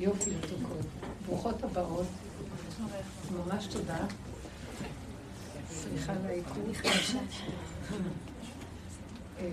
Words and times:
יופי 0.00 0.30
מתוקות. 0.30 0.86
ברוכות 1.26 1.64
הבאות. 1.64 2.06
ממש 3.30 3.66
תודה. 3.66 4.06
סליחה 5.70 6.12
על 6.12 6.26
העיכוב. 6.26 6.72
אה, 9.38 9.44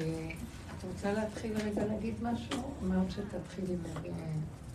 את 0.78 0.84
רוצה 0.84 1.14
להתחיל 1.14 1.58
רגע 1.58 1.86
להגיד 1.86 2.14
משהו? 2.22 2.74
אמרת 2.84 3.12
שתתחילי 3.12 3.76
להגיד 3.84 4.14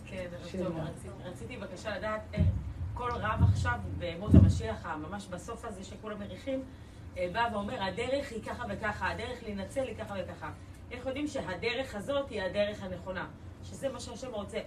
כן, 0.05 0.27
טוב, 0.63 0.77
רציתי 1.23 1.57
בבקשה 1.57 1.97
לדעת 1.97 2.21
איך 2.33 2.45
כל 2.93 3.11
רב 3.11 3.43
עכשיו 3.43 3.79
בימות 3.97 4.35
המשיח, 4.35 4.85
ממש 4.85 5.27
בסוף 5.27 5.65
הזה 5.65 5.83
שכולם 5.83 6.19
מריחים, 6.19 6.63
אה, 7.17 7.27
בא 7.33 7.49
ואומר, 7.53 7.83
הדרך 7.83 8.31
היא 8.31 8.43
ככה 8.43 8.63
וככה, 8.69 9.11
הדרך 9.11 9.43
להינצל 9.43 9.83
היא 9.87 9.95
ככה 9.97 10.15
וככה. 10.23 10.51
איך 10.91 11.05
יודעים 11.05 11.27
שהדרך 11.27 11.95
הזאת 11.95 12.29
היא 12.29 12.41
הדרך 12.41 12.83
הנכונה? 12.83 13.27
שזה 13.63 13.89
מה 13.89 13.99
שהשם 13.99 14.31
רוצה. 14.31 14.59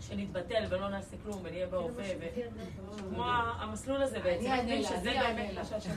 שנתבטל 0.00 0.64
ולא 0.70 0.88
נעשה 0.88 1.16
כלום 1.22 1.40
ונהיה 1.42 1.66
בהווה, 1.66 2.04
כמו 3.14 3.24
המסלול 3.58 4.02
הזה 4.02 4.18
בעצם, 4.20 4.50
שזה 4.82 5.10
באמת 5.20 5.50
מה 5.54 5.64
שהשם. 5.64 5.90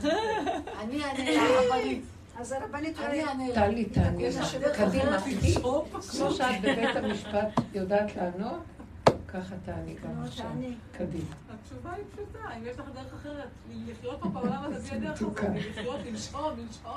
אני 0.79 1.03
אענה 1.03 1.31
לרבנית. 1.31 2.03
אז 2.39 2.51
הרבנית, 2.51 2.99
אני 2.99 3.23
אענה 3.23 3.47
לה. 3.47 3.55
טלי, 3.67 3.85
תעני 3.85 4.29
קדימה. 4.75 5.21
כמו 6.11 6.31
שאת 6.31 6.61
בבית 6.61 6.95
המשפט 6.95 7.61
יודעת 7.73 8.15
לענות, 8.15 8.59
ככה 9.27 9.55
תעני 9.65 9.95
גם 10.03 10.23
עכשיו. 10.23 10.45
קדימה. 10.91 11.35
התשובה 11.53 11.93
היא 11.93 12.03
פשוטה, 12.13 12.39
אם 12.57 12.65
יש 12.65 12.79
לך 12.79 12.85
דרך 12.95 13.13
אחרת, 13.13 13.47
לחיות 13.87 14.19
פה 14.19 14.29
בעולם 14.29 14.63
הזה 14.63 14.79
בלי 14.89 15.07
הדרך 15.07 15.21
הזאת, 15.21 15.39
לחיות, 15.69 15.99
לנשום, 16.05 16.51
לנשום, 16.57 16.91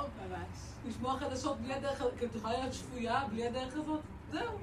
לשמוע 0.87 1.19
חדשות 1.19 1.57
בלי 1.57 1.73
הדרך 1.73 2.01
הזאת, 2.01 2.13
כי 2.19 2.25
את 2.25 2.35
יכולה 2.35 2.53
להיות 2.53 2.73
שפויה 2.73 3.23
בלי 3.31 3.47
הדרך 3.47 3.73
הזאת, 3.75 3.99
זהו, 4.33 4.57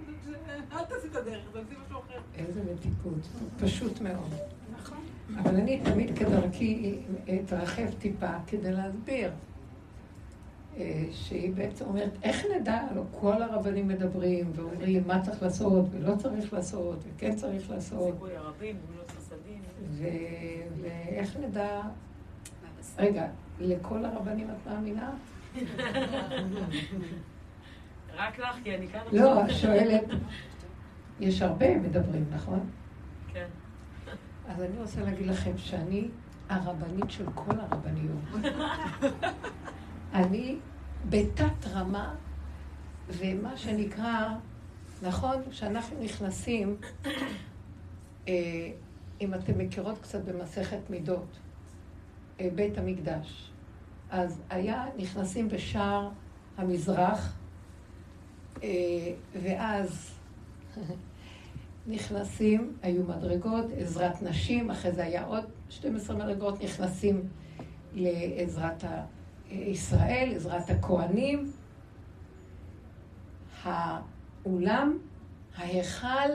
אל 0.73 0.85
תעשי 0.85 1.07
את 1.11 1.17
הדרך, 1.17 1.43
תעשי 1.53 1.75
משהו 1.87 1.99
אחר. 1.99 2.21
איזה 2.35 2.61
מתיקות, 2.73 3.29
פשוט 3.61 4.01
מאוד. 4.01 4.35
נכון. 4.81 4.99
אבל 5.39 5.57
אני 5.57 5.81
תמיד 5.85 6.19
כדרכי 6.19 6.99
אתרחב 7.35 7.91
טיפה 7.99 8.33
כדי 8.47 8.73
להסביר. 8.73 9.31
אה, 10.77 11.05
שהיא 11.13 11.53
בעצם 11.55 11.85
אומרת, 11.85 12.11
איך 12.23 12.45
נדע? 12.57 12.83
לא 12.95 13.03
כל 13.21 13.43
הרבנים 13.43 13.89
מדברים 13.89 14.53
ואומרים 14.55 15.07
מה 15.07 15.23
צריך 15.23 15.43
לעשות 15.43 15.87
ולא 15.91 16.15
צריך 16.17 16.53
לעשות 16.53 16.99
וכן 17.05 17.37
צריך 17.37 17.71
לעשות. 17.71 18.15
חסדים. 19.09 19.61
ואיך 20.81 21.37
נדע... 21.37 21.81
רגע, 22.99 23.27
לכל 23.61 24.05
הרבנים 24.05 24.51
את 24.51 24.69
מאמינה? 24.69 25.11
רק 28.21 28.39
לך, 28.39 28.57
כי 28.65 28.75
אני 28.75 28.89
כאן... 28.89 29.01
לא, 29.13 29.49
שואלת, 29.49 30.05
יש 31.21 31.43
הרבה 31.43 31.79
מדברים, 31.79 32.25
נכון? 32.31 32.71
כן. 33.33 33.47
אז 34.49 34.63
אני 34.63 34.79
רוצה 34.79 35.01
להגיד 35.01 35.27
לכם 35.27 35.59
שאני 35.59 36.09
הרבנית 36.49 37.11
של 37.11 37.25
כל 37.35 37.55
הרבניות. 37.59 38.55
אני 40.15 40.57
בתת 41.09 41.67
רמה, 41.73 42.15
ומה 43.09 43.57
שנקרא, 43.57 44.29
נכון, 45.03 45.37
כשאנחנו 45.51 45.97
נכנסים, 46.01 46.77
אה, 48.29 48.71
אם 49.21 49.35
אתם 49.35 49.59
מכירות 49.59 49.99
קצת 50.03 50.25
במסכת 50.25 50.91
מידות, 50.91 51.39
אה, 52.41 52.49
בית 52.55 52.79
המקדש, 52.79 53.51
אז 54.11 54.43
היה, 54.51 54.85
נכנסים 54.97 55.49
בשער 55.49 56.09
המזרח, 56.57 57.40
ואז 59.43 60.11
נכנסים, 61.87 62.77
היו 62.83 63.03
מדרגות, 63.05 63.65
עזרת 63.79 64.23
נשים, 64.23 64.71
אחרי 64.71 64.93
זה 64.93 65.05
היה 65.05 65.25
עוד 65.25 65.45
12 65.69 66.17
מדרגות, 66.17 66.63
נכנסים 66.63 67.23
לעזרת. 67.95 68.85
ישראל, 69.51 70.33
עזרת 70.37 70.71
הכוהנים, 70.71 71.53
האולם, 73.63 74.99
ההיכל 75.57 76.31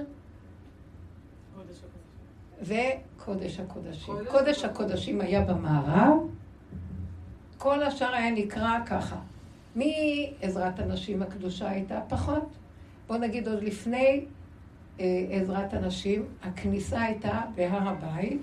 וקודש 2.61 3.59
הקודשים. 3.59 4.13
קודש 4.31 4.63
הקודשים 4.63 5.21
היה 5.21 5.41
במערב, 5.41 6.17
כל 7.57 7.83
השאר 7.83 8.13
היה 8.13 8.31
נקרא 8.31 8.79
ככה. 8.85 9.15
מעזרת 9.75 10.79
הנשים 10.79 11.21
הקדושה 11.21 11.69
הייתה 11.69 11.99
פחות. 12.09 12.49
בוא 13.07 13.17
נגיד 13.17 13.47
עוד 13.47 13.63
לפני 13.63 14.25
אה, 14.99 15.05
עזרת 15.31 15.73
הנשים, 15.73 16.25
הכניסה 16.43 17.01
הייתה 17.01 17.41
בהר 17.55 17.87
הבית, 17.89 18.41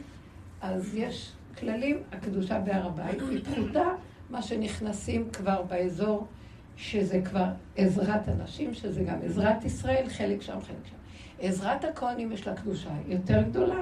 אז 0.60 0.94
יש 0.94 1.32
כללים, 1.58 1.96
הקדושה 2.12 2.60
בהר 2.60 2.86
הבית 2.86 3.20
היא 3.30 3.44
פחותה 3.44 3.88
מה 4.30 4.42
שנכנסים 4.42 5.30
כבר 5.32 5.62
באזור, 5.62 6.26
שזה 6.76 7.20
כבר 7.24 7.46
עזרת 7.76 8.28
הנשים, 8.28 8.74
שזה 8.74 9.02
גם 9.02 9.16
עזרת 9.24 9.64
ישראל, 9.64 10.08
חלק 10.08 10.42
שם, 10.42 10.60
חלק 10.60 10.86
שם. 10.90 10.96
עזרת 11.40 11.84
הכוהנים 11.84 12.32
יש 12.32 12.46
לה 12.46 12.56
קדושה 12.56 12.90
יותר 13.06 13.42
גדולה. 13.42 13.80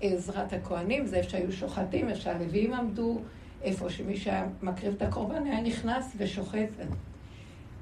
עזרת 0.00 0.52
הכוהנים 0.52 1.06
זה 1.06 1.16
איפה 1.16 1.30
שהיו 1.30 1.52
שוחטים, 1.52 2.08
איפה 2.08 2.20
שהלווים 2.20 2.74
עמדו, 2.74 3.20
איפה 3.62 3.90
שמי 3.90 4.16
שהיה 4.16 4.46
מקריב 4.62 4.94
את 4.96 5.02
הקורבן 5.02 5.44
היה 5.46 5.60
נכנס 5.60 6.12
ושוחט. 6.16 6.68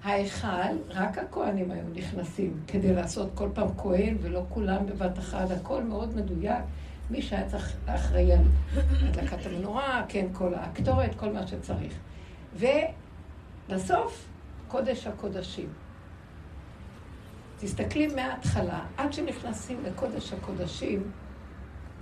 ההיכל, 0.02 0.76
רק 0.88 1.18
הכוהנים 1.18 1.70
היו 1.70 1.84
נכנסים 1.94 2.60
כדי 2.66 2.94
לעשות 2.94 3.30
כל 3.34 3.48
פעם 3.54 3.68
כהן, 3.78 4.16
ולא 4.20 4.42
כולם 4.48 4.86
בבת 4.86 5.18
אחת, 5.18 5.50
הכל 5.50 5.82
מאוד 5.82 6.16
מדויק. 6.16 6.64
מי 7.10 7.22
שהיה 7.22 7.48
צריך 7.48 7.76
אחראי 7.86 8.32
על 8.32 8.44
הדלקת 9.02 9.46
המנורה, 9.46 10.04
כן, 10.08 10.26
כל 10.32 10.54
הקטורת, 10.54 11.14
כל 11.14 11.32
מה 11.32 11.46
שצריך. 11.46 11.94
ובסוף, 12.54 14.28
קודש 14.68 15.06
הקודשים. 15.06 15.68
תסתכלי 17.58 18.06
מההתחלה, 18.06 18.80
עד 18.96 19.12
שנכנסים 19.12 19.84
לקודש 19.84 20.32
הקודשים, 20.32 21.02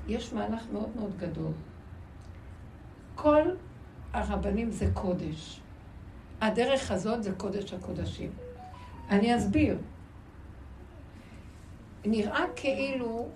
יש 0.08 0.32
מהלך 0.32 0.62
מאוד 0.72 0.88
מאוד 0.96 1.12
גדול. 1.18 1.52
כל 3.14 3.42
הרבנים 4.12 4.70
זה 4.70 4.86
קודש. 4.94 5.60
הדרך 6.40 6.90
הזאת 6.90 7.22
זה 7.22 7.32
קודש 7.32 7.72
הקודשים. 7.72 8.30
אני 9.10 9.36
אסביר. 9.36 9.78
נראה 12.04 12.44
כאילו 12.56 13.28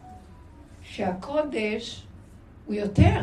שהקודש 0.82 2.06
הוא 2.66 2.74
יותר, 2.74 3.20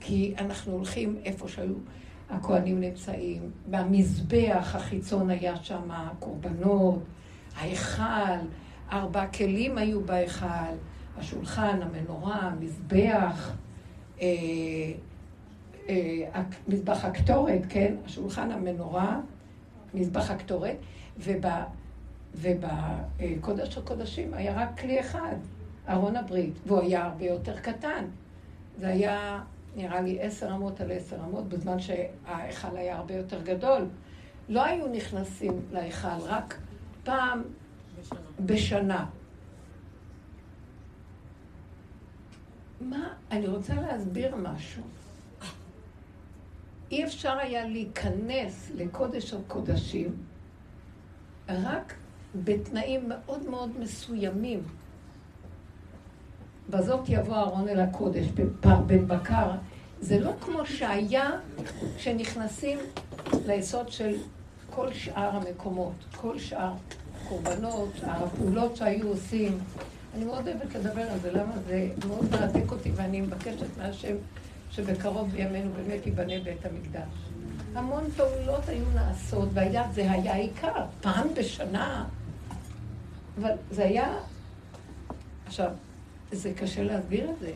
כי 0.00 0.34
אנחנו 0.38 0.72
הולכים 0.72 1.16
איפה 1.24 1.48
שהיו 1.48 1.74
הכוהנים 2.30 2.80
נמצאים, 2.80 3.50
במזבח 3.70 4.72
החיצון 4.74 5.30
היה 5.30 5.56
שם 5.56 5.90
הקורבנות, 5.90 7.02
ההיכל, 7.56 8.38
ארבע 8.92 9.26
כלים 9.26 9.78
היו 9.78 10.04
בהיכל, 10.04 10.74
השולחן, 11.16 11.80
המנורה, 11.82 12.36
המזבח, 12.36 13.52
אה, 14.20 14.26
מזבח 16.68 17.04
הקטורת, 17.04 17.60
כן? 17.68 17.94
השולחן, 18.04 18.50
המנורה, 18.50 19.20
מזבח 19.94 20.30
הקטורת, 20.30 20.76
ובקודש 22.34 23.78
הקודשים 23.78 24.34
היה 24.34 24.62
רק 24.62 24.80
כלי 24.80 25.00
אחד, 25.00 25.36
ארון 25.88 26.16
הברית, 26.16 26.54
והוא 26.66 26.80
היה 26.80 27.04
הרבה 27.04 27.24
יותר 27.24 27.60
קטן. 27.60 28.04
זה 28.78 28.88
היה, 28.88 29.42
נראה 29.76 30.00
לי, 30.00 30.20
עשר 30.20 30.54
אמות 30.54 30.80
על 30.80 30.92
עשר 30.92 31.16
אמות, 31.24 31.48
בזמן 31.48 31.76
שההיכל 31.78 32.76
היה 32.76 32.96
הרבה 32.96 33.14
יותר 33.14 33.42
גדול. 33.42 33.86
לא 34.48 34.64
היו 34.64 34.88
נכנסים 34.88 35.60
להיכל 35.72 36.18
רק 36.26 36.58
פעם 37.04 37.42
בשנה. 37.98 38.18
בשנה. 38.46 39.06
מה, 42.80 43.08
אני 43.30 43.46
רוצה 43.46 43.74
להסביר 43.74 44.36
משהו. 44.36 44.82
אי 46.90 47.04
אפשר 47.04 47.38
היה 47.38 47.66
להיכנס 47.66 48.70
לקודש 48.74 49.34
הקודשים 49.34 50.16
רק 51.48 51.94
בתנאים 52.44 53.08
מאוד 53.08 53.42
מאוד 53.50 53.70
מסוימים. 53.80 54.62
בזאת 56.70 57.00
יבוא 57.08 57.34
אהרון 57.34 57.68
אל 57.68 57.80
הקודש, 57.80 58.26
בן 58.86 59.06
בקר. 59.06 59.50
זה 60.00 60.20
לא 60.20 60.32
כמו 60.40 60.66
שהיה 60.66 61.30
כשנכנסים 61.96 62.78
ליסוד 63.46 63.92
של 63.92 64.16
כל 64.70 64.92
שאר 64.92 65.36
המקומות, 65.36 65.94
כל 66.16 66.38
שאר 66.38 66.72
הקורבנות, 67.16 67.92
הפעולות 68.02 68.76
שהיו 68.76 69.08
עושים. 69.08 69.58
אני 70.14 70.24
מאוד 70.24 70.48
אוהבת 70.48 70.74
לדבר 70.74 71.02
על 71.02 71.18
זה, 71.18 71.32
למה 71.32 71.58
זה 71.66 71.88
מאוד 72.08 72.30
מרתק 72.30 72.72
אותי, 72.72 72.90
ואני 72.94 73.20
מבקשת 73.20 73.78
מהשם 73.78 74.16
שבקרוב 74.70 75.30
בימינו 75.30 75.70
באמת 75.72 76.06
ייבנה 76.06 76.40
בית 76.44 76.66
המקדש. 76.66 77.08
המון 77.74 78.10
פעולות 78.16 78.68
היו 78.68 78.84
נעשות, 78.94 79.48
והיה, 79.52 79.92
זה 79.92 80.12
היה 80.12 80.34
עיקר, 80.34 80.84
פעם 81.00 81.28
בשנה. 81.34 82.06
אבל 83.40 83.50
זה 83.70 83.84
היה... 83.84 84.18
עכשיו, 85.46 85.70
זה 86.32 86.52
קשה 86.56 86.82
להסביר 86.82 87.30
את 87.30 87.38
זה. 87.40 87.52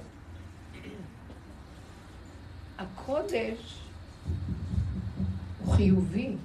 הקודש 2.79 3.81
הוא 5.65 5.75
חיובי. 5.75 6.37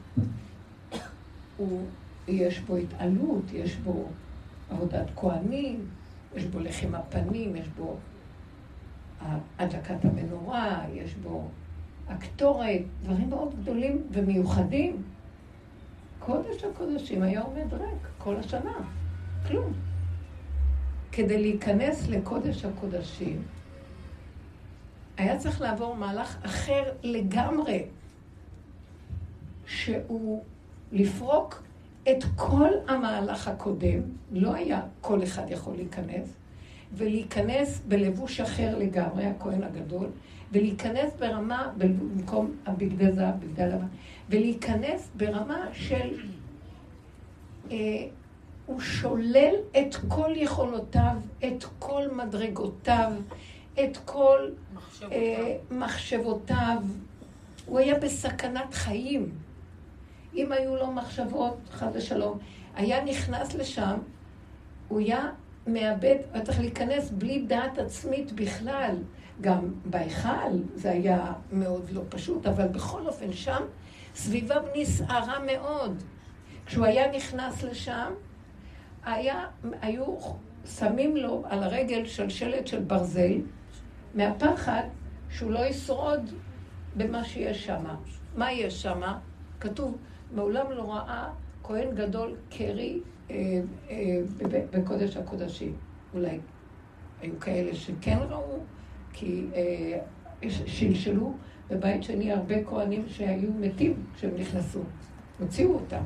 הוא, 1.57 1.85
יש 2.27 2.59
בו 2.59 2.75
התעלות, 2.75 3.43
יש 3.53 3.75
בו 3.75 4.09
עבודת 4.69 5.07
כהנים, 5.15 5.85
יש 6.35 6.43
בו 6.43 6.59
לחם 6.59 6.95
הפנים, 6.95 7.55
יש 7.55 7.67
בו 7.67 7.97
הדלקת 9.59 10.05
המנורה, 10.05 10.83
יש 10.93 11.15
בו 11.15 11.47
הקטורת, 12.07 12.81
דברים 13.03 13.29
מאוד 13.29 13.61
גדולים 13.61 14.03
ומיוחדים. 14.11 15.03
קודש 16.19 16.63
הקודשים 16.63 17.21
היה 17.21 17.41
עומד 17.41 17.73
ריק 17.73 18.07
כל 18.17 18.35
השנה, 18.35 18.77
כלום. 19.47 19.73
כדי 21.11 21.41
להיכנס 21.41 22.07
לקודש 22.07 22.65
הקודשים, 22.65 23.41
היה 25.17 25.37
צריך 25.37 25.61
לעבור 25.61 25.95
מהלך 25.95 26.37
אחר 26.45 26.83
לגמרי, 27.03 27.85
שהוא 29.65 30.43
לפרוק 30.91 31.63
את 32.03 32.23
כל 32.35 32.69
המהלך 32.87 33.47
הקודם, 33.47 34.01
לא 34.31 34.53
היה 34.53 34.81
כל 35.01 35.23
אחד 35.23 35.43
יכול 35.49 35.75
להיכנס, 35.75 36.38
ולהיכנס 36.93 37.81
בלבוש 37.87 38.39
אחר 38.39 38.77
לגמרי, 38.77 39.25
הכהן 39.25 39.63
הגדול, 39.63 40.07
ולהיכנס 40.51 41.13
ברמה, 41.19 41.71
במקום 41.77 42.51
הבגדי 42.65 43.11
זהב, 43.11 43.39
בגדי 43.39 43.67
לבן, 43.67 43.87
ולהיכנס 44.29 45.09
ברמה 45.15 45.65
של... 45.73 46.17
אה, 47.71 47.77
הוא 48.65 48.79
שולל 48.79 49.55
את 49.79 49.95
כל 50.07 50.31
יכולותיו, 50.35 51.15
את 51.47 51.65
כל 51.79 52.01
מדרגותיו, 52.11 53.11
את 53.73 53.97
כל 54.05 54.49
מחשבותיו. 54.73 55.11
אה, 55.11 55.57
מחשבותיו. 55.71 56.77
הוא 57.65 57.79
היה 57.79 57.99
בסכנת 57.99 58.73
חיים. 58.73 59.31
אם 60.35 60.51
היו 60.51 60.75
לו 60.75 60.91
מחשבות, 60.91 61.57
חס 61.71 61.87
ושלום, 61.93 62.37
היה 62.75 63.03
נכנס 63.03 63.53
לשם, 63.53 63.97
הוא 64.87 64.99
היה 64.99 65.29
מאבד, 65.73 66.15
היה 66.33 66.45
צריך 66.45 66.59
להיכנס 66.59 67.11
בלי 67.11 67.45
דעת 67.47 67.77
עצמית 67.77 68.31
בכלל. 68.31 68.95
גם 69.41 69.73
בהיכל 69.85 70.57
זה 70.75 70.91
היה 70.91 71.33
מאוד 71.51 71.89
לא 71.91 72.01
פשוט, 72.09 72.45
אבל 72.45 72.67
בכל 72.67 73.07
אופן 73.07 73.33
שם 73.33 73.61
סביביו 74.15 74.63
נסערה 74.75 75.39
מאוד. 75.45 76.03
כשהוא 76.65 76.85
היה 76.85 77.11
נכנס 77.11 77.63
לשם, 77.63 78.11
היה, 79.05 79.45
היו 79.81 80.05
שמים 80.65 81.17
לו 81.17 81.43
על 81.49 81.63
הרגל 81.63 82.05
שלשלת 82.05 82.67
של 82.67 82.79
ברזל, 82.79 83.41
מהפחד 84.15 84.83
שהוא 85.29 85.51
לא 85.51 85.59
ישרוד 85.59 86.33
במה 86.95 87.23
שיש 87.23 87.65
שם. 87.65 87.85
מה 88.35 88.51
יש 88.51 88.81
שם? 88.81 89.01
כתוב, 89.59 89.97
מעולם 90.31 90.71
לא 90.71 90.93
ראה 90.93 91.29
כהן 91.63 91.95
גדול 91.95 92.35
קרי 92.49 92.99
בקודש 94.71 95.17
הקודשים. 95.17 95.73
אולי 96.13 96.39
היו 97.21 97.39
כאלה 97.39 97.75
שכן 97.75 98.17
ראו, 98.29 98.59
כי 99.13 99.45
אה, 99.53 99.99
שלשלו 100.49 101.33
בבית 101.69 102.03
שני 102.03 102.31
הרבה 102.31 102.63
כהנים 102.63 103.03
שהיו 103.07 103.49
מתים 103.59 104.03
כשהם 104.15 104.31
נכנסו. 104.35 104.79
הוציאו 105.39 105.73
אותם. 105.73 106.03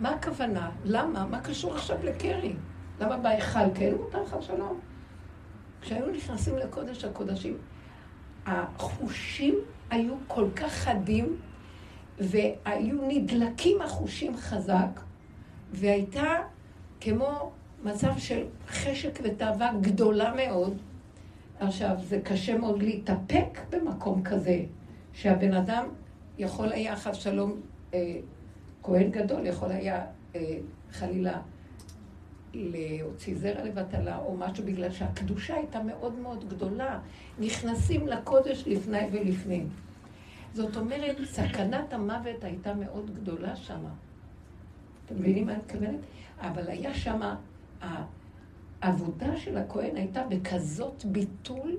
מה 0.00 0.10
הכוונה? 0.10 0.70
למה? 0.84 1.26
מה 1.26 1.40
קשור 1.40 1.74
עכשיו 1.74 1.96
לקרי? 2.04 2.52
למה 3.00 3.16
בהיכל 3.16 3.74
כן 3.74 3.94
מותר 3.96 4.22
לך 4.22 4.36
שלום? 4.40 4.80
כשהיינו 5.80 6.06
נכנסים 6.10 6.56
לקודש 6.56 7.04
הקודשים, 7.04 7.58
החושים 8.46 9.54
היו 9.90 10.14
כל 10.26 10.46
כך 10.56 10.72
חדים, 10.72 11.36
והיו 12.18 12.96
נדלקים 13.08 13.82
החושים 13.82 14.36
חזק, 14.36 15.00
והייתה 15.74 16.36
כמו 17.00 17.52
מצב 17.84 18.18
של 18.18 18.44
חשק 18.68 19.18
ותאווה 19.22 19.70
גדולה 19.80 20.34
מאוד. 20.36 20.76
עכשיו, 21.60 21.96
זה 22.08 22.20
קשה 22.24 22.58
מאוד 22.58 22.82
להתאפק 22.82 23.60
במקום 23.70 24.22
כזה, 24.22 24.64
שהבן 25.12 25.54
אדם 25.54 25.88
יכול 26.38 26.72
היה, 26.72 26.96
חס 26.96 27.16
שלום, 27.16 27.60
אה, 27.94 28.16
כהן 28.82 29.10
גדול 29.10 29.46
יכול 29.46 29.70
היה 29.70 30.06
אה, 30.34 30.40
חלילה 30.90 31.40
להוציא 32.54 33.36
זרע 33.36 33.64
לבטלה 33.64 34.18
או 34.18 34.36
משהו, 34.36 34.64
בגלל 34.64 34.90
שהקדושה 34.90 35.54
הייתה 35.54 35.82
מאוד 35.82 36.18
מאוד 36.18 36.48
גדולה. 36.48 36.98
נכנסים 37.38 38.06
לקודש 38.06 38.64
לפני 38.66 39.06
ולפנים. 39.12 39.68
זאת 40.52 40.76
אומרת, 40.76 41.16
סכנת 41.24 41.92
המוות 41.92 42.44
הייתה 42.44 42.74
מאוד 42.74 43.10
גדולה 43.14 43.56
שמה. 43.56 43.90
אתם 45.06 45.14
מבינים 45.14 45.46
מה 45.46 45.52
אני 45.52 45.60
מתכוונת? 45.60 46.00
אבל 46.40 46.68
היה 46.68 46.94
שמה, 46.94 47.36
העבודה 48.82 49.36
של 49.36 49.56
הכהן 49.56 49.96
הייתה 49.96 50.22
בכזאת 50.22 51.04
ביטול, 51.04 51.76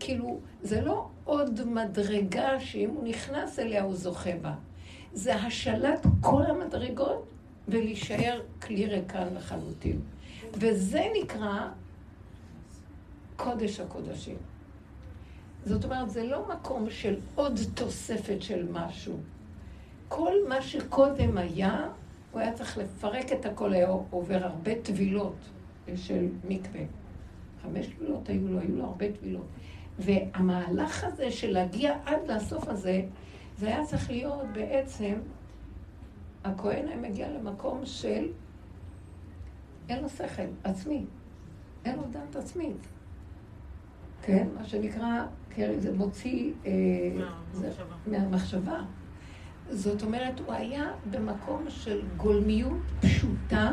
כאילו, 0.00 0.40
זה 0.62 0.80
לא 0.80 1.08
עוד 1.24 1.68
מדרגה 1.68 2.60
שאם 2.60 2.90
הוא 2.90 3.08
נכנס 3.08 3.58
אליה 3.58 3.82
הוא 3.82 3.94
זוכה 3.94 4.36
בה. 4.42 4.54
זה 5.12 5.34
השלט 5.34 6.06
כל 6.20 6.42
המדרגות 6.42 7.26
ולהישאר 7.68 8.40
כלי 8.62 8.86
ריקן 8.86 9.34
לחלוטין. 9.34 10.00
וזה 10.52 11.02
נקרא 11.22 11.68
קודש 13.36 13.80
הקודשים. 13.80 14.36
זאת 15.64 15.84
אומרת, 15.84 16.10
זה 16.10 16.24
לא 16.24 16.48
מקום 16.48 16.90
של 16.90 17.16
עוד 17.34 17.60
תוספת 17.74 18.42
של 18.42 18.66
משהו. 18.72 19.16
כל 20.08 20.32
מה 20.48 20.62
שקודם 20.62 21.38
היה, 21.38 21.88
הוא 22.34 22.40
היה 22.40 22.52
צריך 22.52 22.78
לפרק 22.78 23.32
את 23.32 23.46
הכל, 23.46 23.72
היה 23.72 23.88
עובר 24.10 24.44
הרבה 24.44 24.74
טבילות 24.82 25.36
של 25.94 26.28
מקווה. 26.48 26.80
חמש 27.62 27.86
טבילות 27.86 28.28
היו 28.28 28.48
לו, 28.48 28.60
היו 28.60 28.76
לו 28.76 28.84
הרבה 28.84 29.12
טבילות. 29.12 29.46
והמהלך 29.98 31.04
הזה 31.04 31.30
של 31.30 31.50
להגיע 31.52 31.98
עד 32.04 32.30
לסוף 32.30 32.68
הזה, 32.68 33.02
זה 33.58 33.66
היה 33.66 33.84
צריך 33.84 34.10
להיות 34.10 34.46
בעצם, 34.52 35.14
הכהן 36.44 36.88
היה 36.88 36.96
מגיע 36.96 37.30
למקום 37.30 37.80
של 37.86 38.28
אין 39.88 40.02
לו 40.02 40.08
שכל 40.08 40.42
עצמי, 40.64 41.04
אין 41.84 41.96
לו 41.96 42.02
דעת 42.10 42.36
עצמית. 42.36 42.86
כן? 44.22 44.48
מה 44.58 44.64
שנקרא, 44.64 45.26
כן, 45.50 45.80
זה 45.80 45.92
מוציא 45.92 46.52
אה, 46.66 46.72
זה, 47.52 47.70
מהמחשבה. 48.06 48.80
זאת 49.70 50.02
אומרת, 50.02 50.40
הוא 50.40 50.52
היה 50.52 50.92
במקום 51.10 51.64
של 51.68 52.02
גולמיות 52.16 52.78
פשוטה. 53.00 53.72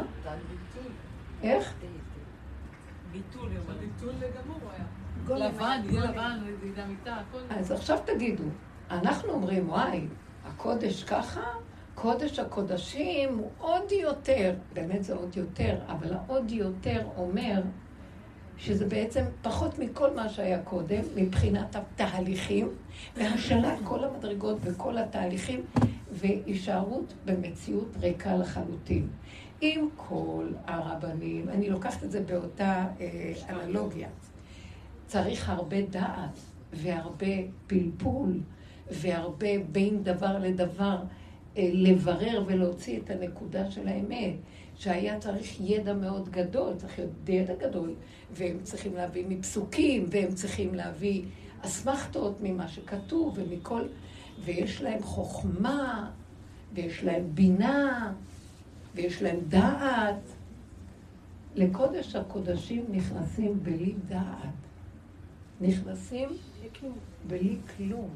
איך? 1.44 1.74
ביטול, 3.12 3.50
ביטול 3.80 4.14
לגמור 4.20 4.60
היה. 4.74 4.86
לבן, 5.30 5.82
לבן, 5.92 6.40
מיטה, 6.88 7.16
הכל. 7.16 7.38
אז 7.50 7.72
עכשיו 7.72 8.00
תגידו, 8.06 8.44
אנחנו 8.92 9.30
אומרים, 9.30 9.70
וואי, 9.70 10.08
הקודש 10.46 11.04
ככה, 11.04 11.42
קודש 11.96 12.40
הקודשים 12.40 13.38
הוא 13.38 13.52
עוד 13.58 13.92
יותר, 13.92 14.56
באמת 14.74 15.04
זה 15.04 15.16
עוד 15.16 15.38
יותר, 15.38 15.78
אבל 15.88 16.14
העוד 16.14 16.52
יותר 16.52 17.02
אומר 17.18 17.62
שזה 18.62 18.86
בעצם 18.86 19.24
פחות 19.42 19.80
מכל 19.80 20.16
מה 20.16 20.30
שהיה 20.30 20.62
קודם, 20.62 21.02
מבחינת 21.16 21.76
התהליכים, 21.76 22.70
והשלט 23.18 23.80
כל 23.84 24.04
המדרגות 24.04 24.58
וכל 24.62 24.98
התהליכים, 24.98 25.66
והישארות 26.12 27.14
במציאות 27.26 27.96
ריקה 28.02 28.36
לחלוטין. 28.36 29.08
עם 29.62 29.88
כל 29.96 30.48
הרבנים, 30.68 31.50
אני 31.50 31.70
לוקחת 31.70 32.04
את 32.04 32.12
זה 32.12 32.22
באותה 32.22 32.88
אה, 33.00 33.34
אנלוגיה, 33.50 34.10
צריך 35.08 35.50
הרבה 35.50 35.82
דעת 35.82 36.40
והרבה 36.74 37.36
פלפול. 37.68 38.40
והרבה 38.92 39.48
בין 39.72 40.04
דבר 40.04 40.38
לדבר 40.40 40.98
אה, 41.58 41.70
לברר 41.74 42.44
ולהוציא 42.48 43.00
את 43.00 43.10
הנקודה 43.10 43.72
של 43.72 43.88
האמת, 43.88 44.34
שהיה 44.82 45.20
צריך 45.20 45.60
ידע 45.60 45.94
מאוד 45.94 46.30
גדול, 46.30 46.74
צריך 46.78 47.00
להיות 47.00 47.30
ידע 47.30 47.56
גדול, 47.56 47.94
והם 48.32 48.58
צריכים 48.64 48.96
להביא 48.96 49.26
מפסוקים, 49.30 50.06
והם 50.12 50.34
צריכים 50.34 50.76
להביא 50.76 51.24
אסמכתות 51.62 52.38
ממה 52.42 52.68
שכתוב 52.68 53.38
ומכל, 53.38 53.82
ויש 54.46 54.82
להם 54.82 55.04
חוכמה, 55.04 56.12
ויש 56.74 57.04
להם 57.04 57.24
בינה, 57.34 58.14
ויש 58.96 59.22
להם 59.22 59.40
דעת. 59.48 60.22
לקודש 61.56 62.16
הקודשים 62.16 62.86
נכנסים 62.92 63.64
בלי 63.64 63.94
דעת. 64.08 64.62
נכנסים 65.62 66.30
בלי 67.28 67.56
כלום. 67.78 68.10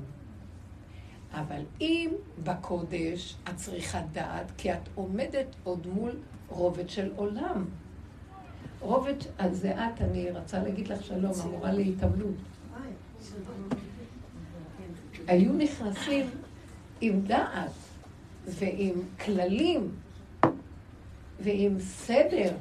אבל 1.32 1.62
אם 1.82 2.10
בקודש 2.44 3.36
את 3.50 3.56
צריכה 3.56 4.02
דעת, 4.12 4.52
כי 4.58 4.74
את 4.74 4.90
עומדת 4.96 5.56
עוד 5.64 5.88
מול 5.88 6.12
רובד 6.50 6.90
של 6.90 7.12
עולם. 7.16 7.66
רובד 8.80 9.14
הזיעת, 9.40 10.02
אני 10.02 10.32
רוצה 10.32 10.64
להגיד 10.64 10.88
לך 10.88 11.04
שלום, 11.04 11.34
המורה 11.44 11.72
להתעמלות. 11.72 12.36
היו 15.28 15.54
נכנסים 15.54 16.30
עם 17.02 17.22
דעת 17.22 17.72
ועם 18.46 18.94
כללים 19.26 19.92
ועם 21.40 21.80
סדר. 21.80 22.54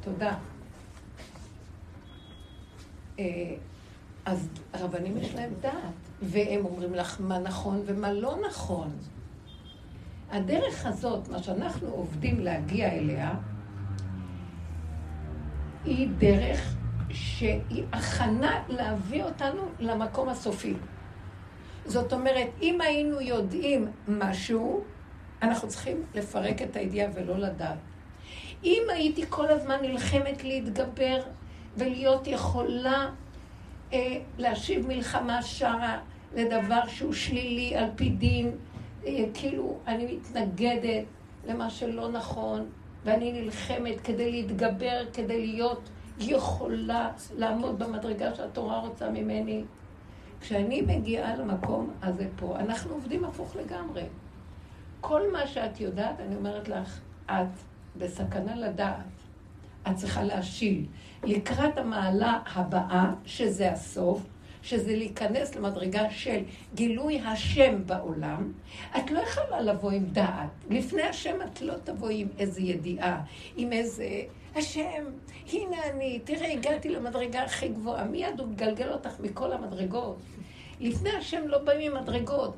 תודה. 0.00 0.36
אה, 3.18 3.54
אז 4.24 4.48
הרבנים 4.72 5.16
יש 5.16 5.34
להם 5.34 5.50
דעת, 5.60 5.74
והם 6.22 6.64
אומרים 6.64 6.94
לך 6.94 7.20
מה 7.20 7.38
נכון 7.38 7.82
ומה 7.86 8.12
לא 8.12 8.36
נכון. 8.48 8.90
הדרך 10.30 10.86
הזאת, 10.86 11.28
מה 11.28 11.42
שאנחנו 11.42 11.88
עובדים 11.88 12.40
להגיע 12.40 12.92
אליה, 12.92 13.34
היא 15.84 16.08
דרך 16.18 16.74
שהיא 17.10 17.84
הכנה 17.92 18.62
להביא 18.68 19.24
אותנו 19.24 19.62
למקום 19.78 20.28
הסופי. 20.28 20.74
זאת 21.84 22.12
אומרת, 22.12 22.48
אם 22.62 22.80
היינו 22.80 23.20
יודעים 23.20 23.88
משהו, 24.08 24.84
אנחנו 25.42 25.68
צריכים 25.68 26.02
לפרק 26.14 26.62
את 26.62 26.76
הידיעה 26.76 27.10
ולא 27.14 27.38
לדעת. 27.38 27.78
אם 28.64 28.82
הייתי 28.88 29.24
כל 29.28 29.48
הזמן 29.48 29.76
נלחמת 29.82 30.44
להתגבר 30.44 31.22
ולהיות 31.76 32.26
יכולה 32.26 33.08
אה, 33.92 34.18
להשיב 34.38 34.86
מלחמה 34.86 35.42
שרה 35.42 35.98
לדבר 36.34 36.86
שהוא 36.86 37.12
שלילי 37.12 37.76
על 37.76 37.88
פי 37.96 38.08
דין, 38.08 38.50
כאילו 39.34 39.78
אני 39.86 40.16
מתנגדת 40.16 41.04
למה 41.46 41.70
שלא 41.70 42.08
נכון, 42.08 42.66
ואני 43.04 43.32
נלחמת 43.32 44.00
כדי 44.00 44.30
להתגבר, 44.30 45.02
כדי 45.12 45.46
להיות 45.46 45.88
יכולה 46.18 47.10
לעמוד 47.36 47.78
במדרגה 47.78 48.34
שהתורה 48.34 48.78
רוצה 48.78 49.10
ממני. 49.10 49.64
כשאני 50.40 50.80
מגיעה 50.80 51.36
למקום 51.36 51.90
הזה 52.02 52.28
פה, 52.36 52.56
אנחנו 52.58 52.94
עובדים 52.94 53.24
הפוך 53.24 53.56
לגמרי. 53.56 54.02
כל 55.00 55.32
מה 55.32 55.46
שאת 55.46 55.80
יודעת, 55.80 56.20
אני 56.20 56.36
אומרת 56.36 56.68
לך, 56.68 57.00
את 57.26 57.48
בסכנה 57.98 58.56
לדעת. 58.56 59.04
את 59.88 59.96
צריכה 59.96 60.22
להשיל. 60.22 60.86
לקראת 61.24 61.78
המעלה 61.78 62.38
הבאה, 62.54 63.12
שזה 63.24 63.72
הסוף, 63.72 64.22
שזה 64.66 64.96
להיכנס 64.96 65.54
למדרגה 65.54 66.10
של 66.10 66.40
גילוי 66.74 67.20
השם 67.20 67.86
בעולם, 67.86 68.52
את 68.98 69.10
לא 69.10 69.20
יכולה 69.20 69.60
לבוא 69.60 69.90
עם 69.90 70.04
דעת. 70.04 70.48
לפני 70.70 71.02
השם 71.02 71.36
את 71.42 71.62
לא 71.62 71.74
תבוא 71.84 72.08
עם 72.08 72.28
איזו 72.38 72.60
ידיעה, 72.60 73.22
עם 73.56 73.72
איזה... 73.72 74.06
השם, 74.54 75.04
הנה 75.52 75.76
אני, 75.90 76.20
תראה, 76.24 76.52
הגעתי 76.52 76.88
למדרגה 76.88 77.42
הכי 77.42 77.68
גבוהה, 77.68 78.04
מיד 78.04 78.40
הוא 78.40 78.48
מגלגל 78.48 78.92
אותך 78.92 79.20
מכל 79.20 79.52
המדרגות. 79.52 80.16
לפני 80.80 81.10
השם 81.10 81.48
לא 81.48 81.58
באים 81.58 81.92
עם 81.92 82.02
מדרגות. 82.02 82.56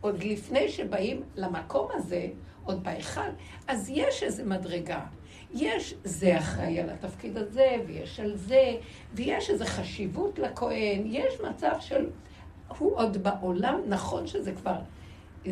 עוד 0.00 0.22
לפני 0.22 0.68
שבאים 0.68 1.22
למקום 1.36 1.88
הזה, 1.94 2.26
עוד 2.64 2.84
בהיכל, 2.84 3.30
אז 3.68 3.90
יש 3.94 4.22
איזו 4.22 4.42
מדרגה. 4.46 5.00
יש 5.54 5.94
זה 6.04 6.38
אחראי 6.38 6.80
על 6.80 6.90
התפקיד 6.90 7.38
הזה, 7.38 7.76
ויש 7.86 8.20
על 8.20 8.36
זה, 8.36 8.76
ויש 9.14 9.50
איזו 9.50 9.64
חשיבות 9.64 10.38
לכהן, 10.38 11.02
יש 11.06 11.40
מצב 11.40 11.72
של... 11.80 12.06
הוא 12.78 12.96
עוד 12.96 13.16
בעולם, 13.22 13.80
נכון 13.88 14.26
שזה 14.26 14.52
כבר... 14.52 14.76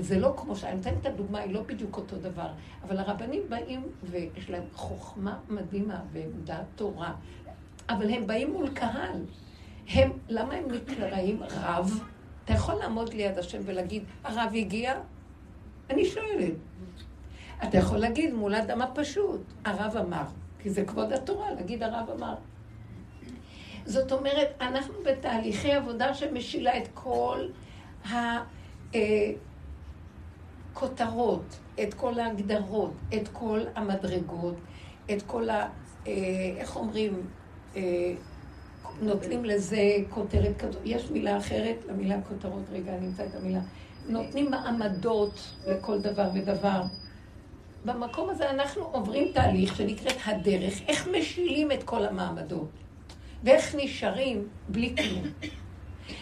זה 0.01 0.19
לא 0.19 0.35
כמו 0.37 0.57
שאני 0.57 0.77
נותנת 0.77 0.95
את 1.01 1.07
הדוגמה, 1.07 1.39
היא 1.39 1.55
לא 1.55 1.63
בדיוק 1.63 1.97
אותו 1.97 2.17
דבר, 2.17 2.49
אבל 2.83 2.99
הרבנים 2.99 3.43
באים 3.49 3.83
ויש 4.03 4.51
להם 4.51 4.63
חוכמה 4.75 5.39
מדהימה 5.49 6.01
והם 6.13 6.31
דעת 6.45 6.65
תורה, 6.77 7.15
אבל 7.89 8.11
הם 8.11 8.27
באים 8.27 8.53
מול 8.53 8.69
קהל. 8.69 9.25
הם, 9.89 10.11
למה 10.29 10.55
הם 10.55 10.65
נקראים 10.71 11.43
רב? 11.43 12.01
אתה 12.45 12.53
יכול 12.53 12.75
לעמוד 12.75 13.15
ליד 13.15 13.39
השם 13.39 13.59
ולהגיד, 13.65 14.05
הרב 14.25 14.53
הגיע? 14.55 15.01
אני 15.91 16.05
שואלת. 16.05 16.55
אתה 17.65 17.79
יכול 17.79 17.99
להגיד 17.99 18.35
מול 18.35 18.55
האדם 18.55 18.83
הפשוט, 18.83 19.41
הרב 19.65 19.97
אמר, 19.97 20.25
כי 20.59 20.71
זה 20.71 20.85
כבוד 20.85 21.13
התורה, 21.13 21.55
להגיד 21.55 21.83
הרב 21.83 22.11
אמר. 22.17 22.35
זאת 23.87 24.13
אומרת, 24.13 24.49
אנחנו 24.61 24.95
בתהליכי 25.07 25.73
עבודה 25.73 26.15
שמשילה 26.15 26.79
את 26.79 26.89
כל 26.95 27.49
הכותרות, 30.75 31.59
אה, 31.79 31.85
את 31.85 31.95
כל 31.95 32.19
ההגדרות, 32.19 32.93
את 33.15 33.29
כל 33.33 33.61
המדרגות, 33.75 34.57
את 35.13 35.23
כל 35.23 35.51
ה... 35.51 35.69
אה, 36.07 36.13
איך 36.57 36.77
אומרים? 36.77 37.27
אה, 37.77 38.15
נותנים 39.01 39.45
לזה 39.45 39.83
כותרת 40.11 40.57
כזאת. 40.59 40.83
יש 40.85 41.11
מילה 41.11 41.39
אחרת 41.39 41.77
למילה 41.89 42.17
כותרות, 42.29 42.63
רגע, 42.73 42.95
אני 42.97 43.07
אמצא 43.07 43.25
את 43.27 43.35
המילה. 43.35 43.61
נותנים 44.09 44.51
מעמדות 44.51 45.53
לכל 45.67 46.01
דבר 46.01 46.29
ודבר. 46.35 46.83
במקום 47.85 48.31
הזה 48.31 48.51
אנחנו 48.51 48.83
עוברים 48.83 49.33
תהליך 49.33 49.77
שנקראת 49.77 50.17
הדרך, 50.27 50.81
איך 50.89 51.09
משילים 51.19 51.73
את 51.73 51.83
כל 51.83 52.05
המעמדות, 52.05 52.69
ואיך 53.45 53.75
נשארים 53.79 54.49
בלי 54.69 54.95
כלום. 54.97 55.25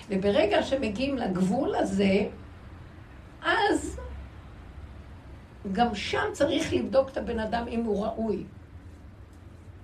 וברגע 0.09 0.63
שמגיעים 0.63 1.19
לגבול 1.19 1.75
הזה, 1.75 2.29
אז 3.43 4.01
גם 5.73 5.95
שם 5.95 6.25
צריך 6.33 6.73
לבדוק 6.73 7.09
את 7.09 7.17
הבן 7.17 7.39
אדם 7.39 7.69
אם 7.69 7.85
הוא 7.85 8.05
ראוי. 8.05 8.45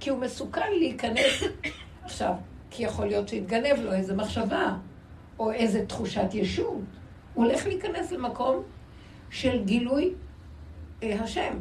כי 0.01 0.11
הוא 0.11 0.19
מסוכן 0.19 0.73
להיכנס 0.79 1.43
עכשיו, 2.05 2.35
כי 2.71 2.83
יכול 2.83 3.07
להיות 3.07 3.29
שיתגנב 3.29 3.81
לו 3.81 3.93
איזו 3.93 4.15
מחשבה, 4.15 4.77
או 5.39 5.53
איזו 5.53 5.79
תחושת 5.89 6.35
ישות. 6.35 6.81
הוא 7.35 7.45
הולך 7.45 7.67
להיכנס 7.67 8.13
למקום 8.13 8.63
של 9.31 9.65
גילוי 9.65 10.15
השם. 11.03 11.57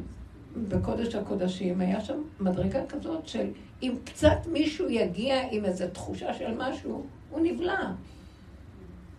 בקודש 0.67 1.15
הקודשים 1.15 1.81
היה 1.81 2.01
שם 2.01 2.21
מדרגה 2.39 2.85
כזאת 2.85 3.27
של 3.27 3.47
אם 3.83 3.93
קצת 4.03 4.37
מישהו 4.51 4.89
יגיע 4.89 5.41
עם 5.51 5.65
איזו 5.65 5.85
תחושה 5.93 6.33
של 6.33 6.53
משהו, 6.57 7.05
הוא 7.29 7.39
נבלע. 7.43 7.91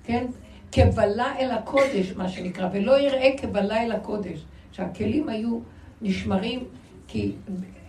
כן? 0.05 0.27
כבלה 0.73 1.39
אל 1.39 1.51
הקודש, 1.51 2.13
מה 2.17 2.29
שנקרא, 2.29 2.69
ולא 2.73 3.01
יראה 3.01 3.31
כבלה 3.39 3.83
אל 3.83 3.93
הקודש. 3.93 4.45
שהכלים 4.77 5.29
היו 5.29 5.59
נשמרים, 6.03 6.65
כי 7.09 7.33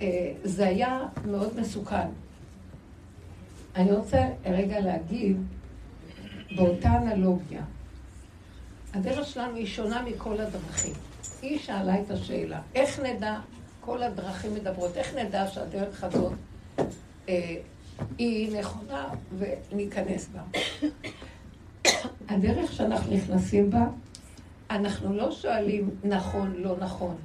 אה, 0.02 0.32
זה 0.44 0.68
היה 0.68 1.00
מאוד 1.26 1.60
מסוכן. 1.60 2.08
אני 3.76 3.92
רוצה 3.92 4.30
רגע 4.46 4.80
להגיד, 4.80 5.38
באותה 6.56 6.98
אנלוגיה, 6.98 7.62
הדרך 8.94 9.28
שלנו 9.28 9.56
היא 9.56 9.66
שונה 9.66 10.02
מכל 10.02 10.40
הדרכים. 10.40 10.94
היא 11.42 11.60
שאלה 11.60 12.02
את 12.02 12.12
השאלה, 12.12 12.62
איך 12.76 13.00
נדע, 13.00 13.40
כל 13.82 14.04
הדרכים 14.04 14.56
מדברות, 14.56 14.98
איך 14.98 15.16
נדע 15.16 15.48
שהדרך 15.48 16.04
הזאת 16.04 16.34
אה, 17.30 17.56
היא 18.18 18.60
נכונה 18.60 19.08
וניכנס 19.38 20.28
בה. 20.28 20.42
הדרך 22.30 22.72
שאנחנו 22.72 23.16
נכנסים 23.16 23.70
בה, 23.70 23.86
אנחנו 24.70 25.14
לא 25.14 25.32
שואלים 25.32 25.90
נכון, 26.04 26.54
לא 26.58 26.76
נכון. 26.80 27.16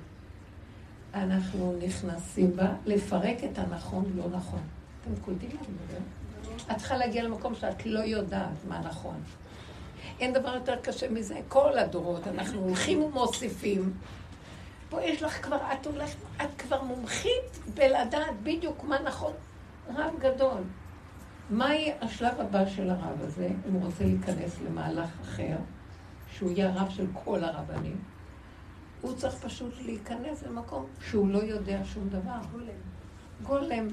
אנחנו 1.14 1.76
נכנסים 1.86 2.56
בה 2.56 2.72
לפרק 2.86 3.36
את 3.44 3.58
הנכון, 3.58 4.04
לא 4.16 4.24
נכון. 4.32 4.60
אתם 5.02 5.20
קולטים 5.24 5.50
מה 5.50 5.56
אני? 5.90 6.74
את 6.74 6.76
צריכה 6.76 6.96
להגיע 6.96 7.22
למקום 7.22 7.54
שאת 7.54 7.86
לא 7.86 8.00
יודעת 8.00 8.64
מה 8.68 8.80
נכון. 8.80 9.14
אין 10.20 10.32
דבר 10.32 10.54
יותר 10.54 10.76
קשה 10.76 11.10
מזה. 11.10 11.40
כל 11.48 11.78
הדורות, 11.78 12.26
אנחנו 12.26 12.60
הולכים 12.60 13.02
ומוסיפים. 13.02 13.92
פה 14.88 15.02
יש 15.02 15.22
לך 15.22 15.44
כבר, 15.44 15.58
את 15.72 15.86
הולכת, 15.86 16.16
את 16.36 16.48
כבר 16.58 16.82
מומחית 16.82 17.58
בלדעת 17.74 18.40
בדיוק 18.42 18.84
מה 18.84 18.98
נכון. 18.98 19.32
רב 19.88 20.14
גדול. 20.18 20.62
מהי 21.50 21.92
השלב 22.00 22.40
הבא 22.40 22.66
של 22.66 22.90
הרב 22.90 23.22
הזה, 23.22 23.48
אם 23.68 23.72
הוא 23.72 23.84
רוצה 23.84 24.04
להיכנס 24.04 24.60
למהלך 24.66 25.10
אחר, 25.22 25.56
שהוא 26.32 26.50
יהיה 26.50 26.70
הרב 26.70 26.90
של 26.90 27.06
כל 27.24 27.44
הרבנים? 27.44 27.96
הוא 29.00 29.14
צריך 29.16 29.34
פשוט 29.34 29.74
להיכנס 29.84 30.42
למקום 30.42 30.86
שהוא 31.00 31.28
לא 31.28 31.38
יודע 31.38 31.80
שום 31.84 32.08
דבר. 32.08 32.38
גולם. 32.52 32.66
גולם. 33.42 33.88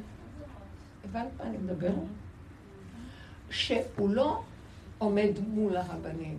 הבנת 1.04 1.28
מה 1.38 1.44
אני 1.44 1.58
מדברת? 1.58 1.94
שהוא 3.50 4.10
לא 4.10 4.42
עומד 5.00 5.32
מול 5.48 5.78
הרבנים. 5.78 6.38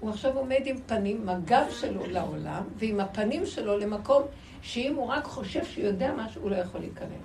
הוא 0.00 0.10
עכשיו 0.10 0.38
עומד 0.38 0.60
עם 0.64 0.76
פנים, 0.86 1.28
הגב 1.28 1.66
שלו 1.70 2.06
לעולם, 2.06 2.62
ועם 2.76 3.00
הפנים 3.00 3.46
שלו 3.46 3.78
למקום 3.78 4.22
שאם 4.62 4.94
הוא 4.96 5.06
רק 5.06 5.24
חושב 5.24 5.64
שהוא 5.64 5.84
יודע 5.84 6.12
משהו, 6.16 6.42
הוא 6.42 6.50
לא 6.50 6.56
יכול 6.56 6.80
להיכנס. 6.80 7.22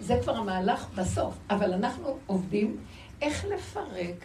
זה 0.00 0.18
כבר 0.22 0.36
המהלך 0.36 0.88
בסוף, 0.94 1.34
אבל 1.50 1.72
אנחנו 1.72 2.16
עובדים 2.26 2.76
איך 3.22 3.44
לפרק 3.44 4.24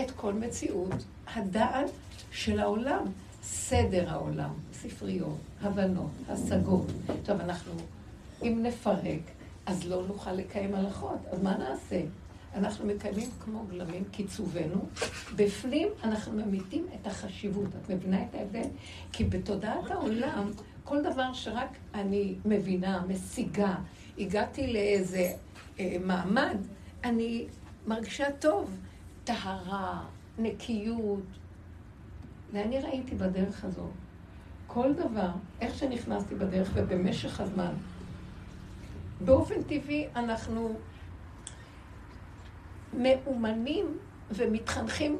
את 0.00 0.10
כל 0.10 0.32
מציאות 0.32 1.04
הדעת 1.34 1.90
של 2.30 2.60
העולם, 2.60 3.04
סדר 3.42 4.10
העולם, 4.10 4.50
ספריות, 4.72 5.38
הבנות, 5.62 6.10
השגות. 6.28 6.86
טוב, 7.24 7.40
אנחנו, 7.40 7.72
אם 8.42 8.58
נפרק, 8.62 9.20
אז 9.66 9.88
לא 9.88 10.02
נוכל 10.06 10.32
לקיים 10.32 10.74
הלכות. 10.74 11.18
אז 11.30 11.42
מה 11.42 11.56
נעשה? 11.58 12.00
אנחנו 12.54 12.86
מקיימים 12.86 13.30
כמו 13.40 13.64
גלמים 13.70 14.04
קיצובנו, 14.10 14.88
בפנים 15.36 15.88
אנחנו 16.04 16.32
ממיתים 16.32 16.86
את 16.94 17.06
החשיבות. 17.06 17.68
את 17.82 17.90
מבינה 17.90 18.22
את 18.22 18.34
ההבדל? 18.34 18.68
כי 19.12 19.24
בתודעת 19.24 19.90
העולם, 19.90 20.50
כל 20.84 21.02
דבר 21.02 21.32
שרק 21.32 21.68
אני 21.94 22.34
מבינה, 22.44 23.04
משיגה, 23.08 23.74
הגעתי 24.18 24.72
לאיזה 24.72 25.32
אה, 25.80 25.96
מעמד, 26.00 26.56
אני 27.04 27.46
מרגישה 27.86 28.32
טוב. 28.38 28.78
טהרה, 29.28 30.04
נקיות. 30.38 31.22
ואני 32.52 32.80
ראיתי 32.80 33.14
בדרך 33.14 33.64
הזו, 33.64 33.86
כל 34.66 34.92
דבר, 34.92 35.30
איך 35.60 35.74
שנכנסתי 35.74 36.34
בדרך 36.34 36.70
ובמשך 36.74 37.40
הזמן, 37.40 37.72
באופן 39.20 39.62
טבעי 39.62 40.06
אנחנו 40.16 40.76
מאומנים 42.92 43.98
ומתחנכים 44.30 45.18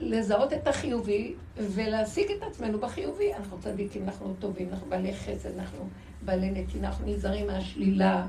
לזהות 0.00 0.52
את 0.52 0.68
החיובי 0.68 1.34
ולהשיג 1.56 2.30
את 2.30 2.42
עצמנו 2.42 2.78
בחיובי. 2.78 3.34
אנחנו 3.34 3.58
צדיקים, 3.60 4.04
אנחנו 4.04 4.34
טובים, 4.38 4.68
אנחנו 4.68 4.86
בעלי 4.88 5.14
חסד, 5.14 5.58
אנחנו 5.58 5.88
בעלי 6.22 6.50
נתינה, 6.50 6.88
אנחנו 6.88 7.06
נזהרים 7.06 7.46
מהשלילה, 7.46 8.26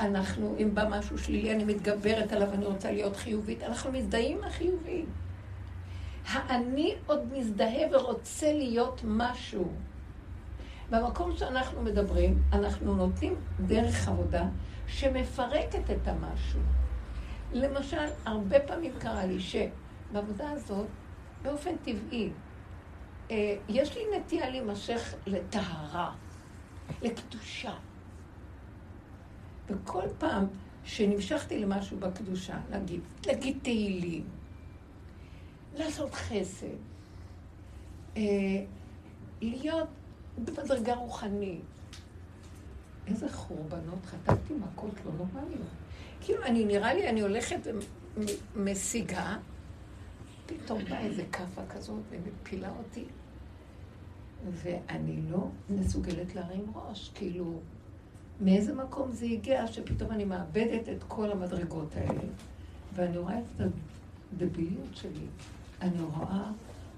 אנחנו, 0.00 0.54
אם 0.58 0.74
בא 0.74 0.88
משהו 0.90 1.18
שלילי, 1.18 1.52
אני 1.52 1.64
מתגברת 1.64 2.32
עליו, 2.32 2.52
אני 2.54 2.66
רוצה 2.66 2.92
להיות 2.92 3.16
חיובית. 3.16 3.62
אנחנו 3.62 3.92
מזדהים 3.92 4.38
עם 4.38 4.44
החיובי. 4.44 5.04
האני 6.26 6.94
עוד 7.06 7.20
מזדהה 7.32 7.82
ורוצה 7.92 8.52
להיות 8.52 9.00
משהו. 9.04 9.72
במקום 10.90 11.36
שאנחנו 11.36 11.82
מדברים, 11.82 12.42
אנחנו 12.52 12.94
נותנים 12.94 13.34
דרך 13.66 14.08
עבודה 14.08 14.44
שמפרקת 14.86 15.90
את 15.90 16.08
המשהו. 16.08 16.60
למשל, 17.52 18.06
הרבה 18.24 18.60
פעמים 18.60 18.92
קרה 18.98 19.26
לי 19.26 19.40
שבעבודה 19.40 20.50
הזאת, 20.50 20.86
באופן 21.42 21.76
טבעי, 21.76 22.30
אה, 23.30 23.56
יש 23.68 23.96
לי 23.96 24.02
נטייה 24.18 24.50
להימשך 24.50 25.14
לטהרה, 25.26 26.14
לקדושה. 27.02 27.74
וכל 29.68 30.02
פעם 30.18 30.46
שנמשכתי 30.84 31.58
למשהו 31.58 31.98
בקדושה, 31.98 32.58
להגיד, 32.70 33.00
להגיד 33.26 33.58
תהילים, 33.62 34.24
לעשות 35.74 36.14
חסד, 36.14 36.66
אה, 38.16 38.22
להיות 39.42 39.88
במדרגה 40.44 40.94
רוחנית. 40.94 41.60
איזה 43.06 43.32
חורבנות 43.32 44.06
חטפתי 44.06 44.54
מכות 44.54 44.94
לא 45.04 45.12
נורמליות. 45.12 45.85
כאילו, 46.20 46.42
אני, 46.42 46.64
נראה 46.64 46.94
לי, 46.94 47.08
אני 47.08 47.20
הולכת 47.20 47.58
ומשיגה, 48.54 49.36
פתאום 50.46 50.84
באה 50.84 51.00
איזה 51.00 51.22
כאפה 51.32 51.62
כזאת 51.70 52.00
ומפילה 52.10 52.70
אותי, 52.78 53.04
ואני 54.52 55.22
לא 55.30 55.48
מסוגלת 55.70 56.34
להרים 56.34 56.72
ראש, 56.74 57.10
כאילו... 57.14 57.60
מאיזה 58.40 58.74
מקום 58.74 59.12
זה 59.12 59.26
הגיע 59.26 59.66
שפתאום 59.66 60.10
אני 60.10 60.24
מאבדת 60.24 60.88
את 60.88 61.04
כל 61.08 61.30
המדרגות 61.30 61.96
האלה. 61.96 62.20
ואני 62.94 63.18
רואה 63.18 63.38
את 63.38 63.60
הדביליות 64.32 64.96
שלי. 64.96 65.26
אני 65.80 66.02
רואה, 66.02 66.50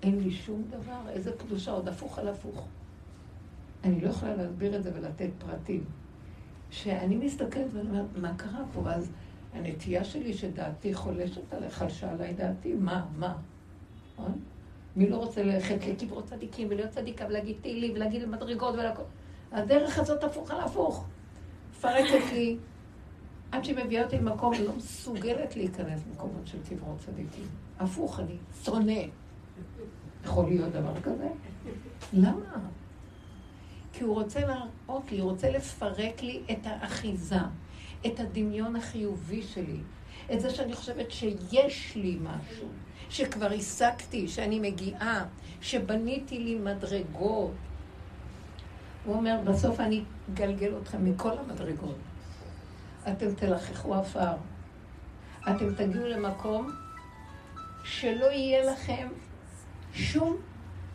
אין 0.02 0.18
לי 0.20 0.30
שום 0.30 0.62
דבר, 0.70 1.08
איזה 1.08 1.32
קדושה, 1.38 1.70
עוד 1.70 1.88
הפוך 1.88 2.18
על 2.18 2.28
הפוך. 2.28 2.66
אני 3.84 4.00
לא 4.00 4.08
יכולה 4.08 4.36
להסביר 4.36 4.76
את 4.76 4.82
זה 4.82 4.90
ולתת 4.94 5.30
פרטים. 5.38 5.84
שאני 6.70 7.16
מסתכלת 7.16 7.66
ואני 7.72 7.88
אומרת, 7.88 8.06
מה 8.16 8.34
קרה 8.34 8.62
פה? 8.74 8.90
אז 8.90 9.10
הנטייה 9.54 10.04
שלי 10.04 10.34
שדעתי 10.34 10.94
חולשת 10.94 11.52
עליי, 11.52 11.70
חלשה 11.70 12.10
עליי 12.10 12.34
דעתי, 12.34 12.74
מה, 12.74 13.06
מה? 13.16 13.36
נכון? 14.12 14.40
מי 14.96 15.10
לא 15.10 15.16
רוצה 15.16 15.42
ללכת 15.42 15.86
לקברות 15.86 16.24
צדיקים 16.24 16.68
ולהיות 16.70 16.90
צדיקה 16.90 17.26
ולהגיד 17.28 17.56
תהילים 17.60 17.92
ולהגיד 17.94 18.24
מדרגות 18.24 18.74
ולכל... 18.74 19.02
הדרך 19.52 19.98
הזאת 19.98 20.24
הפוך 20.24 20.50
על 20.50 20.60
הפוך. 20.60 21.04
מפרקת 21.70 22.32
לי, 22.32 22.56
עד 23.52 23.64
שהיא 23.64 23.76
מביאה 23.84 24.04
אותי 24.04 24.18
למקום, 24.18 24.52
היא 24.52 24.64
לא 24.64 24.76
מסוגלת 24.76 25.56
להיכנס 25.56 26.00
למקומות 26.08 26.46
של 26.46 26.58
קברות 26.68 26.98
צדיקים. 26.98 27.46
הפוך, 27.78 28.20
אני 28.20 28.36
שונא. 28.64 29.00
יכול 30.24 30.48
להיות 30.48 30.72
דבר 30.72 31.00
כזה? 31.02 31.28
למה? 32.12 32.68
כי 33.98 34.04
הוא 34.04 34.14
רוצה 34.14 34.40
להראות 34.40 35.12
לי, 35.12 35.18
הוא 35.18 35.30
רוצה 35.30 35.50
לפרק 35.50 36.22
לי 36.22 36.42
את 36.50 36.58
האחיזה, 36.64 37.38
את 38.06 38.20
הדמיון 38.20 38.76
החיובי 38.76 39.42
שלי, 39.42 39.80
את 40.32 40.40
זה 40.40 40.50
שאני 40.50 40.72
חושבת 40.72 41.10
שיש 41.10 41.96
לי 41.96 42.18
משהו, 42.22 42.68
שכבר 43.10 43.52
השגתי, 43.52 44.28
שאני 44.28 44.60
מגיעה, 44.60 45.24
שבניתי 45.60 46.38
לי 46.38 46.54
מדרגות, 46.54 47.50
הוא 49.04 49.14
אומר, 49.14 49.40
בסוף 49.44 49.80
אני 49.80 50.04
אגלגל 50.32 50.72
אתכם 50.82 51.04
מכל 51.04 51.38
המדרגות. 51.38 51.98
אתם 53.08 53.34
תלחכו 53.34 53.94
עפר. 53.94 54.32
אתם 55.42 55.74
תגיעו 55.74 56.06
למקום 56.06 56.70
שלא 57.84 58.26
יהיה 58.26 58.72
לכם 58.72 59.08
שום 59.92 60.36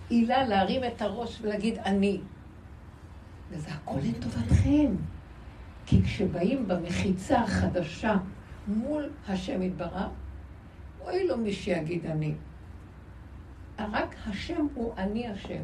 עילה 0.10 0.48
להרים 0.48 0.84
את 0.84 1.02
הראש 1.02 1.39
ולהגיד 1.42 1.78
אני. 1.78 2.22
וזה 3.54 3.70
הכל 3.72 4.00
לטובתכם. 4.04 4.96
כי 5.86 6.04
כשבאים 6.04 6.68
במחיצה 6.68 7.39
החדשה 7.39 8.16
מול 8.68 9.10
השם 9.28 9.62
יתברך, 9.62 10.08
אוי 11.02 11.28
לו 11.28 11.38
מי 11.38 11.54
שיגיד 11.54 12.06
אני. 12.06 12.34
רק 13.80 14.16
השם 14.26 14.68
הוא 14.74 14.94
אני 14.98 15.28
השם. 15.28 15.63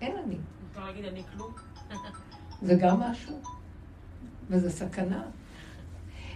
אין 0.00 0.16
אני. 0.24 0.36
אפשר 0.70 0.84
להגיד 0.84 1.04
אני 1.04 1.22
כלום? 1.34 1.52
זה 2.62 2.74
גם 2.74 3.00
משהו, 3.00 3.40
וזה 4.48 4.70
סכנה. 4.70 5.22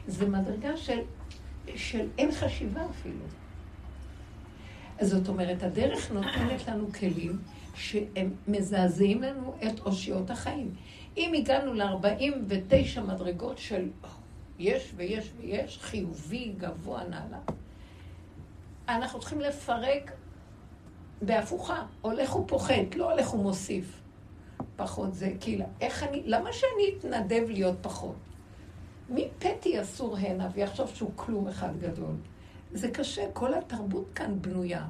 זה 0.06 0.28
מדרגה 0.28 0.76
של, 0.76 0.98
של 1.76 2.08
אין 2.18 2.32
חשיבה 2.32 2.80
אפילו. 2.90 3.24
זאת 5.00 5.28
אומרת, 5.28 5.62
הדרך 5.62 6.10
נותנת 6.12 6.68
לנו 6.68 6.92
כלים 6.92 7.38
שהם 7.74 8.34
מזעזעים 8.48 9.22
לנו 9.22 9.54
את 9.66 9.80
אושיות 9.80 10.30
החיים. 10.30 10.74
אם 11.16 11.32
הגענו 11.38 11.74
ל-49 11.74 13.00
מדרגות 13.00 13.58
של 13.58 13.88
יש 14.58 14.92
ויש 14.96 15.32
ויש, 15.36 15.78
חיובי, 15.78 16.52
גבוה, 16.58 17.04
נעלה, 17.04 17.38
אנחנו 18.88 19.20
צריכים 19.20 19.40
לפרק 19.40 20.12
בהפוכה, 21.22 21.86
הולך 22.00 22.36
ופוחת, 22.36 22.94
לא 22.96 23.12
הולך 23.12 23.34
ומוסיף. 23.34 24.00
פחות 24.76 25.14
זה, 25.14 25.32
כאילו, 25.40 25.64
איך 25.80 26.02
אני, 26.02 26.22
למה 26.24 26.52
שאני 26.52 26.98
אתנדב 26.98 27.42
להיות 27.48 27.76
פחות? 27.80 28.16
מי 29.08 29.28
פתי 29.38 29.82
אסור 29.82 30.16
הנה 30.16 30.48
ויחשוב 30.54 30.90
שהוא 30.94 31.10
כלום 31.16 31.48
אחד 31.48 31.78
גדול? 31.80 32.14
זה 32.72 32.90
קשה, 32.90 33.22
כל 33.32 33.54
התרבות 33.54 34.06
כאן 34.14 34.42
בנויה. 34.42 34.86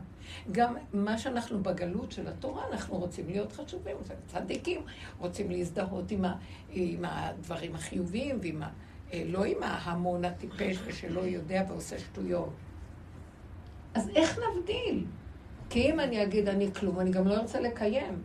גם 0.53 0.77
מה 0.93 1.19
שאנחנו 1.19 1.63
בגלות 1.63 2.13
של 2.13 2.29
התורה, 2.29 2.63
אנחנו 2.73 2.97
רוצים 2.97 3.29
להיות 3.29 3.53
חשובים, 3.53 3.97
צדיקים, 4.27 4.81
רוצים 5.19 5.51
להזדהות 5.51 6.11
עם, 6.11 6.25
ה, 6.25 6.35
עם 6.71 7.05
הדברים 7.05 7.75
החיוביים, 7.75 8.39
ועם 8.43 8.63
ה, 8.63 8.69
אה, 9.13 9.23
לא 9.27 9.45
עם 9.45 9.63
ההמון 9.63 10.25
הטיפש 10.25 10.79
ושלא 10.85 11.21
יודע 11.21 11.65
ועושה 11.69 11.99
שטויות. 11.99 12.53
אז 13.95 14.09
איך 14.09 14.39
נבדיל? 14.39 15.05
כי 15.71 15.91
אם 15.91 16.01
אני 16.01 16.23
אגיד 16.23 16.49
אני 16.49 16.75
כלום, 16.75 17.01
אני 17.01 17.11
גם 17.11 17.29
לא 17.29 17.35
ארצה 17.35 17.61
לקיים. 17.61 18.23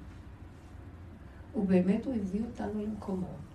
ובאמת 1.56 2.06
הוא 2.06 2.16
הביא 2.16 2.42
אותנו 2.52 2.82
למקומות. 2.84 3.48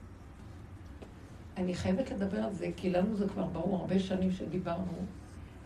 אני 1.57 1.75
חייבת 1.75 2.11
לדבר 2.11 2.38
על 2.38 2.53
זה, 2.53 2.71
כי 2.77 2.91
לנו 2.91 3.17
זה 3.17 3.29
כבר 3.29 3.45
ברור, 3.45 3.77
הרבה 3.77 3.99
שנים 3.99 4.33
שדיברנו, 4.33 4.93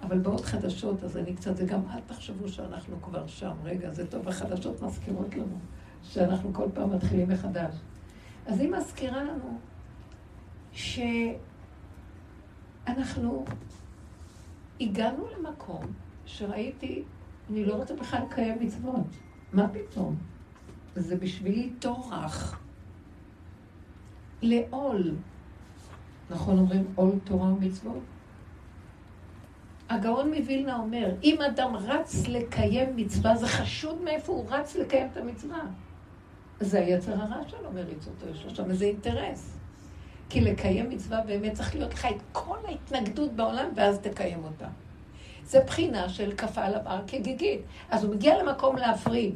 אבל 0.06 0.18
באות 0.18 0.44
חדשות, 0.44 1.04
אז 1.04 1.16
אני 1.16 1.34
קצת, 1.34 1.56
זה 1.56 1.64
גם 1.64 1.80
אל 1.90 2.00
תחשבו 2.06 2.48
שאנחנו 2.48 3.02
כבר 3.02 3.26
שם. 3.26 3.52
רגע, 3.64 3.90
זה 3.90 4.06
טוב, 4.06 4.28
החדשות 4.28 4.82
מזכירות 4.82 5.34
לנו 5.34 5.58
שאנחנו 6.02 6.54
כל 6.54 6.68
פעם 6.74 6.96
מתחילים 6.96 7.28
מחדש. 7.28 7.74
אז 8.46 8.60
היא 8.60 8.72
מזכירה 8.72 9.24
לנו 9.24 9.58
שאנחנו 10.72 11.34
הגענו 14.80 15.26
למקום 15.38 15.84
שראיתי, 16.26 17.02
אני 17.50 17.64
לא 17.64 17.74
רוצה 17.74 17.94
בכלל 17.94 18.20
לקיים 18.30 18.56
מצוות. 18.60 19.06
מה 19.52 19.68
פתאום? 19.68 20.16
זה 20.94 21.16
בשבילי 21.16 21.70
טורח. 21.78 22.60
לעול. 24.42 25.14
נכון 26.30 26.58
אומרים 26.58 26.84
עול 26.94 27.12
תורה 27.24 27.52
ומצוות? 27.52 28.02
הגאון 29.88 30.34
מווילנה 30.34 30.76
אומר, 30.76 31.14
אם 31.22 31.42
אדם 31.42 31.76
רץ 31.76 32.26
לקיים 32.28 32.96
מצווה, 32.96 33.36
זה 33.36 33.46
חשוד 33.46 34.02
מאיפה 34.02 34.32
הוא 34.32 34.44
רץ 34.50 34.76
לקיים 34.76 35.08
את 35.12 35.16
המצווה. 35.16 35.60
זה 36.60 36.78
היצר 36.78 37.12
הרע 37.12 37.48
שלו 37.48 37.72
מריץ 37.74 38.06
אותו, 38.06 38.32
יש 38.34 38.44
לו 38.44 38.54
שם 38.54 38.70
איזה 38.70 38.84
אינטרס. 38.84 39.56
כי 40.28 40.40
לקיים 40.40 40.90
מצווה 40.90 41.20
באמת 41.20 41.52
צריך 41.52 41.74
להיות 41.74 41.94
לך 41.94 42.06
את 42.06 42.22
כל 42.32 42.56
ההתנגדות 42.68 43.32
בעולם, 43.32 43.68
ואז 43.76 43.98
תקיים 43.98 44.44
אותה. 44.44 44.66
זה 45.44 45.60
בחינה 45.60 46.08
של 46.08 46.32
כפה 46.32 46.64
על 46.64 46.74
הר 46.84 47.02
כגיגית. 47.06 47.60
אז 47.90 48.04
הוא 48.04 48.14
מגיע 48.14 48.42
למקום 48.42 48.76
להפריד 48.76 49.34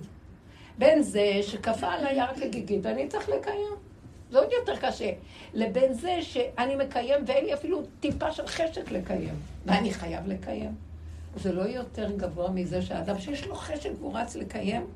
בין 0.79 1.03
זה 1.03 1.39
שכפה 1.43 1.87
על 1.87 2.07
היער 2.07 2.35
כגיגית, 2.35 2.81
ואני 2.83 3.09
צריך 3.09 3.29
לקיים. 3.29 3.90
זה 4.31 4.39
עוד 4.39 4.49
יותר 4.53 4.77
קשה. 4.77 5.13
לבין 5.55 5.93
זה 5.93 6.19
שאני 6.23 6.77
מקיים 6.77 7.25
ואין 7.27 7.45
לי 7.45 7.55
אפילו 7.55 7.83
טיפה 8.01 8.33
של 8.33 8.47
חשק 8.47 8.91
לקיים. 8.91 9.35
ואני 9.67 9.93
חייב 9.93 10.27
לקיים. 10.27 10.75
זה 11.37 11.53
לא 11.53 11.63
יותר 11.63 12.11
גבוה 12.17 12.51
מזה 12.51 12.83
שאדם 12.83 13.19
שיש 13.19 13.47
לו 13.47 13.55
חשק 13.55 13.91
והוא 13.99 14.19
רץ 14.19 14.37
לקיים, 14.37 14.87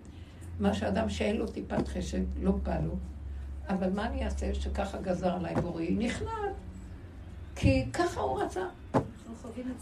מה 0.60 0.74
שאדם 0.74 1.08
שאין 1.08 1.36
לו 1.36 1.46
טיפת 1.46 1.88
חשק, 1.88 2.20
לא 2.42 2.50
בא 2.50 2.78
לו. 2.86 2.92
אבל 3.68 3.90
מה 3.90 4.06
אני 4.06 4.24
אעשה 4.24 4.54
שככה 4.54 4.98
גזר 4.98 5.34
עליי 5.34 5.54
בורי? 5.54 5.90
נכנעת. 5.90 6.54
כי 7.56 7.84
ככה 7.92 8.20
הוא 8.20 8.42
רצה. 8.42 8.64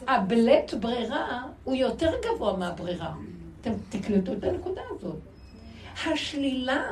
הבלית 0.09 0.75
ברירה 0.75 1.47
הוא 1.65 1.75
יותר 1.75 2.11
גבוה 2.25 2.57
מהברירה. 2.57 3.15
אתם 3.61 3.73
תקלטו 3.89 4.33
את 4.33 4.45
הנקודה 4.45 4.81
הזאת. 4.91 5.17
השלילה 6.07 6.83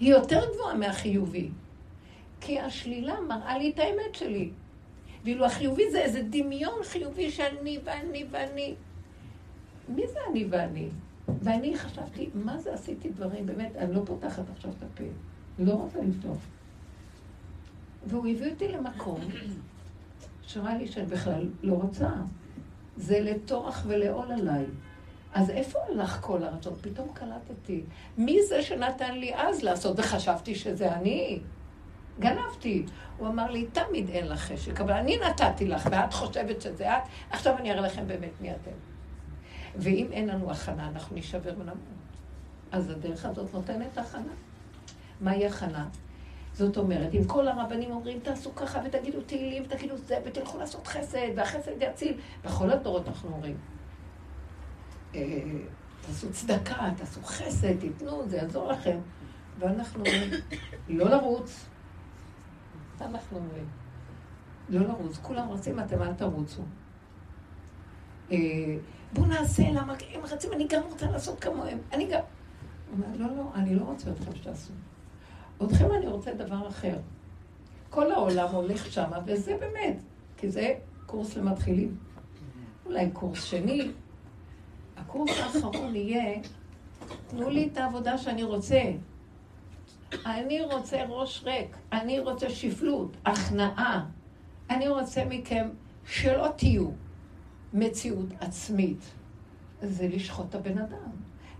היא 0.00 0.10
יותר 0.10 0.40
גבוהה 0.54 0.74
מהחיובי. 0.74 1.50
כי 2.46 2.60
השלילה 2.60 3.20
מראה 3.28 3.58
לי 3.58 3.70
את 3.70 3.78
האמת 3.78 4.14
שלי. 4.14 4.50
ואילו 5.24 5.46
החיובי 5.46 5.90
זה 5.90 5.98
איזה 5.98 6.22
דמיון 6.30 6.82
חיובי 6.84 7.30
שאני 7.30 7.78
ואני 7.84 8.24
ואני. 8.30 8.74
מי 9.88 10.06
זה 10.06 10.18
אני 10.30 10.46
ואני? 10.50 10.88
ואני 11.42 11.78
חשבתי, 11.78 12.30
מה 12.34 12.58
זה 12.58 12.74
עשיתי 12.74 13.08
דברים, 13.08 13.46
באמת, 13.46 13.76
אני 13.76 13.94
לא 13.94 14.00
פותחת 14.06 14.42
עכשיו 14.56 14.70
את 14.70 14.82
הפה. 14.82 15.04
לא 15.58 15.72
רוצה 15.72 15.98
לפתוח. 16.02 16.38
והוא 18.06 18.26
הביא 18.28 18.50
אותי 18.50 18.68
למקום 18.68 19.20
שראה 20.42 20.78
לי 20.78 20.88
שאני 20.88 21.06
בכלל 21.06 21.48
לא 21.62 21.74
רוצה. 21.74 22.10
זה 22.96 23.20
לטורח 23.20 23.84
ולעול 23.86 24.32
עליי. 24.32 24.64
אז 25.34 25.50
איפה 25.50 25.78
הלך 25.88 26.18
כל 26.20 26.42
הרצון? 26.42 26.74
פתאום 26.80 27.08
קלטתי. 27.12 27.82
מי 28.18 28.38
זה 28.42 28.62
שנתן 28.62 29.14
לי 29.14 29.34
אז 29.34 29.62
לעשות, 29.62 29.98
וחשבתי 29.98 30.54
שזה 30.54 30.94
אני? 30.94 31.40
גנבתי. 32.20 32.86
הוא 33.18 33.28
אמר 33.28 33.50
לי, 33.50 33.66
תמיד 33.66 34.08
אין 34.08 34.28
לך 34.28 34.40
חשק, 34.40 34.80
אבל 34.80 34.92
אני 34.92 35.18
נתתי 35.18 35.66
לך, 35.66 35.88
ואת 35.90 36.12
חושבת 36.12 36.62
שזה 36.62 36.96
את, 36.96 37.02
עכשיו 37.30 37.56
אני 37.58 37.72
אראה 37.72 37.80
לכם 37.80 38.06
באמת 38.06 38.40
מי 38.40 38.50
אתם. 38.50 38.70
ואם 39.76 40.08
אין 40.12 40.28
לנו 40.28 40.50
הכנה, 40.50 40.88
אנחנו 40.88 41.16
נשבר 41.16 41.52
ונמות. 41.58 41.76
אז 42.72 42.90
הדרך 42.90 43.24
הזאת 43.24 43.54
נותנת 43.54 43.98
הכנה. 43.98 44.32
מהי 45.20 45.46
הכנה? 45.46 45.88
זאת 46.52 46.76
אומרת, 46.76 47.14
אם 47.14 47.24
כל 47.24 47.48
הרבנים 47.48 47.90
אומרים, 47.90 48.20
תעשו 48.20 48.54
ככה 48.54 48.80
ותגידו 48.84 49.20
תהילים 49.20 49.62
ותגידו 49.66 49.96
זה, 49.96 50.18
ותלכו 50.24 50.58
לעשות 50.58 50.86
חסד, 50.86 51.28
והחסד 51.36 51.72
יציל, 51.80 52.14
בכל 52.44 52.70
הדורות 52.70 53.08
אנחנו 53.08 53.30
אומרים. 53.30 53.56
אה, 55.14 55.20
תעשו 56.00 56.32
צדקה, 56.32 56.90
תעשו 56.96 57.20
חסד, 57.22 57.80
תיתנו, 57.80 58.28
זה 58.28 58.36
יעזור 58.36 58.72
לכם. 58.72 58.98
ואנחנו 59.58 60.04
אומרים, 60.04 60.30
לא 60.88 61.10
לרוץ. 61.10 61.66
אנחנו 63.02 63.38
אומרים, 63.38 63.68
לא 64.68 64.80
לרוץ. 64.80 65.18
כולם 65.22 65.48
רוצים, 65.48 65.80
אתם 65.80 66.02
אל 66.02 66.14
תרוצו. 66.14 66.62
אה, 68.32 68.36
בואו 69.12 69.26
נעשה, 69.26 69.62
למה 69.72 69.94
הם 70.14 70.20
רצים, 70.24 70.52
אני 70.52 70.66
גם 70.68 70.82
רוצה 70.90 71.10
לעשות 71.10 71.40
כמוהם. 71.40 71.78
אני 71.92 72.06
גם... 72.06 72.20
הוא 72.90 73.04
אומר, 73.04 73.16
לא, 73.16 73.36
לא, 73.36 73.50
אני 73.54 73.74
לא 73.74 73.82
רוצה 73.82 74.10
אתכם 74.10 74.34
שתעשו. 74.34 74.72
אתכם 75.64 75.92
אני 75.92 76.06
רוצה 76.06 76.34
דבר 76.34 76.68
אחר. 76.68 76.96
כל 77.90 78.12
העולם 78.12 78.48
הולך 78.48 78.86
שמה, 78.92 79.18
וזה 79.26 79.56
באמת, 79.60 79.96
כי 80.36 80.50
זה 80.50 80.74
קורס 81.06 81.36
למתחילים. 81.36 81.96
אולי 82.86 83.10
קורס 83.10 83.44
שני. 83.44 83.90
הקורס 84.96 85.38
האחרון 85.38 85.96
יהיה, 85.96 86.40
תנו 87.26 87.50
לי 87.50 87.68
את 87.72 87.76
העבודה 87.76 88.18
שאני 88.18 88.42
רוצה. 88.42 88.80
אני 90.26 90.60
רוצה 90.60 91.04
ראש 91.08 91.44
ריק, 91.44 91.76
אני 91.92 92.18
רוצה 92.18 92.50
שפלות, 92.50 93.16
הכנעה. 93.26 94.06
אני 94.70 94.88
רוצה 94.88 95.24
מכם 95.24 95.68
שלא 96.06 96.48
תהיו 96.56 96.90
מציאות 97.72 98.28
עצמית. 98.40 99.12
זה 99.82 100.08
לשחוט 100.08 100.46
את 100.48 100.54
הבן 100.54 100.78
אדם. 100.78 101.10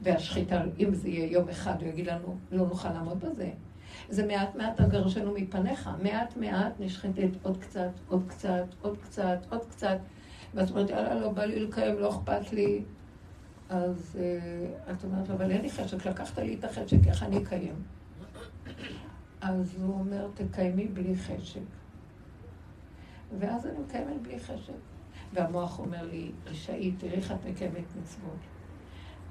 והשחיטה, 0.02 0.62
אם 0.78 0.94
זה 0.94 1.08
יהיה 1.08 1.32
יום 1.32 1.48
אחד, 1.48 1.82
הוא 1.82 1.88
יגיד 1.88 2.06
לנו, 2.06 2.36
לא 2.52 2.66
נוכל 2.66 2.92
לעמוד 2.92 3.20
בזה. 3.20 3.50
זה 4.08 4.26
מעט 4.26 4.54
מעט 4.54 4.80
אגרשנו 4.80 5.32
מפניך, 5.32 5.90
מעט 6.02 6.36
מעט 6.36 6.72
נשחטת 6.80 7.28
עוד 7.42 7.58
קצת, 7.58 7.90
עוד 8.08 8.22
קצת, 8.28 8.64
עוד 8.82 8.98
קצת, 8.98 9.38
עוד 9.50 9.64
קצת. 9.70 9.98
ואת 10.54 10.70
אומרת, 10.70 10.90
יאללה, 10.90 11.14
לא 11.14 11.30
בא 11.30 11.44
לי 11.44 11.60
לקיים, 11.60 11.98
לא 11.98 12.10
אכפת 12.10 12.52
לי. 12.52 12.82
אז 13.68 14.18
uh, 14.18 14.90
את 14.90 15.04
אומרת 15.04 15.30
אבל 15.30 15.50
אין 15.50 15.62
לי 15.62 15.70
חשק, 15.70 16.06
לקחת 16.06 16.38
לי 16.38 16.54
את 16.54 16.64
החשק, 16.64 17.06
איך 17.06 17.22
אני 17.22 17.38
אקיים? 17.38 17.82
אז 19.40 19.82
הוא 19.82 19.94
אומר, 19.98 20.28
תקיימי 20.34 20.88
בלי 20.88 21.16
חשק. 21.16 21.60
ואז 23.38 23.66
אני 23.66 23.78
מקיימת 23.78 24.22
בלי 24.22 24.38
חשק. 24.40 24.72
והמוח 25.32 25.78
אומר 25.78 26.02
לי, 26.02 26.30
רשאית, 26.46 26.94
תראי 26.98 27.12
איך 27.12 27.32
את 27.32 27.46
מקיימת 27.46 27.96
מצוות. 28.02 28.38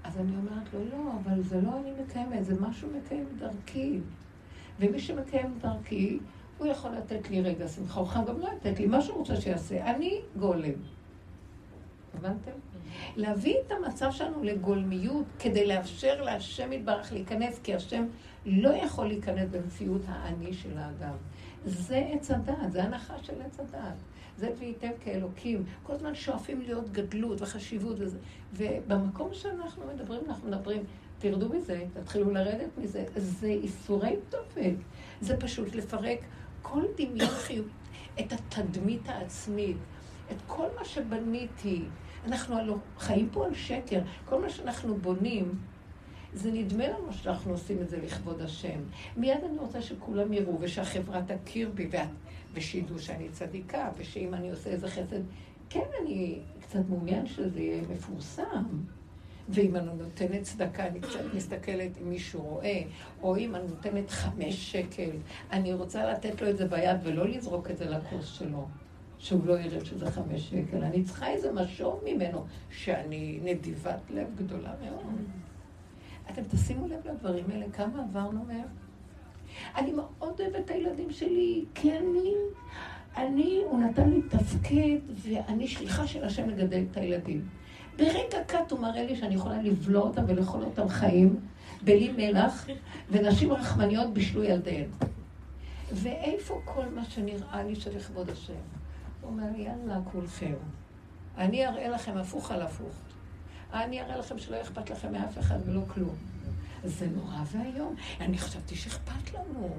אז 0.03 0.17
אני 0.17 0.35
אומרת 0.35 0.73
לו, 0.73 0.79
לא, 0.85 1.11
אבל 1.23 1.43
זה 1.43 1.61
לא 1.61 1.79
אני 1.79 1.91
מקיימת, 2.03 2.45
זה 2.45 2.61
משהו 2.61 2.89
מקיים 2.97 3.25
דרכי. 3.39 3.99
ומי 4.79 4.99
שמקיים 4.99 5.59
דרכי, 5.61 6.19
הוא 6.57 6.67
יכול 6.67 6.91
לתת 6.91 7.29
לי 7.29 7.41
רגע 7.41 7.67
שמחה, 7.67 7.99
הוא 7.99 8.25
גם 8.27 8.39
לא 8.39 8.49
לתת 8.53 8.79
לי, 8.79 8.87
מה 8.87 9.01
שהוא 9.01 9.17
רוצה 9.17 9.35
שיעשה. 9.35 9.95
אני 9.95 10.21
גולם. 10.39 10.73
הבנתם? 12.17 12.51
להביא 13.15 13.55
את 13.65 13.71
המצב 13.71 14.11
שלנו 14.11 14.43
לגולמיות 14.43 15.25
כדי 15.39 15.65
לאפשר 15.65 16.21
להשם 16.21 16.73
יתברך 16.73 17.13
להיכנס, 17.13 17.59
כי 17.59 17.75
השם 17.75 18.05
לא 18.45 18.69
יכול 18.69 19.07
להיכנס 19.07 19.49
במציאות 19.51 20.01
האני 20.07 20.53
של 20.53 20.77
האדם. 20.77 21.15
זה 21.65 22.07
עץ 22.13 22.31
הדעת, 22.31 22.71
זה 22.71 22.83
הנחה 22.83 23.13
של 23.21 23.41
עץ 23.41 23.59
הדעת. 23.59 23.95
זה 24.37 24.49
וייתם 24.59 24.89
כאלוקים. 25.03 25.63
כל 25.83 25.93
הזמן 25.93 26.15
שואפים 26.15 26.61
להיות 26.61 26.91
גדלות 26.91 27.41
וחשיבות 27.41 27.95
וזה. 27.99 28.17
ובמקום 28.53 29.33
שאנחנו 29.33 29.83
מדברים, 29.93 30.21
אנחנו 30.27 30.47
מדברים, 30.47 30.83
תרדו 31.19 31.49
מזה, 31.49 31.83
תתחילו 31.93 32.31
לרדת 32.31 32.77
מזה. 32.77 33.05
זה 33.15 33.47
איסורי 33.47 34.15
תופת. 34.29 34.73
זה 35.21 35.37
פשוט 35.37 35.75
לפרק 35.75 36.19
כל 36.61 36.83
דמיון 36.97 37.29
חיובי, 37.29 37.69
את 38.19 38.33
התדמית 38.33 39.09
העצמית, 39.09 39.77
את 40.31 40.37
כל 40.47 40.67
מה 40.79 40.85
שבניתי. 40.85 41.83
אנחנו 42.25 42.57
הלוא 42.57 42.77
חיים 42.97 43.29
פה 43.31 43.45
על 43.45 43.53
שקר. 43.53 43.99
כל 44.25 44.41
מה 44.41 44.49
שאנחנו 44.49 44.97
בונים, 44.97 45.59
זה 46.33 46.51
נדמה 46.51 46.87
לנו 46.87 47.13
שאנחנו 47.13 47.51
עושים 47.51 47.81
את 47.81 47.89
זה 47.89 47.97
לכבוד 48.01 48.41
השם. 48.41 48.79
מיד 49.17 49.43
אני 49.49 49.57
רוצה 49.57 49.81
שכולם 49.81 50.33
יראו 50.33 50.57
ושהחברה 50.59 51.21
תכיר 51.21 51.71
בי 51.73 51.89
ושידעו 52.53 52.99
שאני 52.99 53.29
צדיקה 53.29 53.89
ושאם 53.97 54.33
אני 54.33 54.51
עושה 54.51 54.69
איזה 54.69 54.87
חסד, 54.87 55.21
כן, 55.69 55.85
אני 56.01 56.39
קצת 56.61 56.79
מעוניין 56.89 57.27
שזה 57.27 57.59
יהיה 57.59 57.81
מפורסם. 57.89 58.63
ואם 59.49 59.75
אני 59.75 59.85
נותנת 59.97 60.41
צדקה, 60.41 60.87
אני 60.87 60.99
קצת 60.99 61.19
מסתכלת 61.33 61.91
אם 62.01 62.09
מישהו 62.09 62.41
רואה, 62.41 62.81
או 63.21 63.37
אם 63.37 63.55
אני 63.55 63.67
נותנת 63.67 64.11
חמש 64.11 64.71
שקל, 64.71 65.09
אני 65.51 65.73
רוצה 65.73 66.11
לתת 66.11 66.41
לו 66.41 66.49
את 66.49 66.57
זה 66.57 66.67
ביד 66.67 66.97
ולא 67.03 67.27
לזרוק 67.27 67.71
את 67.71 67.77
זה 67.77 67.89
לקורס 67.89 68.25
שלו, 68.25 68.67
שהוא 69.23 69.45
לא 69.45 69.59
יראה 69.59 69.85
שזה 69.85 70.11
חמש 70.11 70.49
שקל. 70.49 70.83
אני 70.83 71.03
צריכה 71.03 71.27
איזה 71.27 71.51
משוב 71.51 72.01
ממנו, 72.05 72.45
שאני 72.69 73.39
נדיבת 73.43 73.99
לב 74.09 74.27
גדולה 74.35 74.71
מאוד. 74.85 75.15
אתם 76.31 76.41
תשימו 76.51 76.87
לב 76.87 77.07
לדברים 77.07 77.45
האלה, 77.51 77.65
כמה 77.73 78.03
עברנו 78.03 78.43
מהם? 78.47 78.67
אני 79.75 79.91
מאוד 79.91 80.41
אוהבת 80.41 80.55
את 80.65 80.69
הילדים 80.69 81.11
שלי, 81.11 81.65
כי 81.75 81.97
אני, 81.97 82.33
אני, 83.17 83.61
הוא 83.69 83.79
נתן 83.79 84.09
לי 84.09 84.21
תפקיד, 84.21 85.01
ואני 85.15 85.67
שליחה 85.67 86.07
של 86.07 86.23
השם 86.23 86.49
לגדל 86.49 86.83
את 86.91 86.97
הילדים. 86.97 87.47
ברגע 87.97 88.43
קט 88.47 88.71
הוא 88.71 88.79
מראה 88.79 89.03
לי 89.03 89.15
שאני 89.15 89.35
יכולה 89.35 89.61
לבלוע 89.61 90.01
אותם 90.01 90.23
ולאכול 90.27 90.63
אותם 90.63 90.87
חיים, 90.87 91.35
בלי 91.83 92.11
מלח, 92.17 92.67
ונשים 93.11 93.51
רחמניות 93.51 94.13
בישלו 94.13 94.43
ילדיהן. 94.43 94.89
ואיפה 95.91 96.61
כל 96.65 96.85
מה 96.95 97.05
שנראה 97.05 97.63
לי 97.63 97.75
שלכבוד 97.75 98.29
השם? 98.29 98.82
הוא 99.23 99.31
אומר 99.31 99.59
יאללה, 99.59 99.99
כולכם. 100.11 100.53
אני 101.37 101.67
אראה 101.67 101.89
לכם 101.89 102.17
הפוך 102.17 102.51
על 102.51 102.61
הפוך. 102.61 102.95
אני 103.73 104.01
אראה 104.01 104.17
לכם 104.17 104.37
שלא 104.37 104.61
אכפת 104.61 104.89
לכם 104.89 105.11
מאף 105.11 105.39
אחד 105.39 105.57
ולא 105.65 105.81
כלום. 105.87 106.15
זה 106.83 107.07
נורא 107.15 107.37
ואיום. 107.51 107.95
אני 108.21 108.37
חשבתי 108.37 108.75
שאכפת 108.75 109.33
לנו. 109.33 109.59
הוא 109.59 109.69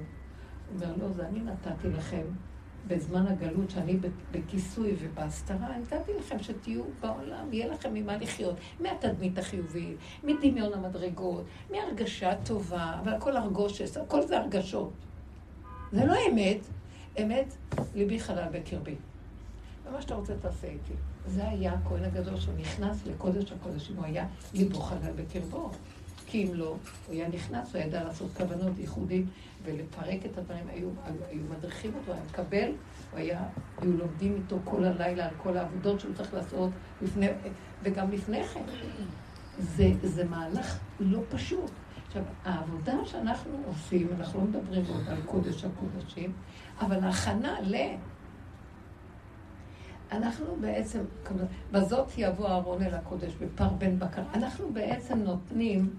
אומר, 0.75 0.95
לא, 0.97 1.11
זה 1.11 1.27
אני 1.27 1.39
נתתי 1.39 1.87
לכם 1.89 2.23
בזמן 2.87 3.27
הגלות, 3.27 3.69
שאני 3.69 3.97
בכיסוי 4.31 4.95
ובהסתרה, 4.99 5.77
נתתי 5.77 6.11
לכם 6.19 6.39
שתהיו 6.39 6.83
בעולם, 7.01 7.53
יהיה 7.53 7.67
לכם 7.67 7.93
ממה 7.93 8.17
לחיות. 8.17 8.55
מהתדמית 8.79 9.37
החיובית, 9.37 9.97
מדמיון 10.23 10.73
המדרגות, 10.73 11.45
מהרגשה 11.71 12.31
טובה, 12.43 12.99
אבל 13.03 13.13
הכל 13.13 13.37
הרגושת, 13.37 13.97
הכל 13.97 14.27
זה 14.27 14.39
הרגשות. 14.39 14.93
זה 15.91 16.05
לא 16.05 16.15
אמת. 16.31 16.59
אמת, 17.21 17.55
ליבי 17.95 18.19
חלל 18.19 18.47
בקרבי. 18.51 18.95
ומה 19.87 20.01
שאתה 20.01 20.15
רוצה 20.15 20.33
תעשה 20.41 20.67
איתי. 20.67 20.93
זה 21.27 21.47
היה 21.49 21.73
הכהן 21.73 22.03
הגדול 22.03 22.39
שהוא 22.39 22.53
נכנס 22.57 23.05
לקודש 23.05 23.51
הקודשים, 23.51 23.95
הוא 23.95 24.05
היה 24.05 24.27
ליבו 24.53 24.79
חלל 24.79 25.11
בקרבו. 25.15 25.71
כי 26.27 26.43
אם 26.43 26.53
לא, 26.53 26.65
הוא 26.65 27.15
היה 27.15 27.27
נכנס, 27.29 27.75
הוא 27.75 27.81
ידע 27.81 28.03
לעשות 28.03 28.31
כוונות 28.37 28.79
ייחודית 28.79 29.25
ולפרק 29.63 30.25
את 30.25 30.37
הדברים, 30.37 30.67
היו, 30.67 30.89
היו 31.29 31.41
מדריכים 31.49 31.91
אותו, 31.95 32.13
היה 32.13 32.21
מקבל, 32.29 32.71
הוא 33.11 33.19
היה, 33.19 33.43
היו 33.81 33.97
לומדים 33.97 34.35
איתו 34.35 34.59
כל 34.63 34.83
הלילה 34.83 35.25
על 35.25 35.33
כל 35.37 35.57
העבודות 35.57 35.99
שהוא 35.99 36.13
צריך 36.15 36.33
לעשות, 36.33 36.69
לפני, 37.01 37.27
וגם 37.83 38.11
לפני 38.11 38.43
כן. 38.43 38.63
זה, 39.59 39.91
זה 40.03 40.25
מהלך 40.25 40.79
לא 40.99 41.19
פשוט. 41.29 41.71
עכשיו, 42.07 42.23
העבודה 42.45 42.93
שאנחנו 43.05 43.51
עושים, 43.67 44.07
אנחנו 44.19 44.39
לא 44.39 44.45
מדברים 44.45 44.85
עוד 44.87 45.07
על 45.07 45.21
קודש 45.25 45.65
הקודשים, 45.65 46.33
אבל 46.79 47.03
ההכנה 47.03 47.61
ל... 47.61 47.75
אנחנו 50.11 50.55
בעצם, 50.61 50.99
בזאת 51.71 52.07
יבוא 52.17 52.47
אהרון 52.47 52.81
אל 52.83 52.93
הקודש 52.93 53.33
בפר 53.33 53.69
בן 53.69 53.99
בקר. 53.99 54.21
אנחנו 54.33 54.73
בעצם 54.73 55.19
נותנים 55.19 55.93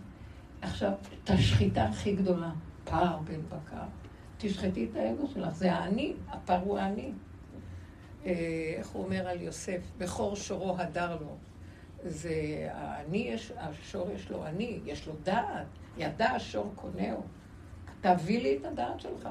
עכשיו 0.62 0.92
את 1.24 1.30
השחיטה 1.30 1.84
הכי 1.84 2.16
גדולה, 2.16 2.50
פר 2.84 3.18
בן 3.24 3.40
בקר. 3.48 3.86
תשחטי 4.38 4.88
את 4.90 4.96
האגו 4.96 5.26
שלך, 5.26 5.54
זה 5.54 5.72
האני, 5.72 6.12
הפר 6.28 6.60
הוא 6.64 6.78
האני. 6.78 7.12
אה, 8.26 8.32
איך 8.76 8.88
הוא 8.88 9.04
אומר 9.04 9.28
על 9.28 9.40
יוסף? 9.40 9.80
בכור 9.98 10.36
שורו 10.36 10.78
הדר 10.78 11.16
לו. 11.20 11.36
זה 12.04 12.68
האני, 12.72 13.18
יש, 13.18 13.52
השור 13.56 14.10
יש 14.10 14.30
לו 14.30 14.46
אני, 14.46 14.80
יש 14.84 15.06
לו 15.06 15.12
דעת. 15.22 15.66
ידע 15.98 16.30
השור 16.30 16.72
קונהו. 16.74 17.22
תביא 18.00 18.42
לי 18.42 18.56
את 18.56 18.64
הדעת 18.64 19.00
שלך. 19.00 19.28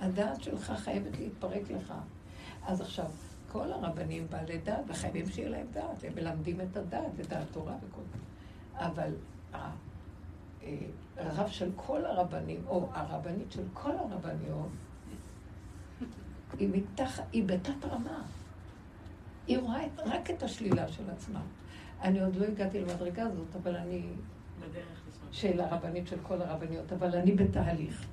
הדעת 0.00 0.42
שלך 0.42 0.72
חייבת 0.76 1.18
להתפרק 1.18 1.70
לך. 1.70 1.94
אז 2.66 2.80
עכשיו, 2.80 3.10
כל 3.52 3.72
הרבנים 3.72 4.26
בעלי 4.30 4.58
דעת, 4.58 4.84
וחייבים 4.88 5.26
שיהיה 5.26 5.48
להם 5.48 5.66
דעת, 5.72 6.04
הם 6.04 6.14
מלמדים 6.14 6.60
את 6.60 6.76
הדעת, 6.76 7.20
את 7.20 7.28
דעת 7.28 7.46
תורה 7.52 7.74
וכל 7.88 8.02
זה. 8.12 8.18
אבל 8.78 9.12
הרב 11.16 11.48
של 11.48 11.70
כל 11.76 12.04
הרבנים, 12.04 12.60
או 12.66 12.88
הרבנית 12.92 13.52
של 13.52 13.62
כל 13.72 13.90
הרבניות, 13.90 14.68
היא, 16.58 16.68
מתח, 16.72 17.20
היא 17.32 17.44
בתת 17.44 17.84
רמה. 17.84 18.22
היא 19.46 19.58
רואה 19.58 19.86
את, 19.86 20.00
רק 20.06 20.30
את 20.30 20.42
השלילה 20.42 20.88
של 20.88 21.10
עצמה. 21.10 21.40
אני 22.02 22.20
עוד 22.20 22.36
לא 22.36 22.46
הגעתי 22.46 22.80
למדרגה 22.80 23.22
הזאת, 23.22 23.56
אבל 23.62 23.76
אני... 23.76 24.02
של 25.32 25.60
הרבנית 25.60 26.06
של 26.06 26.18
כל 26.22 26.42
הרבניות, 26.42 26.92
אבל 26.92 27.16
אני 27.16 27.32
בתהליך. 27.32 28.06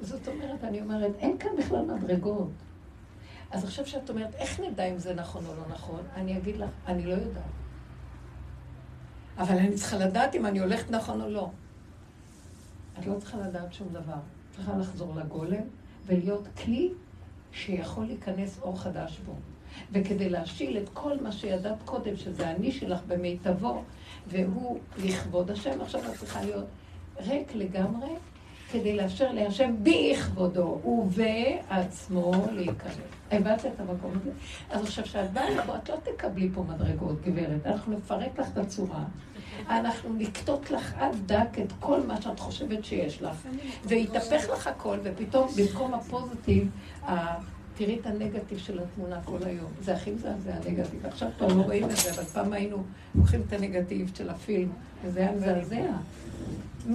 זאת 0.00 0.28
אומרת, 0.28 0.64
אני 0.64 0.80
אומרת, 0.80 1.12
אין 1.18 1.38
כאן 1.38 1.50
בכלל 1.58 1.84
מדרגות. 1.84 2.48
אז 3.56 3.64
עכשיו 3.64 3.86
שאת 3.86 4.10
אומרת, 4.10 4.34
איך 4.34 4.60
נדע 4.60 4.84
אם 4.84 4.98
זה 4.98 5.14
נכון 5.14 5.46
או 5.46 5.54
לא 5.56 5.62
נכון? 5.74 6.00
אני 6.14 6.38
אגיד 6.38 6.56
לך, 6.56 6.70
אני 6.86 7.06
לא 7.06 7.12
יודעת. 7.12 7.44
אבל 9.38 9.56
אני 9.58 9.74
צריכה 9.74 9.96
לדעת 9.96 10.34
אם 10.34 10.46
אני 10.46 10.58
הולכת 10.58 10.90
נכון 10.90 11.20
או 11.20 11.30
לא. 11.30 11.50
את 12.98 13.06
לא 13.06 13.14
צריכה 13.18 13.38
לדעת 13.38 13.74
שום 13.74 13.88
דבר. 13.92 14.18
צריכה 14.56 14.76
לחזור 14.76 15.14
לגולם 15.14 15.62
ולהיות 16.06 16.48
כלי 16.64 16.92
שיכול 17.52 18.06
להיכנס 18.06 18.58
אור 18.62 18.80
חדש 18.80 19.18
בו. 19.26 19.32
וכדי 19.92 20.28
להשיל 20.28 20.78
את 20.78 20.88
כל 20.92 21.20
מה 21.20 21.32
שידעת 21.32 21.82
קודם, 21.84 22.16
שזה 22.16 22.50
אני 22.50 22.72
שלך 22.72 23.00
במיטבו, 23.06 23.82
והוא 24.26 24.78
לכבוד 24.98 25.50
השם, 25.50 25.80
עכשיו 25.80 26.00
את 26.00 26.18
צריכה 26.18 26.42
להיות 26.42 26.66
ריק 27.18 27.54
לגמרי, 27.54 28.10
כדי 28.72 28.96
לאפשר 28.96 29.32
להשם 29.32 29.74
בכבודו 29.82 30.80
ובעצמו 30.84 32.32
להיכנס. 32.52 33.15
הבנת 33.30 33.66
את 33.66 33.80
המקום 33.80 34.12
הזה? 34.20 34.30
אז 34.70 34.82
עכשיו, 34.82 35.04
כשאת 35.04 35.32
באה 35.32 35.50
לפה, 35.50 35.76
את 35.76 35.88
לא 35.88 35.96
תקבלי 36.02 36.50
פה 36.54 36.64
מדרגות, 36.68 37.22
גברת. 37.22 37.66
אנחנו 37.66 37.96
נפרק 37.98 38.38
לך 38.38 38.46
את 38.52 38.58
הצורה. 38.58 39.04
אנחנו 39.68 40.14
נקטוט 40.18 40.70
לך 40.70 40.94
עד 40.98 41.16
דק 41.26 41.58
את 41.62 41.72
כל 41.80 42.00
מה 42.06 42.22
שאת 42.22 42.40
חושבת 42.40 42.84
שיש 42.84 43.22
לך. 43.22 43.36
ויתהפך 43.84 44.50
לך 44.52 44.66
הכל, 44.66 44.98
ופתאום 45.02 45.48
במקום 45.56 45.94
הפוזיטיב, 45.94 46.70
תראי 47.74 47.98
את 48.00 48.06
הנגטיב 48.06 48.58
של 48.58 48.78
התמונה 48.78 49.20
כל 49.24 49.38
היום. 49.44 49.70
זה 49.80 49.94
הכי 49.94 50.10
מזעזע, 50.10 50.52
הנגטיב. 50.54 51.06
עכשיו 51.06 51.28
כבר 51.38 51.46
לא 51.46 51.62
רואים 51.62 51.90
את 51.90 51.96
זה, 51.96 52.10
אבל 52.10 52.24
פעם 52.24 52.52
היינו 52.52 52.82
לוקחים 53.14 53.42
את 53.48 53.52
הנגטיב 53.52 54.10
של 54.14 54.30
הפילם, 54.30 54.68
וזה 55.04 55.20
היה 55.20 55.32
מזעזע. 55.32 55.76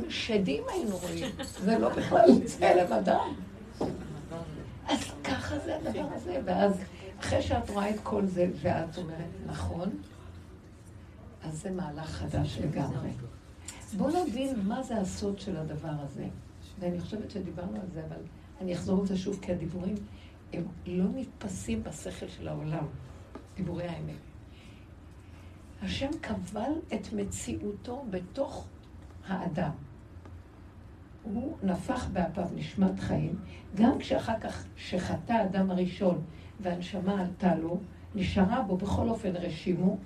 שדים 0.10 0.64
היינו 0.74 0.98
רואים, 0.98 1.26
זה 1.60 1.78
לא 1.78 1.90
בכלל 1.90 2.28
צלם 2.46 2.94
אדם. 2.94 3.34
אז 4.92 5.12
ככה 5.24 5.60
זה 5.60 5.78
הדבר 5.78 6.08
הזה, 6.16 6.42
ואז 6.46 6.82
אחרי 7.20 7.42
שאת 7.42 7.70
רואה 7.70 7.90
את 7.90 8.00
כל 8.04 8.26
זה, 8.26 8.50
ואת 8.62 8.98
אומרת, 8.98 9.30
נכון, 9.46 9.90
אז 11.44 11.62
זה 11.62 11.72
מהלך 11.72 12.10
חדש 12.10 12.58
לגמרי. 12.58 13.10
בואו 13.98 14.26
נבין 14.26 14.60
מה 14.64 14.84
זה 14.84 14.98
הסוד 14.98 15.40
של 15.40 15.58
הדבר 15.58 15.94
הזה. 16.00 16.28
ואני 16.80 17.00
חושבת 17.00 17.32
שדיברנו 17.32 17.76
על 17.76 17.88
זה, 17.94 18.04
אבל 18.10 18.22
אני 18.62 18.74
אחזור 18.74 19.00
על 19.02 19.08
זה 19.08 19.18
שוב, 19.18 19.40
כי 19.42 19.52
הדיבורים 19.52 19.96
הם 20.54 20.64
לא 20.86 21.06
נתפסים 21.16 21.84
בשכל 21.84 22.28
של 22.28 22.48
העולם, 22.48 22.86
דיבורי 23.56 23.88
האמת. 23.88 24.16
השם 25.82 26.10
קבל 26.22 26.72
את 26.94 27.14
מציאותו 27.14 28.06
בתוך 28.10 28.68
האדם. 29.28 29.72
הוא 31.24 31.58
נפח 31.64 32.08
באפיו 32.08 32.48
נשמת 32.56 33.00
חיים, 33.00 33.36
גם 33.76 34.00
כשאחר 34.00 34.40
כך 34.40 34.66
שחטא 34.76 35.34
האדם 35.34 35.72
הראשון 35.72 36.22
והנשמה 36.60 37.22
עלתה 37.22 37.56
לו, 37.56 37.80
נשארה 38.16 38.62
בו 38.62 38.78
בכל 38.78 39.10
אופן 39.10 39.36
רשימו, 39.36 39.98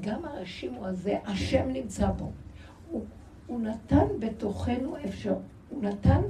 גם 0.00 0.24
הרשימו 0.24 0.86
הזה, 0.86 1.18
השם 1.24 1.68
נמצא 1.68 2.10
בו. 2.10 2.32
הוא, 2.90 3.04
הוא 3.46 3.60
נתן 3.60 4.06
בתוכנו 4.18 4.96
אפשר, 5.04 5.34
הוא 5.68 5.82
נתן 5.82 6.20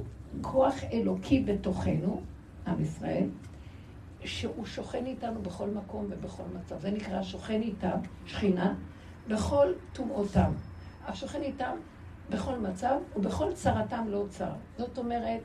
כוח 0.41 0.75
אלוקי 0.93 1.43
בתוכנו, 1.43 2.21
עם 2.67 2.81
ישראל, 2.81 3.27
שהוא 4.23 4.65
שוכן 4.65 5.05
איתנו 5.05 5.41
בכל 5.41 5.69
מקום 5.69 6.05
ובכל 6.09 6.43
מצב. 6.59 6.79
זה 6.79 6.91
נקרא 6.91 7.23
שוכן 7.23 7.61
איתם, 7.61 7.97
שכינה, 8.25 8.75
בכל 9.27 9.67
טומאותם. 9.93 10.51
השוכן 11.07 11.41
איתם 11.41 11.75
בכל 12.29 12.59
מצב 12.59 12.95
ובכל 13.15 13.53
צרתם 13.53 14.05
לא 14.07 14.25
צר. 14.29 14.53
זאת 14.77 14.97
אומרת, 14.97 15.41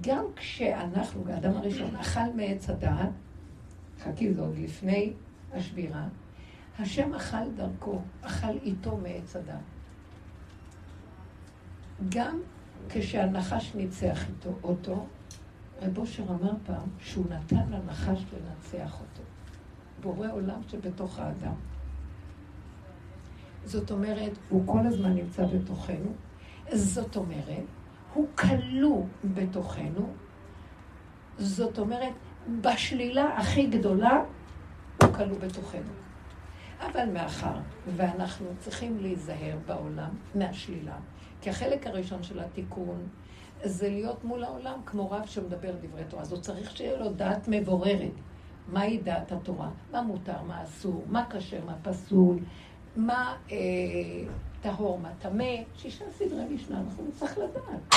גם 0.00 0.24
כשאנחנו, 0.36 1.24
האדם 1.28 1.56
הראשון, 1.56 1.96
אכל 1.96 2.32
מעץ 2.36 2.70
הדעת, 2.70 3.10
חכי 4.00 4.34
זה 4.34 4.40
עוד 4.40 4.58
לפני 4.58 5.12
השבירה, 5.52 6.08
השם 6.78 7.14
אכל 7.14 7.50
דרכו, 7.56 8.00
אכל 8.22 8.58
איתו 8.62 8.96
מעץ 8.96 9.36
הדעת. 9.36 9.60
גם 12.08 12.40
כשהנחש 12.88 13.74
ניצח 13.74 14.28
איתו, 14.28 14.52
אותו, 14.62 15.06
רב 15.82 15.98
אושר 15.98 16.22
אמר 16.22 16.52
פעם 16.66 16.88
שהוא 16.98 17.24
נתן 17.30 17.70
לנחש 17.70 18.24
לנצח 18.32 19.00
אותו. 19.00 19.22
בורא 20.00 20.28
עולם 20.32 20.60
שבתוך 20.68 21.18
האדם. 21.18 21.54
זאת 23.66 23.90
אומרת, 23.90 24.32
הוא 24.48 24.62
כל 24.66 24.86
הזמן 24.86 25.14
נמצא 25.14 25.44
בתוכנו. 25.46 26.12
זאת 26.72 27.16
אומרת, 27.16 27.64
הוא 28.14 28.26
כלוא 28.34 29.04
בתוכנו. 29.34 30.08
זאת 31.38 31.78
אומרת, 31.78 32.12
בשלילה 32.60 33.38
הכי 33.38 33.66
גדולה, 33.66 34.22
הוא 35.02 35.12
כלוא 35.12 35.38
בתוכנו. 35.38 35.92
אבל 36.80 37.10
מאחר 37.12 37.56
ואנחנו 37.96 38.46
צריכים 38.58 38.98
להיזהר 39.00 39.56
בעולם 39.66 40.10
מהשלילה, 40.34 40.96
כי 41.40 41.50
החלק 41.50 41.86
הראשון 41.86 42.22
של 42.22 42.40
התיקון 42.40 43.08
זה 43.62 43.88
להיות 43.88 44.24
מול 44.24 44.44
העולם 44.44 44.80
כמו 44.86 45.10
רב 45.10 45.26
שמדבר 45.26 45.72
דברי 45.82 46.04
תורה. 46.08 46.22
אז 46.22 46.32
הוא 46.32 46.40
צריך 46.40 46.76
שיהיה 46.76 46.98
לו 46.98 47.12
דעת 47.12 47.48
מבוררת. 47.48 48.12
מהי 48.68 48.98
דעת 48.98 49.32
התורה? 49.32 49.70
מה 49.92 50.02
מותר, 50.02 50.42
מה 50.46 50.62
אסור, 50.62 51.04
מה 51.08 51.24
כשר, 51.30 51.64
מה 51.66 51.74
פסול, 51.82 52.38
מה 52.96 53.36
אה, 53.50 53.56
טהור, 54.60 54.98
מה 54.98 55.12
טמא. 55.18 55.54
שישה 55.76 56.04
סדרי 56.10 56.44
משנה, 56.54 56.80
אנחנו 56.80 57.04
נצטרך 57.08 57.38
לדעת. 57.38 57.94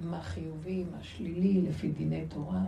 מה 0.00 0.22
חיובי, 0.22 0.84
מה 0.92 1.02
שלילי, 1.02 1.62
לפי 1.62 1.88
דיני 1.88 2.26
תורה. 2.28 2.62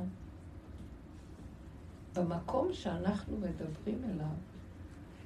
במקום 2.14 2.68
שאנחנו 2.72 3.37
מדברים 3.37 3.98
אליו, 4.05 4.27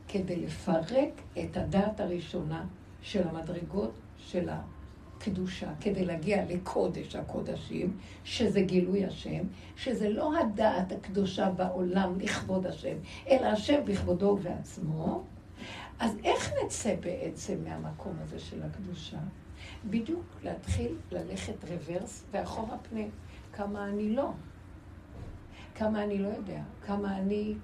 כדי 0.09 0.37
לפרק 0.37 1.20
את 1.38 1.57
הדעת 1.57 2.01
הראשונה, 2.01 2.64
של 3.03 3.29
המדרגות 3.29 3.92
של 4.18 4.49
הקדושה, 5.16 5.70
כדי 5.81 6.05
להגיע 6.05 6.44
לקודש 6.48 7.16
הקודשים, 7.16 7.96
שזה 8.24 8.61
גילוי 8.61 9.05
השם, 9.05 9.44
שזה 9.76 10.09
לא 10.09 10.38
הדעת 10.38 10.92
הקדושה 10.92 11.50
בעולם 11.50 12.20
לכבוד 12.20 12.66
השם, 12.66 12.96
אלא 13.29 13.46
השם 13.46 13.81
בכבודו 13.85 14.26
ובעצמו. 14.26 15.24
אז 15.98 16.16
איך 16.24 16.52
נצא 16.64 16.94
בעצם 17.00 17.64
מהמקום 17.64 18.16
הזה 18.22 18.38
של 18.38 18.62
הקדושה? 18.62 19.18
בדיוק 19.85 20.24
להתחיל 20.42 20.96
ללכת 21.12 21.64
רוורס 21.64 22.24
ואחורה 22.31 22.79
פנה. 22.79 23.05
כמה 23.52 23.88
אני 23.88 24.11
לא. 24.11 24.31
כמה 25.74 26.05
אני 26.05 26.18
לא 26.18 26.29
יודע. 26.29 26.62
כמה 26.87 27.18
אני... 27.18 27.55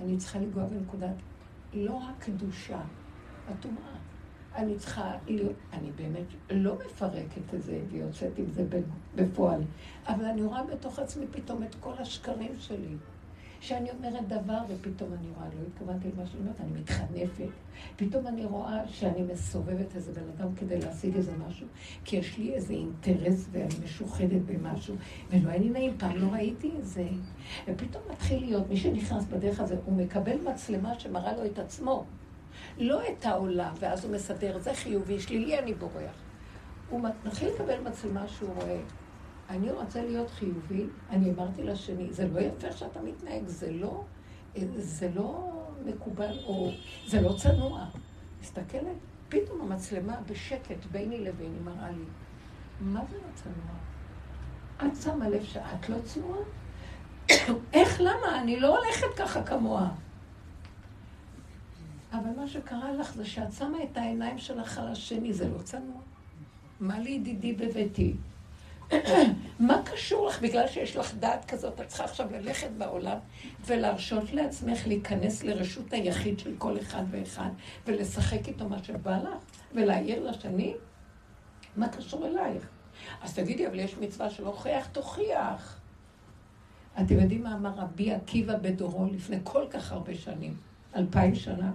אני 0.00 0.16
צריכה 0.16 0.38
לגוע 0.38 0.64
בנקודת... 0.64 1.14
לא 1.74 2.00
הקדושה, 2.08 2.80
הטומאה. 3.48 4.03
אני 4.56 4.78
צריכה 4.78 5.12
להיות, 5.26 5.56
אני 5.72 5.90
באמת 5.96 6.26
לא 6.50 6.76
מפרקת 6.86 7.54
את 7.54 7.62
זה 7.62 7.80
ויוצאת 7.90 8.38
עם 8.38 8.50
זה 8.50 8.64
בפועל, 9.14 9.62
אבל 10.06 10.24
אני 10.24 10.42
רואה 10.42 10.62
בתוך 10.64 10.98
עצמי 10.98 11.26
פתאום 11.32 11.62
את 11.62 11.74
כל 11.80 11.92
השקרים 11.98 12.52
שלי. 12.58 12.96
שאני 13.64 13.90
אומרת 13.90 14.28
דבר 14.28 14.58
ופתאום 14.68 15.12
אני 15.12 15.28
רואה, 15.36 15.46
לא 15.46 15.66
התכוונתי 15.66 16.08
למה 16.16 16.26
שאני 16.26 16.40
אומרת, 16.40 16.60
אני 16.60 16.80
מתחנפת. 16.80 17.52
פתאום 17.96 18.26
אני 18.26 18.44
רואה 18.44 18.88
שאני 18.88 19.22
מסובבת 19.32 19.96
איזה 19.96 20.12
בן 20.12 20.28
אדם 20.36 20.54
כדי 20.54 20.80
להשיג 20.80 21.16
איזה 21.16 21.32
משהו, 21.48 21.66
כי 22.04 22.16
יש 22.16 22.38
לי 22.38 22.54
איזה 22.54 22.72
אינטרס 22.72 23.48
ואני 23.52 23.74
משוחדת 23.84 24.42
במשהו, 24.46 24.94
ולא 25.30 25.48
היה 25.50 25.58
לי 25.58 25.70
נעים, 25.70 25.98
פעם 25.98 26.16
לא 26.16 26.26
ראיתי 26.26 26.70
את 26.78 26.86
זה. 26.86 27.08
ופתאום 27.68 28.02
מתחיל 28.12 28.44
להיות, 28.44 28.68
מי 28.68 28.76
שנכנס 28.76 29.24
בדרך 29.24 29.60
הזה, 29.60 29.76
הוא 29.84 29.96
מקבל 29.96 30.36
מצלמה 30.52 30.98
שמראה 30.98 31.36
לו 31.36 31.44
את 31.44 31.58
עצמו. 31.58 32.04
לא 32.78 33.00
את 33.08 33.26
העולם, 33.26 33.74
ואז 33.78 34.04
הוא 34.04 34.14
מסדר, 34.14 34.58
זה 34.58 34.74
חיובי, 34.74 35.20
שלילי 35.20 35.58
אני 35.58 35.74
בורח. 35.74 36.14
הוא 36.90 37.00
מתחיל 37.24 37.48
לקבל 37.48 37.80
מצלמה 37.80 38.28
שהוא 38.28 38.54
רואה. 38.54 38.80
אני 39.50 39.70
רוצה 39.70 40.02
להיות 40.02 40.30
חיובי, 40.30 40.86
אני 41.10 41.30
אמרתי 41.30 41.62
לשני, 41.62 42.12
זה 42.12 42.28
לא 42.28 42.40
יפה 42.40 42.72
שאתה 42.72 43.00
מתנהג, 43.02 43.46
זה 43.46 43.72
לא, 43.72 44.04
זה 44.76 45.10
לא 45.14 45.50
מקובל, 45.84 46.38
או 46.44 46.70
זה 47.06 47.20
לא 47.20 47.34
צנוע. 47.38 47.84
מסתכלת, 48.40 48.96
פתאום 49.28 49.60
המצלמה 49.60 50.16
בשקט 50.26 50.84
ביני 50.92 51.24
לביני 51.24 51.58
מראה 51.64 51.90
לי, 51.90 52.04
מה 52.80 53.00
זה 53.10 53.16
לא 53.16 53.34
צנוע? 53.34 53.74
את 54.76 55.02
שמה 55.02 55.28
לב 55.28 55.44
שאת 55.44 55.88
לא 55.88 55.96
צנועה? 56.04 56.40
איך, 57.72 58.00
למה? 58.00 58.40
אני 58.40 58.60
לא 58.60 58.78
הולכת 58.78 59.06
ככה 59.16 59.42
כמוה. 59.42 59.88
אבל 62.14 62.30
מה 62.36 62.48
שקרה 62.48 62.92
לך 62.92 63.14
זה 63.14 63.24
שאת 63.24 63.52
שמה 63.52 63.82
את 63.82 63.96
העיניים 63.96 64.38
שלך 64.38 64.78
על 64.78 64.88
השני, 64.88 65.32
זה 65.32 65.48
לא 65.48 65.58
צנוע. 65.62 66.00
מה 66.80 66.98
לי 66.98 67.10
ידידי 67.10 67.52
בביתי? 67.52 68.14
מה 69.68 69.82
קשור 69.84 70.26
לך? 70.26 70.42
בגלל 70.42 70.68
שיש 70.68 70.96
לך 70.96 71.14
דעת 71.14 71.44
כזאת, 71.44 71.80
את 71.80 71.86
צריכה 71.86 72.04
עכשיו 72.04 72.26
ללכת 72.32 72.70
בעולם 72.78 73.18
ולהרשות 73.66 74.32
לעצמך 74.32 74.86
להיכנס 74.86 75.42
לרשות 75.42 75.92
היחיד 75.92 76.38
של 76.38 76.54
כל 76.58 76.78
אחד 76.80 77.02
ואחד 77.10 77.50
ולשחק 77.86 78.48
איתו 78.48 78.68
מה 78.68 78.84
שבא 78.84 79.16
לך 79.16 79.44
ולהעיר 79.74 80.30
לשני? 80.30 80.74
מה 81.76 81.88
קשור 81.88 82.26
אלייך? 82.26 82.68
אז 83.22 83.34
תגידי, 83.34 83.66
אבל 83.66 83.78
יש 83.78 83.96
מצווה 83.98 84.30
של 84.30 84.44
הוכיח, 84.44 84.86
תוכיח. 84.86 85.80
אתם 87.00 87.18
יודעים 87.20 87.42
מה 87.42 87.54
אמר 87.54 87.70
רבי 87.76 88.12
עקיבא 88.12 88.56
בדורו 88.56 89.06
לפני 89.12 89.36
כל 89.44 89.64
כך 89.70 89.92
הרבה 89.92 90.14
שנים? 90.14 90.56
אלפיים 90.96 91.34
שנה? 91.34 91.72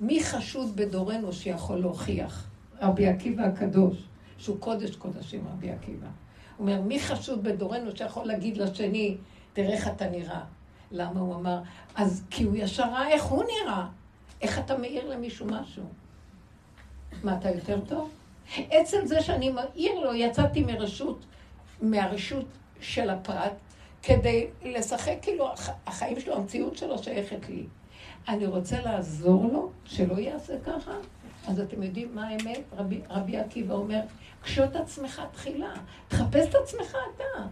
מי 0.00 0.24
חשוד 0.24 0.76
בדורנו 0.76 1.32
שיכול 1.32 1.78
להוכיח? 1.78 2.46
רבי 2.80 3.08
עקיבא 3.08 3.42
הקדוש, 3.42 3.96
שהוא 4.38 4.60
קודש 4.60 4.96
קודשים, 4.96 5.44
רבי 5.52 5.70
עקיבא. 5.70 6.06
הוא 6.06 6.68
אומר, 6.68 6.80
מי 6.80 7.00
חשוד 7.00 7.42
בדורנו 7.42 7.96
שיכול 7.96 8.26
להגיד 8.26 8.56
לשני, 8.56 9.16
תראה 9.52 9.72
איך 9.72 9.88
אתה 9.88 10.10
נראה? 10.10 10.40
למה 10.90 11.20
הוא 11.20 11.34
אמר? 11.34 11.60
אז 11.94 12.24
כי 12.30 12.44
הוא 12.44 12.56
ישר 12.56 12.82
ראה 12.82 13.08
איך 13.08 13.24
הוא 13.24 13.44
נראה. 13.44 13.86
איך 14.40 14.58
אתה 14.58 14.78
מעיר 14.78 15.08
למישהו 15.08 15.46
משהו? 15.46 15.84
מה, 17.22 17.38
אתה 17.38 17.50
יותר 17.50 17.80
טוב? 17.80 18.10
עצם 18.56 19.06
זה 19.06 19.22
שאני 19.22 19.50
מעיר 19.50 20.00
לו, 20.00 20.14
יצאתי 20.14 20.64
מרשות, 20.64 21.24
מהרשות 21.82 22.46
של 22.80 23.10
הפרט, 23.10 23.52
כדי 24.02 24.46
לשחק 24.64 25.14
כאילו 25.22 25.48
החיים 25.86 26.20
שלו, 26.20 26.36
המציאות 26.36 26.76
שלו 26.76 27.02
שייכת 27.02 27.48
לי. 27.48 27.66
אני 28.28 28.46
רוצה 28.46 28.82
לעזור 28.82 29.52
לו 29.52 29.70
שלא 29.84 30.18
יעשה 30.18 30.60
ככה. 30.60 30.92
אז 31.48 31.60
אתם 31.60 31.82
יודעים 31.82 32.14
מה 32.14 32.28
האמת? 32.28 32.60
רבי, 32.76 33.00
רבי 33.10 33.38
עקיבא 33.38 33.74
אומר, 33.74 34.00
קשוט 34.42 34.76
עצמך 34.76 35.22
תחילה, 35.32 35.72
תחפש 36.08 36.48
את 36.48 36.54
עצמך 36.54 36.96
אתה. 37.16 37.46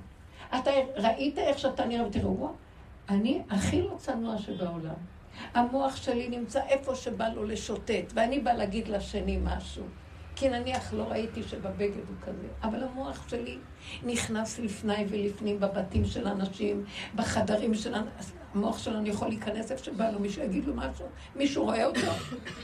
אתה 0.59 0.71
ראית 0.97 1.39
איך 1.39 1.59
שאתה 1.59 1.85
נראה, 1.85 2.07
ותראו, 2.07 2.49
אני 3.09 3.43
הכי 3.51 3.83
לא 3.83 3.95
צנוע 3.97 4.39
שבעולם. 4.39 4.95
המוח 5.55 5.97
שלי 5.97 6.29
נמצא 6.29 6.61
איפה 6.69 6.95
שבא 6.95 7.29
לו 7.29 7.45
לשוטט, 7.45 8.13
ואני 8.15 8.41
באה 8.41 8.55
להגיד 8.55 8.89
לשני 8.89 9.39
משהו. 9.43 9.85
כי 10.37 10.49
נניח 10.49 10.93
לא 10.93 11.03
ראיתי 11.03 11.43
שבבגד 11.43 11.97
הוא 12.09 12.17
כזה, 12.23 12.49
אבל 12.63 12.85
המוח 12.85 13.29
שלי 13.29 13.59
נכנס 14.03 14.59
לפני 14.59 15.05
ולפנים 15.09 15.61
בבתים 15.61 16.05
של 16.05 16.29
אנשים, 16.29 16.85
בחדרים 17.15 17.75
של 17.75 17.95
אנשים. 17.95 18.44
המוח 18.55 18.79
שלנו 18.79 19.07
יכול 19.09 19.29
להיכנס 19.29 19.73
איפה 19.73 19.85
שבא 19.85 20.11
לו, 20.11 20.19
מישהו 20.21 20.43
יגיד 20.43 20.65
לו 20.65 20.75
משהו, 20.75 21.07
מישהו 21.37 21.65
רואה 21.65 21.85
אותו. 21.85 22.01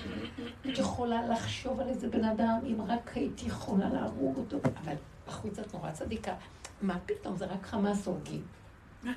את 0.66 0.79
יכולה 0.79 1.26
לחשוב 1.26 1.81
על 1.81 1.88
איזה 1.88 2.09
בן 2.09 2.24
אדם, 2.24 2.59
אם 2.66 2.83
רק 2.88 3.11
הייתי 3.14 3.46
יכולה 3.46 3.88
להרוג 3.88 4.37
אותו, 4.37 4.57
אבל 4.83 4.94
בחוץ 5.26 5.59
את 5.59 5.74
נורא 5.74 5.90
צדיקה. 5.90 6.35
מה 6.83 6.96
פתאום, 7.07 7.37
זה 7.37 7.44
רק 7.44 7.66
חמאס 7.66 8.07
הורגים. 8.07 8.42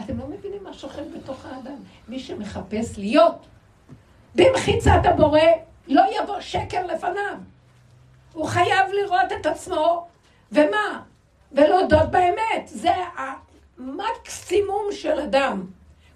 אתם 0.00 0.18
לא 0.18 0.26
מבינים 0.26 0.64
מה 0.64 0.72
שוכב 0.72 1.02
בתוך 1.16 1.46
האדם. 1.46 1.76
מי 2.08 2.18
שמחפש 2.18 2.98
להיות 2.98 3.46
במחיצת 4.34 5.00
הבורא, 5.04 5.40
לא 5.88 6.02
יבוא 6.22 6.40
שקר 6.40 6.86
לפניו. 6.86 7.38
הוא 8.32 8.46
חייב 8.46 8.86
לראות 8.92 9.32
את 9.40 9.46
עצמו, 9.46 10.06
ומה? 10.52 11.02
ולהודות 11.52 12.10
באמת. 12.10 12.66
זה 12.66 12.90
המקסימום 13.78 14.84
של 14.92 15.20
אדם. 15.20 15.66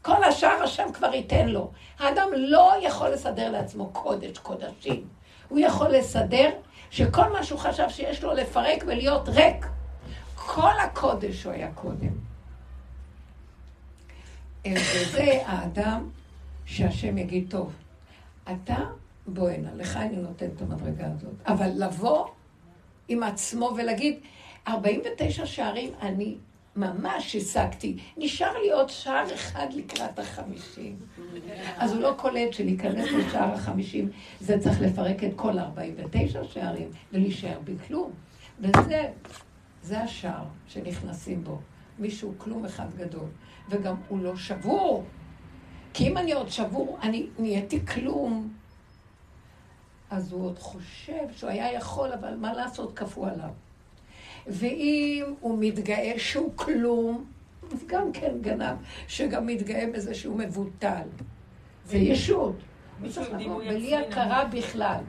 כל 0.02 0.24
השאר 0.24 0.62
השם 0.62 0.92
כבר 0.94 1.14
ייתן 1.14 1.48
לו. 1.48 1.70
האדם 1.98 2.28
לא 2.36 2.74
יכול 2.82 3.08
לסדר 3.08 3.50
לעצמו 3.50 3.90
קודש 3.92 4.38
קודשים. 4.38 5.08
הוא 5.48 5.58
יכול 5.58 5.88
לסדר 5.88 6.50
שכל 6.90 7.32
מה 7.32 7.44
שהוא 7.44 7.58
חשב 7.58 7.88
שיש 7.88 8.22
לו 8.22 8.34
לפרק 8.34 8.84
ולהיות 8.86 9.28
ריק. 9.28 9.66
כל 10.34 10.78
הקודש 10.84 11.44
הוא 11.44 11.52
היה 11.52 11.72
קודם. 11.74 12.28
וזה 14.66 15.42
האדם 15.46 16.08
שהשם 16.66 17.18
יגיד, 17.18 17.50
טוב, 17.50 17.72
אתה 18.44 18.84
בוא 19.26 19.48
הנה, 19.48 19.68
לך 19.74 19.96
אני 19.96 20.16
נותן 20.16 20.46
את 20.56 20.62
המדרגה 20.62 21.06
הזאת. 21.06 21.34
אבל 21.46 21.70
לבוא 21.76 22.26
עם 23.08 23.22
עצמו 23.22 23.72
ולהגיד, 23.76 24.20
49 24.68 25.46
שערים 25.46 25.92
אני 26.00 26.36
ממש 26.78 27.36
השגתי. 27.36 27.96
נשאר 28.16 28.58
לי 28.62 28.72
עוד 28.72 28.88
שער 28.88 29.34
אחד 29.34 29.66
לקראת 29.74 30.18
החמישים. 30.18 30.96
אז 31.76 31.92
הוא 31.92 32.00
לא 32.00 32.14
קולט 32.16 32.52
שלהיכנס 32.52 33.08
לשער 33.10 33.54
החמישים, 33.54 34.10
זה 34.40 34.58
צריך 34.58 34.80
לפרק 34.80 35.24
את 35.24 35.30
כל 35.36 35.58
49 35.58 36.44
שערים 36.44 36.90
ולהישאר 37.12 37.58
בכלום. 37.64 38.10
וזה, 38.60 39.08
זה 39.82 40.00
השער 40.00 40.44
שנכנסים 40.68 41.44
בו. 41.44 41.58
מישהו 41.98 42.34
כלום 42.38 42.64
אחד 42.64 42.86
גדול. 42.96 43.28
וגם 43.70 43.94
הוא 44.08 44.22
לא 44.22 44.36
שבור. 44.36 45.04
כי 45.94 46.08
אם 46.08 46.18
אני 46.18 46.32
עוד 46.32 46.48
שבור, 46.48 46.98
אני 47.02 47.26
נהייתי 47.38 47.86
כלום. 47.86 48.52
אז 50.10 50.32
הוא 50.32 50.46
עוד 50.46 50.58
חושב 50.58 51.32
שהוא 51.36 51.50
היה 51.50 51.72
יכול, 51.72 52.12
אבל 52.12 52.36
מה 52.36 52.52
לעשות, 52.52 52.98
כפו 52.98 53.26
עליו. 53.26 53.50
ואם 54.48 55.24
הוא 55.40 55.58
מתגאה 55.60 56.12
שהוא 56.16 56.52
כלום, 56.56 57.24
אז 57.72 57.84
גם 57.86 58.12
כן 58.12 58.32
גנב, 58.40 58.76
שגם 59.08 59.46
מתגאה 59.46 59.84
בזה 59.94 60.14
שהוא 60.14 60.38
מבוטל. 60.38 61.06
זה 61.84 61.98
ישות. 61.98 62.56
הוא 63.00 63.08
צריך 63.08 63.28
לבוא 63.38 63.58
בלי 63.58 63.96
הכרה 63.96 64.44
בכלל. 64.44 65.00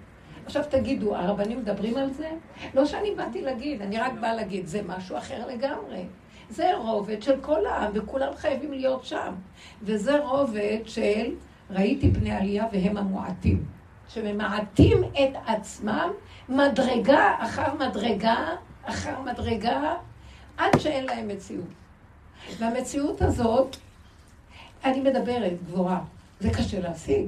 עכשיו 0.46 0.64
תגידו, 0.70 1.16
הרבנים 1.16 1.60
מדברים 1.60 1.98
על 1.98 2.14
זה? 2.14 2.30
לא 2.74 2.86
שאני 2.86 3.16
באתי 3.16 3.42
להגיד, 3.42 3.82
אני 3.82 4.00
רק 4.00 4.14
באה 4.22 4.36
להגיד, 4.36 4.66
זה 4.66 4.82
משהו 4.88 5.18
אחר 5.18 5.48
לגמרי. 5.48 6.06
זה 6.50 6.76
רובד 6.78 7.22
של 7.22 7.42
כל 7.42 7.66
העם, 7.66 7.92
וכולם 7.94 8.34
חייבים 8.36 8.74
להיות 8.74 9.06
שם. 9.06 9.34
וזה 9.82 10.20
רובד 10.20 10.80
של 10.86 11.36
ראיתי 11.70 12.10
בני 12.10 12.32
עלייה 12.32 12.66
והם 12.72 12.98
המועטים. 12.98 13.66
שממעטים 14.08 15.04
את 15.04 15.36
עצמם 15.46 16.10
מדרגה 16.50 17.36
אחר 17.40 17.74
מדרגה 17.74 18.46
אחר 18.90 19.22
מדרגה, 19.22 19.94
עד 20.58 20.80
שאין 20.80 21.06
להם 21.06 21.28
מציאות. 21.28 21.66
והמציאות 22.58 23.22
הזאת, 23.22 23.76
אני 24.86 25.02
מדברת 25.02 25.64
גבוהה, 25.68 26.02
זה 26.40 26.50
קשה 26.50 26.80
להשיג. 26.80 27.26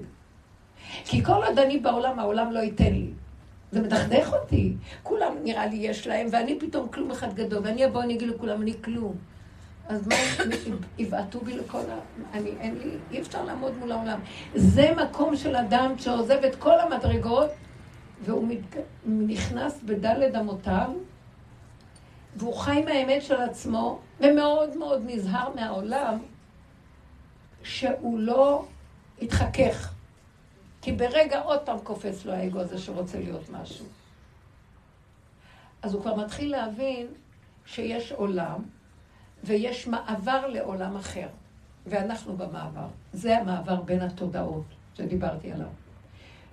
כי 1.05 1.23
כל 1.23 1.43
עוד 1.47 1.59
אני 1.59 1.79
בעולם, 1.79 2.19
העולם 2.19 2.51
לא 2.51 2.59
ייתן 2.59 2.93
לי. 2.93 3.09
זה 3.71 3.81
מדכדך 3.81 4.33
אותי. 4.33 4.73
כולם, 5.03 5.33
נראה 5.43 5.65
לי, 5.65 5.75
יש 5.75 6.07
להם, 6.07 6.27
ואני 6.31 6.59
פתאום 6.59 6.87
כלום 6.87 7.11
אחד 7.11 7.33
גדול, 7.33 7.59
ואני 7.63 7.85
אבוא, 7.85 8.03
אני 8.03 8.15
אגיד 8.15 8.27
לכולם, 8.27 8.61
אני 8.61 8.73
כלום. 8.83 9.15
אז 9.87 10.07
מה, 10.07 10.15
יבעטו 10.97 11.39
בי 11.39 11.53
לכל 11.53 11.81
ה... 11.89 11.99
אני, 12.33 12.49
אין 12.59 12.77
לי, 12.83 12.89
אי 13.11 13.21
אפשר 13.21 13.43
לעמוד 13.43 13.77
מול 13.77 13.91
העולם. 13.91 14.19
זה 14.55 14.91
מקום 14.97 15.35
של 15.35 15.55
אדם 15.55 15.93
שעוזב 15.97 16.43
את 16.45 16.55
כל 16.55 16.79
המדרגות 16.79 17.49
והוא 18.25 18.47
מת... 18.47 18.75
נכנס 19.05 19.81
בדלת 19.85 20.35
אמותיו, 20.35 20.89
והוא 22.35 22.55
חי 22.55 22.81
מהאמת 22.85 23.23
של 23.23 23.41
עצמו, 23.41 23.99
ומאוד 24.19 24.77
מאוד 24.77 25.01
נזהר 25.05 25.49
מהעולם, 25.55 26.19
שהוא 27.63 28.19
לא 28.19 28.65
יתחכך. 29.21 29.93
כי 30.81 30.91
ברגע 30.91 31.41
עוד 31.41 31.59
פעם 31.59 31.79
קופץ 31.79 32.25
לו 32.25 32.33
האגו 32.33 32.59
הזה 32.59 32.77
שרוצה 32.77 33.19
להיות 33.19 33.49
משהו. 33.49 33.85
אז 35.81 35.93
הוא 35.93 36.01
כבר 36.01 36.15
מתחיל 36.15 36.51
להבין 36.51 37.07
שיש 37.65 38.11
עולם, 38.11 38.61
ויש 39.43 39.87
מעבר 39.87 40.47
לעולם 40.47 40.95
אחר. 40.95 41.27
ואנחנו 41.87 42.37
במעבר. 42.37 42.87
זה 43.13 43.37
המעבר 43.37 43.81
בין 43.81 44.01
התודעות 44.01 44.65
שדיברתי 44.93 45.51
עליו. 45.51 45.67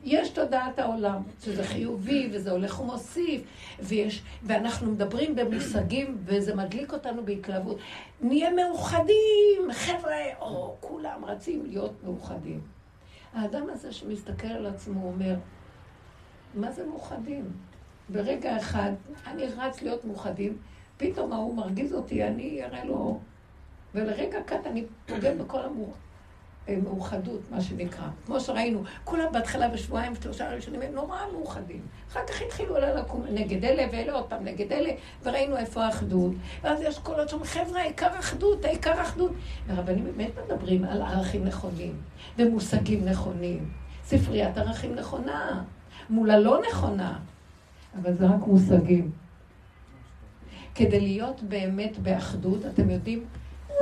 יש 0.04 0.28
תודעת 0.28 0.78
העולם, 0.78 1.22
שזה 1.44 1.64
חיובי, 1.64 2.28
וזה 2.32 2.50
הולך 2.50 2.80
ומוסיף, 2.80 3.42
ויש, 3.80 4.22
ואנחנו 4.42 4.92
מדברים 4.92 5.36
במושגים, 5.36 6.18
וזה 6.24 6.54
מדליק 6.54 6.92
אותנו 6.92 7.24
בהתלהבות. 7.24 7.78
נהיה 8.20 8.50
מאוחדים, 8.50 9.72
חבר'ה, 9.72 10.16
או 10.40 10.76
כולם 10.80 11.24
רצים 11.24 11.66
להיות 11.66 11.92
מאוחדים. 12.04 12.60
האדם 13.34 13.66
הזה 13.70 13.92
שמסתכל 13.92 14.46
על 14.46 14.66
עצמו 14.66 15.06
אומר, 15.06 15.34
מה 16.54 16.72
זה 16.72 16.86
מאוחדים? 16.86 17.44
ברגע 18.08 18.56
אחד, 18.56 18.92
אני 19.26 19.46
רץ 19.46 19.82
להיות 19.82 20.04
מאוחדים, 20.04 20.56
פתאום 20.96 21.32
ההוא 21.32 21.56
מרגיז 21.56 21.94
אותי, 21.94 22.24
אני 22.24 22.64
אראה 22.64 22.84
לו... 22.84 23.20
ולרגע 23.94 24.42
קט 24.42 24.66
אני 24.66 24.84
פוגם 25.06 25.38
בכל 25.38 25.60
המאוחדות, 26.68 27.40
מה 27.50 27.60
שנקרא. 27.60 28.06
כמו 28.26 28.40
שראינו, 28.40 28.82
כולם 29.04 29.32
בהתחלה 29.32 29.68
בשבועיים, 29.68 30.12
שלושה 30.22 30.54
ראשונים, 30.54 30.82
הם 30.82 30.94
נורא 30.94 31.18
מאוחדים. 31.32 31.80
אחר 32.12 32.20
כך 32.26 32.42
התחילו 32.46 32.76
אלה 32.76 32.94
לקום 32.94 33.24
נגד 33.30 33.64
אלה, 33.64 33.86
ואלה 33.92 34.12
עוד 34.12 34.24
פעם 34.24 34.44
נגד 34.44 34.72
אלה, 34.72 34.90
וראינו 35.22 35.56
איפה 35.56 35.84
האחדות. 35.84 36.32
ואז 36.62 36.80
יש 36.80 36.98
קולות 36.98 37.28
שאומרים, 37.28 37.50
חבר'ה, 37.50 37.80
העיקר 37.80 38.18
אחדות, 38.18 38.64
העיקר 38.64 39.02
אחדות. 39.02 39.32
ורבנים 39.66 40.04
באמת 40.04 40.30
מדברים 40.44 40.84
על 40.84 41.02
ערכים 41.02 41.44
נכונים, 41.44 41.96
ומושגים 42.38 43.04
נכונים. 43.04 43.68
ספריית 44.04 44.58
ערכים 44.58 44.94
נכונה, 44.94 45.62
מול 46.10 46.30
הלא 46.30 46.62
נכונה. 46.70 47.18
אבל 48.02 48.14
זה 48.14 48.26
רק 48.26 48.46
מושגים. 48.46 49.10
כדי 50.74 51.00
להיות 51.00 51.42
באמת 51.42 51.98
באחדות, 51.98 52.66
אתם 52.66 52.90
יודעים 52.90 53.24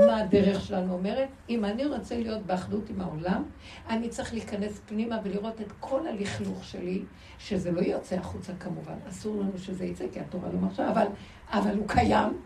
מה 0.01 0.17
הדרך 0.21 0.61
שלנו 0.61 0.93
אומרת? 0.93 1.29
אם 1.49 1.65
אני 1.65 1.87
רוצה 1.87 2.19
להיות 2.19 2.43
באחדות 2.43 2.91
עם 2.91 3.01
העולם, 3.01 3.43
אני 3.89 4.09
צריך 4.09 4.33
להיכנס 4.35 4.81
פנימה 4.87 5.19
ולראות 5.25 5.61
את 5.61 5.73
כל 5.81 6.07
הלכלוך 6.07 6.65
שלי, 6.65 7.03
שזה 7.39 7.73
לא 7.73 7.81
יוצא 7.81 8.17
החוצה 8.17 8.53
כמובן, 8.61 8.95
אסור 9.09 9.41
לנו 9.41 9.59
שזה 9.59 9.85
יצא, 9.85 10.05
כי 10.13 10.21
התורה 10.21 10.49
לא 10.53 10.59
מרשה, 10.59 10.91
אבל, 10.91 11.07
אבל 11.51 11.77
הוא 11.77 11.89
קיים, 11.89 12.41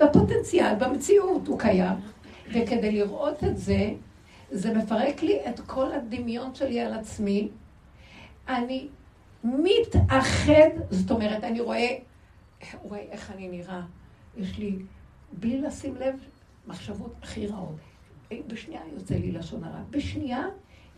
בפוטנציאל, 0.00 0.74
במציאות 0.74 1.46
הוא 1.46 1.58
קיים, 1.58 1.96
וכדי 2.52 2.92
לראות 2.92 3.44
את 3.44 3.58
זה, 3.58 3.90
זה 4.50 4.74
מפרק 4.74 5.22
לי 5.22 5.40
את 5.48 5.60
כל 5.60 5.92
הדמיון 5.92 6.54
שלי 6.54 6.80
על 6.80 6.92
עצמי. 6.92 7.48
אני 8.48 8.88
מתאחד, 9.44 10.70
זאת 10.90 11.10
אומרת, 11.10 11.44
אני 11.44 11.60
רואה, 11.60 11.96
וואי, 12.84 13.00
איך 13.10 13.30
אני 13.30 13.48
נראה. 13.48 13.80
יש 14.36 14.58
לי, 14.58 14.76
בלי 15.32 15.60
לשים 15.60 15.96
לב, 15.96 16.14
מחשבות 16.66 17.14
הכי 17.22 17.46
רעות. 17.46 17.76
בשנייה 18.46 18.80
יוצא 18.92 19.14
לי 19.14 19.32
לשון 19.32 19.64
הרע. 19.64 19.80
בשנייה, 19.90 20.46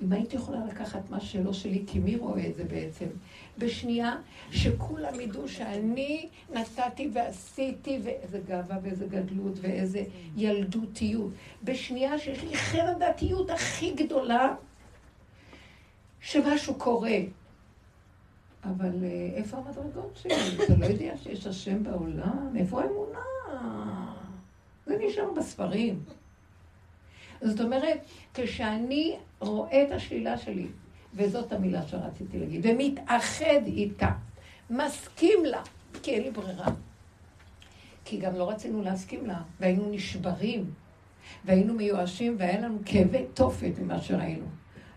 אם 0.03 0.13
הייתי 0.13 0.37
יכולה 0.37 0.65
לקחת 0.65 1.11
מה 1.11 1.21
שלא 1.21 1.53
שלי, 1.53 1.85
כי 1.87 1.99
מי 1.99 2.17
רואה 2.17 2.47
את 2.47 2.55
זה 2.55 2.65
בעצם? 2.65 3.07
בשנייה, 3.59 4.17
שכולם 4.51 5.21
ידעו 5.21 5.49
שאני 5.49 6.29
נתתי 6.53 7.11
ועשיתי, 7.13 7.99
ואיזה 8.05 8.41
גאווה 8.49 8.77
ואיזה 8.83 9.07
גדלות 9.07 9.59
ואיזה 9.61 10.05
ילדותיות. 10.37 11.33
בשנייה 11.65 12.19
שיש 12.19 12.43
לי 12.43 12.57
חרדתיות 12.57 13.51
הכי 13.51 13.95
גדולה, 13.95 14.55
שמשהו 16.21 16.75
קורה. 16.75 17.19
אבל 18.65 19.05
אה, 19.05 19.31
איפה 19.35 19.57
המדרגות 19.57 20.17
שלי? 20.23 20.65
אתה 20.65 20.77
לא 20.77 20.87
יודע 20.87 21.17
שיש 21.17 21.47
השם 21.47 21.83
בעולם? 21.83 22.57
איפה 22.57 22.83
האמונה? 22.83 23.19
זה 24.87 24.97
נשאר 25.07 25.31
בספרים. 25.37 26.01
זאת 27.43 27.61
אומרת, 27.61 27.99
כשאני 28.35 29.17
רואה 29.41 29.83
את 29.83 29.93
השלילה 29.93 30.39
שלי, 30.39 30.67
וזאת 31.15 31.53
המילה 31.53 31.83
שרציתי 31.89 32.39
להגיד, 32.39 32.67
ומתאחד 32.67 33.67
איתה, 33.67 34.11
מסכים 34.71 35.45
לה, 35.45 35.63
כי 36.03 36.11
אין 36.11 36.23
לי 36.23 36.31
ברירה. 36.31 36.69
כי 38.05 38.19
גם 38.19 38.35
לא 38.35 38.51
רצינו 38.51 38.83
להסכים 38.83 39.27
לה, 39.27 39.43
והיינו 39.61 39.91
נשברים, 39.91 40.71
והיינו 41.45 41.75
מיואשים, 41.75 42.37
והיה 42.39 42.61
לנו 42.61 42.79
כאבי 42.85 43.25
תופת 43.35 43.73
ממה 43.79 44.01
שראינו. 44.01 44.47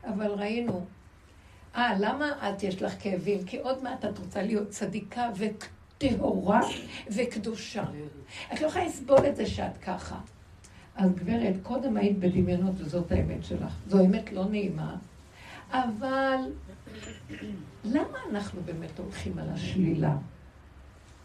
אבל 0.04 0.32
ראינו, 0.32 0.86
אה, 1.76 1.96
למה 2.00 2.50
את 2.50 2.64
יש 2.64 2.82
לך 2.82 2.94
כאבים? 3.00 3.44
כי 3.44 3.58
עוד 3.58 3.84
מעט 3.84 4.06
את 4.06 4.20
רוצה 4.20 4.42
להיות 4.42 4.70
צדיקה 4.70 5.30
וטהורה 6.04 6.62
וקדושה. 7.16 7.84
את 8.54 8.62
לא 8.62 8.68
יכולה 8.68 8.86
לסבול 8.86 9.26
את 9.28 9.36
זה 9.36 9.46
שאת 9.46 9.78
ככה. 9.78 10.20
אז 10.96 11.12
גברת, 11.16 11.56
קודם 11.64 11.98
היית 11.98 12.20
בדמיונות 12.20 12.76
וזאת 12.78 13.12
האמת 13.12 13.44
שלך. 13.44 13.76
זו 13.88 14.06
אמת 14.06 14.32
לא 14.32 14.46
נעימה, 14.46 14.96
אבל 15.72 16.38
למה 17.84 18.18
אנחנו 18.32 18.62
באמת 18.66 19.00
הולכים 19.00 19.40
על 19.40 19.50
השלילה? 19.50 20.16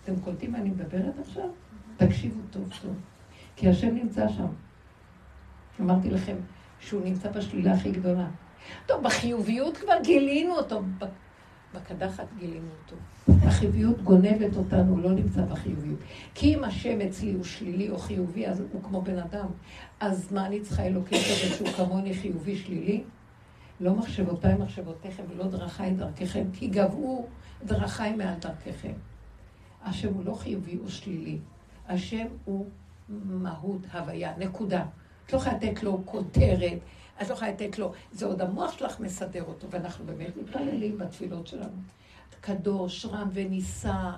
אתם 0.02 0.20
קולטים 0.20 0.52
מה 0.52 0.58
אני 0.58 0.70
מדברת 0.70 1.18
עכשיו? 1.20 1.48
תקשיבו 1.96 2.40
טוב 2.50 2.72
טוב. 2.82 2.94
כי 3.56 3.68
השם 3.68 3.94
נמצא 3.94 4.28
שם. 4.28 4.46
אמרתי 5.80 6.10
לכם 6.10 6.36
שהוא 6.80 7.04
נמצא 7.04 7.30
בשלילה 7.30 7.72
הכי 7.72 7.90
גדולה. 7.90 8.28
טוב, 8.86 9.02
בחיוביות 9.02 9.76
כבר 9.76 9.94
גילינו 10.02 10.54
אותו, 10.54 10.82
בקדחת 11.74 12.24
גילינו 12.38 12.66
אותו. 12.82 12.96
החיוביות 13.46 14.02
גונבת 14.02 14.56
אותנו, 14.56 14.92
הוא 14.92 15.02
לא 15.02 15.10
נמצא 15.10 15.42
בחיוביות. 15.42 15.98
כי 16.34 16.54
אם 16.54 16.64
השם 16.64 17.00
אצלי 17.00 17.32
הוא 17.32 17.44
שלילי 17.44 17.90
או 17.90 17.98
חיובי, 17.98 18.46
אז 18.46 18.60
הוא 18.72 18.82
כמו 18.82 19.02
בן 19.02 19.18
אדם. 19.18 19.46
אז 20.00 20.32
מה 20.32 20.46
אני 20.46 20.60
צריכה 20.60 20.82
אלוקים 20.86 21.18
כזה 21.18 21.56
שהוא 21.56 21.68
כמוני 21.68 22.14
חיובי 22.14 22.56
שלילי? 22.56 23.02
לא 23.80 23.94
מחשבותיי 23.94 24.54
מחשבותיכם 24.54 25.22
ולא 25.28 25.46
דרכיי 25.46 25.90
דרככם, 25.90 26.44
כי 26.52 26.66
גבו 26.66 27.26
דרכיי 27.64 28.16
מעל 28.16 28.34
דרככם. 28.40 28.92
השם 29.84 30.14
הוא 30.14 30.24
לא 30.24 30.34
חיובי, 30.34 30.74
הוא 30.74 30.88
שלילי. 30.88 31.38
השם 31.88 32.26
הוא 32.44 32.66
מהות, 33.08 33.80
הוויה, 33.92 34.32
נקודה. 34.38 34.84
את 35.26 35.32
לא 35.32 35.38
יכולה 35.38 35.56
לתת 35.56 35.82
לו 35.82 36.02
כותרת, 36.04 36.78
את 37.22 37.28
לא 37.28 37.34
יכולה 37.34 37.50
לתת 37.50 37.78
לו, 37.78 37.92
זה 38.12 38.26
עוד 38.26 38.40
המוח 38.40 38.78
שלך 38.78 39.00
מסדר 39.00 39.42
אותו, 39.42 39.70
ואנחנו 39.70 40.06
באמת 40.06 40.36
מתפללים 40.36 40.98
בתפילות 40.98 41.46
שלנו. 41.46 41.76
קדוש, 42.40 43.06
רם 43.06 43.28
ונישא, 43.32 44.10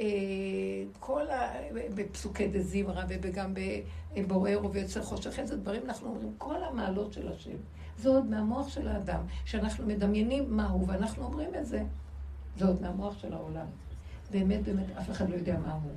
אה, 0.00 0.06
כל 1.00 1.30
ה... 1.30 1.52
בפסוקי 1.94 2.48
דה 2.48 2.62
זמרה 2.62 3.04
וגם 3.08 3.54
בבורר 4.16 4.60
וביוצר 4.64 5.02
חושך, 5.02 5.38
איזה 5.38 5.56
דברים 5.56 5.82
אנחנו 5.84 6.08
אומרים, 6.08 6.34
כל 6.38 6.64
המעלות 6.64 7.12
של 7.12 7.32
השם. 7.32 7.56
זה 7.98 8.08
עוד 8.08 8.26
מהמוח 8.26 8.68
של 8.68 8.88
האדם, 8.88 9.20
שאנחנו 9.44 9.86
מדמיינים 9.86 10.56
מה 10.56 10.68
הוא, 10.68 10.84
ואנחנו 10.88 11.24
אומרים 11.24 11.54
את 11.54 11.66
זה. 11.66 11.82
זה 12.56 12.66
עוד 12.66 12.82
מהמוח 12.82 13.18
של 13.18 13.34
העולם. 13.34 13.66
באמת, 14.30 14.62
באמת, 14.62 14.86
אף 14.98 15.10
אחד 15.10 15.30
לא 15.30 15.34
יודע 15.34 15.58
מה 15.58 15.72
הוא. 15.72 15.92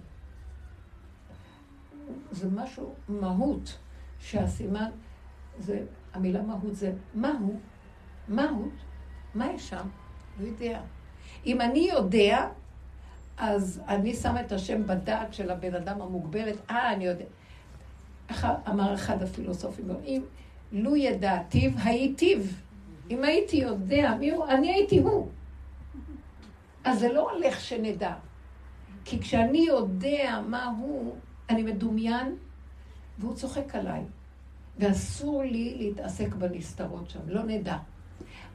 זה 2.31 2.49
משהו, 2.49 2.93
מהות, 3.09 3.77
שהסימן, 4.19 4.89
זה, 5.59 5.83
המילה 6.17 6.41
מהות 6.41 6.75
זה 6.75 6.93
מהו, 7.15 7.59
מהות, 8.27 8.73
מה 9.35 9.51
יש 9.51 9.69
שם? 9.69 9.87
לא 10.39 10.47
יודע. 10.47 10.81
אם 11.45 11.61
אני 11.61 11.89
יודע, 11.93 12.49
אז 13.37 13.81
אני 13.87 14.13
שמה 14.13 14.41
את 14.41 14.51
השם 14.51 14.87
בדעת 14.87 15.33
של 15.33 15.51
הבן 15.51 15.75
אדם 15.75 16.01
המוגבלת, 16.01 16.55
אה, 16.69 16.93
אני 16.93 17.05
יודע. 17.05 17.25
אמר 18.67 18.93
אחד 18.93 19.23
הפילוסופים, 19.23 19.89
אם 20.05 20.21
לו 20.71 20.95
ידעתיו, 20.95 21.71
הייתיו. 21.83 22.39
אם 23.11 23.23
הייתי 23.23 23.57
יודע 23.57 24.15
מי 24.19 24.31
הוא, 24.31 24.47
אני 24.47 24.73
הייתי 24.73 24.99
הוא. 24.99 25.27
אז 26.83 26.99
זה 26.99 27.13
לא 27.13 27.31
הולך 27.31 27.59
שנדע. 27.59 28.13
כי 29.05 29.19
כשאני 29.19 29.65
יודע 29.67 30.41
מה 30.47 30.65
הוא, 30.65 31.15
אני 31.49 31.63
מדומיין, 31.63 32.35
והוא 33.17 33.35
צוחק 33.35 33.75
עליי. 33.75 34.03
ואסור 34.79 35.43
לי 35.43 35.75
להתעסק 35.77 36.35
בנסתרות 36.35 37.09
שם, 37.09 37.19
לא 37.27 37.43
נדע. 37.43 37.77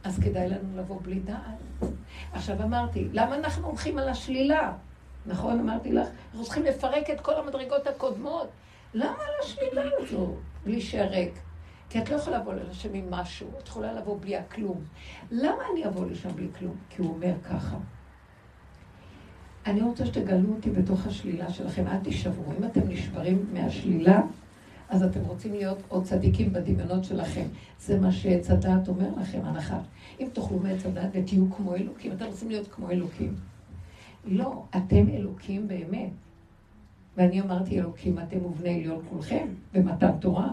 אז 0.04 0.18
כדאי 0.18 0.48
לנו 0.48 0.76
לבוא 0.76 1.00
בלי 1.02 1.20
דעת. 1.20 1.90
עכשיו 2.32 2.62
אמרתי, 2.62 3.08
למה 3.12 3.34
אנחנו 3.36 3.66
הולכים 3.66 3.98
על 3.98 4.08
השלילה? 4.08 4.72
נכון, 5.26 5.60
אמרתי 5.60 5.92
לך, 5.92 6.08
אנחנו 6.28 6.44
צריכים 6.44 6.62
לפרק 6.62 7.10
את 7.10 7.20
כל 7.20 7.34
המדרגות 7.34 7.86
הקודמות. 7.86 8.48
למה 8.94 9.16
על 9.18 9.34
השלילה 9.42 9.82
הזו? 9.98 10.34
בלי 10.64 10.80
שרק. 10.80 11.30
כי 11.90 11.98
את 11.98 12.10
לא 12.10 12.16
יכולה 12.16 12.38
לבוא 12.38 12.54
לשם 12.54 12.94
עם 12.94 13.10
משהו, 13.10 13.48
את 13.58 13.68
יכולה 13.68 13.92
לבוא 13.92 14.18
בלי 14.20 14.36
הכלום. 14.36 14.84
למה 15.30 15.62
אני 15.72 15.86
אבוא 15.86 16.06
לשם 16.06 16.28
בלי 16.28 16.48
כלום? 16.58 16.76
כי 16.90 17.02
הוא 17.02 17.14
אומר 17.14 17.34
ככה. 17.50 17.76
אני 19.66 19.80
רוצה 19.82 20.06
שתגלו 20.06 20.54
אותי 20.54 20.70
בתוך 20.70 21.06
השלילה 21.06 21.50
שלכם, 21.50 21.86
אל 21.86 21.98
תישברו. 21.98 22.52
אם 22.58 22.64
אתם 22.64 22.80
נשברים 22.88 23.46
מהשלילה, 23.52 24.20
אז 24.92 25.02
אתם 25.02 25.20
רוצים 25.20 25.52
להיות 25.52 25.78
עוד 25.88 26.04
צדיקים 26.04 26.52
בדמיונות 26.52 27.04
שלכם. 27.04 27.44
זה 27.80 28.00
מה 28.00 28.12
שעץ 28.12 28.50
הדעת 28.50 28.88
אומר 28.88 29.08
לכם, 29.20 29.40
הנחה. 29.44 29.78
אם 30.20 30.28
תאכלו 30.32 30.58
מעץ 30.58 30.86
הדעת 30.86 31.10
ותהיו 31.12 31.44
כמו 31.56 31.74
אלוקים, 31.74 32.12
אתם 32.12 32.24
רוצים 32.24 32.48
להיות 32.48 32.68
כמו 32.68 32.90
אלוקים. 32.90 33.34
לא, 34.24 34.62
אתם 34.76 35.08
אלוקים 35.08 35.68
באמת. 35.68 36.10
ואני 37.16 37.40
אמרתי 37.40 37.80
אלוקים, 37.80 38.18
אתם 38.18 38.44
ובני 38.44 38.74
עליון 38.74 39.04
כולכם, 39.08 39.46
במתן 39.72 40.18
תורה. 40.20 40.50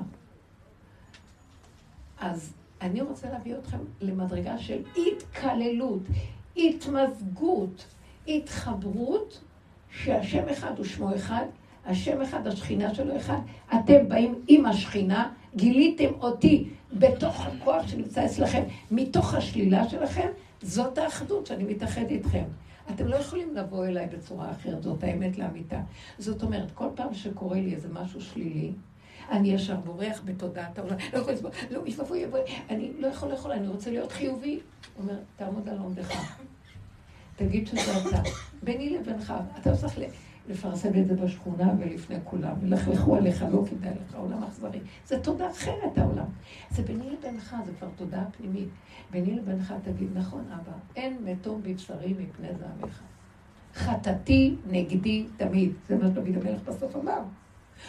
אז 2.19 2.53
אני 2.81 3.01
רוצה 3.01 3.29
להביא 3.29 3.55
אתכם 3.55 3.77
למדרגה 4.01 4.57
של 4.57 4.81
התקללות, 4.95 6.01
התמזגות, 6.57 7.85
התחברות, 8.27 9.41
שהשם 9.91 10.49
אחד 10.49 10.79
ושמו 10.79 11.15
אחד, 11.15 11.45
השם 11.85 12.21
אחד, 12.21 12.47
השכינה 12.47 12.95
שלו 12.95 13.17
אחד, 13.17 13.39
אתם 13.75 14.09
באים 14.09 14.35
עם 14.47 14.65
השכינה, 14.65 15.31
גיליתם 15.55 16.09
אותי 16.21 16.69
בתוך 16.93 17.45
הכוח 17.45 17.87
שנמצא 17.87 18.25
אצלכם, 18.25 18.63
מתוך 18.91 19.33
השלילה 19.33 19.89
שלכם, 19.89 20.27
זאת 20.61 20.97
האחדות 20.97 21.45
שאני 21.45 21.63
מתאחד 21.63 22.09
איתכם. 22.09 22.43
אתם 22.93 23.07
לא 23.07 23.15
יכולים 23.15 23.55
לבוא 23.55 23.85
אליי 23.85 24.07
בצורה 24.07 24.51
אחרת, 24.51 24.83
זאת 24.83 25.03
האמת 25.03 25.37
לאמיתה. 25.37 25.79
זאת 26.17 26.43
אומרת, 26.43 26.71
כל 26.73 26.87
פעם 26.95 27.13
שקורה 27.13 27.57
לי 27.61 27.75
איזה 27.75 27.87
משהו 27.93 28.21
שלילי, 28.21 28.71
אני 29.31 29.53
ישר 29.53 29.75
בורח 29.75 30.21
בתודעת 30.25 30.79
העולם, 30.79 30.95
לא 31.13 31.19
יכול 31.19 31.33
לסבול, 31.33 31.51
לא, 31.71 31.81
יבוא, 31.85 32.15
יבוא, 32.15 32.39
אני 32.69 32.91
לא 32.99 33.07
יכול 33.07 33.29
לאכול, 33.29 33.51
אני 33.51 33.67
רוצה 33.67 33.91
להיות 33.91 34.11
חיובי. 34.11 34.59
הוא 34.95 35.03
אומר, 35.03 35.19
תעמוד 35.35 35.69
על 35.69 35.77
עומדך. 35.77 36.35
תגיד 37.35 37.67
שזה 37.67 37.81
אתה. 37.97 38.21
ביני 38.63 38.89
לבינך, 38.89 39.33
אתה 39.61 39.75
צריך 39.75 39.97
לפרסם 40.49 40.89
את 41.01 41.07
זה 41.07 41.15
בשכונה 41.15 41.73
ולפני 41.79 42.15
כולם. 42.23 42.53
ילכלכו 42.63 43.15
עליך, 43.15 43.45
לא 43.51 43.63
כדאי 43.69 43.91
לך, 43.91 44.15
עולם 44.15 44.43
אכזרי. 44.43 44.79
זה 45.05 45.19
תודה 45.19 45.51
אחרת, 45.51 45.97
העולם. 45.97 46.25
זה 46.71 46.83
ביני 46.83 47.09
לבינך, 47.09 47.55
זה 47.65 47.71
כבר 47.79 47.87
תודעה 47.95 48.25
פנימית. 48.37 48.69
ביני 49.11 49.35
לבינך 49.35 49.73
תגיד, 49.83 50.09
נכון, 50.13 50.45
אבא, 50.51 50.71
אין 50.95 51.17
מתום 51.23 51.61
בבשרי 51.63 52.13
מפני 52.19 52.47
זעמך. 52.59 53.01
חטאתי 53.73 54.55
נגדי 54.69 55.27
תמיד. 55.37 55.71
זה 55.87 55.97
מה 55.97 56.07
שדוד 56.07 56.27
המלך 56.27 56.61
בסוף 56.65 56.95
אמר. 56.95 57.21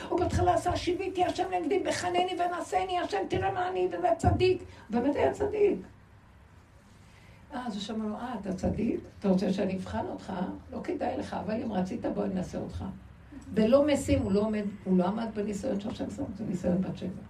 הוא 0.09 0.21
בהתחלה 0.21 0.55
עשה 0.55 0.77
שיביתי 0.77 1.25
השם 1.25 1.45
נגדי, 1.61 1.79
בחנני 1.79 2.37
ונשני, 2.39 2.99
השם 2.99 3.19
תראה 3.29 3.53
מה 3.53 3.69
אני, 3.69 3.89
וזה 3.93 4.09
צדיק. 4.17 4.63
באמת 4.91 5.17
היה 5.17 5.33
צדיק. 5.33 5.79
אה, 7.55 7.67
אז 7.67 7.75
הוא 7.75 7.83
שמע 7.83 8.05
לו, 8.05 8.15
אה, 8.15 8.35
אתה 8.41 8.53
צדיק? 8.53 9.01
אתה 9.19 9.29
רוצה 9.29 9.53
שאני 9.53 9.77
אבחן 9.77 10.05
אותך? 10.11 10.33
לא 10.73 10.81
כדאי 10.85 11.19
לך, 11.19 11.37
אבל 11.45 11.55
אם 11.63 11.73
רצית, 11.73 12.07
בוא 12.15 12.27
ננסה 12.27 12.59
אותך. 12.59 12.85
ולא 13.55 13.87
משים, 13.87 14.23
הוא 14.23 14.33
לא, 14.33 14.41
עומד, 14.41 14.65
הוא 14.85 14.99
לא 14.99 15.05
עמד 15.05 15.27
בניסיון 15.35 15.81
שהשם 15.81 16.11
שם, 16.11 16.23
זה 16.39 16.45
ניסיון 16.49 16.81
בת 16.81 16.97
שבע. 16.97 17.23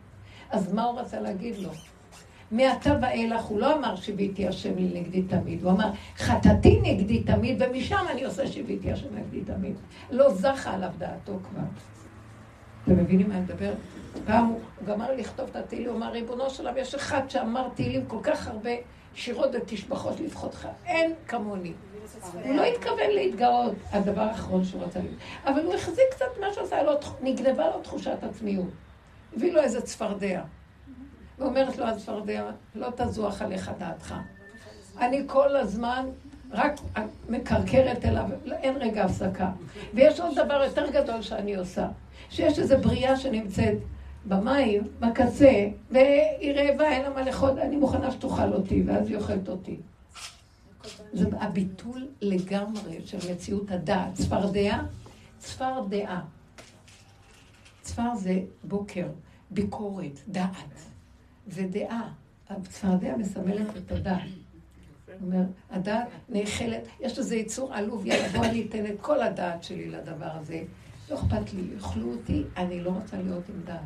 אז 0.51 0.73
מה 0.73 0.85
הוא 0.85 1.01
רצה 1.01 1.21
להגיד 1.21 1.59
לו? 1.59 1.71
מעתה 2.51 2.99
ואילך 3.03 3.43
הוא 3.43 3.61
לא 3.61 3.79
אמר 3.79 3.97
שיביתי 3.97 4.49
השם 4.49 4.77
לי 4.77 5.01
נגדי 5.01 5.23
תמיד, 5.23 5.63
הוא 5.63 5.71
אמר 5.71 5.91
חטאתי 6.17 6.81
נגדי 6.81 7.23
תמיד, 7.23 7.63
ומשם 7.63 8.05
אני 8.11 8.25
עושה 8.25 8.47
שיביתי 8.47 8.93
השם 8.93 9.09
נגדי 9.15 9.53
תמיד. 9.53 9.75
לא 10.11 10.35
זכה 10.35 10.75
עליו 10.75 10.91
דעתו 10.99 11.39
כבר. 11.51 11.63
אתם 12.85 12.97
מבינים 12.97 13.29
מה 13.29 13.35
אני 13.35 13.43
מדבר? 13.43 13.73
פעם 14.27 14.47
הוא 14.47 14.61
גמר 14.87 15.15
לכתוב 15.17 15.49
את 15.51 15.57
התהילים, 15.57 15.89
הוא 15.89 15.97
אמר, 15.97 16.13
ריבונו 16.13 16.51
של 16.51 16.67
עולם, 16.67 16.79
יש 16.79 16.95
אחד 16.95 17.31
שאמר 17.31 17.69
תהילים 17.75 18.07
כל 18.07 18.19
כך 18.23 18.49
הרבה 18.49 18.71
שירות 19.15 19.51
ותשבחות 19.53 20.21
לבחותך. 20.21 20.69
אין 20.87 21.15
כמוני. 21.27 21.73
הוא 22.33 22.55
לא 22.55 22.65
התכוון 22.65 23.11
להתגאות, 23.15 23.73
הדבר 23.91 24.21
האחרון 24.21 24.65
שהוא 24.65 24.83
רצה 24.83 24.99
להגיד. 24.99 25.19
אבל 25.45 25.65
הוא 25.65 25.75
החזיק 25.75 26.05
קצת 26.11 26.27
מה 26.41 26.47
שעשה 26.55 26.83
לו, 26.83 26.93
נגנבה 27.23 27.67
לו 27.67 27.81
תחושת 27.83 28.17
עצמיות. 28.23 28.69
הביא 29.37 29.53
לו 29.53 29.61
איזה 29.61 29.81
צפרדע. 29.81 30.43
ואומרת 31.39 31.79
לו 31.79 31.87
הצפרדע, 31.87 32.51
לא 32.75 32.89
תזוח 32.97 33.43
עליך 33.43 33.71
דעתך. 33.79 34.15
אני 34.99 35.23
כל 35.27 35.57
הזמן 35.57 36.07
רק 36.51 36.81
מקרקרת 37.29 38.05
אליו, 38.05 38.25
אין 38.53 38.77
רגע 38.77 39.05
הפסקה. 39.05 39.51
ויש 39.95 40.21
עוד 40.21 40.39
דבר 40.39 40.63
יותר 40.65 40.91
גדול 40.91 41.23
שאני 41.23 41.55
עושה, 41.55 41.89
שיש 42.31 42.59
איזו 42.59 42.79
בריאה 42.79 43.17
שנמצאת 43.17 43.77
במים, 44.25 44.83
בקצה, 45.01 45.69
והיא 45.91 46.53
רעבה, 46.53 46.89
אין 46.89 47.03
לה 47.03 47.11
מה 47.11 47.23
לאכול, 47.23 47.61
אני 47.61 47.77
מוכנה 47.77 48.11
שתאכל 48.11 48.53
אותי, 48.53 48.83
ואז 48.87 49.09
היא 49.09 49.17
אוכלת 49.17 49.49
אותי. 49.49 49.77
זה 51.13 51.29
הביטול 51.41 52.09
לגמרי 52.21 53.01
של 53.05 53.33
מציאות 53.33 53.71
הדעת. 53.71 54.15
צפרדע, 54.15 54.79
צפרדע. 55.39 56.21
צפר 57.83 58.15
זה 58.15 58.41
בוקר, 58.65 59.07
ביקורת, 59.51 60.19
דעת. 60.29 60.81
זה 61.47 61.67
דעה. 61.71 62.13
הצפרדע 62.51 63.17
מסמלת 63.17 63.77
את 63.77 63.93
הדעת. 63.93 64.21
אומר, 65.23 65.43
הדעת 65.71 66.09
נאכלת, 66.29 66.83
יש 67.01 67.19
לזה 67.19 67.37
יצור 67.37 67.75
עלוב, 67.75 68.07
יאללה, 68.07 68.29
בוא 68.29 68.45
אני 68.45 68.67
אתן 68.69 68.87
את 68.87 69.01
כל 69.01 69.23
הדעת 69.23 69.65
שלי 69.65 69.89
לדבר 69.89 70.31
הזה. 70.33 70.63
לא 71.11 71.15
אכפת 71.15 71.53
לי, 71.55 71.63
יאכלו 71.75 72.13
אותי, 72.13 72.43
אני 72.57 72.81
לא 72.81 72.91
רוצה 72.91 73.17
להיות 73.17 73.49
עם 73.49 73.61
דעת. 73.65 73.81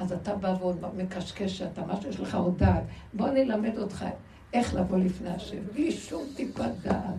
אז 0.00 0.12
אתה 0.12 0.36
בא 0.36 0.54
ועוד 0.60 0.84
מקשקש 0.96 1.58
שאתה, 1.58 1.86
מה 1.86 2.00
שיש 2.00 2.20
לך 2.20 2.34
עוד 2.34 2.58
דעת. 2.58 2.82
בוא 3.12 3.28
אני 3.28 3.42
אלמד 3.42 3.78
אותך 3.78 4.04
איך 4.52 4.74
לבוא 4.74 4.98
לפני 4.98 5.30
השם, 5.30 5.56
בלי 5.74 5.92
שום 5.92 6.22
טיפת 6.36 6.70
דעת. 6.82 7.14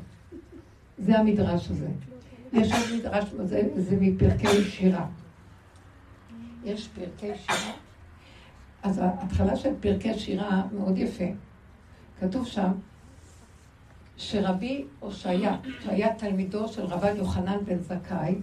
זה 0.98 1.20
המדרש 1.20 1.70
הזה. 1.70 1.88
יש 2.54 2.72
עוד 2.72 3.00
מדרש, 3.00 3.26
זה, 3.44 3.62
זה 3.76 3.98
מפרקי 4.00 4.64
שירה. 4.64 5.06
יש 6.64 6.88
פרקי 6.88 7.32
שירה. 7.38 7.74
אז 8.84 8.98
ההתחלה 8.98 9.56
של 9.56 9.74
פרקי 9.80 10.20
שירה 10.20 10.64
מאוד 10.72 10.98
יפה. 10.98 11.26
כתוב 12.20 12.48
שם 12.48 12.72
שרבי 14.18 14.86
הושעיה, 15.00 15.58
שהיה 15.84 16.16
תלמידו 16.16 16.68
של 16.68 16.86
רבן 16.86 17.18
יוחנן 17.18 17.58
בן 17.66 17.80
זכאי, 17.80 18.36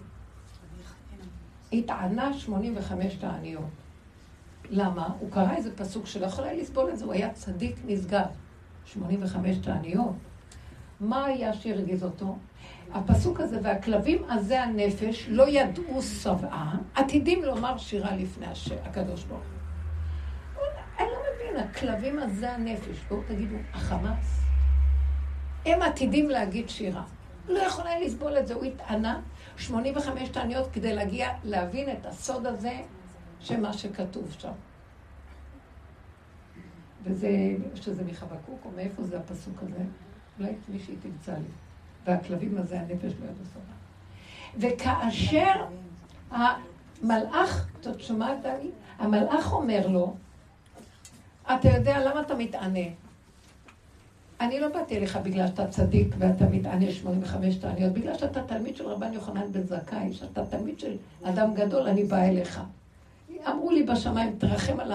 התענה 1.73 2.33
85 2.33 3.15
תעניות. 3.15 3.88
למה? 4.71 5.09
הוא 5.19 5.31
קרא 5.31 5.57
איזה 5.57 5.77
פסוק 5.77 6.07
שלא 6.07 6.27
יכול 6.27 6.45
היה 6.45 6.63
לסבול 6.63 6.91
את 6.91 6.99
זה, 6.99 7.05
הוא 7.05 7.13
היה 7.13 7.31
צדיק 7.33 7.77
נשגב. 7.85 8.27
85 8.85 9.57
תעניות. 9.59 10.15
מה 11.01 11.25
היה 11.25 11.53
שהרגיז 11.53 12.05
אותו? 12.05 12.37
הפסוק 12.95 13.41
הזה, 13.41 13.59
והכלבים 13.63 14.25
עזי 14.29 14.57
הנפש 14.57 15.27
לא 15.29 15.49
ידעו 15.49 16.03
שבעה, 16.03 16.77
עתידים 16.95 17.45
לומר 17.45 17.79
שירה 17.79 18.17
לפני 18.17 18.47
הקדוש 18.85 19.25
ברוך 19.25 19.41
הוא. 19.41 20.65
אני 20.99 21.07
לא 21.07 21.19
מבין, 21.35 21.65
הכלבים 21.65 22.19
עזי 22.19 22.47
הנפש, 22.47 22.99
בואו 23.09 23.21
תגידו, 23.29 23.57
החמאס? 23.75 24.41
הם 25.67 25.83
עתידים 25.83 26.31
להגיד 26.31 26.69
שירה. 26.69 27.03
לא 27.49 27.59
יכול 27.59 27.87
היה 27.87 28.01
לסבול 28.01 28.39
את 28.39 28.47
זה, 28.47 28.55
הוא 28.55 28.65
התענה 28.65 29.21
85 29.57 30.29
תעניות 30.29 30.69
כדי 30.73 30.95
להגיע, 30.95 31.29
להבין 31.45 31.91
את 31.91 32.07
הסוד 32.07 32.47
הזה 32.47 32.81
שמה 33.41 33.73
שכתוב 33.73 34.37
שם. 34.39 34.53
וזה, 37.03 37.57
שזה 37.75 38.05
מחבקוק, 38.05 38.61
או 38.65 38.71
מאיפה 38.77 39.03
זה 39.03 39.19
הפסוק 39.19 39.63
הזה? 39.63 39.85
אולי 40.39 40.53
מישהי 40.69 40.97
תמצא 40.97 41.33
לי. 41.33 41.49
והכלבים 42.05 42.59
הזה, 42.59 42.81
הנפש 42.81 43.13
לא 43.21 43.25
ידעו 43.25 43.45
סבבה. 43.45 43.79
וכאשר 44.59 45.65
המלאך, 46.31 47.69
את 47.81 48.01
שומעת, 48.01 48.43
דני? 48.43 48.71
המלאך 48.99 49.53
אומר 49.53 49.87
לו, 49.87 50.15
אתה 51.45 51.69
יודע 51.69 52.05
למה 52.05 52.21
אתה 52.21 52.35
מתענה? 52.35 52.89
אני 54.41 54.61
לא 54.61 54.69
באתי 54.69 54.97
אליך 54.97 55.17
בגלל 55.17 55.47
שאתה 55.47 55.67
צדיק 55.67 56.15
ואתה 56.19 56.45
מתענה 56.45 56.93
85 56.93 57.57
תעניות, 57.57 57.93
בגלל 57.93 58.19
שאתה 58.19 58.43
תלמיד 58.43 58.77
של 58.77 58.87
רבן 58.87 59.13
יוחנן 59.13 59.53
בן 59.53 59.63
זכאי, 59.63 60.13
שאתה 60.13 60.47
תלמיד 60.47 60.81
של 60.81 60.97
אדם 61.25 61.55
גדול, 61.55 61.89
אני 61.89 62.05
באה 62.05 62.29
אליך. 62.29 62.61
אמרו 63.47 63.71
לי 63.71 63.83
בשמיים, 63.83 64.35
תרחם 64.39 64.81
על 64.81 64.93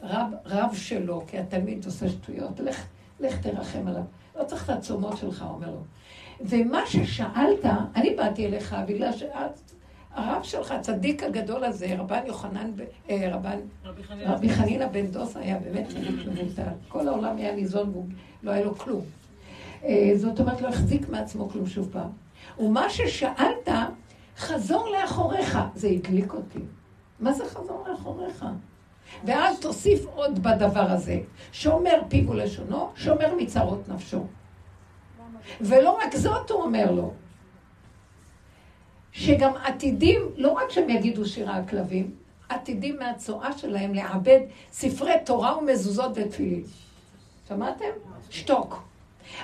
הרב 0.00 0.32
רב 0.46 0.74
שלו, 0.74 1.22
כי 1.26 1.38
התלמיד 1.38 1.84
עושה 1.84 2.08
שטויות, 2.08 2.60
לך, 2.60 2.84
לך 3.20 3.40
תרחם 3.40 3.86
עליו. 3.86 4.02
לא 4.38 4.44
צריך 4.44 4.64
את 4.64 4.76
התשומות 4.76 5.16
שלך, 5.16 5.44
אומר 5.50 5.70
לו. 5.70 5.80
ומה 6.40 6.80
ששאלת, 6.86 7.64
אני 7.96 8.14
באתי 8.14 8.46
אליך 8.46 8.76
בגלל 8.86 9.10
שהרב 9.12 10.42
שלך, 10.42 10.70
הצדיק 10.70 11.22
הגדול 11.22 11.64
הזה, 11.64 11.94
רבן 11.98 12.20
יוחנן, 12.26 12.70
אה, 13.10 13.28
רבן, 13.32 13.58
רבי 14.20 14.48
חנינא 14.48 14.86
בן 14.86 15.06
דוס 15.06 15.36
היה 15.36 15.58
באמת 15.58 15.86
מבוטל. 16.26 16.62
כל 16.88 17.08
העולם 17.08 17.36
היה 17.36 17.54
ניזון 17.54 17.92
ולא 18.42 18.50
היה 18.50 18.64
לו 18.64 18.74
כלום. 18.78 19.02
אה, 19.84 20.12
זאת 20.16 20.40
אומרת, 20.40 20.60
לא 20.60 20.68
החזיק 20.68 21.08
מעצמו 21.08 21.48
כלום 21.48 21.66
שוב 21.66 21.88
פעם. 21.92 22.10
ומה 22.58 22.90
ששאלת, 22.90 23.68
חזור 24.36 24.88
לאחוריך. 24.88 25.58
זה 25.74 25.88
הדליק 25.88 26.34
אותי. 26.34 26.60
מה 27.20 27.32
זה 27.32 27.44
חזור 27.44 27.84
לאחוריך? 27.88 28.44
ואז 29.24 29.60
תוסיף 29.60 30.06
עוד 30.14 30.42
בדבר 30.42 30.90
הזה, 30.90 31.20
שומר 31.52 32.00
פיו 32.08 32.30
ולשונו, 32.30 32.90
שומר 32.96 33.34
מצרות 33.36 33.88
נפשו. 33.88 34.26
ולא 35.60 35.98
רק 36.02 36.16
זאת 36.16 36.50
הוא 36.50 36.62
אומר 36.62 36.90
לו. 36.90 37.12
שגם 39.12 39.52
עתידים, 39.64 40.22
לא 40.36 40.52
רק 40.52 40.70
שהם 40.70 40.90
יגידו 40.90 41.24
שירה 41.24 41.56
הכלבים, 41.56 42.10
עתידים 42.48 42.96
מהצואה 42.98 43.58
שלהם 43.58 43.94
לעבד 43.94 44.40
ספרי 44.72 45.14
תורה 45.24 45.58
ומזוזות 45.58 46.12
ותפילין. 46.14 46.62
שמעתם? 47.48 47.84
שתוק. 48.30 48.82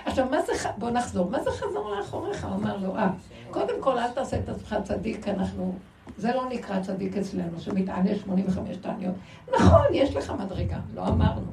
עכשיו, 0.05 0.27
מה 0.31 0.43
זה, 0.43 0.53
בוא 0.79 0.91
נחזור, 0.91 1.31
מה 1.31 1.43
זה 1.43 1.51
חזור 1.51 1.91
לאחוריך? 1.91 2.45
הוא 2.45 2.55
אמר 2.55 2.77
לו, 2.77 2.97
אה, 2.97 3.09
קודם 3.51 3.75
כל 3.81 3.99
אל 3.99 4.11
תעשה 4.11 4.39
את 4.39 4.49
עצמך 4.49 4.77
צדיק, 4.85 5.29
אנחנו, 5.29 5.75
זה 6.17 6.35
לא 6.35 6.49
נקרא 6.49 6.81
צדיק 6.81 7.17
אצלנו, 7.17 7.61
שמתענה 7.61 8.15
85 8.15 8.77
תעניות. 8.77 9.15
נכון, 9.55 9.83
יש 9.93 10.17
לך 10.17 10.33
מדרגה, 10.41 10.79
לא 10.95 11.09
אמרנו. 11.09 11.53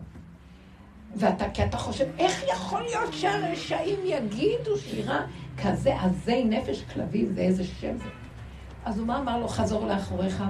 ואתה, 1.16 1.50
כי 1.50 1.64
אתה 1.64 1.78
חושב, 1.78 2.06
איך 2.18 2.44
יכול 2.54 2.82
להיות 2.82 3.14
שהרשעים 3.14 4.00
יגידו 4.04 4.78
שירה 4.78 5.26
כזה 5.64 6.02
עזי 6.02 6.44
נפש 6.44 6.84
כלבים, 6.94 7.34
זה 7.34 7.42
איזה 7.42 7.64
שם 7.64 7.98
זה. 7.98 8.10
אז 8.86 9.00
הוא 9.00 9.08
מה 9.08 9.20
אמר 9.20 9.38
לו, 9.38 9.48
חזור 9.48 9.88
לאחוריך, 9.88 10.44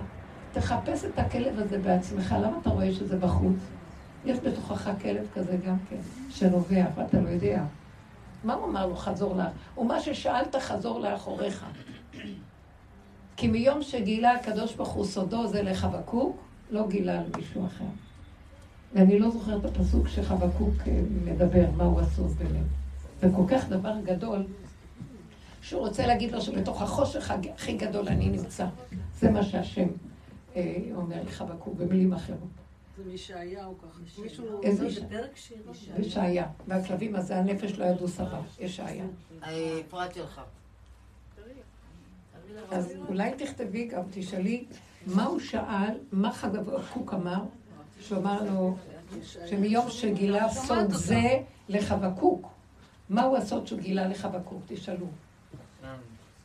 תחפש 0.52 1.06
את 1.06 1.20
הכלב 1.20 1.60
הזה 1.60 1.78
בעצמך, 1.78 2.36
למה 2.42 2.58
אתה 2.62 2.70
רואה 2.70 2.94
שזה 2.94 3.18
בחוץ? 3.18 3.58
יש 4.26 4.40
בתוכך 4.40 4.90
כלב 5.02 5.28
כזה 5.34 5.58
גם 5.68 5.76
כן, 5.90 5.98
שנובע, 6.30 6.86
ואתה 6.96 7.20
לא 7.20 7.30
יודע. 7.30 7.64
מה 8.44 8.54
הוא 8.54 8.66
אמר 8.66 8.86
לו, 8.86 8.96
חזור 8.96 9.36
לאח? 9.36 9.48
ומה 9.78 10.00
ששאלת, 10.00 10.56
חזור 10.56 11.00
לאחוריך. 11.00 11.66
כי 13.40 13.48
מיום 13.48 13.82
שגילה 13.82 14.32
הקדוש 14.32 14.76
ברוך 14.76 14.90
הוא 14.90 15.06
סודו 15.06 15.48
זה 15.48 15.64
לחבקוק, 15.64 16.38
לא 16.72 16.88
גילה 16.88 17.20
על 17.20 17.26
מישהו 17.38 17.66
אחר. 17.66 17.86
ואני 18.94 19.20
לא 19.20 19.30
זוכרת 19.30 19.66
את 19.66 19.78
הפסוק 19.78 20.08
שחבקוק 20.08 20.74
אה, 20.88 21.02
מדבר, 21.26 21.66
מה 21.78 21.84
הוא 21.84 22.02
הסוד 22.02 22.32
באמת. 22.32 22.66
זה 23.22 23.28
כל 23.36 23.44
כך 23.48 23.70
דבר 23.70 23.94
גדול, 24.04 24.44
שהוא 25.62 25.82
רוצה 25.82 26.08
להגיד 26.08 26.32
לו 26.32 26.42
שבתוך 26.42 26.82
החושך 26.82 27.32
הכי 27.32 27.78
גדול 27.78 28.08
אני 28.08 28.30
נמצא. 28.30 28.66
זה 29.20 29.32
מה 29.32 29.44
שהשם 29.44 29.88
אה, 30.56 30.78
אומר 30.96 31.24
לחבקוק, 31.24 31.74
במילים 31.74 32.14
אחרות. 32.14 32.50
זה 32.98 33.04
מישעיהו 33.12 33.78
ככה. 33.78 34.22
מישהו... 34.22 34.64
איזה 34.64 34.88
ישעיה. 35.98 36.48
והכלבים 36.68 37.16
הזה, 37.16 37.38
הנפש 37.38 37.72
לא 37.72 37.86
ידעו 37.86 38.08
סבבה. 38.08 38.42
ישעיה. 38.60 39.06
הפרעתי 39.42 40.20
לך. 40.20 40.42
אז 42.72 42.94
אולי 43.08 43.32
תכתבי 43.38 43.86
גם, 43.88 44.02
תשאלי, 44.12 44.66
מה 45.08 45.26
הוא 45.26 45.40
שאל, 45.40 45.94
מה 46.12 46.32
חבקוק 46.32 47.14
אמר, 47.14 47.42
שהוא 48.00 48.18
אמר 48.18 48.44
לו, 48.44 48.76
שמיום 49.46 49.90
שגילה 49.90 50.50
סוד 50.50 50.92
זה 50.92 51.40
לחבקוק, 51.70 52.48
מהו 53.10 53.38
הסוד 53.38 53.68
שהוא 53.68 53.80
גילה 53.80 54.08
לחבקוק? 54.08 54.62
תשאלו. 54.68 55.06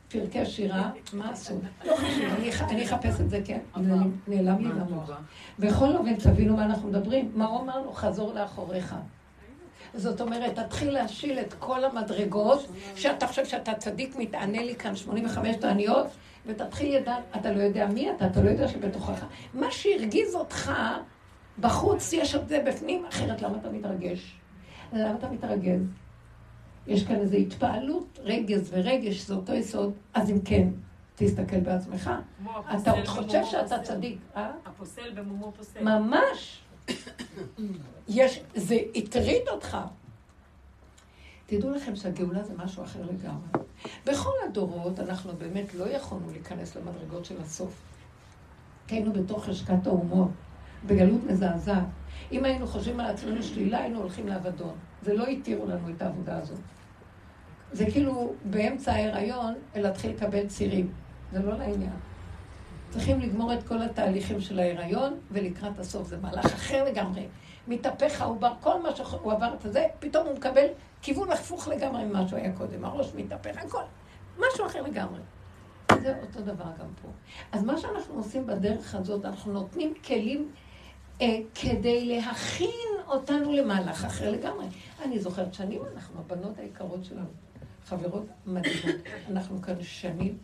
פרקי 0.07 0.45
שירה, 0.45 0.91
מה 1.13 1.29
הסוד? 1.29 1.61
לא 1.85 1.95
חשוב, 1.95 2.23
אני 2.69 2.85
אחפש 2.85 3.21
את 3.21 3.29
זה, 3.29 3.41
כן, 3.45 3.59
נעלם 4.27 4.57
לי 4.59 4.69
למוח. 4.69 5.09
בכל 5.59 5.95
אופן, 5.95 6.15
תבינו 6.15 6.55
מה 6.55 6.65
אנחנו 6.65 6.89
מדברים. 6.89 7.31
מה 7.35 7.45
הוא 7.45 7.61
אמר 7.61 7.81
לו? 7.81 7.93
חזור 7.93 8.33
לאחוריך. 8.33 8.95
זאת 9.95 10.21
אומרת, 10.21 10.59
תתחיל 10.59 10.93
להשיל 10.93 11.39
את 11.39 11.53
כל 11.53 11.85
המדרגות, 11.85 12.67
שאתה 12.95 13.27
חושב 13.27 13.45
שאתה 13.45 13.73
צדיק, 13.73 14.15
מתענה 14.15 14.63
לי 14.63 14.75
כאן 14.75 14.95
85 14.95 15.55
תעניות, 15.55 16.07
ותתחיל 16.45 16.95
לדעת, 16.95 17.23
אתה 17.35 17.51
לא 17.51 17.61
יודע 17.61 17.87
מי 17.87 18.11
אתה, 18.11 18.27
אתה 18.27 18.41
לא 18.41 18.49
יודע 18.49 18.67
שבתוכך. 18.67 19.25
מה 19.53 19.71
שהרגיז 19.71 20.35
אותך, 20.35 20.71
בחוץ 21.59 22.13
יש 22.13 22.35
את 22.35 22.47
זה 22.49 22.63
בפנים, 22.65 23.05
אחרת 23.05 23.41
למה 23.41 23.57
אתה 23.57 23.69
מתרגש? 23.69 24.35
למה 24.93 25.15
אתה 25.15 25.29
מתרגז? 25.29 25.81
יש 26.87 27.03
כאן 27.03 27.15
איזו 27.15 27.37
התפעלות, 27.37 28.19
רגז 28.23 28.69
ורגש, 28.73 29.21
זה 29.21 29.33
אותו 29.33 29.53
יסוד, 29.53 29.93
אז 30.13 30.31
אם 30.31 30.39
כן, 30.45 30.67
תסתכל 31.15 31.59
בעצמך. 31.59 32.11
אתה 32.81 32.91
עוד 32.91 33.07
חושב 33.07 33.41
שאתה 33.45 33.79
צדיק, 33.79 34.17
אה? 34.35 34.51
הפוסל 34.65 35.11
במומו 35.15 35.51
פוסל. 35.57 35.83
ממש. 35.83 36.61
יש, 38.07 38.41
זה 38.55 38.77
הטריד 38.95 39.47
אותך. 39.47 39.77
תדעו 41.45 41.71
לכם 41.71 41.95
שהגאולה 41.95 42.43
זה 42.43 42.53
משהו 42.57 42.83
אחר 42.83 43.01
לגמרי. 43.01 43.65
בכל 44.05 44.33
הדורות 44.49 44.99
אנחנו 44.99 45.33
באמת 45.37 45.73
לא 45.73 45.89
יכולנו 45.89 46.31
להיכנס 46.31 46.75
למדרגות 46.75 47.25
של 47.25 47.41
הסוף. 47.41 47.81
היינו 48.87 49.13
בתוך 49.13 49.45
חשקת 49.45 49.87
האומות, 49.87 50.29
בגלות 50.85 51.23
מזעזעת. 51.23 51.83
אם 52.31 52.45
היינו 52.45 52.67
חושבים 52.67 52.99
על 52.99 53.05
עצמנו 53.05 53.43
שלילה, 53.43 53.79
היינו 53.79 53.99
הולכים 53.99 54.27
לאבדון. 54.27 54.75
זה 55.01 55.13
לא 55.13 55.27
התירו 55.27 55.65
לנו 55.65 55.89
את 55.89 56.01
העבודה 56.01 56.37
הזאת. 56.37 56.59
זה 57.71 57.85
כאילו 57.91 58.33
באמצע 58.45 58.93
ההיריון 58.93 59.53
להתחיל 59.75 60.11
לקבל 60.11 60.47
צירים. 60.47 60.91
זה 61.31 61.39
לא 61.39 61.57
לעניין. 61.57 61.95
צריכים 62.95 63.19
לגמור 63.19 63.53
את 63.53 63.67
כל 63.67 63.81
התהליכים 63.81 64.41
של 64.41 64.59
ההיריון, 64.59 65.19
ולקראת 65.31 65.79
הסוף 65.79 66.07
זה 66.07 66.17
מהלך 66.17 66.45
אחר 66.45 66.83
לגמרי. 66.83 67.27
מתהפך 67.67 68.21
העובר, 68.21 68.53
כל 68.61 68.81
מה 68.81 68.95
שהוא 68.95 69.31
עבר 69.31 69.53
את 69.53 69.73
זה, 69.73 69.85
פתאום 69.99 70.27
הוא 70.27 70.35
מקבל 70.35 70.65
כיוון 71.01 71.31
הפוך 71.31 71.67
לגמרי 71.67 72.05
ממה 72.05 72.27
שהוא 72.27 72.39
היה 72.39 72.51
קודם. 72.57 72.85
הראש 72.85 73.11
מתהפך, 73.15 73.57
הכל. 73.57 73.81
משהו 74.37 74.65
אחר 74.65 74.81
לגמרי. 74.81 75.19
זה 76.01 76.13
אותו 76.21 76.41
דבר 76.41 76.63
גם 76.79 76.87
פה. 77.01 77.07
אז 77.51 77.63
מה 77.63 77.77
שאנחנו 77.77 78.15
עושים 78.15 78.47
בדרך 78.47 78.95
הזאת, 78.95 79.25
אנחנו 79.25 79.53
נותנים 79.53 79.93
כלים 80.05 80.51
אה, 81.21 81.39
כדי 81.55 82.05
להכין 82.05 82.91
אותנו 83.07 83.53
למהלך 83.53 84.05
אחר 84.05 84.31
לגמרי. 84.31 84.65
אני 85.05 85.19
זוכרת 85.19 85.53
שנים 85.53 85.81
אנחנו, 85.93 86.19
הבנות 86.19 86.59
היקרות 86.59 87.05
שלנו, 87.05 87.29
חברות 87.85 88.25
מדהימות, 88.45 89.01
אנחנו 89.31 89.61
כאן 89.61 89.75
שנים, 89.81 90.37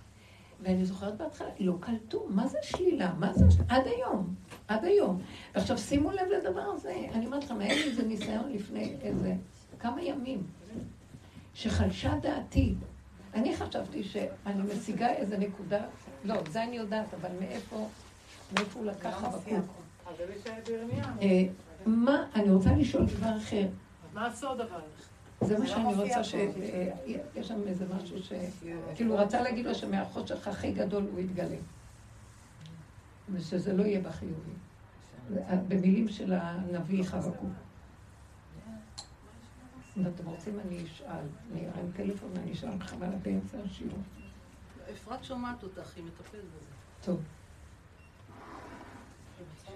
ואני 0.61 0.85
זוכרת 0.85 1.17
בהתחלה, 1.17 1.47
לא 1.59 1.77
קלטו, 1.79 2.25
מה 2.29 2.47
זה 2.47 2.57
שלילה? 2.61 3.13
מה 3.19 3.33
זה 3.33 3.51
שלילה? 3.51 3.75
עד 3.75 3.87
היום, 3.87 4.35
עד 4.67 4.85
היום. 4.85 5.21
ועכשיו 5.55 5.77
שימו 5.77 6.11
לב 6.11 6.27
לדבר 6.37 6.61
הזה, 6.61 7.05
אני 7.13 7.25
אומרת 7.25 7.43
לכם, 7.43 7.59
היה 7.59 7.73
לי 7.73 7.83
איזה 7.83 8.03
ניסיון 8.03 8.51
לפני 8.51 8.95
איזה 9.01 9.33
כמה 9.79 10.01
ימים, 10.01 10.43
שחלשה 11.53 12.13
דעתי. 12.21 12.75
אני 13.33 13.55
חשבתי 13.55 14.03
שאני 14.03 14.61
משיגה 14.75 15.09
איזה 15.09 15.37
נקודה, 15.37 15.81
לא, 16.23 16.35
זה 16.49 16.63
אני 16.63 16.75
יודעת, 16.77 17.13
אבל 17.13 17.29
מאיפה, 17.39 17.87
מאיפה 18.53 18.79
הוא 18.79 18.87
לקח 18.87 19.09
חבקוק? 19.09 19.65
אה, 21.21 21.43
מה, 21.85 22.25
אני 22.35 22.51
רוצה 22.51 22.69
לשאול 22.77 23.05
דבר 23.05 23.37
אחר. 23.37 23.67
מה 24.13 24.27
הסוד 24.27 24.61
אבל? 24.61 24.79
זה 25.41 25.59
מה 25.59 25.67
שאני 25.67 25.93
רוצה 25.93 26.23
ש... 26.23 26.35
אה, 26.35 26.91
יש 27.35 27.47
שם 27.47 27.61
איזה 27.67 27.85
משהו 27.95 28.23
ש... 28.23 28.33
כאילו, 28.95 29.17
רצה 29.17 29.41
להגיד 29.41 29.65
לו 29.65 29.75
שמהחושך 29.75 30.47
הכי 30.47 30.71
גדול 30.71 31.07
הוא 31.11 31.19
יתגלה. 31.19 31.57
ושזה 33.31 33.73
לא 33.73 33.83
יהיה 33.83 34.01
בחיובי. 34.01 34.51
במילים 35.67 36.09
של 36.09 36.33
הנביא 36.33 37.03
חבקוק. 37.03 37.49
אם 39.97 40.07
אתם 40.07 40.25
רוצים, 40.25 40.59
אני 40.59 40.83
אשאל. 40.83 41.25
אני 41.51 41.67
אראה 41.67 41.83
טלפון 41.95 42.29
ואני 42.33 42.53
אשאל 42.53 42.79
חבל 42.79 43.09
באמצע 43.23 43.57
השיעור. 43.65 43.99
אפרת 44.93 45.23
שומעת 45.23 45.63
אותך, 45.63 45.95
היא 45.95 46.03
מטפלת 46.03 46.43
בזה. 46.57 46.71
טוב. 47.01 47.21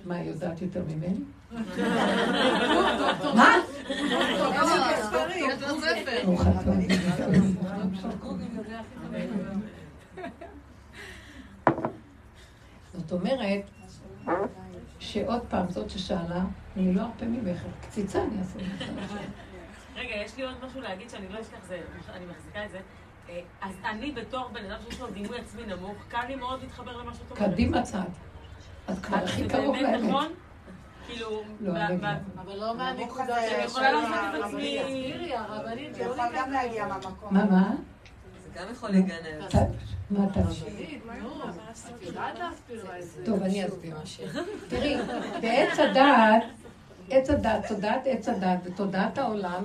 מה, 0.06 0.16
היא 0.16 0.30
יודעת 0.30 0.62
יותר 0.62 0.84
ממני? 0.84 1.20
מה? 3.36 3.56
זאת 12.94 13.12
אומרת, 13.12 13.62
שעוד 15.00 15.42
פעם, 15.50 15.68
זאת 15.70 15.90
ששאלה, 15.90 16.44
אני 16.76 16.94
לא 16.94 17.02
ארפה 17.02 17.26
ממך, 17.26 17.62
קציצה 17.82 18.24
אני 18.24 18.40
אעשה 18.40 18.60
לך. 18.60 19.14
רגע, 19.96 20.16
יש 20.16 20.38
לי 20.38 20.44
עוד 20.44 20.56
משהו 20.66 20.82
להגיד 20.82 21.10
שאני 21.10 21.30
לא 21.30 21.42
אשכח, 21.42 21.58
אני 22.14 22.26
מחזיקה 22.26 22.66
את 22.66 22.72
זה. 22.72 22.80
אה, 23.30 23.42
אז 23.62 23.76
אני 23.86 24.12
בתור 24.12 24.50
בן 24.54 24.72
אדם 24.72 24.78
שיש 24.90 25.00
לו 25.00 25.08
דימוי 25.08 25.40
עצמי 25.40 25.66
נמוך, 25.66 25.98
קל 26.10 26.28
לי 26.28 26.36
מאוד 26.36 26.62
להתחבר 26.62 26.98
למה 26.98 27.14
שאת 27.14 27.32
אומרת. 27.32 27.54
קדימה 27.54 27.82
צד. 27.82 28.00
את 28.92 29.00
כבר 29.00 29.18
הכי 29.18 29.48
קרוב 29.48 29.76
לאמת. 29.76 30.04
נכון? 30.04 30.28
כאילו, 31.08 31.42
לא, 31.62 31.72
אבל 32.42 32.60
לא 32.60 32.76
מהנקודה 32.78 33.36
שאני 33.50 33.64
יכולה 33.64 33.92
לעשות 33.92 34.36
את 34.36 34.44
עצמי... 34.44 34.80
זה 35.92 36.04
יכול 36.04 36.26
גם 36.36 36.52
להגיע 36.52 36.88
מהמקום. 36.88 37.34
מה, 37.34 37.46
מה? 37.46 37.74
זה 38.44 38.60
גם 38.60 38.68
יכול 38.72 38.90
להיגנב. 38.90 39.44
מה 40.10 40.28
אתה 40.32 40.40
לא, 40.40 40.46
טוב, 43.26 43.44
אני 43.44 43.66
אסביר. 43.66 43.98
תראי, 44.70 44.98
בעץ 45.42 45.80
הדעת, 45.80 46.44
עץ 47.10 47.30
הדעת, 47.30 47.68
תודעת 47.68 48.02
עץ 48.06 48.30
הדעת 48.30 48.60
ותודעת 48.64 49.18
העולם 49.18 49.64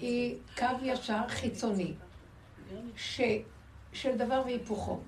היא 0.00 0.36
קו 0.58 0.66
ישר 0.82 1.28
חיצוני 1.28 1.94
של 3.92 4.16
דבר 4.16 4.42
והיפוכו. 4.44 4.98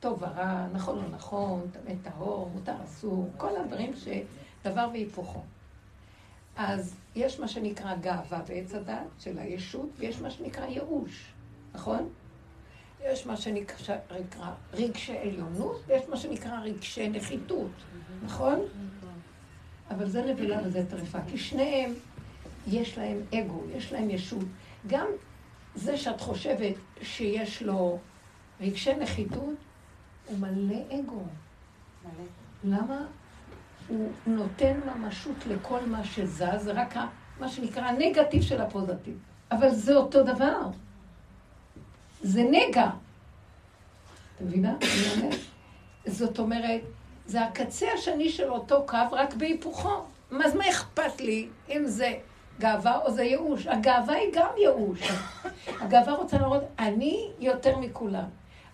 טוב 0.00 0.22
ורע, 0.22 0.66
נכון 0.72 1.04
או 1.04 1.08
נכון, 1.10 1.60
טמא 1.72 1.94
טהור, 2.02 2.50
מותר 2.54 2.74
אסור, 2.84 3.30
כל 3.36 3.56
הדברים 3.56 3.92
שדבר 4.66 4.88
והיפוכו. 4.92 5.42
אז 6.56 6.94
יש 7.14 7.40
מה 7.40 7.48
שנקרא 7.48 7.94
גאווה 7.94 8.42
בעץ 8.48 8.74
הדת 8.74 9.06
של 9.18 9.38
הישות, 9.38 9.88
ויש 9.96 10.20
מה 10.20 10.30
שנקרא 10.30 10.66
ייאוש, 10.66 11.32
נכון? 11.74 12.08
יש 13.04 13.26
מה 13.26 13.36
שנקרא 13.36 13.96
רגשי 14.72 15.18
עליונות, 15.18 15.82
ויש 15.86 16.08
מה 16.08 16.16
שנקרא 16.16 16.60
רגשי 16.60 17.08
נחיתות, 17.08 17.70
נכון? 18.24 18.60
אבל 19.90 20.08
זה 20.08 20.22
נבלה 20.22 20.60
וזה 20.64 20.90
טרפה, 20.90 21.18
כי 21.30 21.38
שניהם, 21.38 21.94
יש 22.66 22.98
להם 22.98 23.20
אגו, 23.34 23.62
יש 23.74 23.92
להם 23.92 24.10
ישות. 24.10 24.44
גם 24.86 25.06
זה 25.74 25.96
שאת 25.96 26.20
חושבת 26.20 26.74
שיש 27.02 27.62
לו 27.62 27.98
רגשי 28.60 28.94
נחיתות, 28.94 29.54
הוא 30.26 30.38
מלא 30.38 30.82
אגו. 30.90 31.22
מלא. 32.04 32.76
למה? 32.76 33.06
הוא 33.88 34.12
נותן 34.26 34.80
ממשות 34.86 35.46
לכל 35.46 35.80
מה 35.86 36.04
שזז, 36.04 36.42
זה 36.58 36.72
רק 36.72 36.94
מה 37.40 37.48
שנקרא 37.48 37.82
הנגטיב 37.82 38.42
של 38.42 38.60
הפוזיטיב. 38.60 39.18
אבל 39.50 39.70
זה 39.74 39.96
אותו 39.96 40.22
דבר. 40.22 40.60
זה 42.22 42.42
נגע. 42.42 42.90
אתה 44.36 44.44
מבינה? 44.44 44.74
זאת 46.06 46.38
אומרת, 46.38 46.80
זה 47.26 47.44
הקצה 47.44 47.86
השני 47.94 48.28
של 48.28 48.50
אותו 48.50 48.84
קו, 48.86 48.98
רק 49.12 49.34
בהיפוכו. 49.34 50.04
אז 50.44 50.54
מה 50.54 50.70
אכפת 50.70 51.20
לי 51.20 51.48
אם 51.68 51.82
זה 51.86 52.14
גאווה 52.58 52.98
או 52.98 53.10
זה 53.10 53.22
ייאוש? 53.22 53.66
הגאווה 53.66 54.14
היא 54.14 54.28
גם 54.34 54.48
ייאוש. 54.58 55.10
הגאווה 55.80 56.12
רוצה 56.12 56.38
להראות, 56.38 56.62
אני 56.78 57.30
יותר 57.40 57.78
מכולם. 57.78 58.24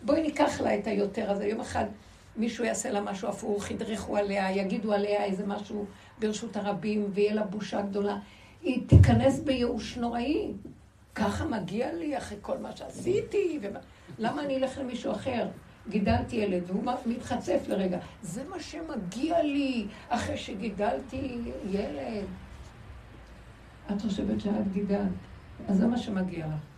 בואי 0.02 0.22
ניקח 0.22 0.60
לה 0.60 0.78
את 0.78 0.86
היותר 0.86 1.30
הזה. 1.30 1.46
יום 1.46 1.60
אחד 1.60 1.84
מישהו 2.36 2.64
יעשה 2.64 2.90
לה 2.90 3.00
משהו 3.00 3.28
הפוך, 3.28 3.70
ידרכו 3.70 4.16
עליה, 4.16 4.50
יגידו 4.50 4.92
עליה 4.92 5.24
איזה 5.24 5.46
משהו 5.46 5.86
ברשות 6.18 6.56
הרבים, 6.56 7.10
ויהיה 7.14 7.34
לה 7.34 7.42
בושה 7.44 7.82
גדולה. 7.82 8.16
היא 8.62 8.82
תיכנס 8.86 9.40
בייאוש 9.40 9.96
נוראי. 9.96 10.52
ככה 11.14 11.44
מגיע 11.44 11.92
לי 11.92 12.18
אחרי 12.18 12.38
כל 12.40 12.58
מה 12.58 12.76
שעשיתי, 12.76 13.58
ומה... 13.62 13.78
למה 14.18 14.42
אני 14.42 14.56
אלך 14.56 14.78
למישהו 14.78 15.12
אחר? 15.12 15.48
גידלתי 15.88 16.36
ילד, 16.36 16.62
והוא 16.66 16.82
מתחצף 17.06 17.60
לרגע. 17.68 17.98
זה 18.22 18.44
מה 18.44 18.60
שמגיע 18.60 19.42
לי 19.42 19.86
אחרי 20.08 20.36
שגידלתי 20.36 21.38
ילד. 21.70 22.24
את 23.90 24.02
חושבת 24.02 24.40
שאת 24.40 24.72
גידלת, 24.72 25.08
אז 25.68 25.76
זה 25.78 25.86
מה 25.86 25.98
שמגיע 25.98 26.46
לך. 26.46 26.71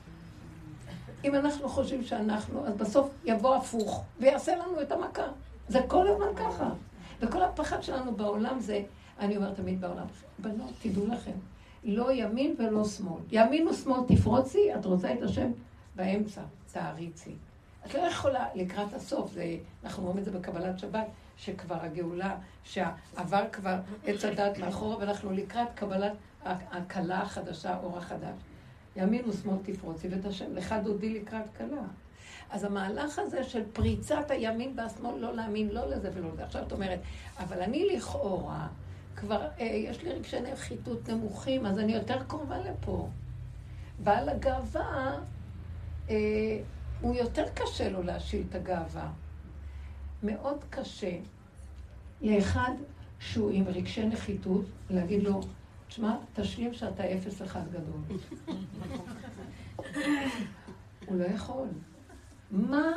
אם 1.24 1.34
אנחנו 1.34 1.68
חושבים 1.68 2.04
שאנחנו, 2.04 2.66
אז 2.66 2.74
בסוף 2.74 3.10
יבוא 3.24 3.56
הפוך 3.56 4.04
ויעשה 4.20 4.56
לנו 4.56 4.80
את 4.82 4.92
המכה. 4.92 5.26
זה 5.68 5.80
כל 5.88 6.08
הזמן 6.08 6.26
ככה. 6.36 6.70
וכל 7.20 7.42
הפחד 7.42 7.82
שלנו 7.82 8.16
בעולם 8.16 8.60
זה, 8.60 8.82
אני 9.18 9.36
אומרת 9.36 9.56
תמיד 9.56 9.80
בעולם, 9.80 10.06
בנות, 10.38 10.70
תדעו 10.82 11.06
לכם, 11.06 11.32
לא 11.84 12.12
ימין 12.12 12.54
ולא 12.58 12.84
שמאל. 12.84 13.22
ימין 13.32 13.68
ושמאל 13.68 14.00
תפרוצי, 14.08 14.74
את 14.74 14.84
רוצה 14.84 15.12
את 15.12 15.22
השם 15.22 15.50
באמצע, 15.96 16.40
תעריצי. 16.72 17.34
את 17.86 17.94
לא 17.94 18.00
יכולה 18.00 18.46
לקראת 18.54 18.94
הסוף, 18.94 19.32
זה, 19.32 19.56
אנחנו 19.84 20.02
אומרים 20.02 20.18
את 20.18 20.24
זה 20.24 20.30
בקבלת 20.30 20.78
שבת, 20.78 21.06
שכבר 21.36 21.76
הגאולה, 21.80 22.36
שעבר 22.64 23.44
כבר 23.52 23.76
עץ 24.04 24.24
הדת 24.24 24.58
מאחורה, 24.58 24.98
ואנחנו 24.98 25.32
לקראת 25.32 25.68
קבלת 25.74 26.12
הכלה 26.44 27.22
החדשה, 27.22 27.78
אור 27.82 27.98
החדש. 27.98 28.34
ימין 28.96 29.28
ושמאל 29.28 29.56
תפרוצי 29.62 30.08
ואת 30.08 30.24
השם, 30.24 30.54
לך 30.54 30.74
דודי 30.84 31.20
לקראת 31.20 31.56
כלה. 31.56 31.82
אז 32.50 32.64
המהלך 32.64 33.18
הזה 33.18 33.44
של 33.44 33.62
פריצת 33.72 34.30
הימין 34.30 34.72
והשמאל, 34.76 35.18
לא 35.18 35.34
להאמין 35.34 35.68
לא 35.68 35.90
לזה 35.90 36.10
ולא 36.14 36.32
לזה. 36.32 36.44
עכשיו 36.44 36.62
את 36.66 36.72
אומרת, 36.72 37.00
אבל 37.38 37.62
אני 37.62 37.86
לכאורה, 37.96 38.68
כבר 39.16 39.48
אה, 39.60 39.64
יש 39.64 40.02
לי 40.02 40.12
רגשי 40.12 40.40
נחיתות 40.40 41.08
נמוכים, 41.08 41.66
אז 41.66 41.78
אני 41.78 41.94
יותר 41.94 42.22
קרובה 42.22 42.58
לפה. 42.58 43.08
בעל 44.04 44.28
הגאווה, 44.28 45.18
אה, 46.10 46.16
הוא 47.00 47.14
יותר 47.14 47.44
קשה 47.54 47.88
לו 47.88 48.02
להשיל 48.02 48.42
את 48.50 48.54
הגאווה. 48.54 49.10
מאוד 50.22 50.58
קשה 50.70 51.16
לאחד 52.22 52.72
שהוא 53.20 53.50
עם 53.54 53.68
רגשי 53.68 54.06
נחיתות, 54.06 54.64
להגיד 54.90 55.22
לו, 55.22 55.40
תשמע, 55.94 56.16
תשלים 56.32 56.74
שאתה 56.74 57.04
אפס 57.04 57.42
אחד 57.42 57.60
גדול. 57.70 58.18
הוא 61.06 61.18
לא 61.18 61.24
יכול. 61.24 61.68
מה? 62.50 62.92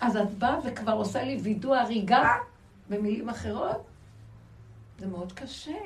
אז 0.00 0.16
את 0.16 0.34
באה 0.34 0.58
וכבר 0.64 0.92
עושה 0.92 1.22
לי 1.22 1.36
וידוא 1.42 1.76
הריגה 1.76 2.28
במילים 2.88 3.28
אחרות? 3.28 3.84
זה 4.98 5.06
מאוד 5.06 5.32
קשה. 5.32 5.78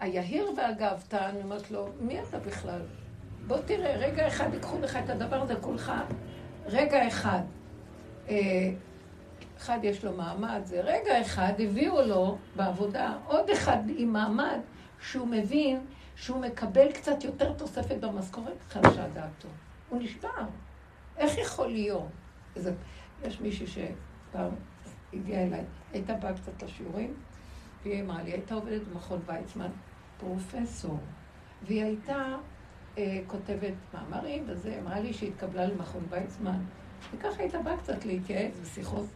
היהיר 0.00 0.50
והגאוותן, 0.56 1.16
אני 1.16 1.42
אומרת 1.42 1.70
לו, 1.70 1.88
מי 2.00 2.22
אתה 2.22 2.38
בכלל? 2.38 2.80
בוא 3.46 3.58
תראה, 3.66 3.96
רגע 3.96 4.28
אחד 4.28 4.54
ייקחו 4.54 4.80
לך 4.80 4.98
את 5.04 5.10
הדבר 5.10 5.42
הזה 5.42 5.56
כולך, 5.60 5.92
רגע 6.66 7.08
אחד. 7.08 7.42
אה, 8.28 8.70
אחד 9.62 9.78
יש 9.82 10.04
לו 10.04 10.12
מעמד, 10.12 10.60
זה 10.64 10.80
רגע 10.80 11.20
אחד 11.20 11.52
הביאו 11.58 12.02
לו 12.06 12.38
בעבודה 12.56 13.14
עוד 13.26 13.50
אחד 13.50 13.78
עם 13.96 14.12
מעמד 14.12 14.58
שהוא 15.00 15.28
מבין 15.28 15.80
שהוא 16.16 16.40
מקבל 16.40 16.92
קצת 16.92 17.24
יותר 17.24 17.52
תוספת 17.52 17.96
במשכורת, 18.00 18.56
חדשה 18.68 19.08
דעתו. 19.08 19.48
הוא 19.88 20.02
נשבר. 20.02 20.46
איך 21.16 21.38
יכול 21.38 21.66
להיות? 21.66 22.08
איזה, 22.56 22.74
יש 23.24 23.40
מישהי 23.40 23.66
שפעם 23.66 24.50
הגיעה 25.12 25.42
אליי, 25.42 25.64
הייתה 25.92 26.14
באה 26.14 26.32
קצת 26.34 26.62
לשיעורים, 26.62 27.14
והיא 27.82 28.02
אמרה 28.02 28.22
לי, 28.22 28.30
הייתה 28.32 28.54
עובדת 28.54 28.82
במכון 28.82 29.20
ויצמן, 29.26 29.70
פרופסור, 30.18 30.98
והיא 31.66 31.84
הייתה 31.84 32.36
אה, 32.98 33.20
כותבת 33.26 33.74
מאמרים, 33.94 34.44
וזה, 34.46 34.78
אמרה 34.82 35.00
לי 35.00 35.12
שהיא 35.12 35.30
התקבלה 35.30 35.66
למכון 35.66 36.04
ויצמן, 36.08 36.58
וככה 37.14 37.42
הייתה 37.42 37.58
באה 37.58 37.76
קצת 37.76 38.04
להתייעץ 38.04 38.52
בשיחות, 38.62 39.06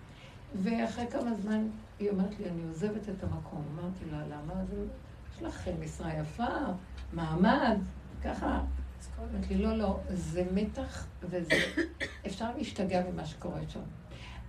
ואחרי 0.63 1.07
כמה 1.07 1.35
זמן 1.35 1.69
היא 1.99 2.11
אומרת 2.11 2.39
לי, 2.39 2.51
אני 2.51 2.63
עוזבת 2.69 3.09
את 3.09 3.25
המקום. 3.25 3.65
אמרתי 3.75 4.05
לה, 4.11 4.27
למה? 4.27 4.65
זה, 4.65 4.85
יש 5.37 5.43
לך 5.43 5.69
משרה 5.81 6.15
יפה, 6.15 6.47
מעמד, 7.13 7.79
ככה. 8.25 8.61
אמרתי 9.19 9.55
לי, 9.55 9.63
לא, 9.63 9.77
לא, 9.79 10.01
זה 10.11 10.45
מתח 10.55 11.07
וזה... 11.23 11.55
אפשר 12.27 12.57
להשתגע 12.57 13.03
ממה 13.11 13.27
שקורה 13.27 13.61
שם. 13.69 13.81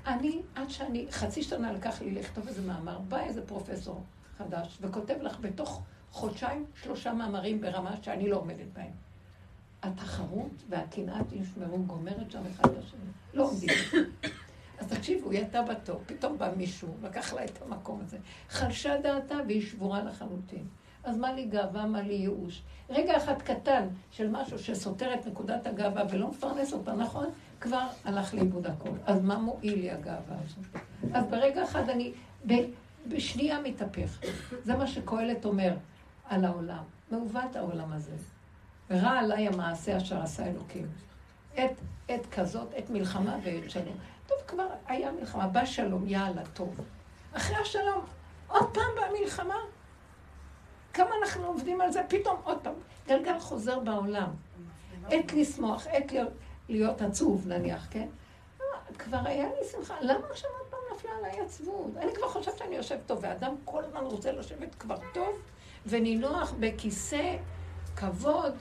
אני, 0.06 0.42
עד 0.56 0.70
שאני, 0.70 1.08
חצי 1.12 1.44
שנה 1.44 1.74
לקח 1.74 2.02
לי 2.02 2.12
לכתוב 2.12 2.48
איזה 2.48 2.62
מאמר, 2.62 3.00
בא 3.00 3.20
איזה 3.20 3.48
פרופסור 3.48 4.04
חדש 4.38 4.78
וכותב 4.82 5.16
לך 5.22 5.40
בתוך 5.42 5.82
חודשיים 6.12 6.66
שלושה 6.84 7.14
מאמרים 7.14 7.62
ברמה 7.62 7.96
שאני 8.02 8.30
לא 8.30 8.38
עומדת 8.38 8.68
בהם. 8.74 8.92
התחרות 9.84 10.64
והקנאה 10.70 11.20
תשמרו 11.30 11.84
גומרת 11.84 12.32
שם 12.32 12.42
אחד 12.52 12.70
לשני. 12.78 13.00
לא 13.34 13.50
עומדים. 13.50 13.70
אז 14.80 14.88
תקשיבו, 14.88 15.32
היא 15.32 15.40
הייתה 15.40 15.62
בתור, 15.62 16.02
פתאום 16.06 16.38
בא 16.38 16.52
מישהו, 16.58 16.96
לקח 17.04 17.34
לה 17.34 17.46
את 17.46 17.62
המקום 17.66 18.02
הזה. 18.04 18.18
חלשה 18.50 19.02
דעתה 19.02 19.36
והיא 19.48 19.62
שבורה 19.62 20.04
לחלוטין. 20.04 20.66
אז 21.04 21.18
מה 21.18 21.34
לי 21.34 21.46
גאווה, 21.46 21.86
מה 21.86 22.02
לי 22.02 22.14
ייאוש? 22.14 22.62
רגע 22.90 23.18
אחד 23.18 23.42
קטן 23.42 23.88
של 24.12 24.30
משהו 24.30 24.60
שסותר 24.60 25.14
את 25.14 25.28
נקודת 25.28 25.68
הגאווה 25.68 26.04
ולא 26.10 26.28
מפרנס 26.28 26.74
אותה, 26.74 26.94
נכון? 26.94 27.26
כבר 27.62 27.88
הלך 28.06 28.34
לאיבוד 28.34 28.68
הכל. 28.68 28.90
אז 29.06 29.24
מה 29.24 29.38
מועיל 29.38 29.80
לי 29.80 29.92
הגאווה 29.92 30.36
הזאת? 30.46 30.82
אז 31.14 31.26
ברגע 31.26 31.64
אחד 31.64 31.90
אני 31.90 32.12
בשנייה 33.08 33.62
מתהפך. 33.62 34.20
זה 34.64 34.76
מה 34.76 34.88
שקהלת 34.88 35.46
אומר 35.46 35.74
על 36.26 36.46
העולם. 36.46 36.84
מעוות 37.12 37.56
העולם 37.56 37.94
הזה. 37.94 38.16
ורע 38.90 39.12
עליי 39.12 39.48
המעשה 39.48 39.98
אשר 39.98 40.22
עשה 40.22 40.46
אלוקים. 40.46 40.88
עת, 41.56 41.72
עת 42.08 42.26
כזאת, 42.32 42.68
עת 42.76 42.90
מלחמה 42.90 43.38
ועת 43.44 43.70
שלום. 43.72 43.96
טוב, 44.28 44.38
כבר 44.48 44.68
היה 44.88 45.12
מלחמה, 45.12 45.48
בא 45.48 45.66
שלום, 45.66 46.08
יאללה, 46.08 46.42
טוב. 46.54 46.80
אחרי 47.34 47.56
השלום, 47.56 48.06
עוד 48.48 48.74
פעם 48.74 48.96
באה 48.96 49.12
מלחמה. 49.20 49.58
כמה 50.94 51.10
אנחנו 51.22 51.46
עובדים 51.46 51.82
על 51.82 51.92
זה, 51.92 52.02
פתאום 52.10 52.42
עוד 52.44 52.58
פעם. 52.64 52.74
גלגל 53.08 53.40
חוזר 53.40 53.80
בעולם. 53.80 54.30
עת 55.10 55.34
לשמוח, 55.34 55.88
עת 55.88 56.12
להיות, 56.12 56.34
להיות 56.70 57.02
עצוב 57.02 57.48
נניח, 57.48 57.88
כן? 57.92 58.08
כבר 58.98 59.20
היה 59.26 59.46
לי 59.48 59.68
שמחה, 59.72 59.96
למה 60.02 60.28
עכשיו 60.32 60.50
עוד 60.60 60.68
פעם 60.70 60.80
נפלה 60.96 61.12
עליי 61.20 61.40
עצבות? 61.40 61.92
אני 61.98 62.16
כבר 62.16 62.30
חושבת 62.30 62.58
שאני 62.58 62.76
יושב 62.76 62.98
טוב, 63.06 63.20
ואדם 63.22 63.56
כל 63.66 63.84
הזמן 63.84 64.04
רוצה 64.04 64.32
לשבת 64.32 64.76
כבר 64.76 64.98
טוב 65.14 65.42
ונינוח 65.86 66.54
בכיסא 66.60 67.38
כבוד 67.96 68.54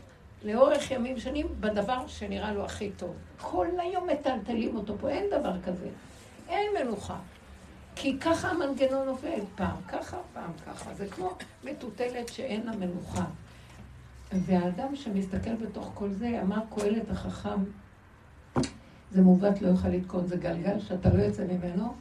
לאורך 0.46 0.90
ימים 0.90 1.18
שנים 1.18 1.46
בדבר 1.60 2.06
שנראה 2.06 2.52
לו 2.52 2.64
הכי 2.64 2.90
טוב. 2.90 3.14
כל 3.40 3.66
היום 3.78 4.08
מטלטלים 4.08 4.76
אותו 4.76 4.98
פה, 5.00 5.08
אין 5.08 5.24
דבר 5.30 5.52
כזה. 5.64 5.88
אין 6.48 6.66
מנוחה. 6.80 7.18
כי 7.96 8.18
ככה 8.18 8.48
המנגנון 8.48 9.08
עובד, 9.08 9.40
פעם 9.54 9.76
ככה, 9.88 10.16
פעם 10.34 10.50
ככה. 10.66 10.94
זה 10.94 11.06
כמו 11.06 11.32
מטוטלת 11.64 12.28
שאין 12.28 12.66
לה 12.66 12.72
מנוחה. 12.72 13.24
והאדם 14.32 14.96
שמסתכל 14.96 15.54
בתוך 15.54 15.90
כל 15.94 16.10
זה, 16.10 16.40
אמר 16.42 16.58
קהלת 16.74 17.10
החכם, 17.10 17.64
זה 19.10 19.22
מעוות 19.22 19.62
לא 19.62 19.68
יוכל 19.68 19.88
לתקון, 19.88 20.26
זה 20.26 20.36
גלגל 20.36 20.80
שאתה 20.80 21.08
לא 21.14 21.22
יוצא 21.22 21.44
ממנו, 21.44 21.94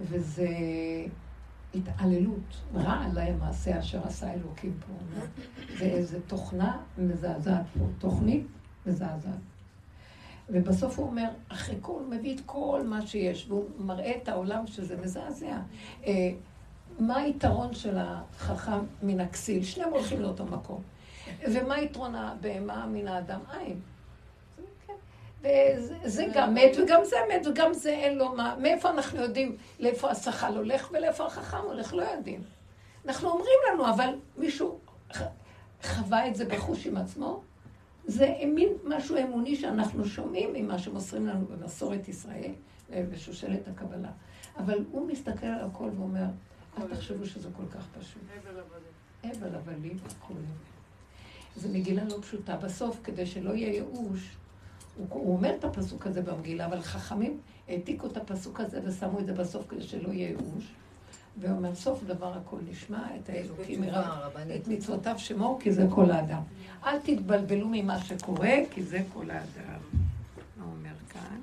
וזה 0.00 0.48
התעללות. 1.74 2.60
רע 2.74 2.92
עליי 2.92 3.30
המעשה 3.30 3.78
אשר 3.78 4.06
עשה 4.06 4.32
אלוקים 4.32 4.74
פה. 4.86 5.20
זה 5.78 5.84
איזו 5.84 6.18
תוכנה 6.26 6.78
מזעזעת 6.98 7.64
פה, 7.78 7.84
תוכנית 7.98 8.46
מזעזעת. 8.86 9.34
ובסוף 10.48 10.98
הוא 10.98 11.06
אומר, 11.06 11.28
אחרי 11.48 11.76
כל, 11.80 11.92
הוא 11.92 12.10
מביא 12.10 12.34
את 12.34 12.40
כל 12.46 12.82
מה 12.84 13.06
שיש, 13.06 13.46
והוא 13.48 13.64
מראה 13.78 14.16
את 14.22 14.28
העולם 14.28 14.66
שזה 14.66 14.96
מזעזע. 14.96 15.58
אה, 16.06 16.30
מה 16.98 17.16
היתרון 17.16 17.74
של 17.74 17.96
החכם 17.98 18.80
מן 19.02 19.20
הכסיל? 19.20 19.64
שניהם 19.64 19.90
הולכים 19.90 20.20
לאותו 20.20 20.46
מקום. 20.46 20.82
ומה 21.52 21.80
יתרון 21.80 22.14
הבהמה 22.14 22.86
מן 22.86 23.08
האדם? 23.08 23.40
אין. 23.60 23.80
וזה 25.42 26.26
גם 26.34 26.54
מת, 26.54 26.76
וגם 26.82 27.00
זה 27.04 27.16
מת, 27.34 27.46
וגם 27.46 27.74
זה 27.74 27.90
אין 27.90 28.18
לו 28.18 28.36
מה. 28.36 28.56
מאיפה 28.58 28.90
אנחנו 28.90 29.20
יודעים 29.20 29.56
לאיפה 29.78 30.10
השכל 30.10 30.56
הולך 30.56 30.90
ולאיפה 30.92 31.26
החכם 31.26 31.56
הולך? 31.56 31.94
לא 31.94 32.02
יודעים. 32.02 32.42
אנחנו 33.04 33.28
אומרים 33.28 33.58
לנו, 33.72 33.90
אבל 33.90 34.14
מישהו 34.36 34.78
חווה 35.82 36.28
את 36.28 36.36
זה 36.36 36.44
בחוש 36.44 36.86
עם 36.86 36.96
עצמו? 36.96 37.42
זה 38.04 38.34
מין 38.46 38.68
משהו 38.84 39.16
אמוני 39.16 39.56
שאנחנו 39.56 40.04
שומעים 40.04 40.52
ממה 40.52 40.78
שמוסרים 40.78 41.26
לנו 41.26 41.46
במסורת 41.46 42.08
ישראל 42.08 42.52
ובשושלת 42.90 43.68
הקבלה. 43.68 44.10
אבל 44.56 44.84
הוא 44.90 45.06
מסתכל 45.06 45.46
על 45.46 45.66
הכל 45.66 45.90
ואומר, 45.96 46.24
אל 46.78 46.86
תחשבו 46.94 47.26
שזה 47.26 47.48
כל 47.56 47.78
כך 47.78 47.86
פשוט. 47.98 48.22
הבל 49.24 49.54
הבלים 49.54 49.96
וכו'. 50.04 50.34
זו 51.56 51.68
מגילה 51.68 52.04
לא 52.04 52.16
פשוטה. 52.20 52.56
בסוף, 52.56 53.00
כדי 53.04 53.26
שלא 53.26 53.50
יהיה 53.50 53.72
ייאוש, 53.72 54.36
הוא, 55.00 55.06
הוא 55.10 55.36
אומר 55.36 55.54
את 55.58 55.64
הפסוק 55.64 56.06
הזה 56.06 56.22
במגילה, 56.22 56.66
אבל 56.66 56.80
חכמים 56.80 57.40
העתיקו 57.68 58.06
את 58.06 58.16
הפסוק 58.16 58.60
הזה 58.60 58.80
ושמו 58.84 59.18
את 59.20 59.26
זה 59.26 59.32
בסוף 59.32 59.68
כדי 59.68 59.82
שלא 59.82 60.08
יהיה 60.08 60.28
ייאוש. 60.28 60.74
והוא 61.40 61.56
אומר, 61.56 61.74
סוף 61.74 62.04
דבר 62.04 62.32
הכל 62.32 62.56
נשמע, 62.70 63.16
את 63.16 63.28
האלוקים 63.28 63.80
מרב, 63.80 64.36
את 64.56 64.68
מצוותיו 64.68 65.14
שמור, 65.18 65.60
כי 65.60 65.72
זה 65.72 65.86
כל 65.90 66.10
האדם. 66.10 66.42
אל 66.84 66.98
תתבלבלו 66.98 67.68
ממה 67.70 67.98
שקורה, 67.98 68.54
כי 68.70 68.82
זה 68.82 69.02
כל 69.12 69.30
האדם. 69.30 69.80
מה 70.56 70.64
אומר 70.64 70.94
כאן? 71.08 71.40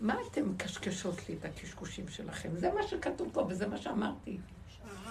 מה 0.00 0.16
אתם 0.30 0.50
מקשקשות 0.50 1.28
לי 1.28 1.34
את 1.40 1.44
הקשקושים 1.44 2.08
שלכם? 2.08 2.48
זה 2.56 2.72
מה 2.74 2.82
שכתוב 2.82 3.28
פה 3.32 3.46
וזה 3.48 3.66
מה 3.66 3.76
שאמרתי. 3.76 4.38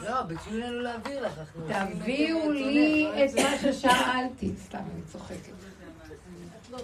לא, 0.03 0.21
ביקשו 0.21 0.57
לנו 0.57 0.79
להעביר 0.79 1.25
לך. 1.25 1.41
תביאו 1.67 2.51
לי 2.51 3.07
את 3.25 3.35
מה 3.35 3.57
ששאלתי. 3.73 4.51
סתם, 4.65 4.77
אני 4.77 5.01
צוחקת. 5.05 5.53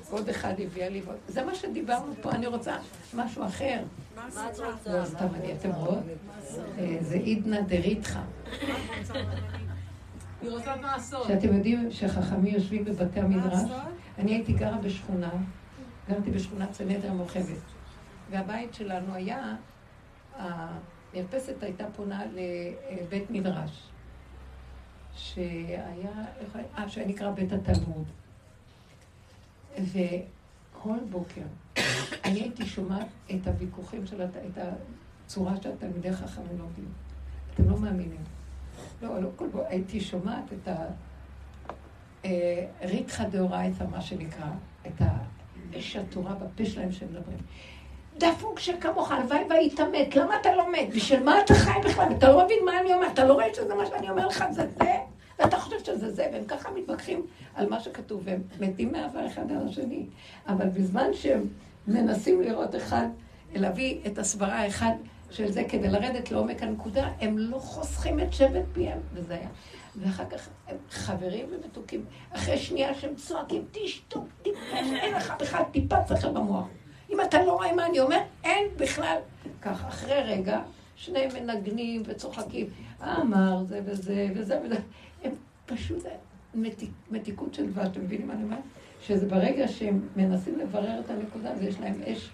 עוד 0.09 0.29
אחד 0.29 0.53
הביאה 0.59 0.89
לי, 0.89 1.01
זה 1.27 1.43
מה 1.43 1.55
שדיברנו 1.55 2.13
פה, 2.21 2.31
אני 2.31 2.47
רוצה 2.47 2.77
משהו 3.13 3.45
אחר. 3.45 3.79
מה 4.15 4.27
את 4.27 4.59
רוצה? 4.59 4.99
לא, 4.99 5.05
סתם, 5.05 5.27
אני, 5.35 5.53
אתם 5.53 5.71
רואות? 5.71 5.99
אה, 6.77 6.97
זה 7.01 7.15
עידנא 7.15 7.61
דריתחא. 7.61 8.19
היא 10.41 10.49
רוצה 10.51 10.75
מעשות. 10.75 11.27
שאתם 11.27 11.55
יודעים 11.55 11.91
שחכמים 11.91 12.53
יושבים 12.53 12.85
בבתי 12.85 13.19
המדרש? 13.19 13.69
אני 14.17 14.31
הייתי 14.31 14.53
גרה 14.53 14.77
בשכונה, 14.77 15.29
גרתי 16.09 16.31
בשכונת 16.31 16.73
סנדר 16.73 17.13
מורחבת. 17.13 17.57
והבית 18.31 18.73
שלנו 18.73 19.13
היה, 19.13 19.55
המרפסת 21.15 21.63
הייתה 21.63 21.85
פונה 21.95 22.21
לבית 22.91 23.31
מדרש, 23.31 23.89
שהיה, 25.15 26.11
אה, 26.77 26.89
שהיה 26.89 27.07
נקרא 27.07 27.31
בית 27.31 27.51
התלמוד. 27.51 28.05
וכל 29.79 30.97
בוקר 31.09 31.41
אני 32.25 32.39
הייתי 32.39 32.65
שומעת 32.65 33.07
את 33.35 33.47
הוויכוחים 33.47 34.05
של, 34.05 34.21
הת... 34.21 34.35
את 34.35 34.57
הצורה 35.25 35.53
שהתלמידי 35.61 36.13
חכמים 36.13 36.57
לומדים. 36.59 36.87
אתם 37.53 37.69
לא 37.69 37.77
מאמינים. 37.77 38.23
לא, 39.01 39.21
לא 39.21 39.29
כל 39.35 39.47
בוקר, 39.47 39.67
הייתי 39.67 40.01
שומעת 40.01 40.53
את 40.53 40.67
ה... 40.67 40.85
אה, 42.25 42.65
ריתחא 42.81 43.29
דאורייתא, 43.29 43.83
מה 43.83 44.01
שנקרא, 44.01 44.49
את 44.87 45.01
האש 45.01 45.95
התורה 45.95 46.35
בפה 46.35 46.65
שלהם 46.65 46.91
שהם 46.91 47.09
מדברים. 47.09 47.37
דפוק 48.17 48.59
שכמוך, 48.59 49.11
הלוואי 49.11 49.43
והיית 49.49 49.79
מת, 49.79 50.15
למה 50.15 50.39
אתה 50.41 50.55
לא 50.55 50.71
מת? 50.71 50.95
בשביל 50.95 51.23
מה 51.23 51.41
אתה 51.41 51.53
חי 51.53 51.79
בכלל? 51.85 52.05
אתה 52.17 52.29
לא 52.29 52.45
מבין 52.45 52.65
מה 52.65 52.79
אני 52.79 52.93
אומר, 52.93 53.07
אתה 53.07 53.25
לא 53.25 53.33
רואה 53.33 53.53
שזה 53.53 53.75
מה 53.75 53.85
שאני 53.85 54.09
אומר 54.09 54.27
לך, 54.27 54.45
זה 54.51 54.67
זה? 54.79 54.95
ואתה 55.39 55.57
חושב 55.59 55.79
שזה 55.83 56.11
זה, 56.11 56.27
והם 56.33 56.45
ככה 56.47 56.69
מתווכחים 56.71 57.25
על 57.55 57.69
מה 57.69 57.79
שכתוב, 57.79 58.21
והם 58.25 58.41
מתים 58.59 58.91
מאהבה 58.91 59.27
אחד 59.27 59.51
על 59.51 59.67
השני. 59.67 60.05
אבל 60.47 60.67
בזמן 60.69 61.13
שהם 61.13 61.41
מנסים 61.87 62.41
לראות 62.41 62.75
אחד, 62.75 63.07
להביא 63.55 63.99
את 64.07 64.17
הסברה 64.17 64.55
האחד 64.55 64.93
של 65.31 65.51
זה 65.51 65.63
כדי 65.69 65.87
לרדת 65.87 66.31
לעומק 66.31 66.63
הנקודה, 66.63 67.09
הם 67.21 67.37
לא 67.37 67.57
חוסכים 67.57 68.19
את 68.19 68.33
שבט 68.33 68.63
פיהם, 68.73 68.99
וזה 69.13 69.33
היה. 69.33 69.47
ואחר 69.95 70.25
כך 70.25 70.49
הם 70.67 70.77
חברים 70.89 71.45
ומתוקים. 71.51 72.05
אחרי 72.31 72.57
שנייה 72.57 72.93
שהם 72.93 73.15
צועקים, 73.15 73.65
תשתוק, 73.71 74.25
טיפש, 74.41 74.57
אין 74.73 75.13
לך 75.13 75.33
בכלל 75.39 75.63
טיפת 75.71 75.97
שכל 76.07 76.31
במוח. 76.31 76.65
אם 77.09 77.21
אתה 77.21 77.43
לא 77.43 77.51
רואה 77.51 77.75
מה 77.75 77.85
אני 77.85 77.99
אומר, 77.99 78.21
אין 78.43 78.67
בכלל. 78.77 79.17
ככה, 79.61 79.87
אחרי 79.87 80.21
רגע, 80.23 80.61
שניהם 80.95 81.29
מנגנים 81.33 82.03
וצוחקים. 82.05 82.67
אמר 83.01 83.63
זה 83.63 83.81
וזה 83.85 84.27
וזה 84.35 84.61
וזה. 84.65 84.75
הם 85.23 85.31
פשוט 85.65 86.03
מתיק, 86.53 86.89
מתיקות 87.11 87.53
של 87.53 87.71
דבש, 87.71 87.87
אתם 87.87 88.01
מבינים 88.01 88.27
מה 88.27 88.33
אני 88.33 88.43
אומרת? 88.43 88.59
שזה 89.01 89.27
ברגע 89.27 89.67
שהם 89.67 90.07
מנסים 90.15 90.59
לברר 90.59 90.99
את 90.99 91.09
הנקודה, 91.09 91.51
אז 91.51 91.61
יש 91.61 91.79
להם 91.79 92.01
אש, 92.05 92.29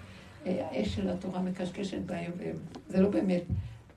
אה, 0.46 0.68
האש 0.72 0.96
של 0.96 1.10
התורה 1.10 1.42
מקשקשת 1.42 2.02
בהם, 2.06 2.32
וזה 2.38 3.02
לא 3.02 3.10
באמת 3.10 3.44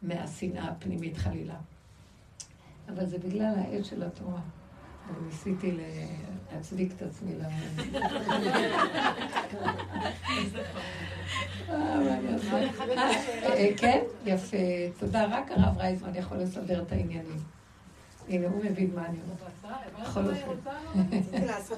מהשנאה 0.02 0.68
הפנימית 0.68 1.16
חלילה. 1.16 1.56
אבל 2.88 3.06
זה 3.06 3.18
בגלל 3.18 3.54
האש 3.56 3.90
של 3.90 4.02
התורה. 4.02 4.40
ניסיתי 5.26 5.78
להצדיק 6.52 6.92
את 6.96 7.02
עצמי 7.02 7.34
למה... 7.34 7.48
אה, 13.42 13.68
כן, 13.76 14.00
יפה. 14.24 14.56
תודה. 14.98 15.24
רק 15.24 15.50
הרב 15.50 15.78
רייזמן 15.78 16.14
יכול 16.14 16.36
לסדר 16.36 16.82
את 16.82 16.92
העניינים. 16.92 17.38
הנה, 18.28 18.46
הוא 18.46 18.64
מבין 18.64 18.90
מה 18.94 19.06
אני 19.06 19.18
אומרת. 19.22 19.80
בכל 20.02 20.20
אופן. 20.20 20.70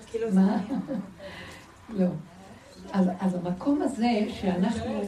כאילו 0.07 0.29
מה? 0.35 0.63
לא. 1.89 2.09
אז 2.93 3.35
המקום 3.35 3.83
הזה 3.83 4.27
שאנחנו... 4.29 5.03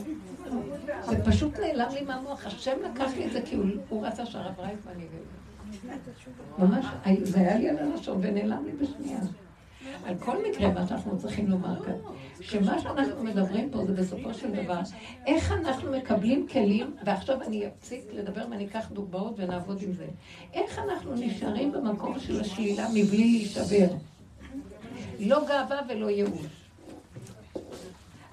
זה 1.05 1.25
פשוט 1.25 1.59
נעלם 1.59 1.91
לי 1.95 2.01
מהמוח. 2.01 2.47
השם 2.47 2.77
לקח 2.93 3.11
לי 3.17 3.27
את 3.27 3.33
זה 3.33 3.41
כי 3.45 3.57
הוא 3.89 4.07
רצה 4.07 4.27
שהרב 4.27 4.61
רייזמן 4.61 4.93
יגיד. 4.97 5.38
ממש, 6.59 6.87
זה 7.23 7.39
היה 7.39 7.59
לי 7.59 7.69
על 7.69 7.79
הלשון 7.79 8.19
ונעלם 8.23 8.65
לי 8.65 8.73
בשנייה. 8.73 9.21
על 10.05 10.15
כל 10.19 10.37
מקרה, 10.49 10.73
מה 10.73 10.87
שאנחנו 10.87 11.19
צריכים 11.19 11.51
לומר 11.51 11.85
כאן, 11.85 11.95
שמה 12.41 12.81
שאנחנו 12.81 13.25
מדברים 13.25 13.71
פה 13.71 13.85
זה 13.85 13.93
בסופו 13.93 14.35
של 14.35 14.51
דבר, 14.63 14.81
איך 15.27 15.53
אנחנו 15.53 15.93
מקבלים 15.93 16.47
כלים, 16.49 16.97
ועכשיו 17.05 17.43
אני 17.43 17.67
אפסיק 17.67 18.05
לדבר 18.13 18.45
ואני 18.51 18.67
אקח 18.67 18.89
דוגמאות 18.93 19.35
ונעבוד 19.37 19.83
עם 19.83 19.93
זה. 19.93 20.07
איך 20.55 20.79
אנחנו 20.79 21.15
נשארים 21.15 21.73
במקום 21.73 22.19
של 22.19 22.41
השלילה 22.41 22.89
מבלי 22.95 23.19
להישבר. 23.19 23.89
לא 25.21 25.45
גאווה 25.49 25.81
ולא 25.89 26.11
ייאוש. 26.11 26.47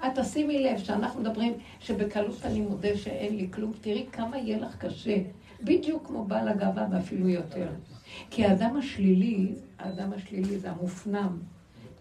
את 0.05 0.19
תשימי 0.19 0.63
לב 0.63 0.77
שאנחנו 0.77 1.21
מדברים 1.21 1.53
שבקלות 1.79 2.45
אני 2.45 2.61
מודה 2.61 2.97
שאין 2.97 3.36
לי 3.36 3.47
כלום, 3.51 3.73
תראי 3.81 4.05
כמה 4.11 4.38
יהיה 4.38 4.57
לך 4.57 4.75
קשה. 4.77 5.17
בדיוק 5.66 6.07
כמו 6.07 6.26
בעל 6.26 6.47
הגאווה 6.47 6.88
ואפילו 6.91 7.30
יותר. 7.30 7.68
כי 8.30 8.45
האדם 8.45 8.78
השלילי, 8.78 9.55
האדם 9.80 10.13
השלילי 10.13 10.59
זה 10.59 10.72
המופנם. 10.72 11.38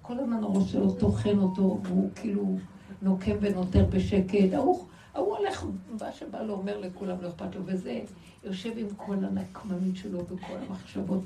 כל 0.03 0.19
הזמן 0.19 0.45
הראש 0.45 0.73
שלו 0.73 0.93
טוחן 0.93 1.39
אותו, 1.39 1.79
והוא 1.83 2.11
כאילו 2.15 2.57
נוקם 3.03 3.37
ונותר 3.41 3.85
בשקט. 3.85 4.53
ההוא, 4.53 4.87
ההוא 5.15 5.37
הולך, 5.37 5.65
מה 6.01 6.13
שבא 6.13 6.43
לו 6.43 6.55
אומר 6.55 6.79
לכולם, 6.81 7.17
לא 7.21 7.29
אכפת 7.29 7.55
לו, 7.55 7.61
וזה 7.65 8.01
יושב 8.45 8.71
עם 8.77 8.87
כל 8.97 9.17
הנקמנות 9.25 9.97
שלו 9.97 10.25
וכל 10.25 10.55
המחשבות, 10.69 11.23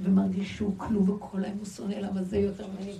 ומרגיש 0.00 0.56
שהוא 0.56 0.72
כלום 0.76 1.10
וכל 1.10 1.44
היום 1.44 1.58
הוא 1.58 1.66
שונא 1.66 1.94
למה 1.94 2.22
זה 2.22 2.38
יותר 2.38 2.66
ממני, 2.66 2.92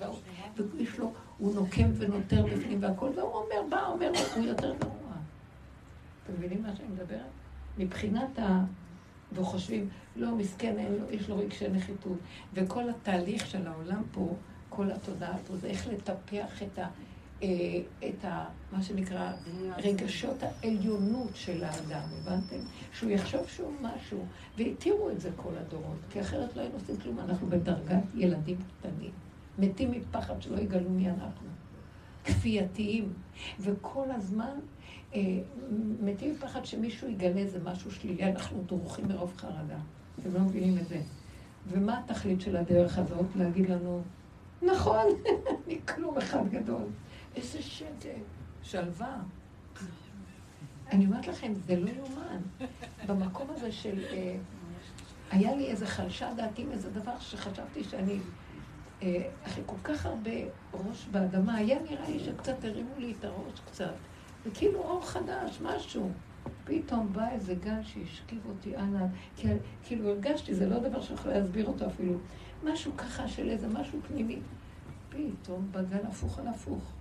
ויש 0.77 0.99
לו, 0.99 1.13
הוא 1.39 1.55
נוקם 1.55 1.91
ונותר 1.99 2.47
בפנים 2.47 2.79
והכל, 2.83 3.11
והוא 3.17 3.33
אומר, 3.33 3.69
בא, 3.71 3.87
אומר, 3.87 4.13
הוא 4.37 4.45
יותר 4.45 4.75
גרוע. 4.81 5.13
אתם 6.25 6.33
מבינים 6.39 6.63
מה 6.63 6.77
שאני 6.77 6.89
מדברת? 6.89 7.21
מבחינת 7.79 8.39
ה... 8.39 8.65
וחושבים, 9.33 9.89
לא, 10.17 10.35
מסכן, 10.35 10.79
אין 10.79 10.93
לו, 10.93 11.11
יש 11.11 11.29
לו 11.29 11.39
רגשי 11.39 11.69
נחיתות. 11.69 12.19
וכל 12.55 12.91
התהליך 12.91 13.47
של 13.47 13.67
העולם 13.67 14.03
פה, 14.13 14.35
כל 14.69 14.91
התודעה 14.91 15.39
פה, 15.47 15.57
זה 15.57 15.67
איך 15.67 15.89
לטפח 15.89 16.63
את 16.63 16.79
ה... 16.79 16.89
אה, 17.43 17.49
את 18.09 18.25
ה... 18.25 18.45
מה 18.73 18.83
שנקרא, 18.83 19.33
רגשות 19.77 20.43
העליונות 20.43 21.31
של 21.35 21.65
האדם, 21.65 22.09
הבנתם? 22.21 22.57
שהוא 22.93 23.11
יחשוב 23.11 23.49
שהוא 23.49 23.73
משהו, 23.81 24.25
והתירו 24.57 25.11
את 25.11 25.21
זה 25.21 25.31
כל 25.37 25.53
הדורות, 25.57 25.99
כי 26.11 26.21
אחרת 26.21 26.57
לא 26.57 26.61
היינו 26.61 26.75
עושים 26.75 26.97
כלום, 26.97 27.19
אנחנו 27.19 27.47
בדרגת 27.47 28.03
ילדים 28.15 28.57
קטנים, 28.79 29.11
מתים 29.59 29.91
מפחד 29.91 30.43
שלא 30.43 30.61
יגלו 30.61 30.91
מי 30.91 31.11
אנחנו, 31.11 31.49
כפייתיים, 32.25 33.13
וכל 33.61 34.11
הזמן 34.11 34.59
מתים 36.01 36.35
מפחד 36.35 36.65
שמישהו 36.65 37.09
יגלה 37.09 37.41
איזה 37.41 37.59
משהו 37.65 37.91
שלילי, 37.91 38.25
אנחנו 38.25 38.63
דורכים 38.63 39.09
מרוב 39.09 39.35
חרדה. 39.37 39.79
אתם 40.21 40.35
לא 40.35 40.41
מבינים 40.41 40.79
את 40.79 40.89
זה. 40.89 41.01
ומה 41.69 42.01
התכלית 42.05 42.41
של 42.41 42.57
הדרך 42.57 42.99
הזאת? 42.99 43.27
להגיד 43.37 43.71
לנו, 43.71 44.03
נכון, 44.63 45.07
אני 45.67 45.79
כלום 45.95 46.19
אחד 46.19 46.49
גדול. 46.51 46.83
איזה 47.37 47.63
שקט, 47.63 48.07
שלווה. 48.63 49.17
אני 50.93 51.07
אומרת 51.07 51.27
לכם, 51.27 51.53
זה 51.55 51.77
לא 51.77 51.91
יאומן. 51.91 52.41
במקום 53.07 53.47
הזה 53.51 53.73
של... 53.73 54.05
אה, 54.11 54.37
היה 55.31 55.55
לי 55.57 55.67
איזה 55.67 55.87
חלשה 55.87 56.35
דעתי 56.37 56.63
עם 56.63 56.71
איזה 56.73 56.91
דבר 56.91 57.19
שחשבתי 57.19 57.85
שאני... 57.85 58.19
אה, 59.03 59.29
אחרי 59.47 59.63
כל 59.67 59.77
כך 59.85 60.07
הרבה 60.07 60.31
ראש 60.75 61.07
באדמה, 61.11 61.55
היה 61.55 61.79
נראה 61.83 62.11
לי 62.11 62.21
שקצת 62.21 62.65
הרימו 62.65 62.95
לי 62.99 63.15
את 63.19 63.25
הראש 63.25 63.61
קצת. 63.67 63.95
וכאילו 64.49 64.79
אור 64.79 65.07
חדש, 65.07 65.61
משהו. 65.63 66.11
פתאום 66.65 67.13
בא 67.13 67.29
איזה 67.31 67.55
גל 67.55 67.83
שהשכיב 67.83 68.39
אותי 68.49 68.77
אנא, 68.77 69.07
כאילו 69.85 70.09
הרגשתי, 70.09 70.55
זה 70.55 70.69
לא 70.69 70.79
דבר 70.79 71.01
שאני 71.01 71.19
יכולה 71.19 71.39
להסביר 71.39 71.67
אותו 71.67 71.87
אפילו. 71.87 72.19
משהו 72.65 72.93
ככה 72.97 73.29
של 73.29 73.51
איזה 73.51 73.69
משהו 73.69 73.99
פנימי. 74.09 74.39
פתאום 75.09 75.69
בגל 75.71 76.07
הפוך 76.09 76.39
על 76.39 76.49
הפוך. 76.49 76.93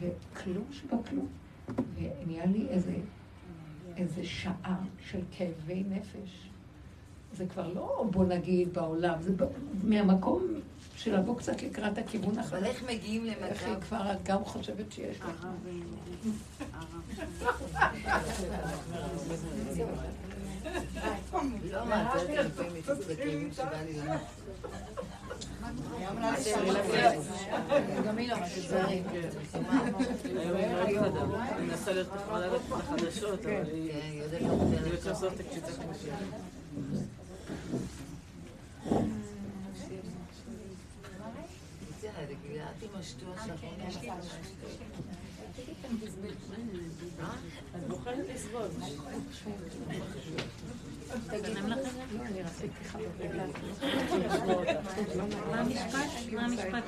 וכלום 0.00 0.64
שבכלום. 0.70 1.26
ונהיה 1.94 2.46
לי 2.46 2.68
איזה, 2.68 2.96
איזה 3.96 4.24
שעה 4.24 4.80
של 4.98 5.20
כאבי 5.30 5.84
נפש. 5.88 6.50
זה 7.32 7.46
כבר 7.46 7.72
לא, 7.72 8.06
בוא 8.10 8.24
נגיד, 8.24 8.74
בעולם, 8.74 9.22
זה 9.22 9.32
מהמקום 9.84 10.42
של 11.04 11.16
לבוא 11.16 11.38
קצת 11.38 11.62
לקראת 11.62 11.98
הכיוון 11.98 12.38
אחר. 12.38 12.56
אבל 12.58 12.66
איך 12.66 12.82
מגיעים 12.82 13.24
למצב? 13.24 13.42
איך 13.42 13.64
היא 13.64 13.74
כבר 13.80 14.12
את 14.12 14.22
גם 14.22 14.44
חושבת 14.44 14.92
שיש 14.92 15.16
לך. 15.20 15.46
לא, 21.70 21.86
מה, 21.86 22.14
את 22.14 22.28
יודעת, 22.28 22.46
לפעמים 22.46 22.76
יש 22.76 22.88
לי 23.18 23.50
שבא 23.54 23.82
לי 23.82 23.98
גם 28.06 28.18
היא 28.18 28.28
לא 28.28 28.36
אני 31.56 31.66
מנסה 31.66 31.92
להיות 31.92 32.14
נחמדה 32.14 32.46
לחדשות, 32.46 33.40
אבל 33.40 33.70
היא 33.72 33.92
יותר 34.92 35.14
זאת 35.14 35.40
הקשיצה 35.40 35.72
כמו 43.12 43.90
שהיא. 43.90 44.12
את 47.74 47.88
בוחרת 47.88 48.26
לסבול. 48.34 48.68
מה 55.50 55.60
המשפט? 55.60 56.10
מה 56.32 56.44
המשפט? 56.44 56.84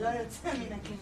לא 0.00 0.08
יוצא 0.08 0.52
מן 0.54 0.72
הכלים 0.72 0.98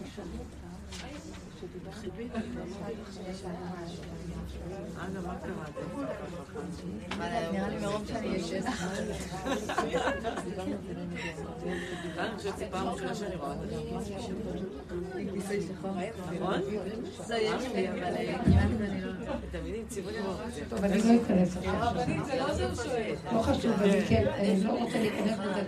לא. 24.63 24.77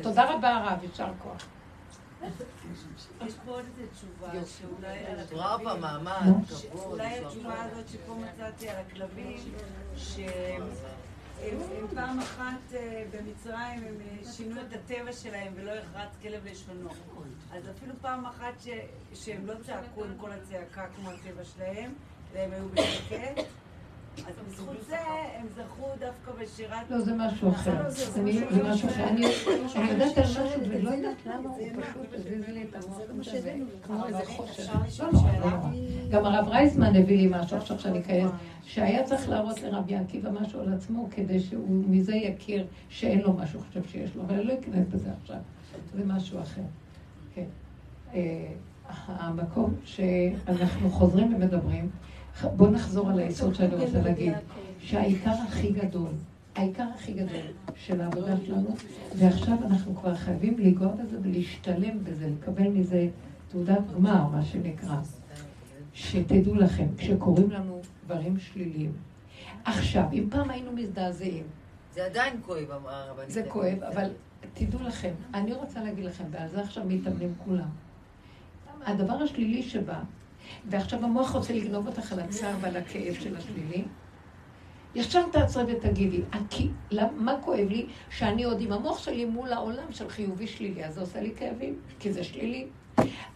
תודה 0.02 0.34
רבה 0.34 0.56
הרב, 0.56 0.84
יישר 0.84 1.06
כוח. 1.24 1.59
יש 3.26 3.34
פה 3.46 3.52
עוד 3.52 3.66
איזה 3.66 3.92
תשובה, 3.92 4.32
שאולי 4.46 5.06
על 5.06 5.20
הכלבים, 5.20 5.68
אולי 6.86 7.20
התשובה 7.26 7.64
הזאת 7.64 7.90
שפה 7.90 8.16
מצאתי 8.16 8.70
על 8.70 8.76
הכלבים, 8.88 9.40
שהם 9.98 10.62
פעם 11.96 12.20
אחת 12.20 12.74
אה, 12.74 13.06
במצרים 13.12 13.84
הם 13.84 13.96
אה, 14.02 14.32
שינו 14.32 14.62
את 14.62 14.74
הטבע 14.74 15.14
שלהם 15.14 15.54
ולא 15.56 15.72
יחרץ 15.72 16.10
כלב 16.22 16.46
לשונו. 16.46 16.90
אז 17.52 17.64
אפילו 17.78 17.94
פעם 18.02 18.26
אחת 18.26 18.54
שהם 19.14 19.46
לא 19.46 19.54
צעקו 19.66 20.04
עם 20.04 20.18
כל 20.18 20.32
הצעקה 20.32 20.86
כמו 20.96 21.10
הטבע 21.10 21.44
שלהם, 21.44 21.94
והם 22.34 22.52
היו 22.52 22.70
בשקט, 22.70 23.46
אז 24.18 24.34
בזכות 24.48 24.76
זה 24.88 24.98
הם 25.40 25.48
זכו 25.56 25.88
דווקא 26.00 26.44
בשירת... 26.44 26.90
לא, 26.90 27.00
זה 27.00 27.14
משהו 27.16 27.50
אחר. 27.50 27.90
זה 27.90 28.64
משהו 28.64 28.90
אחר. 28.90 29.08
אני 29.08 29.22
יודעת 29.90 30.18
על 30.18 30.24
משהו 30.24 30.62
ולא 30.70 30.90
יודעת 30.90 31.26
למה 31.26 31.50
הוא 31.50 31.68
פשוט 31.82 32.14
הזיז 32.14 32.44
לי 32.48 32.64
את 32.64 32.76
המוח 32.76 33.02
הזה, 33.20 33.56
כמו 33.84 34.06
איזה 34.06 34.26
חושך. 34.26 34.76
לא, 35.00 35.10
לא, 35.14 35.46
לא. 35.46 35.50
גם 36.10 36.26
הרב 36.26 36.48
רייזמן 36.48 36.96
הביא 36.96 37.18
לי 37.18 37.28
משהו 37.32 37.58
עכשיו 37.58 37.80
שאני 37.80 38.04
קיימת, 38.04 38.32
שהיה 38.64 39.04
צריך 39.04 39.30
להראות 39.30 39.62
לרבי 39.62 39.96
עקיבא 39.96 40.30
משהו 40.42 40.60
על 40.60 40.74
עצמו 40.74 41.08
כדי 41.12 41.40
שהוא 41.40 41.86
מזה 41.88 42.16
יכיר 42.16 42.66
שאין 42.90 43.22
לו 43.22 43.34
משהו, 43.34 43.60
חושב 43.60 43.84
שיש 43.84 44.16
לו, 44.16 44.24
אבל 44.24 44.36
אני 44.36 44.44
לא 44.44 44.54
אכנס 44.54 44.88
בזה 44.88 45.10
עכשיו. 45.22 45.38
זה 45.96 46.06
משהו 46.06 46.42
אחר. 46.42 46.62
כן. 47.36 47.46
אה, 48.14 48.52
המקום 49.08 49.74
שאנחנו 49.86 50.90
חוזרים 50.90 51.34
ומדברים, 51.36 51.90
בואו 52.44 52.72
נחזור 52.72 53.10
על 53.10 53.20
היסוד 53.20 53.56
שאני 53.56 53.76
רוצה 53.76 54.02
להגיד, 54.02 54.34
שהעיקר 54.80 55.34
הכי 55.48 55.72
גדול, 55.72 56.10
העיקר 56.56 56.86
הכי 56.96 57.14
גדול 57.14 57.42
של 57.76 58.02
העבודה 58.02 58.36
שלנו, 58.46 58.76
ועכשיו 59.16 59.58
אנחנו 59.66 59.96
כבר 59.96 60.16
חייבים 60.16 60.58
לנגוע 60.60 60.88
בזה 60.88 61.18
ולהשתלם 61.22 62.04
בזה, 62.04 62.30
לקבל 62.30 62.68
מזה 62.68 63.08
תעודת 63.52 63.82
גמר, 63.96 64.28
מה 64.28 64.46
שנקרא. 64.46 64.96
שתדעו 65.94 66.56
לכם, 66.56 66.86
כשקורים 66.98 67.52
לנו 67.52 67.82
דברים 68.06 68.40
שליליים. 68.40 68.92
עכשיו, 69.66 70.04
אם 70.14 70.28
פעם 70.30 70.50
היינו 70.50 70.72
מזדעזעים... 70.72 71.44
זה 71.94 72.06
עדיין 72.06 72.34
כואב, 72.46 72.72
הרבנית. 72.86 73.32
זה 73.32 73.44
כואב, 73.48 73.84
אבל 73.84 74.10
תדעו 74.54 74.84
לכם, 74.84 75.12
אני 75.34 75.54
רוצה 75.54 75.84
להגיד 75.84 76.06
לכם, 76.06 76.24
ועל 76.32 76.48
זה 76.48 76.62
עכשיו 76.62 76.84
מתאמנים 76.88 77.34
כולם. 77.46 77.70
הדבר 78.86 79.14
השלילי 79.14 79.64
שבא, 79.64 80.00
ועכשיו 80.70 81.04
המוח 81.06 81.32
רוצה 81.36 81.54
לגנוב 81.54 81.88
אותך 81.88 82.12
על 82.14 82.20
הצער 82.20 82.56
ועל 82.62 82.78
הכאב 82.78 83.14
של 83.14 83.36
השלילי. 83.38 83.84
ישר 84.96 85.24
תעצרי 85.32 85.64
ותגידי, 85.74 86.22
כי, 86.50 86.70
מה 87.18 87.36
כואב 87.42 87.68
לי? 87.70 87.86
שאני 88.10 88.44
עוד 88.44 88.62
עם 88.62 88.72
המוח 88.72 89.00
שלי 89.00 89.26
מול 89.26 89.54
העולם 89.54 89.92
של 89.92 90.10
חיובי 90.10 90.48
שלילי, 90.48 90.86
אז 90.86 90.94
זה 90.94 91.02
עושה 91.02 91.22
לי 91.22 91.32
כאבים, 91.36 91.76
כי 92.00 92.14
זה 92.14 92.24
שלילי. 92.24 92.68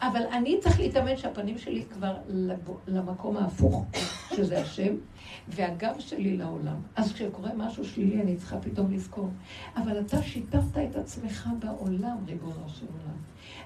אבל 0.01 0.21
אני 0.31 0.59
צריך 0.59 0.79
להתאמן 0.79 1.17
שהפנים 1.17 1.57
שלי 1.57 1.85
כבר 1.93 2.15
למקום 2.87 3.37
ההפוך, 3.37 3.85
שזה 4.35 4.61
השם, 4.61 4.95
והגב 5.47 5.95
שלי 5.99 6.37
לעולם. 6.37 6.75
אז 6.95 7.13
כשקורה 7.13 7.49
משהו 7.57 7.85
שלילי, 7.85 8.21
אני 8.21 8.35
צריכה 8.35 8.57
פתאום 8.59 8.91
לזכור. 8.91 9.29
אבל 9.75 9.99
אתה 9.99 10.21
שיתפת 10.21 10.77
את 10.91 10.95
עצמך 10.95 11.49
בעולם, 11.59 12.17
ריבונו 12.27 12.69
של 12.69 12.85
עולם. 12.85 13.17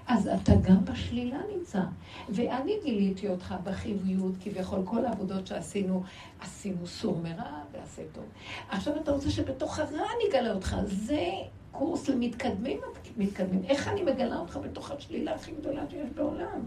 אז 0.08 0.28
אתה 0.28 0.52
גם 0.56 0.86
בשלילה 0.86 1.38
נמצא. 1.56 1.82
ואני 2.30 2.74
גיליתי 2.84 3.30
אותך 3.30 3.56
בחיוביות, 3.64 4.34
כביכול 4.44 4.80
כל 4.86 5.06
העבודות 5.06 5.48
שעשינו, 5.48 6.04
עשינו 6.40 6.88
סור 6.88 7.18
מרע 7.24 7.62
ועשה 7.72 8.02
טוב. 8.14 8.24
עכשיו 8.70 8.96
אתה 8.96 9.12
רוצה 9.12 9.30
שבתוך 9.30 9.80
הרע 9.80 9.90
אני 9.90 10.30
אגלה 10.30 10.54
אותך. 10.54 10.76
זה 10.86 11.26
קורס 11.72 12.10
למתקדמים 12.10 12.80
מתקדמים. 13.18 13.64
איך 13.64 13.88
אני 13.88 14.04
מגלה 14.04 14.40
אותך 14.40 14.60
בתוך 14.64 14.92
השלילה 14.92 15.36
הכי 15.36 15.52
גדולה 15.52 15.82
שיש 15.90 16.10
בעולם? 16.16 16.62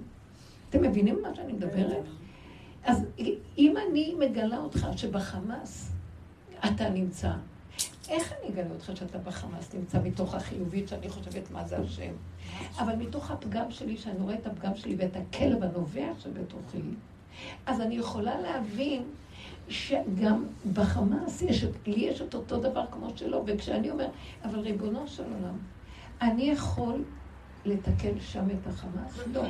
אתם 0.70 0.82
מבינים 0.82 1.22
מה 1.22 1.34
שאני 1.34 1.53
מדברת? 1.53 2.05
אז 2.84 3.05
אם 3.59 3.74
אני 3.76 4.14
מגלה 4.18 4.59
אותך 4.59 4.86
שבחמאס 4.97 5.93
אתה 6.66 6.91
נמצא, 6.91 7.32
איך 8.11 8.33
אני 8.33 8.51
אגלה 8.51 8.71
אותך 8.71 8.93
שאתה 8.95 9.19
בחמאס 9.19 9.75
נמצא 9.75 9.99
מתוך 10.05 10.35
החיובית 10.35 10.89
שאני 10.89 11.09
חושבת 11.09 11.51
מה 11.51 11.65
זה 11.65 11.79
השם? 11.79 12.13
אבל 12.79 12.97
מתוך 12.97 13.31
הפגם 13.31 13.71
שלי, 13.71 13.97
שאני 13.97 14.21
רואה 14.21 14.35
את 14.35 14.47
הפגם 14.47 14.77
שלי 14.77 14.97
ואת 14.99 15.17
הכלב 15.17 15.63
הנובע 15.63 16.07
שבתוכי, 16.19 16.83
אז 17.67 17.81
אני 17.81 17.95
יכולה 17.95 18.41
להבין 18.41 19.03
שגם 19.69 20.45
בחמאס 20.73 21.43
יש, 21.43 21.65
לי 21.87 22.01
יש 22.01 22.21
את 22.21 22.35
אותו 22.35 22.61
דבר 22.61 22.85
כמו 22.91 23.09
שלו, 23.17 23.43
וכשאני 23.47 23.91
אומר, 23.91 24.09
אבל 24.45 24.59
ריבונו 24.59 25.09
של 25.09 25.23
עולם, 25.23 25.59
אני 26.21 26.43
יכול 26.43 27.05
לתקן 27.65 28.21
שם 28.21 28.51
את 28.51 28.67
החמאס? 28.67 29.27
לא. 29.33 29.43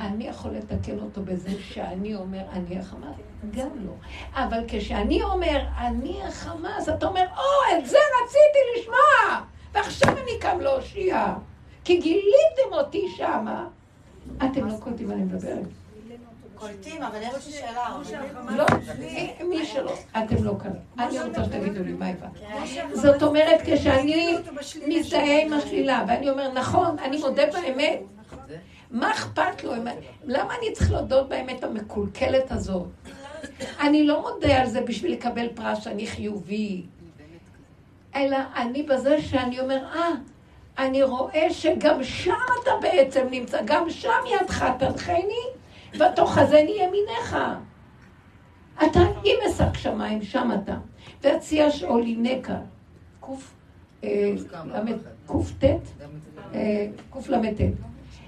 אני 0.00 0.26
יכול 0.26 0.50
לתקן 0.50 0.98
אותו 0.98 1.22
בזה 1.22 1.50
שאני 1.60 2.14
אומר, 2.14 2.42
אני 2.52 2.78
החמאס? 2.78 3.16
גם 3.50 3.68
לא. 3.84 3.92
אבל 4.34 4.64
כשאני 4.68 5.22
אומר, 5.22 5.64
אני 5.78 6.22
החמאס, 6.22 6.88
אתה 6.88 7.06
אומר, 7.06 7.24
או, 7.36 7.78
את 7.78 7.86
זה 7.86 7.98
רציתי 8.24 8.80
לשמוע! 8.80 9.44
ועכשיו 9.72 10.12
אני 10.12 10.38
קם 10.40 10.60
להושיע. 10.60 11.34
כי 11.84 11.96
גיליתם 12.00 12.72
אותי 12.72 13.08
שמה. 13.16 13.68
אתם 14.36 14.66
לא 14.66 14.74
קולטים 14.80 15.08
מה 15.08 15.14
אני 15.14 15.22
מדברת. 15.22 15.66
קולטים, 16.58 17.02
אבל 17.02 17.18
יש 17.22 17.46
לי 17.46 17.52
שאלה. 17.52 17.96
לא, 18.56 18.66
מי 19.48 19.66
שלא, 19.66 19.92
אתם 20.10 20.44
לא 20.44 20.54
כאן. 20.62 20.70
אני 20.98 21.20
רוצה 21.20 21.44
שתגידו 21.44 21.82
לי 21.84 21.92
מה 21.92 22.06
הבנת. 22.06 22.30
זאת 22.92 23.22
אומרת, 23.22 23.60
כשאני 23.64 24.36
מזדהה 24.86 25.42
עם 25.42 25.52
השלילה, 25.52 26.04
ואני 26.08 26.30
אומר, 26.30 26.52
נכון, 26.52 26.98
אני 26.98 27.18
מודה 27.18 27.42
באמת. 27.52 28.00
מה 28.90 29.10
אכפת 29.10 29.64
לו? 29.64 29.72
למה 30.24 30.54
אני 30.58 30.72
צריך 30.72 30.92
להודות 30.92 31.28
באמת 31.28 31.64
המקולקלת 31.64 32.52
הזאת? 32.52 32.86
אני 33.80 34.06
לא 34.06 34.20
מודה 34.20 34.60
על 34.60 34.66
זה 34.66 34.80
בשביל 34.80 35.12
לקבל 35.12 35.48
פרס 35.54 35.84
שאני 35.84 36.06
חיובי, 36.06 36.82
אלא 38.14 38.38
אני 38.56 38.82
בזה 38.82 39.22
שאני 39.22 39.60
אומר, 39.60 39.84
אה, 39.94 40.10
אני 40.78 41.02
רואה 41.02 41.50
שגם 41.50 42.04
שם 42.04 42.32
אתה 42.62 42.70
בעצם 42.82 43.26
נמצא, 43.30 43.58
גם 43.64 43.90
שם 43.90 44.20
ידך 44.40 44.64
תנחני, 44.78 45.44
ותאחזני 45.94 46.76
ימיניך. 46.80 47.36
אתה 48.86 49.00
אם 49.24 49.36
אשק 49.48 49.76
שמיים, 49.76 50.22
שם 50.22 50.50
אתה. 50.62 50.76
והציע 51.22 51.70
שאולי 51.70 52.16
נקע. 52.16 52.58
קט, 53.20 53.28
קל"ט. 57.10 57.60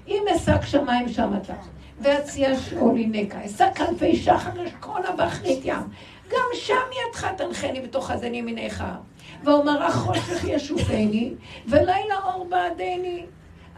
אם 0.07 0.23
אשק 0.35 0.61
שמיים, 0.65 1.09
שם 1.09 1.33
אתה. 1.41 1.53
והציע 1.99 2.59
שאולי 2.59 3.05
נקע. 3.05 3.45
אשק 3.45 3.75
כנפי 3.75 4.15
שחר 4.15 4.67
אשכונה 4.67 5.11
באחרית 5.11 5.59
ים. 5.63 5.83
גם 6.31 6.45
שם 6.53 6.75
ידך 7.09 7.27
תנחני 7.37 7.81
ותאחזני 7.83 8.37
ימיניך. 8.37 8.83
ואומר 9.43 9.83
החושך 9.83 10.43
ישופני, 10.47 11.33
ולילה 11.67 12.15
אור 12.23 12.47
בעדני. 12.49 13.25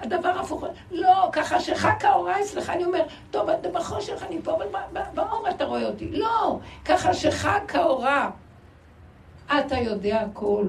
הדבר 0.02 0.30
הפוך, 0.39 0.64
לא, 0.91 1.30
ככה 1.32 1.60
שחק 1.60 2.06
האורה 2.06 2.41
אצלך, 2.41 2.70
אני 2.70 2.86
אומר, 2.86 3.04
טוב, 3.32 3.50
בחושך, 3.74 4.24
אני 4.28 4.41
פה, 4.44 4.56
אבל 4.56 4.66
באור 5.14 5.50
אתה 5.50 5.66
רואה 5.66 5.86
אותי. 5.86 6.12
לא, 6.12 6.60
ככה 6.86 7.14
שחק 7.14 7.72
האורה, 7.76 8.30
אתה 9.46 9.78
יודע 9.78 10.22
הכל. 10.22 10.66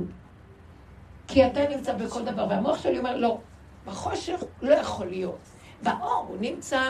כי 1.29 1.47
אתה 1.47 1.69
נמצא 1.69 1.93
בכל 1.93 2.25
דבר, 2.25 2.47
והמוח 2.51 2.83
שלי 2.83 2.99
אומר, 2.99 3.17
לא, 3.17 3.39
בחושך 3.87 4.43
לא 4.63 4.75
יכול 4.75 5.07
להיות. 5.07 5.39
באור 5.83 6.27
הוא 6.29 6.37
נמצא, 6.41 6.81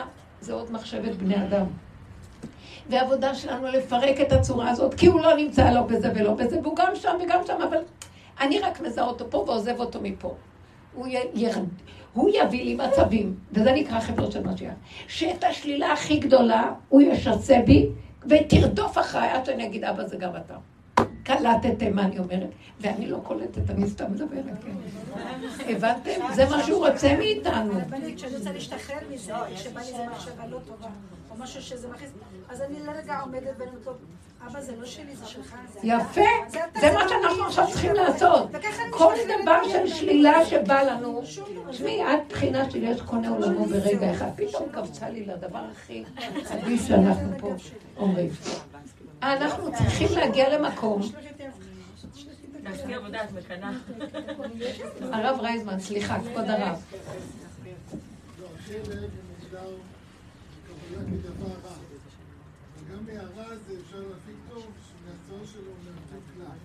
זה 0.41 0.53
עוד 0.53 0.72
מחשבת 0.72 1.14
בני 1.14 1.45
אדם. 1.45 1.66
והעבודה 2.91 3.35
שלנו 3.35 3.66
לפרק 3.66 4.20
את 4.20 4.32
הצורה 4.32 4.70
הזאת, 4.70 4.95
כי 4.95 5.07
הוא 5.07 5.20
לא 5.20 5.37
נמצא 5.37 5.70
לא 5.70 5.82
בזה 5.82 6.12
ולא 6.14 6.35
בזה, 6.35 6.61
והוא 6.62 6.76
גם 6.76 6.93
שם 6.95 7.16
וגם 7.24 7.41
שם, 7.47 7.62
אבל 7.68 7.78
אני 8.41 8.61
רק 8.61 8.80
מזהה 8.80 9.05
אותו 9.05 9.30
פה 9.30 9.39
ועוזב 9.39 9.80
אותו 9.80 10.01
מפה. 10.03 10.35
הוא, 10.95 11.07
י... 11.07 11.47
הוא 12.14 12.30
יביא 12.34 12.64
לי 12.64 12.74
מצבים, 12.74 13.34
וזה 13.52 13.72
נקרא 13.72 14.00
חברות 14.00 14.32
של 14.32 14.46
משיח, 14.46 14.72
שאת 15.08 15.44
השלילה 15.44 15.92
הכי 15.92 16.18
גדולה 16.18 16.72
הוא 16.88 17.02
ישסה 17.02 17.58
בי, 17.66 17.88
ותרדוף 18.28 18.98
אחריי 18.98 19.28
עד 19.28 19.44
שאני 19.44 19.66
אגיד, 19.66 19.84
אבא 19.84 20.06
זה 20.06 20.16
גם 20.16 20.30
אתה. 20.36 20.54
קלטתם 21.22 21.94
מה 21.94 22.02
אני 22.02 22.18
אומרת, 22.18 22.50
ואני 22.80 23.06
לא 23.06 23.18
קולטת, 23.22 23.70
אני 23.70 23.88
סתם 23.88 24.12
מדברת, 24.12 24.44
כן. 24.64 24.72
הבנתם? 25.68 26.10
זה 26.34 26.44
מה 26.50 26.62
שהוא 26.62 26.86
רוצה 26.86 27.16
מאיתנו. 27.18 27.72
כשאני 28.16 28.36
רוצה 28.36 28.52
להשתחרר 28.52 28.96
מזה, 29.10 29.32
כשבא 29.54 29.80
לי 29.80 29.86
איזה 29.86 30.06
מחשבה 30.12 30.46
לא 30.50 30.58
טובה, 30.66 30.88
או 31.35 31.43
משהו 31.43 31.62
שזה 31.62 31.89
מכניס, 31.89 32.11
אז 32.49 32.62
אני 32.62 32.80
לרגע 32.80 33.20
עומדת 33.20 33.55
ואני 33.59 33.70
אומרת 33.70 33.87
לו, 33.87 33.93
אבא 34.47 34.61
זה 34.61 34.76
לא 34.76 34.87
שלי, 34.87 35.16
זה 35.16 35.26
שלך. 35.26 35.57
יפה, 35.82 36.20
זה 36.80 36.93
מה 36.93 37.09
שאנחנו 37.09 37.45
עכשיו 37.45 37.66
צריכים 37.70 37.95
לעשות. 37.95 38.51
כל 38.91 39.14
דבר 39.43 39.68
של 39.68 39.89
שלילה 39.89 40.47
שבא 40.47 40.82
לנו, 40.82 41.22
תשמעי, 41.70 42.03
את 42.03 42.18
בחינה 42.28 42.70
של 42.70 42.82
יש 42.82 43.01
קונה 43.01 43.28
עולמו 43.28 43.64
ברגע 43.64 44.12
אחד, 44.12 44.28
פתאום 44.37 44.68
קפצה 44.72 45.09
לי 45.09 45.26
לדבר 45.26 45.62
הכי 45.72 46.05
עדיף 46.51 46.87
שאנחנו 46.89 47.39
פה 47.39 47.55
אומרים. 47.97 48.30
אנחנו 49.22 49.72
צריכים 49.72 50.09
להגיע 50.18 50.59
למקום. 50.59 51.03
הרב 55.12 55.41
רייזמן, 55.41 55.80
סליחה, 55.80 56.18
כבוד 56.20 56.51
הרב. 56.51 56.82
גם 62.93 63.05
מהרע 63.07 63.47
הזה 63.47 63.74
אפשר 63.87 63.99
להפיק 63.99 64.37
טוב, 64.51 64.72
שמהצורה 64.89 65.47
שלו 65.47 65.70
מהפיק 65.85 66.24
כלל. 66.37 66.57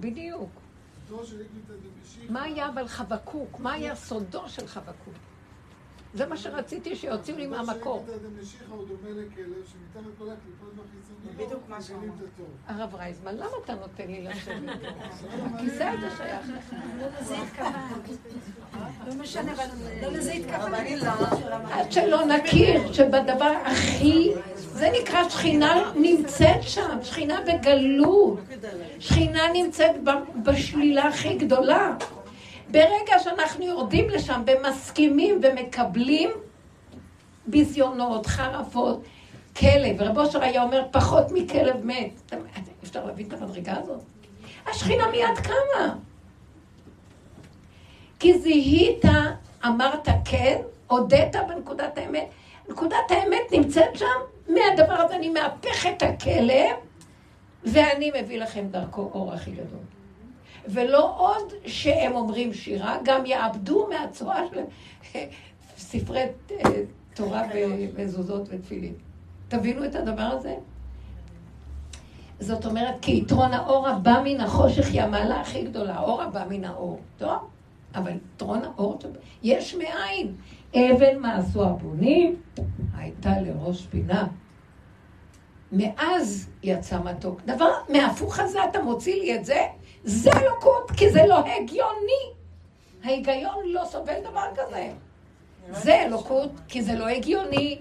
בדיוק. 0.00 0.50
מה 2.28 2.42
היה 2.42 2.68
אבל 2.68 2.88
חבקוק? 2.88 3.60
מה 3.60 3.72
היה 3.72 3.94
סודו 3.96 4.48
של 4.48 4.66
חבקוק? 4.66 5.14
זה 6.16 6.26
מה 6.26 6.36
שרציתי 6.36 6.96
שיוציאו 6.96 7.38
לי 7.38 7.46
מהמקור. 7.46 8.06
בדיוק 11.36 11.60
מה 11.68 11.82
שאמרת. 11.82 12.12
הרב 12.66 12.94
רייזמן, 12.94 13.34
למה 13.36 13.50
אתה 13.64 13.74
נותן 13.74 14.06
לי 14.06 14.22
לשבת? 14.22 14.78
הכיסא 15.54 15.82
הזה 15.82 16.16
שייך 16.16 16.46
לך. 16.56 16.74
לא 19.06 19.14
משנה, 19.14 19.52
אבל 19.52 19.64
לא 20.02 20.12
לזה 20.12 20.32
התכוונתי. 20.32 20.94
עד 21.72 21.92
שלא 21.92 22.24
נכיר 22.24 22.92
שבדבר 22.92 23.52
הכי... 23.64 24.32
זה 24.56 24.88
נקרא 25.02 25.28
שכינה 25.28 25.92
נמצאת 25.96 26.62
שם, 26.62 26.98
שכינה 27.02 27.40
בגלות. 27.40 28.40
שכינה 28.98 29.42
נמצאת 29.52 29.96
בשלילה 30.42 31.08
הכי 31.08 31.34
גדולה. 31.34 31.96
ברגע 32.76 33.18
שאנחנו 33.18 33.64
יורדים 33.64 34.10
לשם 34.10 34.42
ומסכימים 34.46 35.40
ומקבלים 35.42 36.30
ביזיונות, 37.46 38.26
חרפות, 38.26 39.02
כלב, 39.56 40.02
רב 40.02 40.18
אושר 40.18 40.42
היה 40.42 40.62
אומר 40.62 40.82
פחות 40.90 41.24
מכלב 41.30 41.84
מת. 41.84 42.32
אפשר 42.84 43.06
להבין 43.06 43.28
את 43.28 43.32
המדרגה 43.32 43.74
הזאת? 43.78 44.00
השכינה 44.66 45.10
מיד 45.10 45.38
קמה. 45.42 45.94
כי 48.18 48.38
זיהית, 48.38 49.04
אמרת 49.66 50.08
כן, 50.24 50.60
הודית 50.86 51.36
בנקודת 51.48 51.98
האמת. 51.98 52.28
נקודת 52.68 53.10
האמת 53.10 53.52
נמצאת 53.52 53.96
שם, 53.96 54.06
מהדבר 54.48 54.94
הזה 54.94 55.16
אני 55.16 55.28
מהפך 55.28 55.86
את 55.86 56.02
הכלב, 56.02 56.76
ואני 57.64 58.12
מביא 58.20 58.38
לכם 58.38 58.66
דרכו 58.70 59.10
אור 59.14 59.32
הכי 59.32 59.50
גדול. 59.50 59.95
ולא 60.68 61.14
עוד 61.18 61.52
שהם 61.66 62.14
אומרים 62.14 62.52
שירה, 62.54 62.98
גם 63.04 63.26
יאבדו 63.26 63.88
מהצורה 63.90 64.42
של 64.50 64.60
ספרי 65.76 66.22
אה, 66.50 66.56
תורה 67.14 67.42
ומזוזות 67.54 68.48
ותפילין. 68.50 68.94
תבינו 69.48 69.84
את 69.84 69.94
הדבר 69.94 70.22
הזה? 70.22 70.54
זאת 72.40 72.66
אומרת, 72.66 72.94
כי 73.02 73.16
יתרון 73.16 73.52
האור 73.52 73.88
הבא 73.88 74.20
מן 74.24 74.40
החושך 74.40 74.88
היא 74.88 75.02
המעלה 75.02 75.40
הכי 75.40 75.62
גדולה, 75.62 75.94
האור 75.94 76.22
הבא 76.22 76.44
מן 76.48 76.64
האור. 76.64 77.00
טוב? 77.18 77.38
אבל 77.94 78.12
יתרון 78.34 78.64
האור, 78.64 78.98
יש 79.42 79.74
מאין. 79.74 80.34
אבן 80.74 81.18
מה 81.18 81.36
עשו 81.36 81.64
הבונים? 81.64 82.36
הייתה 82.96 83.40
לראש 83.40 83.86
פינה. 83.86 84.26
מאז 85.72 86.48
יצא 86.62 86.98
מתוק. 87.04 87.40
דבר 87.46 87.70
מהפוך 87.88 88.38
הזה 88.38 88.64
אתה 88.64 88.82
מוציא 88.82 89.14
לי 89.14 89.36
את 89.36 89.44
זה? 89.44 89.60
זה 90.06 90.30
אלוקות, 90.32 90.90
כי 90.96 91.10
זה 91.10 91.26
לא 91.26 91.38
הגיוני. 91.38 92.32
ההיגיון 93.04 93.64
לא 93.64 93.82
סובל 93.84 94.20
דבר 94.30 94.46
כזה. 94.56 94.90
זה 95.70 96.02
אלוקות, 96.02 96.50
כי 96.68 96.82
זה 96.82 96.94
לא 96.94 97.08
הגיוני. 97.08 97.78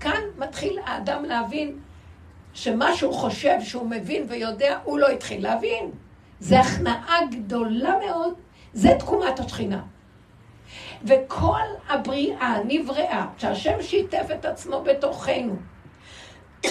כאן 0.00 0.20
מתחיל 0.38 0.78
האדם 0.84 1.24
להבין 1.24 1.78
שמה 2.54 2.96
שהוא 2.96 3.14
חושב 3.14 3.60
שהוא 3.60 3.90
מבין 3.90 4.24
ויודע, 4.28 4.78
הוא 4.84 4.98
לא 4.98 5.08
התחיל 5.08 5.42
להבין. 5.42 5.90
זה 6.40 6.60
הכנעה 6.60 7.18
גדולה 7.30 7.94
מאוד, 8.06 8.34
זה 8.72 8.88
תקומת 8.98 9.40
השכינה. 9.40 9.82
וכל 11.04 11.66
הבריאה 11.88 12.58
נבראה, 12.64 13.26
שהשם 13.38 13.82
שיתף 13.82 14.26
את 14.34 14.44
עצמו 14.44 14.82
בתוכנו. 14.82 15.56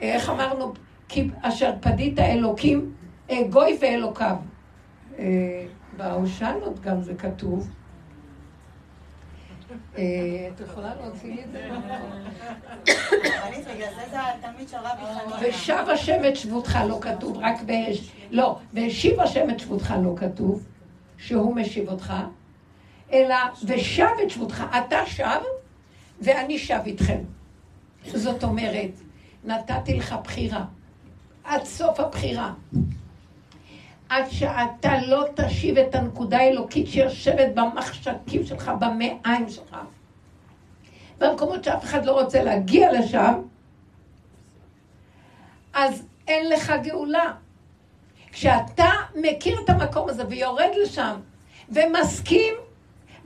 איך 0.00 0.30
אמרנו? 0.30 0.72
כי 1.08 1.30
אשר 1.42 1.72
פדית 1.80 2.18
אלוקים, 2.18 3.03
גוי 3.50 3.78
ואלוקיו. 3.80 4.36
אה, 5.18 5.66
בהושענות 5.96 6.80
גם 6.80 7.02
זה 7.02 7.14
כתוב. 7.14 7.70
אה, 9.98 10.02
את 10.54 10.60
יכולה 10.60 10.94
להוציא 10.94 11.34
לי 11.34 11.44
את 11.44 11.52
זה? 11.52 11.68
ושב 15.40 15.84
השם 15.92 16.20
את 16.28 16.36
שבותך 16.36 16.78
לא 16.88 16.98
כתוב, 17.00 17.36
רק 17.36 17.56
ב... 17.66 17.72
לא, 18.30 18.58
והשיב 18.72 19.20
השם 19.20 19.50
את 19.50 19.60
שבותך 19.60 19.94
לא 20.02 20.14
כתוב, 20.16 20.66
שהוא 21.18 21.56
משיב 21.56 21.88
אותך, 21.88 22.14
אלא 23.12 23.36
ושב 23.66 24.08
את 24.24 24.30
שבותך, 24.30 24.64
אתה 24.78 25.06
שב 25.06 25.40
ואני 26.20 26.58
שב 26.58 26.80
איתכם. 26.86 27.18
זאת 28.06 28.44
אומרת, 28.44 28.90
נתתי 29.44 29.94
לך 29.94 30.14
בחירה, 30.24 30.64
עד 31.44 31.64
סוף 31.64 32.00
הבחירה. 32.00 32.52
עד 34.14 34.30
שאתה 34.30 34.98
לא 35.06 35.24
תשיב 35.34 35.78
את 35.78 35.94
הנקודה 35.94 36.38
האלוקית 36.38 36.88
שיושבת 36.88 37.54
במחשקים 37.54 38.46
שלך, 38.46 38.70
במעיים 38.80 39.48
שלך. 39.48 39.76
במקומות 41.18 41.64
שאף 41.64 41.84
אחד 41.84 42.04
לא 42.04 42.20
רוצה 42.20 42.42
להגיע 42.42 42.92
לשם, 42.92 43.42
אז 45.72 46.06
אין 46.28 46.48
לך 46.48 46.72
גאולה. 46.82 47.32
כשאתה 48.32 48.90
מכיר 49.14 49.60
את 49.64 49.70
המקום 49.70 50.08
הזה 50.08 50.22
ויורד 50.28 50.70
לשם 50.82 51.14
ומסכים, 51.68 52.54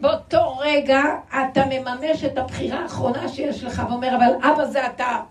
באותו 0.00 0.56
רגע 0.58 1.02
אתה 1.28 1.62
מממש 1.70 2.24
את 2.24 2.38
הבחירה 2.38 2.82
האחרונה 2.82 3.28
שיש 3.28 3.64
לך 3.64 3.82
ואומר, 3.88 4.16
אבל 4.16 4.48
אבא 4.50 4.64
זה 4.64 4.86
אתה. 4.86 5.22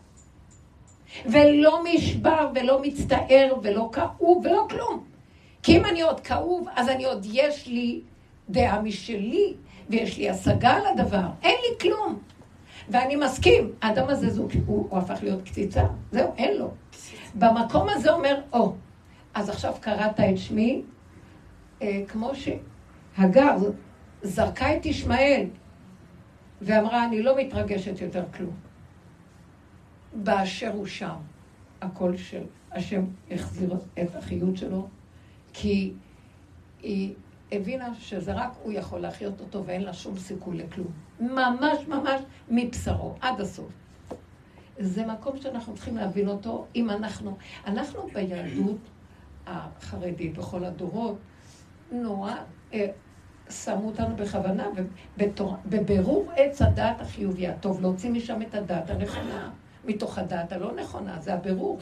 ולא 1.25 1.79
נשבר 1.83 2.49
ולא 2.55 2.81
מצטער 2.81 3.53
ולא 3.63 3.89
כאוב 3.93 4.45
ולא 4.45 4.67
כלום. 4.69 5.16
כי 5.67 5.77
אם 5.77 5.85
אני 5.85 6.01
עוד 6.01 6.19
כאוב, 6.19 6.67
אז 6.75 6.89
אני 6.89 7.05
עוד 7.05 7.25
יש 7.31 7.67
לי 7.67 8.01
דעה 8.49 8.81
משלי, 8.81 9.53
ויש 9.89 10.17
לי 10.17 10.29
השגה 10.29 10.69
על 10.69 10.83
הדבר. 10.85 11.27
אין 11.43 11.55
לי 11.61 11.79
כלום. 11.81 12.19
ואני 12.89 13.15
מסכים, 13.15 13.71
האדם 13.81 14.09
הזה 14.09 14.29
זו, 14.29 14.47
הוא, 14.65 14.87
הוא 14.89 14.97
הפך 14.97 15.19
להיות 15.23 15.41
קציצה, 15.41 15.83
זהו, 16.11 16.33
אין 16.37 16.57
לו. 16.57 16.71
במקום 17.35 17.89
הזה 17.89 18.13
אומר, 18.13 18.41
או, 18.53 18.73
אז 19.33 19.49
עכשיו 19.49 19.73
קראת 19.81 20.19
את 20.19 20.37
שמי, 20.37 20.81
אה, 21.81 22.03
כמו 22.07 22.31
שהגר 22.35 23.57
זרקה 24.21 24.75
את 24.75 24.85
ישמעאל 24.85 25.45
ואמרה, 26.61 27.05
אני 27.05 27.23
לא 27.23 27.37
מתרגשת 27.37 28.01
יותר 28.01 28.23
כלום. 28.37 28.55
באשר 30.13 30.71
הוא 30.73 30.85
שם, 30.85 31.15
הקול 31.81 32.17
של 32.17 32.43
השם 32.71 33.01
החזיר 33.31 33.73
את 34.01 34.15
החיות 34.15 34.57
שלו, 34.57 34.87
כי 35.59 35.93
היא 36.81 37.13
הבינה 37.51 37.95
שזה 37.95 38.33
רק 38.33 38.51
הוא 38.63 38.71
יכול 38.71 38.99
להחיות 38.99 39.39
אותו 39.39 39.65
ואין 39.65 39.81
לה 39.83 39.93
שום 39.93 40.17
סיכוי 40.17 40.57
לכלום. 40.57 40.87
ממש 41.19 41.87
ממש 41.87 42.21
מבשרו, 42.49 43.13
עד 43.21 43.41
הסוף. 43.41 43.71
זה 44.79 45.05
מקום 45.05 45.37
שאנחנו 45.37 45.75
צריכים 45.75 45.97
להבין 45.97 46.27
אותו, 46.27 46.65
אם 46.75 46.89
אנחנו, 46.89 47.37
אנחנו 47.65 48.07
ביהדות 48.13 48.77
החרדית 49.47 50.37
בכל 50.37 50.63
הדורות, 50.63 51.17
נורא 51.91 52.33
אה, 52.73 52.87
שמו 53.49 53.87
אותנו 53.87 54.15
בכוונה, 54.15 54.67
בבירור 55.65 56.31
עץ 56.35 56.61
הדעת 56.61 57.01
החיובי 57.01 57.47
הטוב, 57.47 57.81
להוציא 57.81 58.09
משם 58.09 58.41
את 58.41 58.55
הדעת 58.55 58.89
הנכונה, 58.89 59.51
מתוך 59.85 60.17
הדעת 60.17 60.51
הלא 60.51 60.75
נכונה, 60.75 61.19
זה 61.19 61.33
הבירור. 61.33 61.79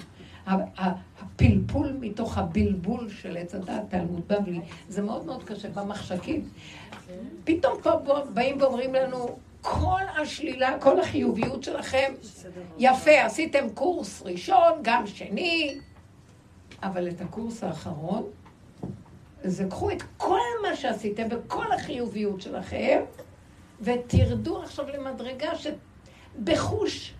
הפלפול 0.48 1.98
מתוך 2.00 2.38
הבלבול 2.38 3.10
של 3.10 3.38
עץ 3.38 3.56
הדעת, 3.56 3.84
תלמוד 3.90 4.28
בבלי, 4.28 4.60
זה 4.90 5.02
מאוד 5.02 5.26
מאוד 5.26 5.44
קשה 5.44 5.70
במחשכים. 5.70 6.50
פתאום 7.44 7.82
פה 7.82 8.22
באים 8.34 8.62
ואומרים 8.62 8.94
לנו, 8.94 9.38
כל 9.62 10.02
השלילה, 10.22 10.80
כל 10.80 11.00
החיוביות 11.00 11.64
שלכם, 11.64 12.14
יפה, 12.78 13.22
עשיתם 13.26 13.70
קורס 13.74 14.22
ראשון, 14.26 14.72
גם 14.82 15.08
שני, 15.08 15.78
אבל 16.84 17.10
את 17.10 17.22
הקורס 17.22 17.64
האחרון, 17.64 18.24
זה 19.44 19.66
קחו 19.70 19.92
את 19.92 20.04
כל 20.18 20.40
מה 20.62 20.76
שעשיתם 20.76 21.28
וכל 21.32 21.72
החיוביות 21.72 22.42
שלכם, 22.42 23.02
ותרדו 23.82 24.62
עכשיו 24.64 24.86
למדרגה 24.90 25.50
שבחוש 25.56 27.14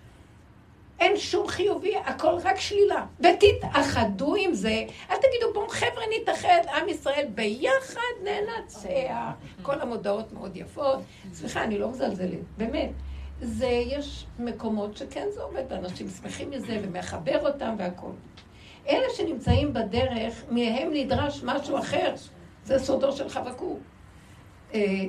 אין 1.00 1.16
שום 1.16 1.48
חיובי, 1.48 1.96
הכל 1.96 2.34
רק 2.44 2.60
שלילה. 2.60 3.06
ותתאחדו 3.20 4.34
עם 4.34 4.54
זה. 4.54 4.84
אל 5.10 5.16
תגידו, 5.16 5.52
בואו 5.54 5.68
חבר'ה 5.68 6.02
נתאחד, 6.20 6.60
עם 6.74 6.88
ישראל 6.88 7.26
ביחד 7.34 8.00
ננצח. 8.24 9.32
כל 9.62 9.80
המודעות 9.80 10.32
מאוד 10.32 10.56
יפות. 10.56 10.98
סליחה, 11.32 11.64
אני 11.64 11.78
לא 11.78 11.90
מזלזלת, 11.90 12.38
באמת. 12.58 12.90
זה, 13.40 13.66
יש 13.66 14.26
מקומות 14.38 14.96
שכן 14.96 15.26
זה 15.34 15.42
עובד, 15.42 15.62
ואנשים 15.68 16.08
שמחים 16.08 16.50
מזה, 16.50 16.80
ומחבר 16.82 17.46
אותם 17.46 17.74
והכול. 17.78 18.12
אלה 18.88 19.06
שנמצאים 19.16 19.72
בדרך, 19.72 20.44
מהם 20.50 20.88
נדרש 20.92 21.42
משהו 21.44 21.78
אחר. 21.78 22.14
זה 22.64 22.78
סודו 22.78 23.12
של 23.12 23.28
חבקוק. 23.28 23.78
אה, 24.74 25.04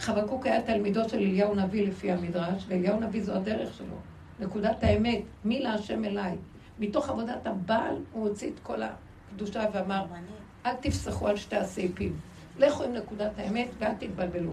חבקוק 0.00 0.46
היה 0.46 0.62
תלמידו 0.62 1.08
של 1.08 1.16
אליהו 1.16 1.54
נביא 1.54 1.88
לפי 1.88 2.12
המדרש, 2.12 2.64
ואליהו 2.68 3.00
נביא 3.00 3.22
זו 3.22 3.32
הדרך 3.32 3.74
שלו. 3.74 4.13
נקודת 4.40 4.84
האמת, 4.84 5.22
מי 5.44 5.60
להשם 5.60 6.04
אליי. 6.04 6.36
מתוך 6.78 7.08
עבודת 7.08 7.46
הבעל 7.46 7.96
הוא 8.12 8.28
הוציא 8.28 8.50
את 8.50 8.60
כל 8.62 8.80
הקדושה 8.82 9.64
ואמר, 9.72 10.04
אל 10.66 10.74
תפסחו 10.74 11.28
על 11.28 11.36
שתי 11.36 11.56
הסעיפים. 11.56 12.16
לכו 12.58 12.84
עם 12.84 12.92
נקודת 12.92 13.38
האמת 13.38 13.68
ואל 13.78 13.94
תתבלבלו. 13.94 14.50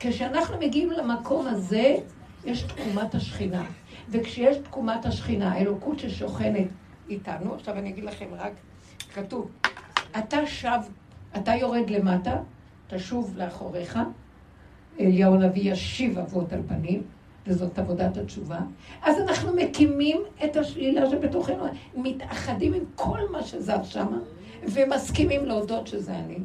כשאנחנו 0.00 0.58
מגיעים 0.58 0.90
למקום 0.90 1.46
הזה, 1.46 1.96
יש 2.44 2.62
תקומת 2.62 3.14
השכינה. 3.14 3.64
וכשיש 4.08 4.56
תקומת 4.56 5.06
השכינה, 5.06 5.52
האלוקות 5.52 5.98
ששוכנת 5.98 6.66
איתנו, 7.08 7.54
עכשיו 7.54 7.78
אני 7.78 7.88
אגיד 7.88 8.04
לכם 8.04 8.26
רק, 8.32 8.52
כתוב, 9.14 9.50
אתה 10.18 10.46
שב, 10.46 10.80
אתה 11.36 11.54
יורד 11.54 11.90
למטה, 11.90 12.36
תשוב 12.86 13.34
לאחוריך, 13.36 13.98
אליהו 15.00 15.34
הנביא 15.34 15.72
ישיב 15.72 16.18
אבות 16.18 16.52
על 16.52 16.62
פנים, 16.68 17.02
וזאת 17.48 17.78
עבודת 17.78 18.16
התשובה, 18.16 18.58
אז 19.02 19.16
אנחנו 19.18 19.56
מקימים 19.56 20.22
את 20.44 20.56
השלילה 20.56 21.10
שבתוכנו, 21.10 21.64
מתאחדים 21.96 22.74
עם 22.74 22.82
כל 22.94 23.18
מה 23.32 23.42
שזז 23.42 23.84
שם, 23.84 24.18
ומסכימים 24.62 25.44
להודות 25.44 25.86
שזה 25.86 26.14
אני. 26.14 26.38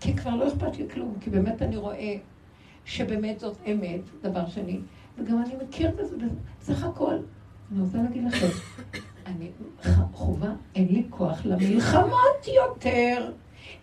כי 0.00 0.16
כבר 0.16 0.36
לא 0.36 0.48
אכפת 0.48 0.78
לי 0.78 0.88
כלום, 0.88 1.14
כי 1.20 1.30
באמת 1.30 1.62
אני 1.62 1.76
רואה 1.76 2.16
שבאמת 2.84 3.40
זאת 3.40 3.56
אמת, 3.66 4.00
דבר 4.22 4.46
שני, 4.46 4.80
וגם 5.18 5.42
אני 5.42 5.54
מכיר 5.64 5.90
בזה, 5.90 6.16
בסך 6.60 6.84
הכל, 6.84 7.14
אני 7.72 7.80
רוצה 7.80 7.98
להגיד 7.98 8.24
לכם, 8.24 8.46
אני 9.26 9.50
חובה, 10.12 10.50
אין 10.74 10.88
לי 10.90 11.04
כוח 11.10 11.46
למלחמות 11.46 12.48
יותר. 12.56 13.30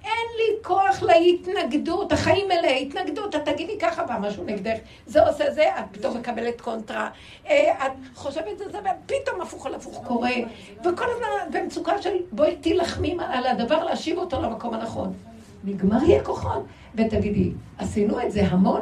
אין 0.03 0.27
לי 0.37 0.63
כוח 0.63 1.03
להתנגדות, 1.03 2.11
החיים 2.11 2.47
מלא 2.47 2.67
התנגדות, 2.81 3.35
את 3.35 3.45
תגידי 3.45 3.79
ככה 3.79 4.03
בא 4.03 4.17
משהו 4.21 4.43
נגדך, 4.43 4.77
זה 5.05 5.27
עושה 5.27 5.51
זה, 5.51 5.63
את 5.79 5.83
פתאום 5.91 6.17
מקבלת 6.17 6.61
קונטרה, 6.61 7.09
אה, 7.47 7.87
את 7.87 7.91
חושבת 8.15 8.61
את 8.61 8.71
זה, 8.71 8.79
ופתאום 8.79 9.41
הפוך 9.41 9.65
על 9.65 9.75
הפוך 9.75 10.01
קורה, 10.07 10.31
וכל 10.79 11.05
הזמן 11.15 11.59
במצוקה 11.59 12.01
של 12.01 12.15
בואי 12.31 12.55
תילחמי 12.55 13.17
על 13.19 13.47
הדבר, 13.47 13.83
להשיב 13.83 14.17
אותו 14.17 14.41
למקום 14.41 14.73
הנכון. 14.73 15.13
נגמר 15.63 16.03
יהיה 16.03 16.23
כוחות, 16.23 16.63
ותגידי, 16.95 17.51
עשינו 17.77 18.21
את 18.21 18.31
זה 18.31 18.47
המון, 18.47 18.81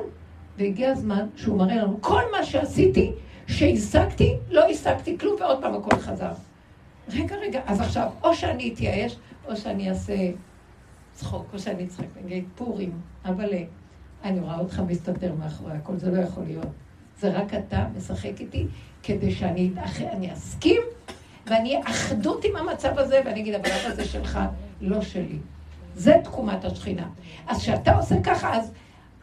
והגיע 0.58 0.92
הזמן 0.92 1.28
שהוא 1.36 1.58
מראה 1.58 1.76
לנו, 1.76 1.98
כל 2.02 2.22
מה 2.32 2.44
שעשיתי, 2.44 3.12
שהשגתי, 3.48 4.38
לא 4.50 4.70
השגתי 4.70 5.18
כלום, 5.18 5.36
ועוד 5.40 5.62
פעם 5.62 5.74
הכל 5.76 5.96
חזר. 5.96 6.32
רגע, 7.14 7.36
רגע, 7.36 7.62
אז 7.66 7.82
עכשיו, 7.82 8.08
או 8.24 8.36
שאני 8.36 8.74
אתייאש, 8.74 9.16
או 9.48 9.58
שאני 9.58 9.90
אעשה 9.90 10.14
צחוק, 11.20 11.46
או 11.54 11.60
שאני 11.60 11.86
אצחק, 11.86 12.06
נגיד 12.26 12.44
פורים, 12.56 12.92
אבל 13.26 13.54
אה, 13.54 13.64
אני 14.24 14.40
רואה 14.40 14.60
אותך 14.60 14.82
מסתתר 14.88 15.34
מאחורי 15.40 15.74
הכל, 15.74 15.98
זה 15.98 16.12
לא 16.12 16.22
יכול 16.22 16.44
להיות. 16.44 16.68
זה 17.20 17.30
רק 17.30 17.54
אתה 17.54 17.86
משחק 17.98 18.40
איתי, 18.40 18.68
כדי 19.04 19.32
שאני 19.32 19.70
אתאחד, 19.74 20.04
אני 20.04 20.34
אסכים, 20.34 20.82
ואני 21.46 21.76
אהיה 21.76 21.86
אחדות 21.86 22.46
עם 22.46 22.56
המצב 22.56 23.00
הזה, 23.00 23.22
ואני 23.26 23.40
אגיד, 23.40 23.56
אבל 23.56 23.72
הזה 23.72 24.06
שלך, 24.06 24.40
לא 24.82 25.02
שלי. 25.02 25.38
זה 25.96 26.14
תקומת 26.24 26.66
השכינה. 26.66 27.08
אז 27.48 27.58
כשאתה 27.62 27.98
עושה 27.98 28.16
ככה, 28.24 28.58
אז 28.58 28.72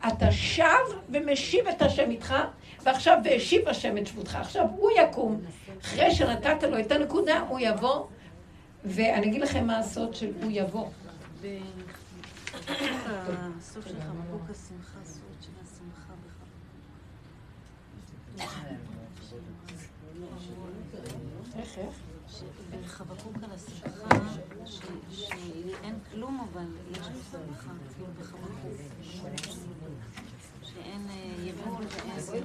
אתה 0.09 0.33
שב 0.33 0.65
ומשיב 1.11 1.67
את 1.67 1.83
השם 1.83 2.11
איתך, 2.11 2.35
ועכשיו 2.85 3.19
והשיב 3.25 3.69
השם 3.69 3.99
את 3.99 4.07
שבותך. 4.07 4.35
עכשיו 4.35 4.67
הוא 4.77 4.91
יקום, 4.97 5.41
אחרי 5.83 6.11
שנתת 6.11 6.63
לו 6.63 6.81
את 6.81 6.93
הנקודה, 6.93 7.41
הוא 7.49 7.59
יבוא, 7.61 8.07
ואני 8.85 9.27
אגיד 9.27 9.41
לכם 9.41 9.67
מה 9.67 9.79
הסוד 9.79 10.15
של 10.15 10.33
הוא 10.43 10.51
יבוא. 10.55 10.87
הסוף 12.69 13.89
של 13.89 14.01
חבקוק 14.01 14.51
השמחה, 14.51 14.99
סוד 15.05 15.37
של 15.41 15.51
השמחה 15.63 16.13
איך, 21.59 21.79
איך? 21.79 21.95
בחבקוק 22.85 23.37
על 23.43 23.51
השמחה, 23.51 24.09
שאין 24.67 25.99
כלום 26.11 26.47
אבל 26.53 26.67
יש 26.91 26.99
שמחה, 27.31 27.71
כאילו 27.95 28.07
בחבקוק. 28.21 28.73
שאין 30.63 31.09
יבול 31.45 31.85
ואין... 31.91 32.21
זה 32.21 32.41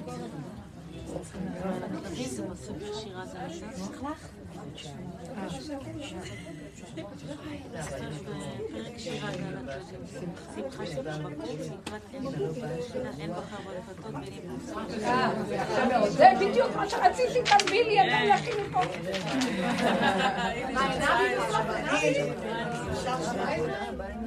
בדיוק 16.40 16.76
מה 16.76 16.88
שרציתי, 16.88 17.40
תביא 17.42 17.84
לי, 17.84 18.00
אתה 18.00 18.24
יכין 18.34 18.72
פה. 18.72 18.80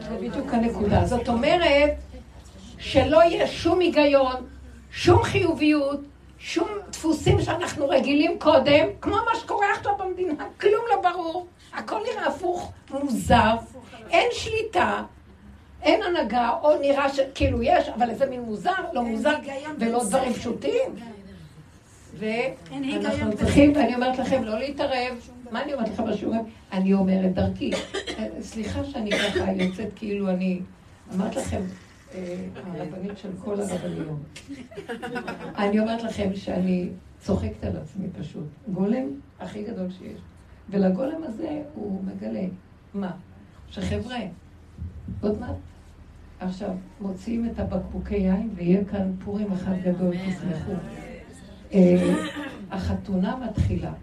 זה 0.09 0.17
בדיוק 0.21 0.53
הנקודה. 0.53 1.05
זאת 1.05 1.29
אומרת 1.29 1.91
שלא 2.77 3.23
יהיה 3.23 3.47
שום 3.47 3.79
היגיון, 3.79 4.35
שום 4.91 5.23
חיוביות, 5.23 5.99
שום 6.39 6.67
דפוסים 6.89 7.41
שאנחנו 7.41 7.89
רגילים 7.89 8.39
קודם, 8.39 8.87
כמו 9.01 9.15
מה 9.15 9.39
שקורה 9.39 9.71
עכשיו 9.71 9.93
במדינה, 9.97 10.45
כלום 10.61 10.85
לא 10.89 11.01
ברור. 11.01 11.47
הכל 11.75 11.99
נראה 12.11 12.27
הפוך, 12.27 12.71
מוזר, 12.91 13.55
אין 14.09 14.27
שליטה, 14.31 15.03
אין 15.81 16.03
הנהגה, 16.03 16.49
או 16.61 16.79
נראה 16.79 17.09
שכאילו 17.09 17.63
יש, 17.63 17.89
אבל 17.89 18.09
איזה 18.09 18.25
מין 18.25 18.41
מוזר, 18.41 18.71
לא 18.93 19.03
מוזר, 19.03 19.35
ולא 19.79 20.03
דברים 20.03 20.33
פשוטים. 20.33 20.95
ואנחנו 22.19 23.37
צריכים, 23.37 23.75
ואני 23.75 23.95
אומרת 23.95 24.19
לכם, 24.19 24.43
לא 24.43 24.59
להתערב. 24.59 25.29
מה 25.51 25.63
אני 25.63 25.73
אומרת 25.73 25.89
לכם 25.89 26.05
בשיעורים? 26.05 26.41
אני 26.71 26.93
אומרת 26.93 27.33
דרכי. 27.33 27.71
סליחה 28.41 28.83
שאני 28.85 29.11
ככה 29.11 29.51
יוצאת 29.51 29.87
כאילו 29.95 30.29
אני... 30.29 30.59
אמרת 31.15 31.35
לכם, 31.35 31.61
אה, 32.13 32.35
הרבנית 32.55 33.17
של 33.17 33.29
כל 33.43 33.61
הרבניות. 33.61 34.19
אני 35.57 35.79
אומרת 35.79 36.03
לכם 36.03 36.35
שאני 36.35 36.89
צוחקת 37.19 37.63
על 37.63 37.77
עצמי 37.77 38.07
פשוט. 38.19 38.47
גולם 38.67 39.05
הכי 39.39 39.63
גדול 39.63 39.87
שיש. 39.91 40.21
ולגולם 40.69 41.23
הזה 41.23 41.61
הוא 41.73 42.03
מגלה. 42.03 42.45
מה? 42.93 43.11
שחבר'ה, 43.69 44.17
עוד 45.21 45.39
מעט. 45.39 45.55
עכשיו, 46.39 46.69
מוציאים 47.01 47.49
את 47.49 47.59
הבקבוקי 47.59 48.15
יין 48.15 48.49
ויהיה 48.55 48.85
כאן 48.85 49.11
פורים 49.25 49.51
אחד 49.51 49.75
גדול, 49.83 50.15
תשמחו. 50.17 50.71
אה, 51.73 52.15
החתונה 52.71 53.35
מתחילה, 53.35 53.93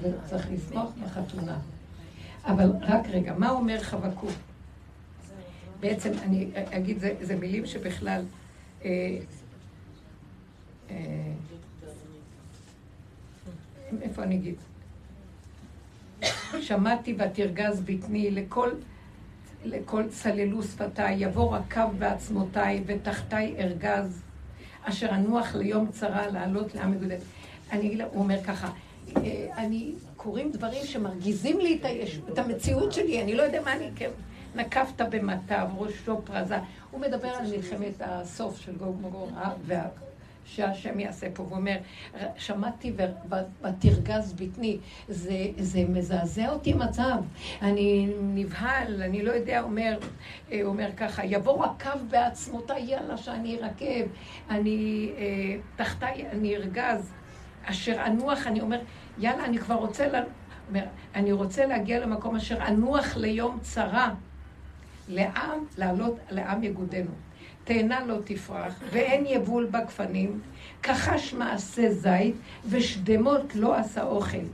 וצריך 0.00 0.48
לשמוח 0.50 0.90
בחתונה. 1.04 1.58
אבל 2.44 2.72
רק 2.80 3.06
רגע, 3.08 3.34
מה 3.38 3.50
אומר 3.50 3.80
חבקוק? 3.80 4.30
בעצם 5.80 6.12
אני 6.22 6.50
אגיד, 6.54 6.98
זה, 6.98 7.14
זה 7.20 7.36
מילים 7.36 7.66
שבכלל... 7.66 8.24
אה, 8.84 9.18
אה, 10.90 11.32
איפה 14.02 14.22
אני 14.22 14.34
אגיד? 14.34 14.54
שמעתי 16.60 17.16
ותרגז 17.18 17.80
בטני 17.80 18.30
לכל, 18.30 18.70
לכל 19.64 20.08
צללו 20.08 20.62
שפתיי, 20.62 21.14
יבוא 21.18 21.56
רקב 21.56 21.88
בעצמותיי 21.98 22.82
ותחתיי 22.86 23.54
ארגז, 23.58 24.22
אשר 24.82 25.08
אנוח 25.10 25.54
ליום 25.54 25.86
צרה 25.90 26.26
לעלות 26.26 26.74
לעם 26.74 26.92
מגודל. 26.92 27.16
אני 27.72 27.86
אגיד 27.86 27.98
לה, 27.98 28.04
הוא 28.04 28.22
אומר 28.22 28.42
ככה, 28.44 28.70
אה, 29.16 29.46
אני, 29.56 29.94
קוראים 30.16 30.50
דברים 30.52 30.84
שמרגיזים 30.84 31.60
לי 31.60 31.78
את, 31.80 31.84
היש, 31.84 32.20
את 32.32 32.38
המציאות 32.38 32.92
שלי, 32.92 33.22
אני 33.22 33.34
לא 33.34 33.42
יודע 33.42 33.62
מה 33.62 33.72
אני, 33.72 33.90
כן, 33.96 34.10
נקבת 34.54 35.00
במטב, 35.10 35.66
ראשו 35.76 36.20
פרזה. 36.24 36.56
הוא 36.90 37.00
מדבר 37.00 37.28
על 37.28 37.50
מלחמת 37.50 37.94
הסוף 38.00 38.60
של 38.60 38.76
גוג 38.76 38.96
מגור, 39.02 39.30
אה, 39.36 39.50
שהשם 40.46 41.00
יעשה 41.00 41.26
פה, 41.34 41.42
הוא 41.42 41.56
אומר, 41.56 41.76
שמעתי 42.36 42.92
ותרגז 43.62 44.32
בטני, 44.32 44.78
זה, 45.08 45.46
זה 45.58 45.84
מזעזע 45.88 46.48
אותי 46.48 46.72
מצב, 46.72 47.16
אני 47.62 48.08
נבהל, 48.20 49.02
אני 49.02 49.22
לא 49.22 49.32
יודע, 49.32 49.60
אומר, 49.60 49.98
אה, 50.52 50.60
אומר 50.64 50.88
ככה, 50.96 51.24
יבוא 51.24 51.64
רקב 51.64 51.98
בעצמותיי, 52.10 52.82
יאללה 52.82 53.16
שאני 53.16 53.58
ארקב, 53.62 54.08
אני, 54.50 55.10
אה, 55.18 55.56
תחתיי 55.76 56.28
אני 56.32 56.56
ארגז, 56.56 57.12
אשר 57.64 58.06
אנוח, 58.06 58.46
אני 58.46 58.60
אומר, 58.60 58.80
יאללה, 59.18 59.44
אני 59.44 59.58
כבר 59.58 59.74
רוצה, 59.74 60.08
לה... 60.08 60.22
אומר, 60.68 60.84
אני 61.14 61.32
רוצה 61.32 61.66
להגיע 61.66 62.00
למקום 62.00 62.36
אשר 62.36 62.66
אנוח 62.68 63.16
ליום 63.16 63.58
צרה, 63.60 64.14
לעם, 65.08 65.64
לעלות 65.78 66.18
לעם 66.30 66.62
יגודנו. 66.62 67.10
תאנה 67.66 68.04
לא 68.06 68.16
תפרח, 68.24 68.80
ואין 68.90 69.26
יבול 69.26 69.66
בגפנים, 69.66 70.40
כחש 70.82 71.34
מעשה 71.34 71.90
זית, 71.90 72.34
ושדמות 72.68 73.54
לא 73.54 73.74
עשה 73.74 74.02
אוכל. 74.02 74.46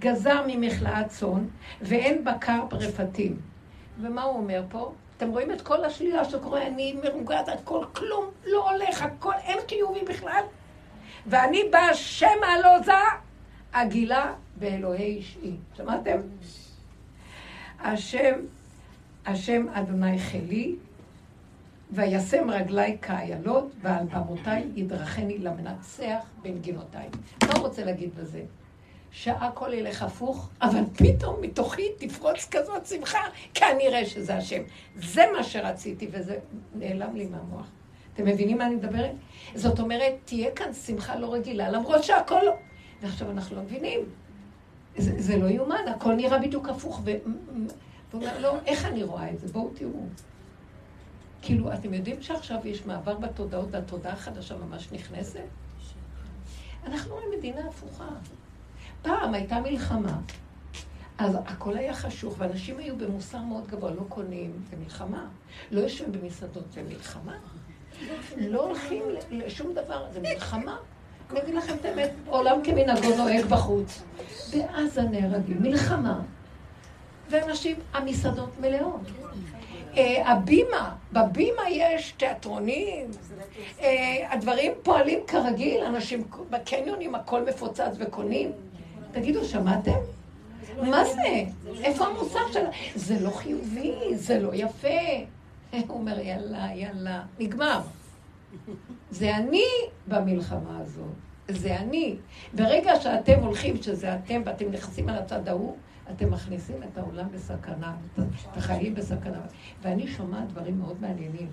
גזר 0.00 0.44
ממכלאת 0.46 1.08
צאן, 1.08 1.46
ואין 1.82 2.24
בקר 2.24 2.64
ברפתים. 2.70 3.36
ומה 4.00 4.22
הוא 4.22 4.36
אומר 4.36 4.62
פה? 4.68 4.92
אתם 5.16 5.30
רואים 5.30 5.52
את 5.52 5.60
כל 5.62 5.84
השלילה 5.84 6.24
שקורה, 6.24 6.66
אני 6.66 6.96
מרוגז, 7.04 7.48
הכל 7.48 7.84
כלום, 7.92 8.24
לא 8.46 8.70
הולך, 8.70 9.02
הכל, 9.02 9.34
אין 9.44 9.58
חיובי 9.68 10.00
בכלל. 10.08 10.42
ואני 11.26 11.62
בהשם 11.70 12.38
הלוזה, 12.42 12.92
הגילה 13.74 14.32
באלוהי 14.56 15.04
אישי. 15.04 15.56
שמעתם? 15.76 16.18
השם, 17.80 18.34
השם 19.26 19.66
אדוני 19.72 20.18
חלי, 20.18 20.76
וישם 21.90 22.50
רגלי 22.50 22.96
כאיילות, 23.02 23.72
ועל 23.82 24.04
במותיי 24.04 24.64
ידרכני 24.74 25.38
למנצח 25.38 26.24
בנגינותיי. 26.42 27.08
מה 27.44 27.52
הוא 27.52 27.66
רוצה 27.66 27.84
להגיד 27.84 28.10
בזה? 28.14 28.42
שהכל 29.10 29.72
ילך 29.72 30.02
הפוך, 30.02 30.50
אבל 30.62 30.82
פתאום 30.96 31.40
מתוכי 31.40 31.88
תפרוץ 31.98 32.48
כזאת 32.50 32.86
שמחה, 32.86 33.18
כנראה 33.54 34.06
שזה 34.06 34.36
השם. 34.36 34.62
זה 34.96 35.22
מה 35.36 35.44
שרציתי, 35.44 36.08
וזה 36.10 36.38
נעלם 36.74 37.16
לי 37.16 37.26
מהמוח. 37.26 37.66
אתם 38.14 38.24
מבינים 38.24 38.58
מה 38.58 38.66
אני 38.66 38.74
מדברת? 38.74 39.10
זאת 39.54 39.80
אומרת, 39.80 40.12
תהיה 40.24 40.50
כאן 40.50 40.72
שמחה 40.72 41.16
לא 41.16 41.34
רגילה, 41.34 41.70
למרות 41.70 42.04
שהכל 42.04 42.40
לא... 42.44 42.52
ועכשיו 43.02 43.30
אנחנו 43.30 43.56
לא 43.56 43.62
מבינים. 43.62 44.00
זה, 44.96 45.22
זה 45.22 45.36
לא 45.36 45.46
יאומן, 45.46 45.88
הכל 45.96 46.14
נראה 46.14 46.38
בדיוק 46.38 46.68
הפוך. 46.68 47.02
והוא 47.04 48.22
אומר, 48.22 48.38
לא, 48.38 48.54
איך 48.66 48.84
אני 48.84 49.02
רואה 49.02 49.30
את 49.30 49.40
זה? 49.40 49.52
בואו 49.52 49.70
תראו. 49.74 50.00
כאילו, 51.42 51.72
אתם 51.72 51.94
יודעים 51.94 52.22
שעכשיו 52.22 52.58
יש 52.64 52.86
מעבר 52.86 53.14
בתודעות, 53.14 53.68
והתודעה 53.70 54.12
החדשה 54.12 54.56
ממש 54.56 54.88
נכנסת? 54.92 55.40
אנחנו 56.86 57.14
רואים 57.14 57.28
מדינה 57.38 57.60
הפוכה. 57.68 58.08
פעם 59.02 59.34
הייתה 59.34 59.60
מלחמה, 59.60 60.18
אז 61.18 61.36
הכל 61.46 61.76
היה 61.76 61.94
חשוך, 61.94 62.34
ואנשים 62.38 62.78
היו 62.78 62.96
במוסר 62.96 63.38
מאוד 63.38 63.66
גבוה, 63.66 63.90
לא 63.90 64.02
קונים, 64.08 64.52
במלחמה. 64.72 65.26
לא 65.70 65.80
יושבים 65.80 66.12
במסעדות, 66.12 66.64
במלחמה. 66.76 67.36
לא 68.36 68.64
הולכים 68.64 69.02
לשום 69.30 69.74
דבר, 69.74 70.06
זה 70.12 70.20
מלחמה. 70.20 70.76
אני 71.30 71.40
אגיד 71.40 71.54
לכם 71.54 71.74
את 71.80 71.84
האמת, 71.84 72.10
עולם 72.26 72.60
כמנהגו 72.64 73.16
נוהג 73.16 73.44
בחוץ. 73.44 74.02
בעזה 74.52 75.02
נהרגים, 75.02 75.62
מלחמה. 75.62 76.20
ואנשים, 77.30 77.76
המסעדות 77.92 78.50
מלאות. 78.60 79.00
אה, 79.96 80.32
הבימה, 80.32 80.94
בבימה 81.12 81.62
יש 81.70 82.12
תיאטרונים, 82.12 83.10
אה, 83.80 84.32
הדברים 84.32 84.72
פועלים 84.82 85.18
כרגיל, 85.26 85.84
אנשים 85.84 86.24
בקניונים 86.50 87.14
הכל 87.14 87.44
מפוצץ 87.44 87.96
וקונים. 87.98 88.52
תגידו, 89.12 89.44
שמעתם? 89.44 89.98
מה 90.82 91.04
זה? 91.04 91.44
איפה 91.82 92.06
המוסר 92.06 92.52
שלה? 92.52 92.70
זה 92.94 93.20
לא 93.20 93.30
חיובי, 93.30 93.94
זה 94.14 94.38
לא 94.38 94.50
יפה. 94.54 94.88
הוא 95.70 95.80
אומר, 95.88 96.18
יאללה, 96.18 96.68
יאללה, 96.74 97.22
נגמר. 97.38 97.80
זה 99.10 99.36
אני 99.36 99.64
במלחמה 100.08 100.78
הזאת. 100.80 101.04
זה 101.48 101.76
אני. 101.76 102.16
ברגע 102.54 103.00
שאתם 103.00 103.40
הולכים, 103.40 103.82
שזה 103.82 104.14
אתם, 104.14 104.42
ואתם 104.44 104.70
נכנסים 104.70 105.08
על 105.08 105.18
הצד 105.18 105.48
ההוא, 105.48 105.76
אתם 106.10 106.30
מכניסים 106.30 106.82
את 106.82 106.98
העולם 106.98 107.28
בסכנה, 107.32 107.96
את 108.52 108.56
החיים 108.56 108.94
בסכנה. 108.94 109.40
ואני 109.82 110.08
שומעת 110.08 110.48
דברים 110.48 110.78
מאוד 110.78 111.00
מעניינים. 111.00 111.48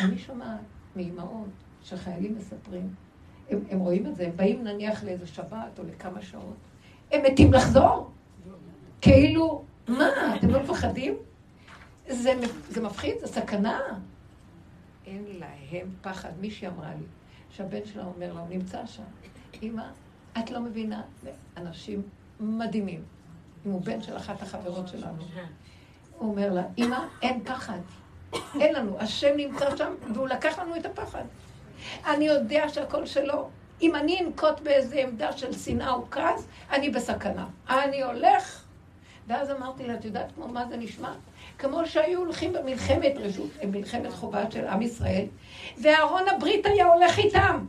אני 0.00 0.18
שומעת 0.18 0.60
מאימהות 0.96 1.48
שחיילים 1.82 2.36
מספרים, 2.38 2.94
הם, 3.50 3.60
הם 3.70 3.78
רואים 3.78 4.06
את 4.06 4.16
זה, 4.16 4.26
הם 4.26 4.36
באים 4.36 4.64
נניח 4.64 5.04
לאיזה 5.04 5.26
שבת 5.26 5.78
או 5.78 5.84
לכמה 5.84 6.22
שעות, 6.22 6.56
הם 7.12 7.22
מתים 7.22 7.52
לחזור. 7.52 8.10
כאילו, 9.00 9.64
מה, 9.88 10.36
אתם 10.36 10.50
לא 10.50 10.62
מפחדים? 10.62 11.14
זה, 12.08 12.32
זה 12.68 12.82
מפחיד, 12.82 13.14
זה 13.20 13.26
סכנה. 13.26 13.80
אין 15.06 15.24
להם 15.26 15.88
פחד. 16.02 16.30
מישהי 16.40 16.68
אמרה 16.68 16.94
לי, 16.94 17.04
שהבן 17.50 17.84
שלה 17.84 18.04
אומר 18.04 18.32
לה, 18.32 18.40
הוא 18.40 18.48
נמצא 18.48 18.86
שם. 18.86 19.02
אמא, 19.62 19.84
את 20.38 20.50
לא 20.50 20.60
מבינה, 20.60 21.02
אנשים 21.56 22.02
מדהימים. 22.40 23.02
אם 23.66 23.70
הוא 23.70 23.80
בן 23.80 24.02
של 24.02 24.16
אחת 24.16 24.42
החברות 24.42 24.88
שלנו. 24.88 25.22
הוא 26.18 26.30
אומר 26.30 26.52
לה, 26.52 26.62
אמא, 26.78 26.98
אין 27.22 27.44
פחד. 27.44 27.78
אין 28.60 28.74
לנו, 28.74 28.96
השם 29.00 29.36
נמצא 29.36 29.76
שם, 29.76 29.94
והוא 30.14 30.28
לקח 30.28 30.58
לנו 30.58 30.76
את 30.76 30.86
הפחד. 30.86 31.24
אני 32.06 32.24
יודע 32.24 32.68
שהכל 32.68 33.06
שלו. 33.06 33.48
אם 33.82 33.96
אני 33.96 34.20
אנקוט 34.20 34.60
באיזה 34.60 34.96
עמדה 34.96 35.32
של 35.32 35.52
שנאה 35.52 35.92
או 35.92 36.10
כעס, 36.10 36.46
אני 36.70 36.90
בסכנה. 36.90 37.46
אני 37.68 38.02
הולך. 38.02 38.64
ואז 39.26 39.50
אמרתי 39.50 39.86
לה, 39.86 39.94
את 39.94 40.04
יודעת 40.04 40.32
כמו 40.34 40.48
מה 40.48 40.66
זה 40.68 40.76
נשמע? 40.76 41.12
כמו 41.58 41.86
שהיו 41.86 42.18
הולכים 42.18 42.52
במלחמת 42.52 43.12
רשות, 43.16 43.50
מלחמת 43.66 44.12
חובה 44.12 44.50
של 44.50 44.66
עם 44.66 44.82
ישראל, 44.82 45.24
ואהרון 45.82 46.28
הברית 46.28 46.66
היה 46.66 46.86
הולך 46.86 47.18
איתם. 47.18 47.66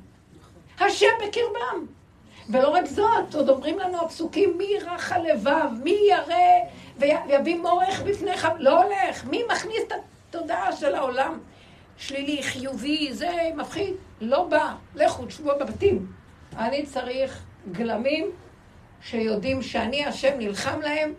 השם 0.80 1.08
בקרבם. 1.28 1.86
ולא 2.50 2.70
רק 2.70 2.86
זאת, 2.86 3.36
עוד 3.36 3.50
אומרים 3.50 3.80
לנו 3.80 4.06
הפסוקים, 4.06 4.58
מי 4.58 4.70
רך 4.86 5.12
הלבב, 5.12 5.70
מי 5.84 5.98
ירא 6.10 6.36
ויביא 6.98 7.58
מורך 7.58 8.02
בפניך, 8.02 8.48
לא 8.60 8.84
הולך. 8.84 9.26
מי 9.26 9.44
מכניס 9.52 9.84
את 9.88 9.94
התודעה 10.30 10.72
של 10.72 10.96
העולם? 10.96 11.40
שלילי, 11.98 12.44
חיובי, 12.44 13.14
זה 13.14 13.32
מפחיד, 13.56 13.94
לא 14.22 14.48
בא. 14.48 14.76
לכו, 14.96 15.26
תשבו 15.26 15.52
בבתים. 15.60 16.08
אני 16.58 16.86
צריך 16.86 17.44
גלמים 17.72 18.32
שיודעים 19.02 19.62
שאני 19.62 20.06
השם 20.06 20.38
נלחם 20.38 20.82
להם, 20.82 21.14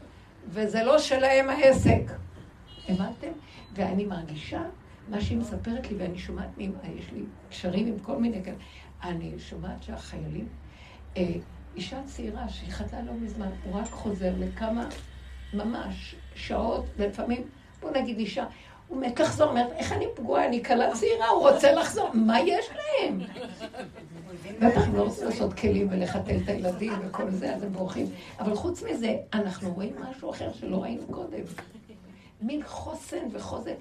וזה 0.48 0.82
לא 0.82 0.98
שלהם 0.98 1.50
העסק. 1.50 2.02
הבנתם? 2.88 3.30
ואני 3.74 4.04
מרגישה 4.04 4.62
מה 5.08 5.20
שהיא 5.20 5.38
מספרת 5.38 5.90
לי, 5.90 5.96
ואני 5.96 6.18
שומעת, 6.18 6.48
יש 6.58 7.12
לי 7.12 7.22
קשרים 7.50 7.86
עם 7.86 7.98
כל 7.98 8.16
מיני 8.16 8.44
כאלה, 8.44 8.56
אני 9.02 9.32
שומעת 9.38 9.82
שהחיילים, 9.82 10.48
אישה 11.76 12.00
צעירה 12.06 12.48
שהתחתנה 12.48 13.02
לא 13.02 13.12
מזמן, 13.12 13.48
הוא 13.64 13.80
רק 13.80 13.90
חוזר 13.90 14.32
לכמה, 14.38 14.88
ממש, 15.54 16.14
שעות, 16.34 16.84
לפעמים, 16.98 17.42
בוא 17.80 17.90
נגיד 17.90 18.18
אישה, 18.18 18.44
הוא 18.88 19.00
מת 19.00 19.20
לחזור, 19.20 19.48
אומרת, 19.48 19.72
איך 19.72 19.92
אני 19.92 20.06
פגועה, 20.14 20.46
אני 20.46 20.64
כלה 20.64 20.92
צעירה, 20.94 21.28
הוא 21.28 21.50
רוצה 21.50 21.72
לחזור, 21.72 22.10
מה 22.14 22.40
יש 22.40 22.66
להם? 22.70 23.20
בטח 24.60 24.80
הם 24.80 24.96
לא 24.96 25.02
רוצים 25.02 25.24
לעשות 25.24 25.54
כלים 25.54 25.88
ולחתל 25.90 26.36
את 26.44 26.48
הילדים 26.48 26.92
וכל 27.04 27.30
זה, 27.30 27.54
אז 27.54 27.62
הם 27.62 27.72
בורחים. 27.72 28.06
אבל 28.40 28.54
חוץ 28.54 28.82
מזה, 28.82 29.16
אנחנו 29.32 29.74
רואים 29.74 29.94
משהו 30.10 30.30
אחר 30.30 30.52
שלא 30.52 30.82
ראינו 30.82 31.06
קודם. 31.06 31.42
מין 32.40 32.62
חוסן 32.64 33.28
וחוזק. 33.32 33.74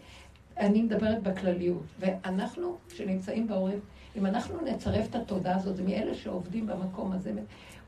אני 0.58 0.82
מדברת 0.82 1.24
בכלליות, 1.24 1.84
ואנחנו, 2.00 2.78
שנמצאים 2.96 3.48
בעורף, 3.48 3.80
אם 4.16 4.26
אנחנו 4.26 4.62
נצרף 4.62 5.10
את 5.10 5.16
התודעה 5.16 5.56
הזאת, 5.56 5.76
זה 5.76 5.84
מאלה 5.84 6.14
שעובדים 6.14 6.68
במקום 6.68 7.12
הזה, 7.12 7.32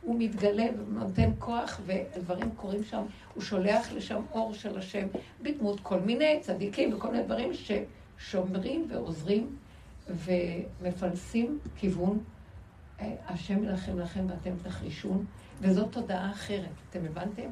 הוא 0.02 0.16
מתגלה 0.20 0.66
ונותן 0.78 1.32
כוח, 1.40 1.82
ודברים 1.86 2.52
קורים 2.56 2.84
שם, 2.84 3.02
הוא 3.34 3.44
שולח 3.44 3.92
לשם 3.92 4.22
אור 4.32 4.54
של 4.54 4.78
השם, 4.78 5.08
בדמות 5.42 5.80
כל 5.80 6.00
מיני 6.00 6.40
צדיקים 6.42 6.94
וכל 6.94 7.12
מיני 7.12 7.24
דברים 7.24 7.52
ששומרים 7.54 8.88
ועוזרים 8.90 9.56
ומפלסים 10.10 11.60
כיוון. 11.76 12.20
אה, 13.02 13.14
השם 13.28 13.64
ילחם 13.64 14.00
לכם 14.00 14.26
ואתם 14.30 14.52
תחרישון, 14.64 15.26
וזאת 15.62 15.92
תודעה 15.92 16.32
אחרת, 16.32 16.70
אתם 16.90 17.00
הבנתם? 17.06 17.50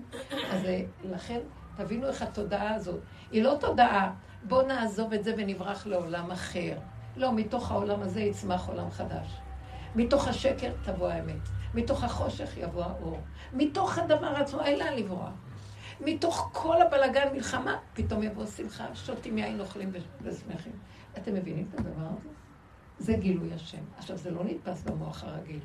אז 0.51 0.65
אה, 0.65 0.81
לכן, 1.03 1.39
תבינו 1.77 2.07
איך 2.07 2.21
התודעה 2.21 2.73
הזאת, 2.73 2.99
היא 3.31 3.43
לא 3.43 3.57
תודעה, 3.59 4.13
בואו 4.43 4.67
נעזוב 4.67 5.13
את 5.13 5.23
זה 5.23 5.33
ונברח 5.37 5.87
לעולם 5.87 6.31
אחר. 6.31 6.77
לא, 7.15 7.33
מתוך 7.33 7.71
העולם 7.71 8.01
הזה 8.01 8.21
יצמח 8.21 8.67
עולם 8.67 8.91
חדש. 8.91 9.27
מתוך 9.95 10.27
השקר 10.27 10.71
תבוא 10.83 11.07
האמת. 11.07 11.41
מתוך 11.73 12.03
החושך 12.03 12.57
יבוא 12.57 12.83
האור. 12.83 13.19
מתוך 13.53 13.97
הדבר 13.97 14.27
עצמו, 14.27 14.61
אין 14.61 14.79
לאן 14.79 14.93
לברוח. 14.93 15.33
מתוך 16.01 16.49
כל 16.53 16.81
הבלגן 16.81 17.33
מלחמה, 17.33 17.77
פתאום 17.93 18.23
יבוא 18.23 18.45
שמחה, 18.45 18.95
שותים 18.95 19.37
יין, 19.37 19.59
אוכלים 19.59 19.91
ושמחים. 20.21 20.73
אתם 21.17 21.33
מבינים 21.33 21.67
את 21.69 21.79
הדבר 21.79 22.05
הזה? 22.05 22.29
זה 22.99 23.13
גילוי 23.13 23.53
השם. 23.53 23.83
עכשיו, 23.97 24.17
זה 24.17 24.31
לא 24.31 24.43
נתפס 24.43 24.83
במוח 24.83 25.23
הרגיל. 25.23 25.59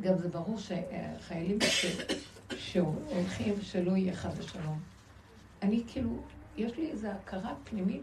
גם 0.00 0.18
זה 0.18 0.28
ברור 0.28 0.58
שחיילים. 0.58 1.58
שהולכים 2.56 3.54
שלא 3.60 3.96
יהיה 3.96 4.14
חד 4.14 4.30
ושלום. 4.36 4.80
אני 5.62 5.84
כאילו, 5.86 6.22
יש 6.56 6.76
לי 6.76 6.90
איזו 6.90 7.08
הכרה 7.08 7.54
פנימית 7.64 8.02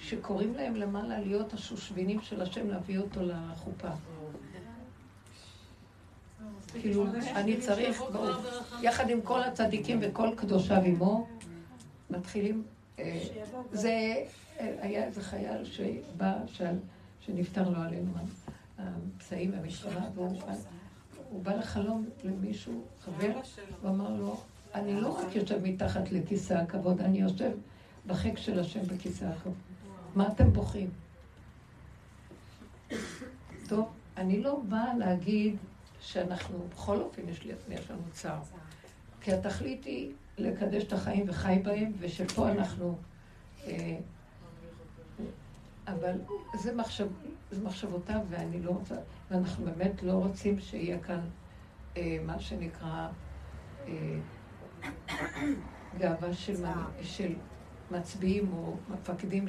שקוראים 0.00 0.54
להם 0.54 0.76
למעלה 0.76 1.20
להיות 1.20 1.52
השושבינים 1.52 2.20
של 2.20 2.42
השם, 2.42 2.68
להביא 2.70 2.98
אותו 2.98 3.20
לחופה. 3.22 3.88
כאילו, 6.80 7.06
אני 7.36 7.60
צריך, 7.60 8.02
יחד 8.82 9.10
עם 9.10 9.20
כל 9.20 9.42
הצדיקים 9.42 9.98
וכל 10.02 10.28
קדושיו 10.36 10.82
עמו, 10.84 11.26
מתחילים, 12.10 12.62
אה, 12.98 13.20
זה, 13.72 14.24
אה, 14.60 14.76
היה 14.80 15.04
איזה 15.04 15.22
חייל 15.22 15.64
שבא, 15.64 16.34
שנפטר 17.20 17.68
לו 17.68 17.80
עלינו 17.80 18.12
הפצעים 18.78 19.52
והמשטרה, 19.52 20.02
והוא 20.14 21.42
בא 21.42 21.54
לחלום 21.54 22.04
למישהו, 22.24 22.82
חבר, 23.04 23.32
הוא 23.82 23.90
אמר 23.90 24.10
לו, 24.10 24.40
אני 24.74 25.00
לא 25.00 25.08
רק 25.08 25.36
יושב 25.36 25.62
מתחת 25.62 26.12
לכיסא 26.12 26.54
הכבוד, 26.54 27.00
אני 27.00 27.20
יושב 27.20 27.50
בחיק 28.06 28.38
של 28.38 28.60
השם 28.60 28.82
בכיסא 28.82 29.24
הכבוד. 29.24 29.69
מה 30.14 30.28
אתם 30.28 30.52
בוכים? 30.52 30.90
טוב, 33.68 33.88
אני 34.16 34.42
לא 34.42 34.60
באה 34.68 34.94
להגיד 34.98 35.56
שאנחנו, 36.00 36.58
בכל 36.70 37.00
אופן 37.00 37.28
יש, 37.28 37.44
לי, 37.44 37.52
יש 37.68 37.90
לנו 37.90 38.02
צער. 38.12 38.40
כי 39.20 39.32
התכלית 39.32 39.84
היא 39.84 40.12
לקדש 40.38 40.84
את 40.84 40.92
החיים 40.92 41.24
וחי 41.28 41.60
בהם, 41.64 41.92
ושפה 41.98 42.50
אנחנו... 42.50 42.98
אה, 43.66 43.98
אבל 45.86 46.12
זה, 46.54 46.74
מחשב, 46.74 47.06
זה 47.50 47.64
מחשבותיו, 47.64 48.20
ואני 48.28 48.62
לא 48.62 48.70
רוצה, 48.70 48.94
ואנחנו 49.30 49.64
באמת 49.64 50.02
לא 50.02 50.12
רוצים 50.12 50.60
שיהיה 50.60 50.98
כאן 51.00 51.20
אה, 51.96 52.18
מה 52.26 52.40
שנקרא 52.40 53.08
אה, 53.88 54.18
גאווה 55.98 56.34
של, 56.34 56.64
של 57.02 57.34
מצביעים 57.90 58.52
או 58.52 58.76
מפקדים 58.88 59.48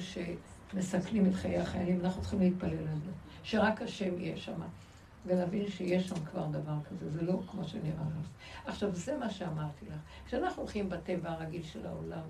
שמסכנים 0.72 1.26
את 1.30 1.36
חיי 1.36 1.58
החיילים. 1.58 2.00
אנחנו 2.04 2.22
צריכים 2.22 2.40
להתפלל 2.40 2.70
על 2.70 3.00
זה, 3.06 3.12
שרק 3.44 3.82
השם 3.82 4.20
יהיה 4.20 4.38
שם. 4.38 4.62
ולהבין 5.26 5.70
שיש 5.70 6.08
שם 6.08 6.26
כבר 6.26 6.46
דבר 6.48 6.76
כזה, 6.90 7.10
זה 7.10 7.22
לא 7.22 7.40
כמו 7.52 7.68
שנראה 7.68 8.04
לך. 8.20 8.28
עכשיו, 8.66 8.96
זה 8.96 9.18
מה 9.18 9.30
שאמרתי 9.30 9.86
לך. 9.86 10.00
כשאנחנו 10.26 10.62
הולכים 10.62 10.90
בטבע 10.90 11.32
הרגיל 11.32 11.64
של 11.64 11.86
העולם, 11.88 12.22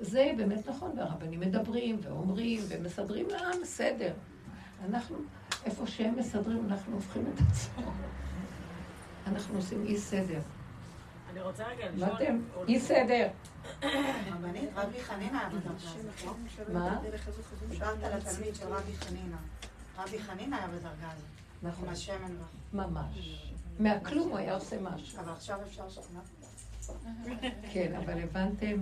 זה 0.00 0.32
באמת 0.36 0.68
נכון, 0.68 0.98
והרבנים 0.98 1.40
מדברים 1.40 1.98
ואומרים 2.02 2.60
ומסדרים 2.68 3.28
לעם 3.28 3.64
סדר. 3.64 4.12
אנחנו, 4.84 5.16
איפה 5.64 5.86
שהם 5.86 6.18
מסדרים, 6.18 6.66
אנחנו 6.68 6.94
הופכים 6.94 7.24
את 7.34 7.40
עצמנו. 7.50 7.90
אנחנו 9.26 9.56
עושים 9.56 9.84
אי 9.86 9.98
סדר. 9.98 10.40
אני 11.32 11.40
רוצה 11.42 11.64
רגע 11.64 11.90
לשאול... 11.90 12.66
אי 12.68 12.80
סדר. 12.80 13.28
רבנית, 14.32 14.70
רבי 14.74 15.02
חנינא 15.02 15.38
היה 15.38 15.48
בדרגה 15.48 15.90
הזאת, 15.94 16.68
מה? 16.72 17.00
דיברת 17.68 18.04
על 18.04 18.12
התלמיד 18.12 18.54
של 18.54 18.66
רבי 18.66 18.96
חנינא. 18.96 19.36
רבי 19.98 20.22
חנינא 20.22 20.56
היה 20.56 20.66
בדרגה 20.66 21.10
הזאת. 21.12 21.24
נכון. 21.62 21.88
עם 21.88 21.92
השמן. 21.92 22.36
ממש. 22.72 23.40
מהכלום 23.78 24.28
הוא 24.28 24.38
היה 24.38 24.54
עושה 24.54 24.80
משהו. 24.80 25.20
אבל 25.20 25.32
עכשיו 25.32 25.58
אפשר 25.68 25.86
לשכנע. 25.86 26.20
כן, 27.72 27.94
אבל 27.94 28.22
הבנתם? 28.22 28.76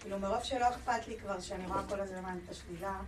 כאילו 0.00 0.18
מרוב 0.18 0.42
שלא 0.42 0.68
אכפת 0.68 1.08
לי 1.08 1.18
כבר 1.20 1.40
שאני 1.40 1.66
רואה 1.66 1.82
כל 1.88 2.00
הזמן 2.00 2.38
את 2.44 2.50
השלילה, 2.50 3.00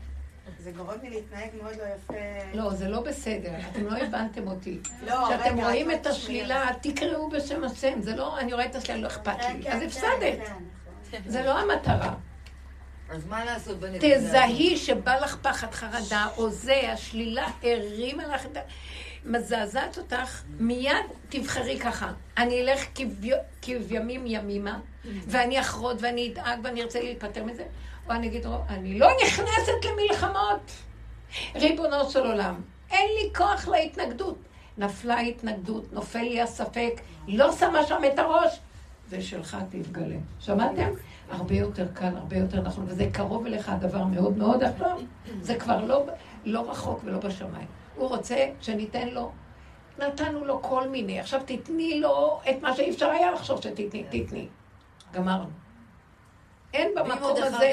זה 0.58 0.70
גורם 0.70 0.98
לי 1.02 1.10
להתנהג 1.10 1.48
מאוד 1.62 1.76
לא 1.76 1.82
יפה. 1.96 2.14
לא, 2.54 2.70
זה 2.70 2.88
לא 2.88 3.00
בסדר, 3.00 3.52
אתם 3.72 3.86
לא 3.86 3.98
הבנתם 3.98 4.48
אותי. 4.48 4.78
לא, 5.06 5.26
רגע, 5.26 5.38
כשאתם 5.38 5.60
רואים 5.60 5.90
את 5.90 6.06
השלילה, 6.06 6.66
תקראו 6.82 7.30
בשם 7.30 7.64
השם. 7.64 8.02
זה 8.02 8.16
לא, 8.16 8.38
אני 8.38 8.52
רואה 8.52 8.66
את 8.66 8.74
השלילה, 8.74 9.00
לא 9.00 9.06
אכפת 9.06 9.38
לי. 9.38 9.62
כן, 9.62 9.70
אז 9.70 9.80
כן, 9.80 9.86
הפסדת. 9.86 10.10
כן, 10.20 10.42
נכון. 10.42 11.30
זה 11.30 11.42
לא 11.42 11.58
המטרה. 11.58 12.14
אז 13.10 13.26
מה 13.26 13.44
לעשות 13.44 13.80
בנקודה? 13.80 14.16
תזהי 14.16 14.76
שבא 14.76 15.16
לך 15.16 15.36
פחד 15.42 15.70
חרדה, 15.70 16.26
או 16.36 16.50
זה, 16.50 16.92
השלילה 16.92 17.48
הרימה 17.62 18.26
לך 18.26 18.46
את 18.46 18.56
ה... 18.56 18.60
מזעזעת 19.26 19.98
אותך, 19.98 20.42
מיד 20.58 21.06
תבחרי 21.28 21.78
ככה. 21.78 22.12
אני 22.38 22.60
אלך 22.60 22.84
כבימים 23.62 24.24
ימימה, 24.26 24.78
ואני 25.04 25.60
אחרוד 25.60 25.98
ואני 26.00 26.32
אדאג 26.32 26.60
ואני 26.64 26.82
ארצה 26.82 27.00
להיפטר 27.00 27.44
מזה, 27.44 27.64
או 28.08 28.12
אני 28.12 28.26
אגיד, 28.26 28.46
אני 28.68 28.98
לא 28.98 29.08
נכנסת 29.24 29.72
למלחמות. 29.84 30.70
ריבונו 31.54 32.10
של 32.10 32.26
עולם, 32.26 32.54
אין 32.90 33.08
לי 33.18 33.34
כוח 33.34 33.68
להתנגדות. 33.68 34.38
נפלה 34.78 35.14
ההתנגדות, 35.14 35.92
נופל 35.92 36.18
לי 36.18 36.40
הספק, 36.40 37.00
לא 37.28 37.52
שמה 37.52 37.86
שם 37.86 38.02
את 38.12 38.18
הראש, 38.18 38.60
ושלך 39.08 39.56
תתגלה. 39.70 40.16
שמעתם? 40.40 40.90
הרבה 41.30 41.54
יותר 41.54 41.86
קל, 41.94 42.16
הרבה 42.16 42.36
יותר 42.36 42.62
נכון, 42.62 42.84
וזה 42.88 43.08
קרוב 43.12 43.46
אליך 43.46 43.68
הדבר 43.68 44.04
מאוד 44.04 44.36
מאוד 44.38 44.62
עכשיו, 44.62 44.98
זה 45.40 45.54
כבר 45.54 45.84
לא, 45.84 46.06
לא 46.44 46.70
רחוק 46.70 47.00
ולא 47.04 47.18
בשמיים. 47.18 47.66
הוא 47.96 48.08
רוצה 48.08 48.46
שניתן 48.60 49.08
לו, 49.08 49.32
נתנו 49.98 50.44
לו 50.44 50.62
כל 50.62 50.88
מיני, 50.88 51.20
עכשיו 51.20 51.40
תתני 51.46 52.00
לו 52.00 52.40
את 52.50 52.62
מה 52.62 52.76
שאי 52.76 52.90
אפשר 52.90 53.06
היה 53.10 53.32
לחשוב 53.32 53.62
שתתני, 53.62 54.04
תתני. 54.10 54.48
גמרנו. 55.12 55.65
אין 56.76 56.94
במקום 56.94 57.36
הזה 57.42 57.72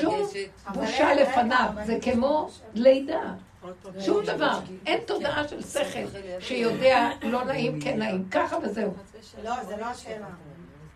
שום 0.00 0.26
בושה 0.74 1.14
לפניו, 1.14 1.68
זה 1.86 1.98
כמו 2.02 2.48
לידה. 2.74 3.34
שום 4.00 4.24
דבר. 4.24 4.58
אין 4.86 5.00
תודעה 5.06 5.48
של 5.48 5.62
שכל 5.62 6.18
שיודע 6.40 7.10
לא 7.22 7.44
נעים, 7.44 7.80
כן 7.80 7.98
נעים, 7.98 8.28
ככה 8.30 8.56
וזהו. 8.62 8.94
לא, 9.44 9.64
זה 9.64 9.76
לא 9.76 9.84
השאלה. 9.84 10.26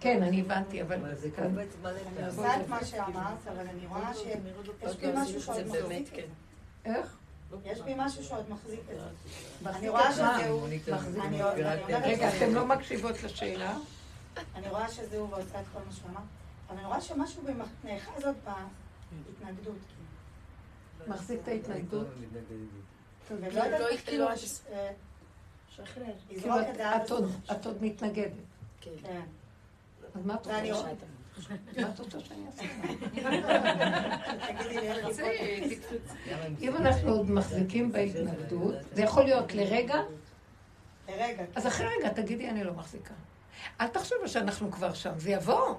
כן, 0.01 0.23
אני 0.23 0.41
הבנתי, 0.41 0.83
אבל... 0.83 0.99
אני 1.39 2.27
עושה 2.27 2.57
את 2.61 2.69
מה 2.69 2.85
שאמרת, 2.85 3.47
אבל 3.49 3.65
אני 3.71 3.87
רואה 3.87 4.15
שיש 4.15 4.97
בי 4.97 5.07
משהו 5.15 5.43
שעוד 5.43 5.67
מחזיק 5.67 6.09
את 6.09 6.15
זה. 6.15 6.93
איך? 6.95 7.17
יש 7.65 7.81
בי 7.81 7.95
משהו 7.97 8.25
שעוד 8.25 8.45
מחזיק 8.51 8.81
את 8.81 9.01
זה. 9.01 9.71
אני 9.71 9.89
רואה 9.89 10.13
שזהו... 10.13 10.67
רגע, 12.03 12.29
אתם 12.37 12.55
לא 12.55 12.67
מקשיבות 12.67 13.23
לשאלה? 13.23 13.77
אני 14.57 14.69
רואה 14.69 14.89
שזהו 14.89 15.31
ועושה 15.31 15.61
את 15.61 15.65
כל 15.73 15.79
מה 15.87 15.93
שהוא 15.93 16.11
אמר, 16.11 16.21
אבל 16.69 16.77
אני 16.79 16.87
רואה 16.87 17.01
שמשהו 17.01 17.43
נאחז 17.85 18.25
עוד 18.25 18.35
בהתנגדות. 19.41 19.77
מחזיק 21.07 21.41
את 21.43 21.49
ההתנגדות? 21.49 22.07
ולא 23.31 23.47
יודעת 23.63 23.81
לא- 23.81 23.97
כאילו... 24.05 24.25
לא- 24.29 24.37
ש- 24.37 24.61
אה, 24.73 24.93
שחרר. 25.71 26.05
כאילו, 26.29 26.41
לזרוק 26.41 26.61
את 27.53 27.67
עוד- 27.67 27.83
מתנגדת. 27.83 28.33
כן. 28.81 28.91
אז 30.15 30.27
מה 30.27 30.35
את 30.35 30.47
רוצה? 31.99 32.23
אם 36.61 36.77
אנחנו 36.77 37.13
עוד 37.13 37.31
מחזיקים 37.31 37.93
בהתנגדות, 37.93 38.75
זה 38.93 39.03
יכול 39.03 39.25
להיות 39.25 39.53
לרגע, 39.55 40.01
לרגע. 41.09 41.45
אז 41.55 41.67
אחרי 41.67 41.87
רגע 41.99 42.09
תגידי, 42.09 42.51
אני 42.51 42.65
לא 42.65 42.73
מחזיקה. 42.75 43.15
אל 43.81 43.87
תחשבו 43.89 44.29
שאנחנו 44.29 44.73
כבר 44.73 44.95
שם, 44.95 45.13
זה 45.19 45.31
יבוא. 45.31 45.75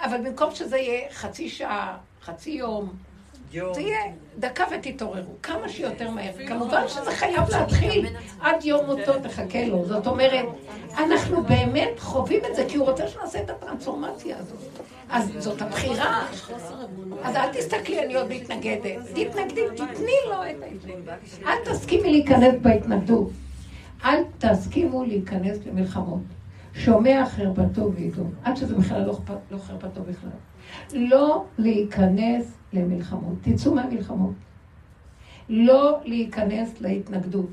אבל 0.00 0.18
במקום 0.18 0.54
שזה 0.54 0.76
יהיה 0.76 1.00
חצי 1.12 1.48
שעה, 1.48 1.96
חצי 2.22 2.50
יום, 2.50 2.92
זה 3.52 3.80
יהיה 3.80 4.00
דקה 4.38 4.64
ותתעוררו, 4.70 5.34
כמה 5.42 5.68
שיותר 5.68 6.10
מהר. 6.10 6.32
כמובן 6.48 6.88
שזה 6.88 7.10
חייב 7.10 7.50
להתחיל, 7.50 8.06
עד 8.40 8.64
יום 8.64 8.86
מותו 8.86 9.12
תחכה 9.22 9.64
לו. 9.64 9.86
זאת 9.86 10.06
אומרת, 10.06 10.44
אנחנו 10.98 11.42
באמת 11.42 12.00
חווים 12.00 12.40
את 12.50 12.56
זה, 12.56 12.64
כי 12.68 12.76
הוא 12.76 12.90
רוצה 12.90 13.08
שנעשה 13.08 13.42
את 13.42 13.50
הטרנספורמציה 13.50 14.36
הזאת. 14.38 14.58
אז 15.10 15.32
זאת 15.38 15.62
הבחירה. 15.62 16.26
אז 17.22 17.36
אל 17.36 17.52
תסתכלי, 17.52 18.04
אני 18.04 18.14
עוד 18.14 18.28
מתנגדת. 18.28 19.00
תתנגדי, 19.14 19.60
תתני 19.76 20.16
לו 20.28 20.34
את 20.34 20.62
ההתנגדות. 20.62 21.14
אל 21.46 21.56
תסכימי 21.64 22.10
להיכנס 22.10 22.54
בהתנגדות. 22.62 23.30
אל 24.04 24.22
תסכימו 24.38 25.04
להיכנס 25.04 25.58
למלחמות. 25.66 26.20
שומע 26.74 27.24
חרפתו 27.26 27.92
וידום, 27.92 28.34
עד 28.42 28.56
שזה 28.56 28.74
בכלל 28.74 29.04
לא, 29.04 29.20
לא 29.50 29.58
חרפתו 29.58 30.02
בכלל. 30.02 30.30
לא 30.92 31.44
להיכנס 31.58 32.58
למלחמות. 32.72 33.34
תצאו 33.42 33.74
מהמלחמות. 33.74 34.34
לא 35.48 36.00
להיכנס 36.04 36.80
להתנגדות. 36.80 37.50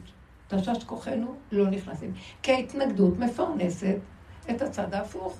תשש 0.48 0.84
כוחנו, 0.84 1.36
לא 1.52 1.70
נכנסים. 1.70 2.14
כי 2.42 2.52
ההתנגדות 2.52 3.20
מפרנסת 3.20 3.96
את 4.50 4.62
הצד 4.62 4.94
ההפוך. 4.94 5.38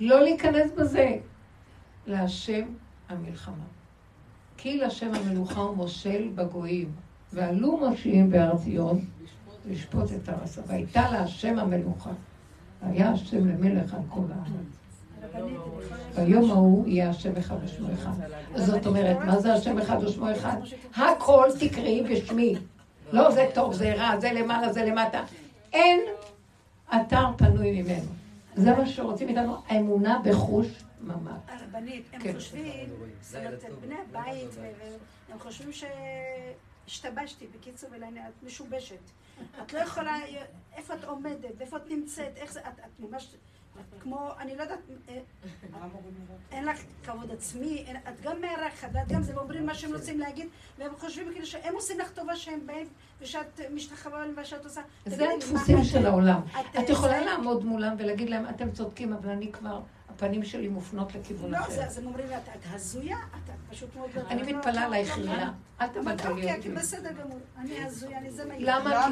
לא 0.00 0.22
להיכנס 0.22 0.70
בזה. 0.78 1.16
להשם 2.06 2.62
המלחמה. 3.08 3.64
כי 4.56 4.76
להשם 4.76 5.10
המלוכה 5.14 5.60
ומושל 5.60 6.28
בגויים, 6.34 6.92
ועלו 7.32 7.76
מושיעים 7.76 8.30
בהר 8.30 8.56
ציון 8.56 9.04
לשפוט 9.68 10.12
את 10.12 10.28
הארץ. 10.28 10.58
והייתה 10.66 11.10
להשם 11.10 11.58
המלוכה. 11.58 12.10
היה 12.82 13.10
השם 13.10 13.48
למלך 13.48 13.94
על 13.94 14.00
כל 14.08 14.20
הארץ. 14.34 14.76
ביום 16.16 16.50
ההוא 16.50 16.86
יהיה 16.86 17.10
השם 17.10 17.36
אחד 17.36 17.56
ושמו 17.64 17.88
אחד. 17.94 18.10
זאת 18.54 18.86
אומרת, 18.86 19.16
מה 19.26 19.40
זה 19.40 19.54
השם 19.54 19.78
אחד 19.78 20.04
ושמו 20.04 20.32
אחד? 20.32 20.56
הכל 20.96 21.48
תקראי 21.60 22.02
בשמי. 22.10 22.54
לא 23.12 23.30
זה 23.30 23.50
טוב, 23.54 23.72
זה 23.72 23.94
רע, 23.94 24.20
זה 24.20 24.32
למעלה, 24.32 24.72
זה 24.72 24.84
למטה. 24.84 25.22
אין 25.72 26.00
אתר 26.96 27.24
פנוי 27.36 27.82
ממנו. 27.82 28.08
זה 28.56 28.74
מה 28.74 28.86
שרוצים 28.86 29.26
מאיתנו, 29.26 29.56
האמונה 29.68 30.20
בחוש 30.24 30.66
ממש. 31.00 31.32
הרבנית, 31.48 32.04
הם 32.12 32.20
כן. 32.20 32.32
חושבים, 32.34 32.88
זאת 33.20 33.36
אומרת, 33.36 33.64
בני 33.80 33.94
הבית, 34.10 34.50
הם 35.32 35.38
חושבים 35.38 35.72
שהשתבשתי, 36.86 37.46
בקיצור, 37.58 37.90
אלא 37.94 38.06
את 38.06 38.42
משובשת. 38.42 38.98
את 39.62 39.72
לא 39.72 39.78
יכולה, 39.78 40.16
איפה 40.76 40.94
את 40.94 41.04
עומדת, 41.04 41.60
איפה 41.60 41.76
את 41.76 41.90
נמצאת, 41.90 42.36
איך 42.36 42.52
זה, 42.52 42.60
את, 42.60 42.78
את 42.78 43.00
ממש, 43.00 43.34
כמו, 44.00 44.30
אני 44.38 44.56
לא 44.56 44.62
יודעת, 44.62 44.78
אה, 45.08 45.18
אין 46.52 46.64
לך 46.64 46.78
כבוד 47.04 47.30
עצמי, 47.30 47.84
אין, 47.86 47.96
את 47.96 48.20
גם 48.20 48.40
מארחת, 48.40 48.88
ואת 48.92 49.08
גם 49.08 49.22
זה, 49.22 49.36
ואומרים 49.36 49.66
מה 49.66 49.74
שהם 49.74 49.94
רוצים 49.94 50.20
להגיד, 50.20 50.46
והם 50.78 50.92
חושבים 50.98 51.32
כאילו 51.32 51.46
שהם 51.46 51.74
עושים 51.74 51.98
לך 51.98 52.10
טובה 52.10 52.36
שהם 52.36 52.66
באים, 52.66 52.88
ושאת 53.20 53.60
משתחווה 53.74 54.18
להם 54.18 54.30
ומה 54.32 54.44
שאת 54.44 54.64
עושה. 54.64 54.80
זה 55.06 55.26
הדפוסים 55.36 55.76
מה, 55.76 55.82
את- 55.82 55.86
של 55.88 56.06
העולם. 56.06 56.40
את- 56.60 56.76
את 56.78 56.88
יכולה 56.88 57.18
זה- 57.20 57.24
לעמוד 57.24 57.64
מולם 57.64 57.94
ולהגיד 57.98 58.30
להם, 58.30 58.48
אתם 58.48 58.70
צודקים, 58.72 59.12
אבל 59.12 59.30
אני 59.30 59.52
כבר, 59.52 59.80
הפנים 60.08 60.44
שלי 60.44 60.68
מופנות 60.68 61.14
לכיוון 61.14 61.50
לא, 61.50 61.58
אחר. 61.58 61.70
זה- 61.72 61.86
אז 61.86 61.98
הם 61.98 62.06
אומרים 62.06 62.26
את 62.26 62.48
את 62.48 62.74
הזויה, 62.74 63.16
את 63.16 63.45
את 63.45 63.45
פשוט 63.76 63.96
מאוד... 63.96 64.10
אני 64.30 64.52
לא- 64.52 64.58
מתפלאה 64.58 64.74
לא- 64.74 64.86
עלייך 64.86 65.18
לא- 65.18 65.22
רינה, 65.30 65.52
אל 65.80 65.86
תבלבלי 65.86 66.28
אוקיי, 66.32 66.56
אותי. 66.56 66.68
בסדר 66.68 67.10
גמור, 67.12 67.38
אני 67.60 67.84
הזויה, 67.84 68.18
אני 68.18 68.30
זה 68.30 68.44
מה... 68.44 68.54
למה? 68.58 69.08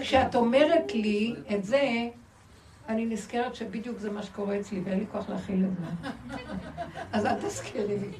כשאת- 0.00 0.34
אומרת 0.34 0.94
לי 0.94 1.34
את 1.54 1.64
זה, 1.64 1.82
אני 2.88 3.06
נזכרת 3.06 3.54
שבדיוק 3.54 3.98
זה 3.98 4.10
מה 4.10 4.22
שקורה 4.22 4.60
אצלי, 4.60 4.80
ואין 4.84 4.98
לי 4.98 5.04
כוח 5.12 5.28
להכיל 5.28 5.64
את 5.64 5.70
זה. 5.76 6.08
אז 7.12 7.26
אל 7.26 7.34
תזכירי 7.34 7.98
לי. 7.98 8.10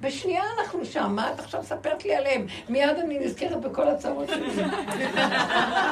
בשנייה 0.00 0.42
אנחנו 0.60 0.84
שם, 0.84 1.12
מה 1.16 1.32
את 1.32 1.40
עכשיו 1.40 1.60
מספרת 1.60 2.04
לי 2.04 2.14
עליהם? 2.16 2.46
מיד 2.68 2.88
אני 3.04 3.18
נזכרת 3.18 3.60
בכל 3.60 3.88
הצרות 3.88 4.28
שלי. 4.28 4.62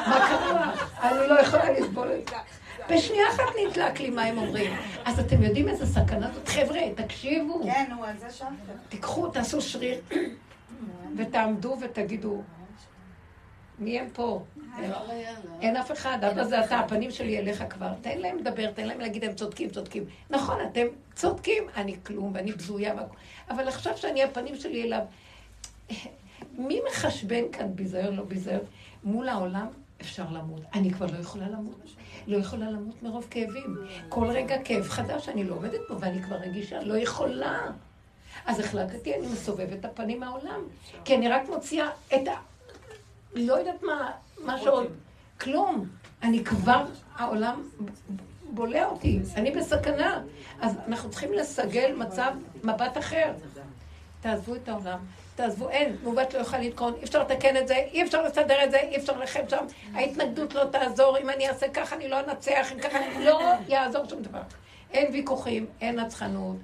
מה 0.06 0.28
קרה? 0.28 0.72
אני 1.02 1.28
לא 1.28 1.40
יכולה 1.40 1.70
לסבול 1.72 2.08
את 2.12 2.28
זה. 2.28 2.36
בשנייה 2.90 3.28
אחת 3.30 3.42
נדלק 3.66 4.00
לי 4.00 4.10
מה 4.10 4.22
הם 4.22 4.38
אומרים. 4.38 4.72
אז 5.04 5.20
אתם 5.20 5.42
יודעים 5.42 5.68
איזה 5.68 5.86
סכנה 5.86 6.32
זאת? 6.32 6.48
חבר'ה, 6.48 6.80
תקשיבו. 6.94 7.62
כן, 7.64 7.86
נו, 7.90 8.04
על 8.04 8.18
זה 8.18 8.30
שאלת. 8.30 8.50
תיקחו, 8.88 9.28
תעשו 9.28 9.60
שריר, 9.60 10.00
ותעמדו 11.16 11.76
ותגידו, 11.80 12.42
מי 13.78 13.98
הם 13.98 14.08
פה? 14.12 14.42
אין 15.60 15.76
אף 15.76 15.92
אחד, 15.92 16.18
אבא 16.24 16.44
זה 16.44 16.64
אתה, 16.64 16.78
הפנים 16.80 17.10
שלי 17.10 17.38
אליך 17.38 17.64
כבר. 17.70 17.92
תן 18.00 18.18
להם 18.18 18.38
לדבר, 18.38 18.70
תן 18.70 18.86
להם 18.86 19.00
להגיד, 19.00 19.24
הם 19.24 19.34
צודקים, 19.34 19.70
צודקים. 19.70 20.04
נכון, 20.30 20.58
אתם 20.72 20.86
צודקים, 21.14 21.64
אני 21.76 21.96
כלום 22.06 22.30
ואני 22.34 22.52
בזויה. 22.52 22.94
אבל 23.50 23.68
עכשיו 23.68 23.96
שאני, 23.96 24.22
הפנים 24.22 24.56
שלי 24.56 24.82
אליו, 24.82 25.00
מי 26.68 26.80
מחשבן 26.90 27.44
כאן 27.52 27.66
ביזיון, 27.74 28.16
לא 28.16 28.24
ביזיון? 28.24 28.60
מול 29.04 29.28
העולם 29.28 29.66
אפשר 30.00 30.24
למות. 30.30 30.60
אני 30.74 30.90
כבר 30.90 31.06
לא 31.06 31.18
יכולה 31.18 31.48
למות. 31.48 31.80
לא 32.26 32.36
יכולה 32.36 32.70
למות 32.70 33.02
מרוב 33.02 33.26
כאבים. 33.30 33.76
כל 34.08 34.26
רגע 34.26 34.56
כאב 34.64 34.88
חדש, 34.88 35.28
אני 35.28 35.44
לא 35.44 35.54
עומדת 35.54 35.80
פה 35.88 35.94
ואני 36.00 36.22
כבר 36.22 36.36
רגישה, 36.36 36.82
לא 36.82 36.96
יכולה. 36.96 37.60
אז 38.46 38.60
החלטתי, 38.60 39.14
אני 39.14 39.26
מסובבת 39.26 39.72
את 39.80 39.84
הפנים 39.84 40.20
מהעולם. 40.20 40.60
כי 41.04 41.16
אני 41.16 41.28
רק 41.28 41.48
מוציאה 41.48 41.90
את 42.06 42.28
ה... 42.28 42.32
לא 43.34 43.54
יודעת 43.54 43.82
מה, 43.82 44.10
מה 44.44 44.58
שעוד... 44.58 44.86
כלום. 45.40 45.88
אני 46.22 46.44
כבר, 46.44 46.84
העולם 47.14 47.62
בולע 48.50 48.86
אותי, 48.86 49.20
אני 49.36 49.50
בסכנה. 49.50 50.22
אז 50.60 50.76
אנחנו 50.88 51.10
צריכים 51.10 51.32
לסגל 51.32 51.94
מצב, 51.98 52.32
מבט 52.64 52.98
אחר. 52.98 53.32
תעזבו 54.20 54.54
את 54.54 54.68
העולם. 54.68 54.98
תעזבו, 55.34 55.70
אין, 55.70 55.96
מעוות 56.02 56.34
לא 56.34 56.38
יוכל 56.38 56.58
לתקון, 56.58 56.94
אי 56.98 57.04
אפשר 57.04 57.22
לתקן 57.22 57.56
את 57.56 57.68
זה, 57.68 57.74
אי 57.74 58.02
אפשר 58.02 58.22
לסדר 58.22 58.64
את 58.64 58.70
זה, 58.70 58.78
אי 58.80 58.96
אפשר 58.96 59.18
לכם 59.18 59.40
שם, 59.48 59.64
ההתנגדות 59.94 60.54
לא 60.54 60.64
תעזור, 60.64 61.18
אם 61.18 61.30
אני 61.30 61.48
אעשה 61.48 61.68
ככה 61.68 61.96
אני 61.96 62.08
לא 62.08 62.20
אנצח, 62.20 62.72
אם 62.72 62.78
ככה 62.80 62.98
אני 62.98 63.24
לא 63.24 63.40
יעזור 63.68 64.08
שום 64.08 64.22
דבר. 64.22 64.42
אין 64.92 65.12
ויכוחים, 65.12 65.66
אין 65.80 66.00
נצחנות, 66.00 66.56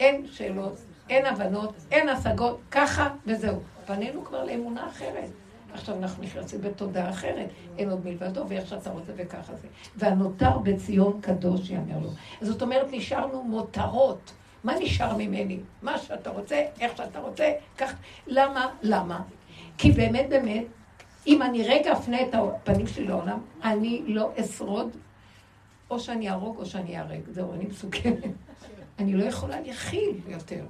אין 0.00 0.26
שאלות, 0.26 0.78
אין 1.10 1.26
הבנות, 1.26 1.74
אין 1.90 2.08
השגות, 2.08 2.60
ככה 2.70 3.08
וזהו. 3.26 3.60
פנינו 3.86 4.24
כבר 4.24 4.44
לאמונה 4.44 4.88
אחרת. 4.88 5.30
עכשיו 5.74 5.96
אנחנו 5.96 6.22
נכנסים 6.22 6.60
בתודעה 6.60 7.10
אחרת, 7.10 7.48
אין 7.78 7.90
עוד 7.90 8.04
מלבדו, 8.04 8.44
ואיך 8.48 8.66
שאתה 8.66 8.90
רוצה 8.90 9.12
וככה 9.16 9.54
זה. 9.54 9.68
והנותר 9.96 10.58
בציון 10.58 11.20
קדוש 11.20 11.70
יאמר 11.70 11.98
לו. 11.98 12.10
זאת 12.40 12.62
אומרת, 12.62 12.86
נשארנו 12.90 13.42
מותרות. 13.42 14.32
מה 14.64 14.74
נשאר 14.80 15.16
ממני? 15.16 15.60
מה 15.82 15.98
שאתה 15.98 16.30
רוצה, 16.30 16.62
איך 16.80 16.96
שאתה 16.96 17.18
רוצה, 17.20 17.52
כך. 17.78 17.94
למה? 18.26 18.68
למה? 18.82 19.22
כי 19.78 19.92
באמת 19.92 20.28
באמת, 20.28 20.64
אם 21.26 21.42
אני 21.42 21.62
רגע 21.62 21.92
אפנה 21.92 22.22
את 22.22 22.34
הפנים 22.34 22.86
שלי 22.86 23.06
לעולם, 23.06 23.38
אני 23.64 24.02
לא 24.06 24.30
אשרוד, 24.40 24.96
או 25.90 26.00
שאני 26.00 26.28
אהרוג 26.28 26.58
או 26.58 26.66
שאני 26.66 26.98
אהרג. 26.98 27.20
זהו, 27.30 27.52
אני 27.52 27.64
מסוכנת. 27.64 28.24
אני 28.98 29.12
לא 29.12 29.24
יכולה 29.24 29.60
להכיל 29.60 30.20
יותר. 30.28 30.64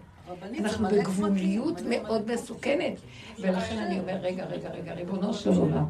אנחנו 0.59 0.89
בגבוליות 0.89 1.81
מאוד 1.91 2.33
מסוכנת. 2.33 2.93
ולכן 3.39 3.79
אני 3.79 4.01
אומר, 4.01 4.13
רגע, 4.13 4.45
רגע, 4.45 4.71
רגע, 4.71 4.95
ריבונו 4.95 5.35
של 5.35 5.51
עולם, 5.51 5.85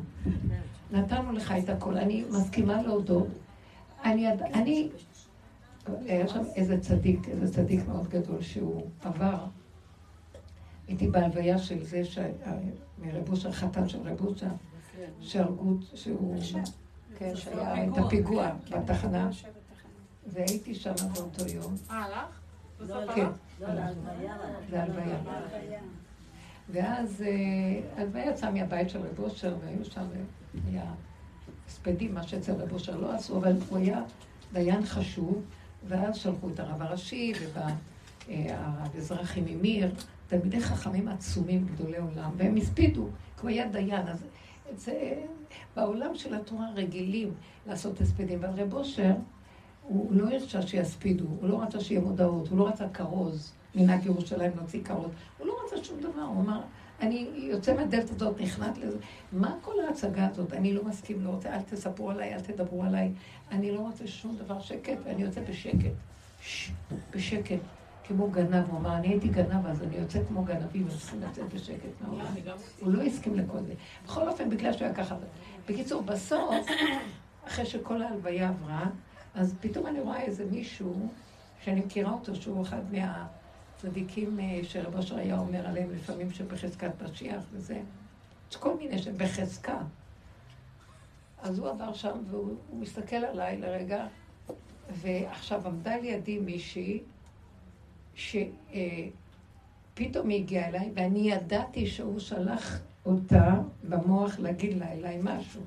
נתנו 0.93 1.33
לך 1.33 1.55
את 1.65 1.69
הכל, 1.69 1.97
אני 1.97 2.25
מסכימה 2.31 2.83
להודות. 2.83 3.27
אני, 4.05 4.89
היה 6.07 6.29
שם 6.29 6.43
איזה 6.57 6.81
צדיק, 6.81 7.29
איזה 7.29 7.55
צדיק 7.55 7.89
מאוד 7.89 8.09
גדול 8.09 8.43
שהוא 8.43 8.87
עבר. 9.03 9.45
הייתי 10.89 11.09
בהלוויה 11.09 11.59
של 11.59 11.85
זה, 11.85 12.05
ש- 12.05 12.19
מרב 12.99 13.29
אושר, 13.31 13.53
חתן 13.53 13.89
של 13.89 13.99
רב 14.09 14.21
אושר, 14.25 14.47
שהרגו, 15.21 15.75
שהוא, 15.95 16.37
כן, 17.19 17.37
שהיה 17.37 17.85
את 17.85 17.99
הפיגוע 17.99 18.51
בתחנה, 18.71 19.31
והייתי 20.27 20.75
שם 20.75 20.93
באותו 21.15 21.47
יום. 21.55 21.75
אה, 21.91 22.05
הלך? 22.05 22.41
כן, 23.15 23.27
הלך? 23.65 23.91
זה 24.71 24.83
הלוויה. 24.83 25.19
ואז 26.71 27.23
אה, 27.23 28.03
הלוויה 28.03 28.31
יצאה 28.31 28.51
מהבית 28.51 28.91
של 28.91 28.99
רב 28.99 29.21
אושר, 29.21 29.57
והיו 29.65 29.85
שם, 29.85 30.01
אה, 30.01 30.61
היה 30.71 30.85
הספדים, 31.69 32.15
מה 32.15 32.23
שאצל 32.23 32.53
רב 32.53 32.73
אושר 32.73 32.97
לא 32.97 33.15
עשו, 33.15 33.37
אבל 33.39 33.53
הוא 33.69 33.79
היה 33.79 34.03
דיין 34.53 34.87
חשוב, 34.87 35.43
ואז 35.89 36.17
שלחו 36.17 36.49
את 36.49 36.61
הרב 36.61 36.83
הראשי, 36.83 37.33
ובא 37.41 37.67
אה, 38.29 38.85
ממיר, 39.37 39.95
תלמידי 40.27 40.61
חכמים 40.61 41.09
עצומים, 41.09 41.67
גדולי 41.67 41.97
עולם, 41.97 42.31
והם 42.37 42.57
הספידו, 42.57 43.09
כמו 43.37 43.51
יד 43.51 43.73
דיין. 43.73 44.09
אז 44.09 44.25
זה, 44.77 45.23
בעולם 45.77 46.15
של 46.15 46.35
התורה 46.35 46.67
רגילים 46.75 47.35
לעשות 47.67 48.01
הספדים, 48.01 48.45
אבל 48.45 48.63
רב 48.63 48.75
אושר, 48.75 49.13
הוא 49.83 50.13
לא 50.13 50.31
הרשה 50.31 50.63
שיספידו, 50.63 51.25
הוא 51.41 51.49
לא 51.49 51.63
רצה 51.63 51.81
שיהיה 51.81 52.01
מודעות, 52.01 52.49
הוא 52.49 52.59
לא 52.59 52.69
רצה 52.69 52.89
כרוז, 52.89 53.53
מנהג 53.75 54.07
ירושלים 54.07 54.53
להוציא 54.57 54.85
כרוז, 54.85 55.11
הוא 55.39 55.47
לא 55.47 55.57
רצה 55.65 55.85
שום 55.85 56.01
דבר, 56.01 56.23
הוא 56.23 56.41
אמר, 56.43 56.61
אני 57.01 57.29
יוצא 57.37 57.75
מהדלת 57.75 58.11
הזאת, 58.11 58.41
נכנעת 58.41 58.79
לזה. 58.79 58.99
מה 59.33 59.55
כל 59.63 59.81
ההצגה 59.87 60.29
הזאת? 60.29 60.53
אני 60.53 60.73
לא 60.73 60.85
מסכים, 60.85 61.25
לא 61.25 61.31
רוצה, 61.31 61.55
אל 61.55 61.61
תספרו 61.63 62.11
עליי, 62.11 62.35
אל 62.35 62.41
תדברו 62.41 62.83
עליי. 62.83 63.13
אני 63.51 63.73
לא 63.73 63.81
רוצה 63.81 64.07
שום 64.07 64.37
דבר 64.37 64.61
שקט, 64.61 64.99
ואני 65.05 65.23
יוצא 65.23 65.41
בשקט. 65.41 65.93
ששש, 66.41 66.73
בשקט. 67.11 67.59
כמו 68.07 68.31
גנב, 68.31 68.71
הוא 68.71 68.79
אמר, 68.79 68.97
אני 68.97 69.09
הייתי 69.09 69.29
גנב, 69.29 69.67
אז 69.67 69.83
אני 69.83 69.97
יוצא 69.97 70.19
כמו 70.29 70.45
גנבים, 70.45 70.87
אז 70.87 71.01
צריכים 71.01 71.21
לצאת 71.21 71.55
בשקט 71.55 72.01
מהעולם. 72.01 72.27
הוא 72.81 72.93
לא 72.93 73.03
הסכים 73.03 73.35
לכל 73.35 73.63
זה. 73.67 73.75
בכל 74.05 74.29
אופן, 74.29 74.51
בגלל 74.51 74.73
שהוא 74.73 74.85
היה 74.85 74.95
ככה. 74.95 75.17
בקיצור, 75.69 76.03
בסוף, 76.03 76.67
אחרי 77.47 77.67
שכל 77.67 78.03
ההלוויה 78.03 78.49
עברה, 78.49 78.85
אז 79.35 79.55
פתאום 79.61 79.87
אני 79.87 80.01
רואה 80.01 80.21
איזה 80.21 80.45
מישהו, 80.51 81.09
שאני 81.65 81.81
מכירה 81.81 82.13
אותו, 82.13 82.35
שהוא 82.35 82.63
אחד 82.63 82.81
מהצדיקים 82.93 83.44
אה, 84.39 84.61
שרבו 84.63 84.99
אשר 84.99 85.17
היה 85.17 85.39
אומר 85.39 85.67
עליהם 85.67 85.91
לפעמים 85.91 86.31
שבחזקת 86.31 87.03
משיח 87.03 87.43
וזה. 87.53 87.81
יש 88.51 88.57
כל 88.57 88.77
מיני 88.77 88.99
שבחזקה. 88.99 89.79
אז 91.43 91.59
הוא 91.59 91.69
עבר 91.69 91.93
שם 91.93 92.19
והוא 92.31 92.57
מסתכל 92.73 93.17
עליי 93.17 93.59
לרגע, 93.59 94.07
ועכשיו 94.91 95.67
עמדה 95.67 95.97
לידי 95.97 96.39
מישהי 96.39 97.03
שפתאום 98.15 98.69
היא 100.29 100.43
הגיעה 100.43 100.69
אליי, 100.69 100.91
ואני 100.95 101.31
ידעתי 101.31 101.87
שהוא 101.87 102.19
שלח 102.19 102.81
אותה 103.07 103.55
במוח 103.89 104.39
להגיד 104.39 104.79
לה 104.79 104.93
אליי 104.93 105.19
משהו. 105.23 105.61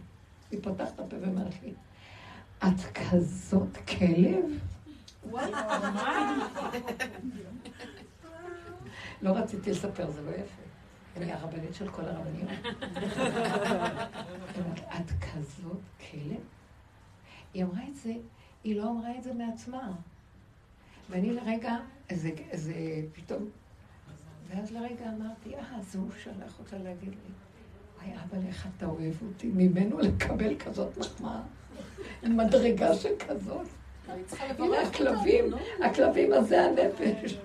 היא 0.52 0.60
פותחת 0.64 1.00
הפה 1.00 1.16
ואומרת 1.22 1.54
לי, 1.64 1.74
את 2.64 2.82
כזאת 2.94 3.78
כלב? 3.78 4.46
לא 9.22 9.30
רציתי 9.30 9.72
לספר, 9.72 10.12
זה 10.12 10.22
לא 10.22 10.32
יפה. 10.32 10.62
אני 11.18 11.34
הרבנית 11.34 11.76
של 11.76 11.90
כל 11.90 12.02
הרבניות. 12.06 12.50
את 14.96 15.12
כזאת 15.22 15.82
כלב? 16.12 16.42
היא 17.54 17.64
אמרה 17.64 17.82
את 17.90 17.96
זה, 17.96 18.14
היא 18.64 18.76
לא 18.76 18.90
אמרה 18.90 19.18
את 19.18 19.24
זה 19.24 19.34
מעצמה. 19.34 19.92
ואני 21.10 21.34
לרגע, 21.34 21.76
איזה, 22.10 22.30
איזה 22.52 22.74
פתאום, 23.14 23.50
ואז 24.48 24.72
לרגע 24.72 25.06
אמרתי, 25.18 25.56
אה, 25.56 25.78
אז 25.80 25.96
הוא 25.96 26.10
שלח 26.24 26.60
אותה 26.60 26.78
להגיד 26.78 27.10
לי, 27.10 27.32
וואי, 27.98 28.16
אבא, 28.16 28.48
איך 28.48 28.68
אתה 28.78 28.86
אוהב 28.86 29.14
אותי, 29.22 29.48
ממנו 29.48 30.00
לקבל 30.00 30.58
כזאת 30.58 30.98
מחמאה, 30.98 31.42
מדרגה 32.24 32.94
שכזאת. 32.94 33.68
הנה 34.40 34.82
הכלבים, 34.82 35.46
הכלבים 35.86 36.34
הזה 36.34 36.66
הנפש. 36.66 37.38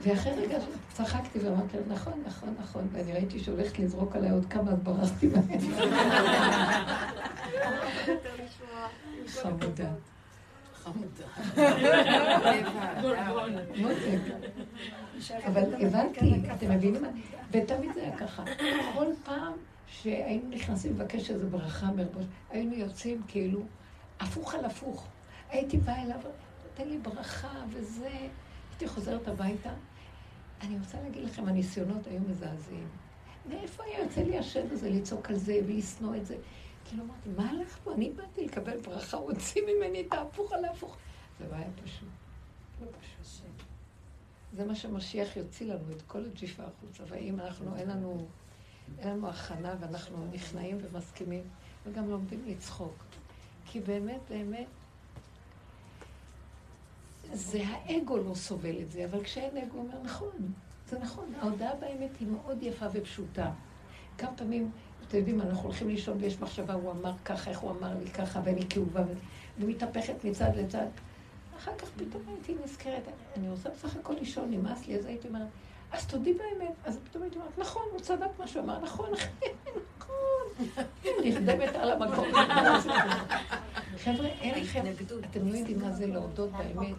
ואחרי 0.00 0.32
רגע 0.32 0.58
צחקתי 0.92 1.38
ואמרתי 1.38 1.76
לו, 1.76 1.82
נכון, 1.94 2.22
נכון, 2.26 2.54
נכון, 2.62 2.88
ואני 2.92 3.12
ראיתי 3.12 3.40
שהולכת 3.40 3.78
לזרוק 3.78 4.16
עליי 4.16 4.30
עוד 4.30 4.46
כמה, 4.50 4.70
אז 4.70 4.78
ברחתי 4.82 5.26
מהם. 5.26 5.60
חמודה. 9.34 9.90
אבל 15.46 15.74
הבנתי, 15.86 16.34
אתם 16.54 16.70
מבינים? 16.70 17.02
ותמיד 17.50 17.94
זה 17.94 18.02
היה 18.02 18.16
ככה. 18.16 18.44
כל 18.94 19.06
פעם 19.24 19.52
שהיינו 19.86 20.48
נכנסים 20.50 20.92
לבקש 20.92 21.30
איזו 21.30 21.46
ברכה 21.48 21.86
מרבוש, 21.86 22.24
היינו 22.50 22.74
יוצאים 22.74 23.22
כאילו 23.28 23.62
הפוך 24.20 24.54
על 24.54 24.64
הפוך. 24.64 25.06
הייתי 25.50 25.76
באה 25.76 26.02
אליו, 26.02 26.18
תן 26.74 26.88
לי 26.88 26.98
ברכה 26.98 27.48
וזה. 27.70 28.10
הייתי 28.84 28.94
חוזרת 28.94 29.28
הביתה. 29.28 29.70
אני 30.60 30.78
רוצה 30.78 31.00
להגיד 31.02 31.24
לכם, 31.24 31.48
הניסיונות 31.48 32.06
היו 32.06 32.20
מזעזעים. 32.20 32.88
מאיפה 33.48 33.84
היה 33.84 33.98
יוצא 33.98 34.20
לי 34.20 34.38
השם 34.38 34.66
הזה 34.70 34.90
לצעוק 34.90 35.30
על 35.30 35.36
זה 35.36 35.60
ולשנוא 35.66 36.16
את 36.16 36.26
זה? 36.26 36.36
כאילו 36.84 37.04
אמרתי, 37.04 37.28
מה 37.36 37.50
הלך 37.50 37.78
פה? 37.84 37.94
אני 37.94 38.10
באתי 38.10 38.44
לקבל 38.44 38.80
ברכה, 38.80 39.16
הוציא 39.16 39.62
ממני 39.62 40.00
את 40.00 40.12
ההפוך 40.12 40.52
על 40.52 40.64
ההפוך. 40.64 40.96
זה 41.38 41.48
לא 41.48 41.54
היה 41.54 41.68
פשוט. 41.84 42.08
לא 42.80 42.86
פשוט. 42.86 43.46
זה 44.52 44.64
מה 44.64 44.74
שמשיח 44.74 45.36
יוציא 45.36 45.66
לנו, 45.66 45.92
את 45.96 46.02
כל 46.02 46.24
הג'יפה 46.24 46.62
החוצה. 46.62 47.02
ואם 47.08 47.40
אנחנו, 47.40 47.76
אין 47.76 47.88
לנו, 47.88 48.26
אין 48.98 49.08
לנו 49.08 49.28
הכנה 49.28 49.74
ואנחנו 49.80 50.26
נכנעים 50.32 50.78
ומסכימים, 50.80 51.44
וגם 51.86 52.10
לומדים 52.10 52.44
לצחוק. 52.46 53.04
כי 53.66 53.80
באמת, 53.80 54.20
באמת, 54.28 54.66
זה 57.34 57.62
האגו 57.66 58.16
לא 58.18 58.34
סובל 58.34 58.80
את 58.82 58.90
זה, 58.92 59.04
אבל 59.04 59.24
כשאין 59.24 59.56
אגו 59.56 59.78
אומר, 59.78 60.02
נכון, 60.04 60.52
זה 60.88 60.98
נכון, 60.98 61.24
ההודעה 61.40 61.74
באמת 61.74 62.10
היא 62.20 62.28
מאוד 62.28 62.62
יפה 62.62 62.86
ופשוטה. 62.92 63.50
כמה 64.18 64.36
פעמים 64.36 64.70
אתם 65.08 65.16
יודעים, 65.16 65.40
אנחנו 65.40 65.62
הולכים 65.62 65.88
לישון 65.88 66.16
ויש 66.20 66.40
מחשבה, 66.40 66.74
הוא 66.74 66.90
אמר 66.90 67.12
ככה, 67.24 67.50
איך 67.50 67.58
הוא 67.58 67.70
אמר 67.70 67.98
לי 68.04 68.10
ככה, 68.10 68.40
ואני 68.44 68.68
כאובה, 68.70 69.02
ומתהפכת 69.58 70.24
מצד 70.24 70.50
לצד. 70.56 70.86
אחר 71.56 71.72
כך 71.78 71.88
פתאום 71.96 72.22
הייתי 72.28 72.54
נזכרת, 72.64 73.02
אני 73.36 73.50
רוצה 73.50 73.68
בסך 73.70 73.96
הכל 73.96 74.14
לישון, 74.14 74.50
נמאס 74.50 74.86
לי, 74.86 74.98
אז 74.98 75.06
הייתי 75.06 75.28
אומרת, 75.28 75.46
אז 75.94 76.06
תודי 76.06 76.32
באמת. 76.32 76.74
אז 76.84 76.98
פתאום 77.04 77.22
הייתי 77.22 77.38
אומרת, 77.38 77.58
נכון, 77.58 77.82
הוא 77.92 78.00
צדק 78.00 78.26
מה 78.38 78.46
שהוא 78.46 78.62
אמר, 78.62 78.78
נכון, 78.78 79.10
נכון. 79.12 79.28
נכדמת 81.24 81.74
על 81.74 81.90
המקום. 81.90 82.24
חבר'ה, 83.98 84.26
אין 84.26 84.62
לכם, 84.62 84.84
אתם 85.30 85.48
לא 85.48 85.56
יודעים 85.56 85.80
מה 85.80 85.92
זה 85.92 86.06
להודות 86.06 86.50
באמת. 86.52 86.96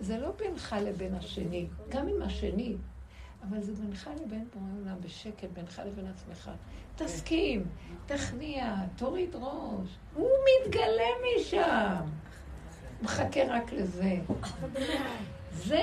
זה 0.00 0.18
לא 0.18 0.32
בינך 0.38 0.76
לבין 0.82 1.14
השני, 1.14 1.66
גם 1.88 2.08
עם 2.08 2.22
השני. 2.22 2.76
אבל 3.48 3.60
זה 3.60 3.72
בינך 3.74 4.10
לבין 4.24 4.48
בורא 4.54 4.66
עולם, 4.80 4.96
בשקט, 5.00 5.48
בינך 5.54 5.82
לבין 5.86 6.06
עצמך. 6.06 6.50
תסכים, 6.96 7.64
תכניע, 8.06 8.74
תוריד 8.96 9.34
ראש. 9.34 9.88
הוא 10.14 10.30
מתגלה 10.64 11.10
משם. 11.38 11.96
מחכה 13.02 13.40
רק 13.48 13.72
לזה. 13.72 14.16
זה 15.52 15.82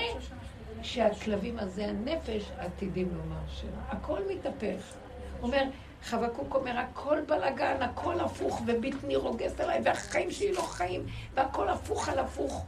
שהכלבים 0.83 1.59
הזה, 1.59 1.85
הנפש, 1.87 2.51
עתידים 2.57 3.09
לומר 3.15 3.41
שירה. 3.47 3.81
הכל 3.87 4.19
מתהפך. 4.29 4.93
אומר, 5.41 5.63
חבקוק 6.03 6.55
אומר, 6.55 6.77
הכל 6.77 7.17
בלאגן, 7.27 7.81
הכל 7.81 8.19
הפוך, 8.19 8.61
ובטני 8.65 9.15
רוגזת 9.15 9.59
עליי, 9.59 9.81
והחיים 9.83 10.31
שלי 10.31 10.53
לא 10.53 10.61
חיים, 10.61 11.05
והכל 11.33 11.69
הפוך 11.69 12.09
על 12.09 12.19
הפוך. 12.19 12.65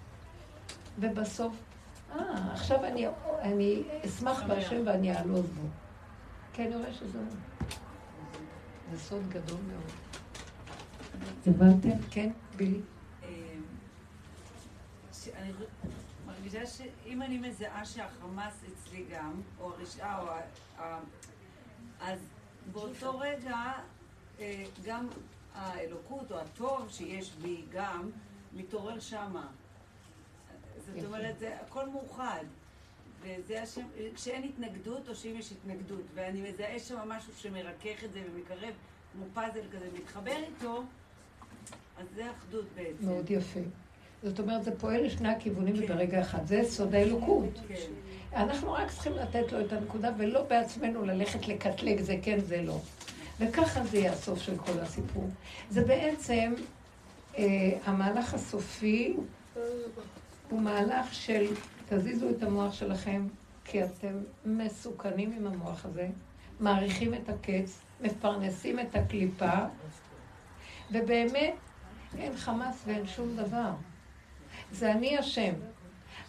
ובסוף 0.99 1.53
אה, 2.11 2.53
עכשיו 2.53 2.85
אני, 2.85 3.07
אני 3.41 3.83
אשמח 4.05 4.43
בהשם 4.43 4.81
ואני 4.85 5.15
אעלוז 5.15 5.45
בו. 5.45 5.67
כי 6.53 6.63
אני 6.63 6.75
רואה 6.75 6.93
שזה... 6.93 7.19
זה 8.91 8.99
סוד 8.99 9.29
גדול 9.29 9.59
מאוד. 9.67 9.91
הבנתם? 11.47 11.97
כן, 12.11 12.29
בילי. 12.55 12.79
מרגישה 16.45 16.65
שאם 16.65 17.21
אני 17.21 17.37
מזהה 17.37 17.85
שהחמאס 17.85 18.53
אצלי 18.63 19.05
גם, 19.11 19.41
או 19.59 19.71
הרשעה, 19.73 20.21
או 20.21 20.27
ה... 20.77 20.99
אז 21.99 22.19
באותו 22.71 23.19
רגע 23.19 23.71
אה, 24.39 24.63
גם 24.85 25.07
האלוקות 25.53 26.31
או 26.31 26.39
הטוב 26.39 26.89
שיש 26.89 27.31
בי 27.31 27.65
גם 27.71 28.11
מתעורר 28.53 28.99
שמה. 28.99 29.47
זאת 30.85 31.05
אומרת, 31.05 31.39
זה 31.39 31.57
הכל 31.61 31.89
מאוחד. 31.89 32.43
וזה 33.21 33.61
השם, 33.61 33.85
כשאין 34.15 34.43
התנגדות 34.43 35.09
או 35.09 35.15
שאם 35.15 35.35
יש 35.35 35.51
התנגדות, 35.51 36.05
ואני 36.13 36.49
מזהה 36.51 36.79
שם 36.79 37.09
משהו 37.09 37.33
שמרכך 37.35 38.03
את 38.03 38.13
זה 38.13 38.23
ומקרב, 38.31 38.73
כמו 39.13 39.25
פאזל 39.33 39.67
כזה, 39.71 39.89
מתחבר 39.93 40.37
איתו, 40.37 40.83
אז 41.97 42.07
זה 42.15 42.31
אחדות 42.31 42.65
בעצם. 42.75 43.05
מאוד 43.05 43.29
יפה. 43.29 43.59
זאת 44.25 44.39
אומרת, 44.39 44.63
זה 44.63 44.79
פועל 44.79 45.05
לשני 45.05 45.29
הכיוונים 45.29 45.77
כן. 45.77 45.87
ברגע 45.87 46.21
אחד. 46.21 46.47
זה 46.47 46.61
סוד 46.63 46.95
האלוקות. 46.95 47.59
כן. 47.67 47.75
אנחנו 48.35 48.73
רק 48.73 48.91
צריכים 48.91 49.13
לתת 49.13 49.51
לו 49.51 49.61
את 49.61 49.73
הנקודה, 49.73 50.11
ולא 50.17 50.43
בעצמנו 50.43 51.05
ללכת 51.05 51.47
לקטלג 51.47 52.01
זה 52.01 52.15
כן, 52.21 52.39
זה 52.39 52.61
לא. 52.61 52.79
וככה 53.39 53.83
זה 53.83 53.97
יהיה 53.97 54.11
הסוף 54.11 54.41
של 54.41 54.57
כל 54.57 54.79
הסיפור. 54.79 55.29
זה 55.69 55.83
בעצם 55.83 56.53
אה, 57.37 57.43
המהלך 57.85 58.33
הסופי 58.33 59.15
הוא 60.49 60.61
מהלך 60.61 61.13
של 61.13 61.45
תזיזו 61.89 62.29
את 62.29 62.43
המוח 62.43 62.73
שלכם, 62.73 63.27
כי 63.65 63.83
אתם 63.83 64.19
מסוכנים 64.45 65.31
עם 65.31 65.47
המוח 65.47 65.85
הזה, 65.85 66.07
מעריכים 66.59 67.13
את 67.13 67.29
הקץ, 67.29 67.79
מפרנסים 68.01 68.79
את 68.79 68.95
הקליפה, 68.95 69.53
ובאמת 70.91 71.53
אין 72.17 72.37
חמאס 72.37 72.83
ואין 72.85 73.07
שום 73.07 73.35
דבר. 73.35 73.71
זה 74.75 74.91
אני 74.91 75.17
השם. 75.17 75.53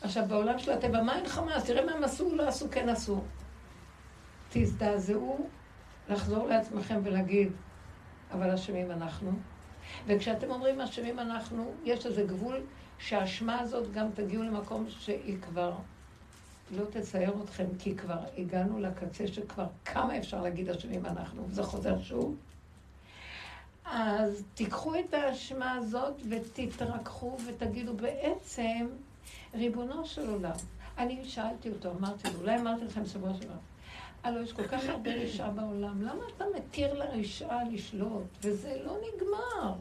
עכשיו, 0.01 0.25
בעולם 0.29 0.59
של 0.59 0.71
הטבע, 0.71 1.03
מה 1.03 1.17
אין 1.17 1.29
חמאס? 1.29 1.65
תראה 1.65 1.85
מה 1.87 1.93
הם 1.93 2.05
עשו, 2.05 2.37
לא 2.37 2.49
עשו, 2.49 2.67
כן 2.71 2.89
עשו. 2.89 3.21
תזדעזעו 4.51 5.49
לחזור 6.09 6.47
לעצמכם 6.47 7.01
ולהגיד, 7.05 7.53
אבל 8.33 8.51
אשמים 8.51 8.91
אנחנו. 8.91 9.31
וכשאתם 10.07 10.51
אומרים 10.51 10.81
אשמים 10.81 11.19
אנחנו, 11.19 11.73
יש 11.85 12.07
איזה 12.07 12.23
גבול 12.23 12.61
שהאשמה 12.99 13.61
הזאת 13.61 13.93
גם 13.93 14.07
תגיעו 14.15 14.43
למקום 14.43 14.87
שהיא 14.89 15.39
כבר 15.43 15.73
לא 16.71 16.85
תצייר 16.91 17.35
אתכם, 17.45 17.67
כי 17.79 17.97
כבר 17.97 18.19
הגענו 18.39 18.79
לקצה 18.79 19.27
שכבר 19.27 19.67
כמה 19.85 20.19
אפשר 20.19 20.43
להגיד 20.43 20.71
אשמים 20.71 21.07
אנחנו, 21.07 21.49
וזה 21.49 21.63
חוזר 21.63 21.99
שוב. 22.03 22.37
אז 23.91 24.43
תיקחו 24.55 24.95
את 24.95 25.15
האשמה 25.15 25.73
הזאת 25.73 26.15
ותתרככו 26.29 27.37
ותגידו 27.47 27.95
בעצם, 27.95 28.87
ריבונו 29.55 30.07
של 30.07 30.31
עולם, 30.31 30.57
אני 30.99 31.25
שאלתי 31.25 31.69
אותו, 31.69 31.91
אמרתי 31.91 32.29
לו, 32.35 32.41
אולי 32.41 32.61
אמרתי 32.61 32.85
לכם 32.85 33.07
שבוע 33.07 33.31
שעבר, 33.35 33.55
הלוא 34.23 34.41
יש 34.43 34.53
כל 34.53 34.67
כך 34.67 34.89
הרבה 34.89 35.15
רשעה 35.15 35.51
בעולם, 35.51 36.03
למה 36.03 36.23
אתה 36.37 36.45
מתיר 36.57 36.95
לרשעה 36.95 37.65
לשלוט? 37.65 38.25
וזה 38.43 38.81
לא 38.85 38.97
נגמר. 38.97 39.75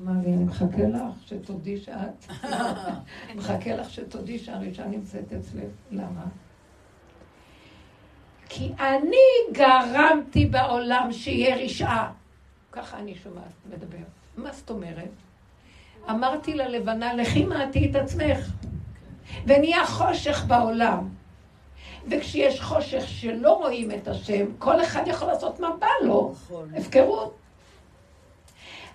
אמר 0.00 0.12
לי, 0.24 0.32
אני 0.34 0.44
מחכה 0.44 0.82
לך 0.88 1.02
שתודי 1.26 1.80
שאת, 1.80 2.32
מחכה 3.36 3.76
לך 3.76 3.90
שתודי 3.90 4.38
שהרשעה 4.38 4.86
נמצאת 4.86 5.32
אצלך. 5.32 5.70
למה? 5.90 6.24
כי 8.48 8.72
אני 8.78 9.52
גרמתי 9.52 10.46
בעולם 10.46 11.08
שיהיה 11.12 11.56
רשעה. 11.56 12.12
ככה 12.76 12.98
אני 12.98 13.14
שומעת, 13.14 13.52
מדבר. 13.70 14.04
מה 14.36 14.52
זאת 14.52 14.70
אומרת? 14.70 15.10
אמרתי 16.10 16.54
ללבנה, 16.54 17.14
לכי 17.14 17.44
מעטי 17.44 17.90
את 17.90 17.96
עצמך. 17.96 18.38
ונהיה 19.46 19.86
חושך 19.86 20.44
בעולם. 20.46 21.08
וכשיש 22.10 22.60
חושך 22.60 23.02
שלא 23.06 23.52
רואים 23.52 23.90
את 23.90 24.08
השם, 24.08 24.46
כל 24.58 24.82
אחד 24.82 25.02
יכול 25.06 25.28
לעשות 25.28 25.60
מה 25.60 25.70
בא 25.78 25.86
לו. 26.02 26.32
נכון. 26.32 26.74
הפקרות. 26.74 27.34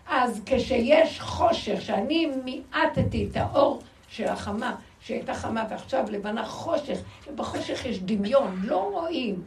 אז 0.08 0.42
כשיש 0.46 1.22
חושך, 1.22 1.82
שאני 1.82 2.32
מיעטתי 2.44 3.28
את 3.32 3.38
האור 3.38 3.82
של 4.08 4.28
החמה, 4.28 4.76
שהייתה 5.00 5.34
חמה 5.34 5.66
ועכשיו 5.70 6.06
לבנה 6.10 6.46
חושך, 6.46 7.00
ובחושך 7.28 7.86
יש 7.86 8.00
דמיון, 8.00 8.62
לא 8.64 8.90
רואים. 8.92 9.44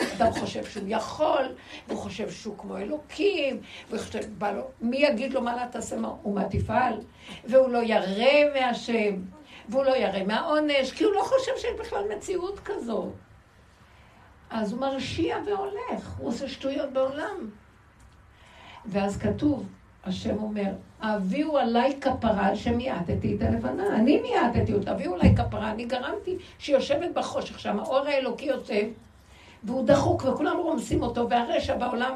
אדם 0.00 0.32
חושב 0.32 0.64
שהוא 0.64 0.84
יכול, 0.88 1.44
והוא 1.88 1.98
חושב 1.98 2.30
שהוא 2.30 2.58
כמו 2.58 2.76
אלוקים, 2.76 3.60
וחושב, 3.90 4.44
לו, 4.44 4.62
מי 4.80 4.96
יגיד 4.96 5.32
לו 5.32 5.42
מה 5.42 5.56
לה 5.56 5.66
תעשה 5.70 5.96
ומה 6.24 6.44
תפעל? 6.44 6.94
והוא 7.44 7.68
לא 7.68 7.78
ירא 7.78 8.54
מהשם, 8.54 9.14
והוא 9.68 9.84
לא 9.84 9.96
ירא 9.96 10.24
מהעונש, 10.24 10.92
כי 10.92 11.04
הוא 11.04 11.12
לא 11.12 11.22
חושב 11.22 11.52
שיש 11.56 11.80
בכלל 11.80 12.04
מציאות 12.16 12.60
כזאת. 12.64 13.12
אז 14.50 14.72
הוא 14.72 14.80
מרשיע 14.80 15.36
והולך, 15.46 16.16
הוא 16.18 16.28
עושה 16.28 16.48
שטויות 16.48 16.92
בעולם. 16.92 17.50
ואז 18.86 19.16
כתוב, 19.16 19.66
השם 20.04 20.38
אומר, 20.38 20.72
הביאו 21.00 21.58
עליי 21.58 21.98
כפרה 22.00 22.56
שמיעטתי 22.56 23.36
את 23.36 23.42
הלבנה. 23.42 23.96
אני 23.96 24.20
מיעטתי 24.20 24.74
אותה, 24.74 24.90
הביאו 24.90 25.14
עליי 25.14 25.36
כפרה, 25.36 25.70
אני 25.70 25.84
גרמתי 25.84 26.36
שהיא 26.58 26.76
יושבת 26.76 27.10
בחושך 27.14 27.58
שם, 27.58 27.78
האור 27.78 28.06
האלוקי 28.06 28.44
יושב, 28.44 28.86
והוא 29.64 29.86
דחוק 29.86 30.24
וכולם 30.24 30.56
רומסים 30.56 31.02
אותו, 31.02 31.30
והרשע 31.30 31.76
בעולם 31.76 32.12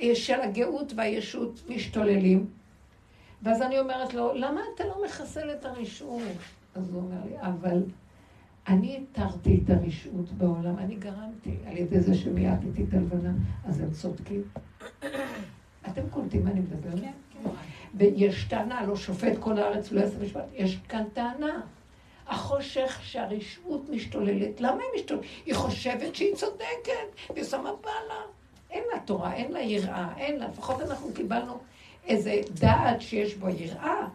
אה, 0.00 0.14
של 0.14 0.40
הגאות 0.40 0.92
והישות 0.96 1.62
משתוללים. 1.68 2.46
ואז 3.42 3.62
אני 3.62 3.78
אומרת 3.78 4.14
לו, 4.14 4.34
למה 4.34 4.60
אתה 4.74 4.84
לא 4.84 5.04
מחסל 5.04 5.50
את 5.50 5.64
הרשעות? 5.64 6.22
אז 6.74 6.90
הוא 6.90 7.02
אומר 7.02 7.16
לי, 7.30 7.36
אבל 7.40 7.82
אני 8.68 9.00
התרתי 9.02 9.60
את 9.64 9.70
הרשעות 9.70 10.32
בעולם, 10.32 10.78
אני 10.78 10.94
גרמתי 10.94 11.56
על 11.66 11.76
ידי 11.76 12.00
זה 12.00 12.14
שמיעטתי 12.14 12.84
את 12.88 12.94
הלבנה, 12.94 13.32
אז 13.64 13.80
הם 13.80 13.90
צודקים. 13.90 14.42
אתם 15.88 16.02
קולטים 16.10 16.44
מה 16.44 16.50
אני 16.50 16.60
מדברת? 16.60 17.00
כן, 17.00 17.12
כן. 17.32 17.50
ויש 17.94 18.44
טענה, 18.44 18.86
לא 18.86 18.96
שופט 18.96 19.38
כל 19.40 19.58
הארץ, 19.58 19.92
לא 19.92 20.00
יעשה 20.00 20.18
משפט, 20.22 20.44
יש 20.54 20.78
כאן 20.88 21.04
טענה. 21.12 21.60
החושך 22.28 22.98
שהרשעות 23.02 23.88
משתוללת, 23.90 24.60
למה 24.60 24.76
היא 24.82 25.00
משתוללת? 25.00 25.24
היא 25.46 25.54
חושבת 25.54 26.14
שהיא 26.14 26.34
צודקת, 26.34 27.32
והיא 27.34 27.44
שמה 27.44 27.70
בעלה. 27.82 28.20
אין 28.70 28.82
לה 28.92 29.00
תורה, 29.00 29.34
אין 29.34 29.52
לה 29.52 29.60
יראה, 29.60 30.08
אין 30.16 30.38
לה, 30.38 30.48
לפחות 30.48 30.80
אנחנו 30.80 31.12
קיבלנו 31.14 31.58
איזה 32.06 32.40
דעת 32.50 33.02
שיש 33.02 33.34
בו 33.34 33.48
יראה. 33.48 34.06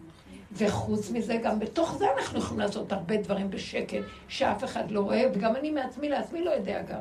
וחוץ 0.52 1.12
מזה, 1.12 1.38
גם 1.44 1.60
בתוך 1.60 1.96
זה 1.98 2.06
אנחנו 2.18 2.40
יכולים 2.40 2.60
לעשות 2.60 2.92
הרבה 2.92 3.18
דברים 3.18 3.50
בשקט, 3.50 4.04
שאף 4.28 4.64
אחד 4.64 4.92
לא 4.92 5.02
רואה, 5.02 5.24
וגם 5.34 5.56
אני 5.56 5.72
מעצמי 5.72 6.10
לעצמי 6.10 6.44
לא 6.44 6.52
יודע 6.52 6.82
גם. 6.82 7.00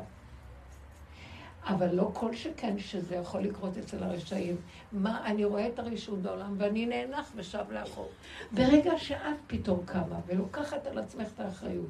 אבל 1.69 1.95
לא 1.95 2.09
כל 2.13 2.35
שכן 2.35 2.79
שזה 2.79 3.15
יכול 3.15 3.41
לקרות 3.41 3.77
אצל 3.77 4.03
הרשעים. 4.03 4.55
מה, 4.91 5.25
אני 5.25 5.45
רואה 5.45 5.67
את 5.67 5.79
הרשעות 5.79 6.21
בעולם 6.21 6.55
ואני 6.57 6.85
נאנח 6.85 7.31
ושב 7.35 7.65
לאחור. 7.71 8.09
ברגע 8.51 8.97
שאת 8.97 9.37
פתאום 9.47 9.79
קמה 9.85 10.19
ולוקחת 10.27 10.87
על 10.87 10.97
עצמך 10.97 11.27
את 11.35 11.39
האחריות, 11.39 11.89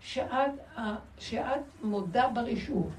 שאת, 0.00 0.50
שאת 1.18 1.60
מודה 1.82 2.28
ברשעות, 2.28 2.90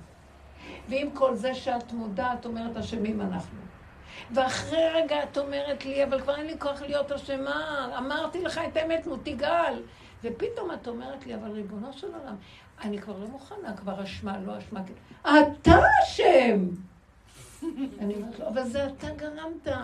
ועם 0.90 1.12
כל 1.12 1.36
זה 1.36 1.56
שאת 1.56 1.92
מודה, 1.92 2.34
את 2.34 2.46
אומרת, 2.46 2.78
אשמים 2.78 3.22
אנחנו. 3.22 3.60
ואחרי 4.32 4.90
רגע 4.94 5.24
את 5.24 5.38
אומרת 5.38 5.86
לי, 5.86 6.04
אבל 6.04 6.22
כבר 6.22 6.36
אין 6.36 6.46
לי 6.46 6.60
כוח 6.60 6.82
להיות 6.82 7.12
אשמה, 7.12 7.90
אמרתי 7.98 8.42
לך 8.42 8.62
את 8.72 8.78
האמת, 8.78 9.08
נו 9.08 9.18
תגאל. 9.18 9.82
ופתאום 10.24 10.72
את 10.72 10.88
אומרת 10.88 11.26
לי, 11.26 11.36
אבל 11.36 11.52
ריבונו 11.52 11.94
של 11.94 12.08
עולם, 12.08 12.36
אני 12.82 13.02
כבר 13.02 13.20
לא 13.20 13.28
מוכנה, 13.28 13.78
כבר 13.78 14.04
אשמה, 14.04 14.40
לא 14.40 14.58
אשמה. 14.58 14.82
אתה 15.22 15.80
אשם! 16.04 16.68
אני 18.00 18.16
אומרת 18.16 18.40
לו, 18.40 18.48
אבל 18.48 18.64
זה 18.64 18.88
אתה 18.88 19.10
גרמת. 19.10 19.68
הוא 19.68 19.76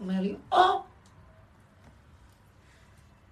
אומר 0.00 0.20
לי, 0.20 0.36
או! 0.52 0.82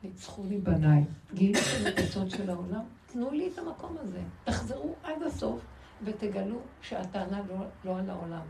ניצחו 0.03 0.45
לי 0.49 0.59
בניי. 0.59 1.05
גיליתם 1.35 1.87
את 1.89 1.99
הסוד 1.99 2.31
של 2.31 2.51
העולם? 2.51 2.85
תנו 3.07 3.31
לי 3.31 3.51
את 3.53 3.59
המקום 3.59 3.97
הזה. 4.01 4.21
תחזרו 4.45 4.95
עד 5.03 5.23
הסוף 5.23 5.61
ותגלו 6.05 6.59
שהטענה 6.83 7.41
לא, 7.49 7.57
לא 7.85 7.99
על 7.99 8.11
העולם. 8.11 8.47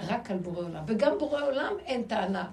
רק 0.00 0.30
על 0.30 0.38
בורא 0.38 0.64
עולם. 0.64 0.84
וגם 0.86 1.12
בורא 1.18 1.42
עולם 1.42 1.72
אין 1.84 2.02
טענה. 2.02 2.50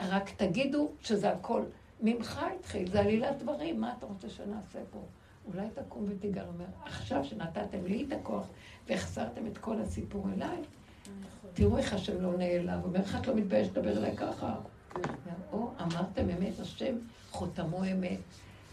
רק 0.00 0.30
תגידו 0.30 0.90
שזה 1.00 1.30
הכל 1.30 1.62
ממך 2.00 2.40
התחיל, 2.58 2.90
זה 2.90 3.00
עלילת 3.00 3.38
דברים, 3.38 3.80
מה 3.80 3.94
אתה 3.98 4.06
רוצה 4.06 4.28
שנעשה 4.28 4.78
פה? 4.90 4.98
אולי 5.46 5.66
תקום 5.74 6.04
ותיגר, 6.08 6.46
אומר, 6.46 6.64
עכשיו 6.84 7.24
שנתתם 7.24 7.86
לי 7.86 8.04
את 8.08 8.12
הכוח 8.12 8.46
והחזרתם 8.88 9.46
את 9.46 9.58
כל 9.58 9.80
הסיפור 9.80 10.26
אליי, 10.36 10.58
תראו 11.54 11.78
איך 11.78 11.92
השם 11.92 12.20
לא 12.20 12.32
אליו, 12.40 12.78
אומר, 12.84 13.00
איך 13.00 13.16
את 13.20 13.26
לא 13.26 13.34
מתביישת 13.34 13.76
לדבר 13.76 13.98
אליי 13.98 14.16
ככה? 14.16 14.54
או, 15.52 15.70
אמרתם 15.80 16.30
אמת, 16.30 16.60
השם 16.60 16.94
חותמו 17.30 17.84
אמת. 17.84 18.18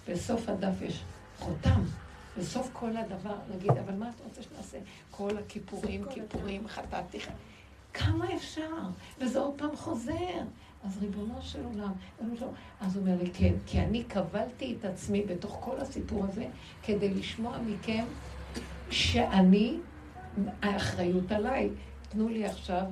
בסוף 0.07 0.49
הדף 0.49 0.81
יש 0.81 1.03
חותם. 1.39 1.81
בסוף 2.37 2.69
כל 2.73 2.97
הדבר, 2.97 3.35
נגיד, 3.55 3.71
אבל 3.71 3.93
מה 3.93 4.09
אתה 4.09 4.23
רוצה 4.23 4.41
שנעשה? 4.41 4.77
כל 5.11 5.37
הכיפורים, 5.37 6.05
כיפורים, 6.09 6.67
חטאתי. 6.67 7.19
כמה 7.93 8.35
אפשר? 8.35 8.69
וזה 9.19 9.39
עוד 9.39 9.53
פעם 9.57 9.75
חוזר. 9.75 10.41
אז 10.83 10.97
ריבונו 11.01 11.41
של 11.41 11.63
עולם, 11.65 11.91
אז 12.81 12.95
הוא 12.95 13.01
אומר 13.01 13.23
לי, 13.23 13.29
כן, 13.33 13.53
כי 13.65 13.79
אני 13.79 14.03
קבלתי 14.03 14.75
את 14.79 14.85
עצמי 14.85 15.21
בתוך 15.21 15.57
כל 15.61 15.77
הסיפור 15.77 16.25
הזה 16.25 16.45
כדי 16.83 17.13
לשמוע 17.13 17.57
מכם 17.65 18.03
שאני, 18.89 19.77
האחריות 20.61 21.31
עליי. 21.31 21.69
תנו 22.09 22.29
לי 22.29 22.45
עכשיו 22.45 22.83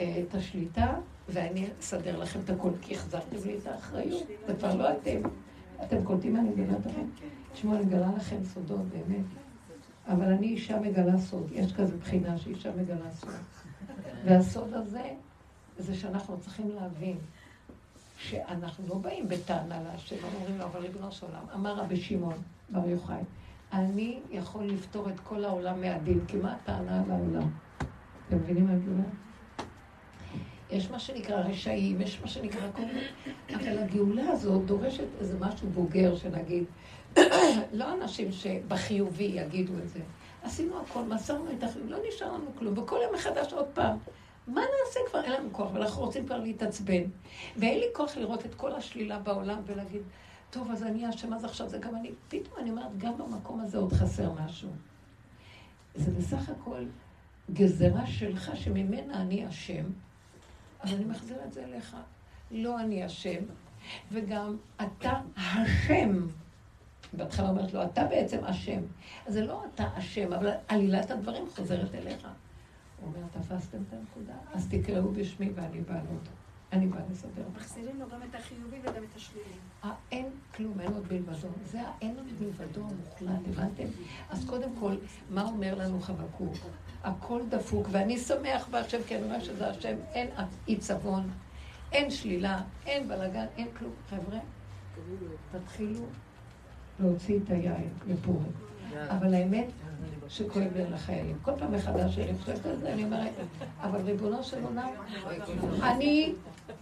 אה, 0.00 0.22
את 0.28 0.34
השליטה 0.34 0.94
ואני 1.28 1.66
אסדר 1.80 2.18
לכם 2.18 2.40
את 2.44 2.50
הכל, 2.50 2.70
כי 2.82 2.94
החזרתם 2.94 3.36
לי 3.46 3.58
את 3.58 3.66
האחריות, 3.66 4.22
זה 4.46 4.54
כבר 4.54 4.74
לא 4.74 4.92
אתם. 4.92 5.20
אתם 5.82 6.04
קולטים 6.04 6.32
מה 6.32 6.40
אני 6.40 6.48
מדברת 6.48 6.86
לכם? 6.86 7.04
תשמעו, 7.52 7.74
אני 7.76 7.84
מגלה 7.84 8.08
לכם 8.16 8.44
סודות, 8.44 8.82
באמת. 8.88 9.24
אבל 10.08 10.32
אני 10.32 10.46
אישה 10.46 10.80
מגלה 10.80 11.18
סוד. 11.18 11.48
יש 11.52 11.72
כזה 11.72 11.96
בחינה 11.96 12.38
שאישה 12.38 12.70
מגלה 12.76 13.12
סוד. 13.12 13.30
והסוד 14.24 14.74
הזה 14.74 15.10
זה 15.78 15.94
שאנחנו 15.94 16.40
צריכים 16.40 16.70
להבין 16.74 17.16
שאנחנו 18.18 18.84
לא 18.88 18.94
באים 18.94 19.28
בטענה 19.28 19.82
להשם, 19.82 20.16
אומרים 20.34 20.58
לו, 20.58 20.64
אבל 20.64 20.80
ריבונו 20.80 21.12
של 21.12 21.26
עולם, 21.26 21.44
אמר 21.54 21.74
רבי 21.74 21.96
שמעון 21.96 22.42
בר 22.70 22.88
יוחאי, 22.88 23.22
אני 23.72 24.20
יכול 24.30 24.64
לפתור 24.64 25.08
את 25.08 25.20
כל 25.20 25.44
העולם 25.44 25.80
מהדין, 25.80 26.20
כי 26.28 26.36
מה 26.36 26.54
הטענה 26.54 27.02
על 27.02 27.10
העולם? 27.10 27.50
אתם 28.28 28.36
מבינים 28.36 28.66
מה 28.66 28.72
אני 28.72 28.80
אומרת? 28.86 29.06
יש 30.70 30.90
מה 30.90 30.98
שנקרא 30.98 31.36
רשעים, 31.36 32.00
יש 32.00 32.20
מה 32.20 32.28
שנקרא 32.28 32.70
כל 32.72 32.82
מיני, 32.82 33.00
אבל 33.54 33.78
הגאולה 33.78 34.30
הזאת 34.30 34.66
דורשת 34.66 35.06
איזה 35.20 35.38
משהו 35.40 35.68
בוגר, 35.68 36.16
שנגיד, 36.16 36.64
לא 37.72 37.94
אנשים 37.94 38.32
שבחיובי 38.32 39.24
יגידו 39.24 39.72
את 39.78 39.88
זה. 39.88 40.00
עשינו 40.42 40.80
הכל, 40.80 41.02
מסרנו 41.02 41.52
את 41.58 41.62
החיוב, 41.62 41.90
לא 41.90 41.98
נשאר 42.08 42.32
לנו 42.32 42.50
כלום, 42.58 42.78
וכל 42.78 42.98
יום 43.02 43.14
מחדש 43.14 43.52
עוד 43.52 43.66
פעם. 43.74 43.98
מה 44.46 44.60
נעשה 44.60 45.00
כבר? 45.10 45.24
אין 45.24 45.32
לנו 45.32 45.52
כוח, 45.52 45.70
ואנחנו 45.74 46.02
רוצים 46.02 46.26
כבר 46.26 46.38
להתעצבן. 46.38 47.02
ואין 47.56 47.78
לי 47.78 47.86
כוח 47.92 48.16
לראות 48.16 48.46
את 48.46 48.54
כל 48.54 48.72
השלילה 48.72 49.18
בעולם 49.18 49.60
ולהגיד, 49.66 50.02
טוב, 50.50 50.70
אז 50.70 50.82
אני 50.82 51.10
אשם, 51.10 51.34
אז 51.34 51.44
עכשיו 51.44 51.68
זה 51.68 51.78
גם 51.78 51.96
אני. 51.96 52.10
פתאום 52.28 52.58
אני 52.58 52.70
אומרת, 52.70 52.98
גם 52.98 53.18
במקום 53.18 53.60
הזה 53.60 53.78
עוד 53.78 53.92
חסר 53.92 54.32
משהו. 54.32 54.68
זה 55.94 56.10
בסך 56.10 56.48
הכל 56.48 56.84
גזרה 57.52 58.06
שלך 58.06 58.50
שממנה 58.56 59.22
אני 59.22 59.48
אשם, 59.48 59.84
אז 60.80 60.92
אני 60.92 61.04
מחזיר 61.04 61.44
את 61.44 61.52
זה 61.52 61.64
אליך. 61.64 61.96
לא 62.50 62.80
אני 62.80 63.06
אשם, 63.06 63.42
וגם 64.12 64.56
אתה 64.76 65.20
השם. 65.36 66.26
בהתחלה 67.12 67.48
אומרת 67.48 67.72
לו, 67.72 67.82
אתה 67.82 68.04
בעצם 68.04 68.44
אשם. 68.44 68.80
אז 69.26 69.34
זה 69.34 69.44
לא 69.44 69.64
אתה 69.74 69.88
אשם, 69.98 70.32
אבל 70.32 70.50
עלילת 70.68 71.10
הדברים 71.10 71.44
חוזרת 71.54 71.94
אליך. 71.94 72.28
הוא 73.04 73.12
אומר, 73.14 73.26
תפסתם 73.32 73.78
את 73.88 73.92
הנקודה? 73.92 74.34
אז 74.52 74.66
תקראו 74.70 75.12
בשמי 75.12 75.50
ואני 75.54 75.80
בא 75.80 75.94
לעוד. 75.94 76.28
אני 76.72 76.86
באה 76.86 77.00
לסדר. 77.10 77.42
מחזירים 77.56 78.00
לו 78.00 78.06
גם 78.08 78.18
את 78.30 78.34
החיובי 78.34 78.76
וגם 78.82 79.04
את 79.10 79.16
השלילי. 79.16 79.44
האין 79.82 80.26
כלום, 80.54 80.80
אין 80.80 80.92
עוד 80.92 81.08
בלבדו. 81.08 81.48
זה 81.64 81.80
האין 81.80 82.16
עוד 82.16 82.26
בלבדו 82.38 82.80
המוחלט, 82.80 83.48
הבנתם? 83.48 83.84
אז 84.30 84.44
קודם 84.44 84.70
כל, 84.80 84.94
מה 85.30 85.42
אומר 85.44 85.74
לנו 85.74 86.00
חבקוק? 86.00 86.54
הכל 87.04 87.40
דפוק, 87.48 87.88
ואני 87.90 88.18
שמח 88.18 88.68
בהשם, 88.68 88.98
כי 89.06 89.16
אני 89.16 89.24
רואה 89.24 89.40
שזה 89.40 89.70
השם, 89.70 89.96
אין 90.12 90.28
עיצבון, 90.66 91.30
אין 91.92 92.10
שלילה, 92.10 92.62
אין 92.86 93.08
בלאגן, 93.08 93.46
אין 93.56 93.68
כלום. 93.78 93.92
חבר'ה, 94.10 94.38
תתחילו 95.52 96.04
להוציא 97.00 97.38
את 97.44 97.50
היין 97.50 97.88
לפורים. 98.06 98.52
אבל 99.08 99.34
האמת 99.34 99.66
שכואב 100.28 100.76
לי 100.76 100.82
על 100.82 100.94
החיילים. 100.94 101.38
כל 101.42 101.52
פעם 101.58 101.72
מחדש 101.72 102.14
שאני 102.14 102.34
חושבת 102.38 102.66
על 102.66 102.76
זה, 102.80 102.92
אני 102.92 103.04
אומרת, 103.04 103.30
אבל 103.82 104.00
ריבונו 104.00 104.44
של 104.44 104.64
עולם, 104.64 104.88
אני 105.82 106.32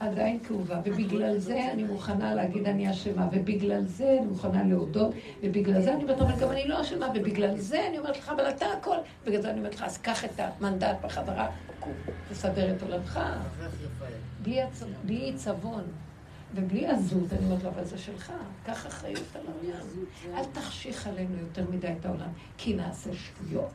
עדיין 0.01 0.39
כאובה, 0.39 0.81
ובגלל 0.85 1.39
זה 1.39 1.73
אני 1.73 1.85
מוכנה 1.85 2.35
להגיד 2.35 2.67
אני 2.67 2.91
אשמה, 2.91 3.29
ובגלל 3.33 3.87
זה 3.87 4.17
אני 4.19 4.27
מוכנה 4.27 4.65
להודות, 4.65 5.15
ובגלל 5.43 5.83
זה 5.83 5.95
אני 5.95 6.03
אומרת, 6.03 6.21
אבל 6.21 6.41
גם 6.41 6.51
אני 6.51 6.69
לא 6.69 6.81
אשמה, 6.81 7.09
ובגלל 7.15 7.57
זה 7.57 7.89
אני 7.89 7.99
אומרת 7.99 8.17
לך, 8.17 8.29
אבל 8.29 8.49
אתה 8.49 8.67
הכל. 8.67 8.97
בגלל 9.27 9.43
זה 9.43 9.51
אני 9.51 9.59
אומרת 9.59 9.75
לך, 9.75 9.83
אז 9.83 9.99
קח 9.99 10.25
את 10.25 10.41
המנדט 10.41 10.97
בחזרה, 11.03 11.49
תסדר 12.31 12.77
את 12.77 12.83
עולמך. 12.83 13.21
בלי 15.05 15.17
עיצבון. 15.17 15.83
ובלי 16.55 16.87
עזות, 16.87 17.33
אני 17.33 17.45
אומרת 17.45 17.62
לו, 17.62 17.69
אבל 17.70 17.85
זה 17.85 17.99
שלך, 17.99 18.33
קח 18.65 18.87
אחריות 18.87 19.37
על 19.37 19.43
העולם. 19.47 19.87
אל 20.35 20.45
תחשיך 20.45 21.07
עלינו 21.07 21.39
יותר 21.39 21.70
מדי 21.70 21.95
את 22.01 22.07
העולם, 22.07 22.31
כי 22.59 22.74
נעשה 22.74 23.11
שטויות. 23.15 23.70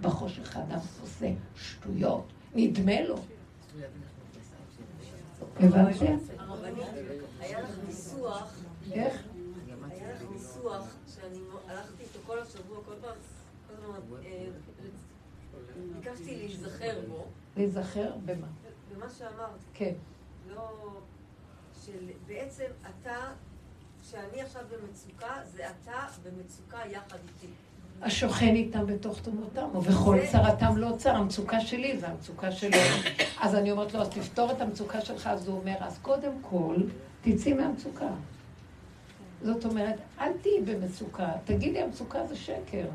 בחושך 0.00 0.56
האדם 0.56 0.78
עושה 1.00 1.26
שטויות, 1.56 2.24
נדמה 2.54 3.02
לו. 3.02 3.16
הבנתם? 5.56 6.16
היה 7.40 7.60
לך 7.60 7.70
ניסוח, 7.86 8.54
איך? 8.92 9.22
היה 9.90 10.14
לך 10.14 10.22
ניסוח 10.32 10.96
שאני 11.14 11.38
הלכתי 11.68 12.02
איתו 12.02 12.18
כל 12.26 12.38
השבוע, 12.38 12.78
כל 12.84 12.92
פעם, 13.00 13.14
כל 13.66 13.74
הזמן, 13.74 14.20
אה, 14.24 14.46
ביקשתי 15.94 16.36
להיזכר 16.36 17.00
בו. 17.08 17.24
להיזכר 17.56 18.12
במה? 18.24 18.46
במה 18.94 19.10
שאמרת. 19.10 19.58
כן. 19.74 19.94
לא... 20.48 21.00
של 21.88 22.06
בעצם 22.26 22.64
אתה, 22.80 23.16
כשאני 24.02 24.42
עכשיו 24.42 24.62
במצוקה, 24.70 25.34
זה 25.44 25.62
אתה 25.68 26.06
במצוקה 26.22 26.78
יחד 26.90 27.18
איתי. 27.28 27.52
השוכן 28.02 28.54
איתם 28.54 28.86
בתוך 28.86 29.20
תומותם, 29.22 29.68
ובכל 29.74 30.18
צרתם 30.32 30.76
לא 30.76 30.94
צר, 30.98 31.16
המצוקה 31.16 31.60
שלי 31.60 31.98
זה 31.98 32.08
המצוקה 32.08 32.52
שלו. 32.52 32.78
אז 33.40 33.54
אני 33.54 33.70
אומרת 33.70 33.94
לו, 33.94 34.00
אז 34.00 34.08
תפתור 34.08 34.52
את 34.52 34.60
המצוקה 34.60 35.00
שלך, 35.00 35.26
אז 35.26 35.48
הוא 35.48 35.58
אומר, 35.60 35.74
אז 35.80 35.98
קודם 36.02 36.32
כל, 36.42 36.76
תצאי 37.22 37.52
מהמצוקה. 37.52 38.08
זאת 39.42 39.64
אומרת, 39.64 39.94
אל 40.20 40.32
תהיי 40.42 40.60
במצוקה, 40.60 41.28
תגידי, 41.44 41.82
המצוקה 41.82 42.26
זה 42.26 42.36
שקר. 42.36 42.86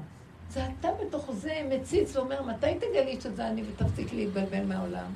זה 0.50 0.62
אתה 0.80 0.90
בתוך 1.02 1.32
זה 1.32 1.62
מציץ 1.70 2.16
ואומר, 2.16 2.44
מתי 2.44 2.76
תגלי 2.80 3.22
שזה 3.22 3.48
אני 3.48 3.64
ותפסיק 3.64 4.14
להתבלבל 4.14 4.66
מהעולם? 4.66 5.14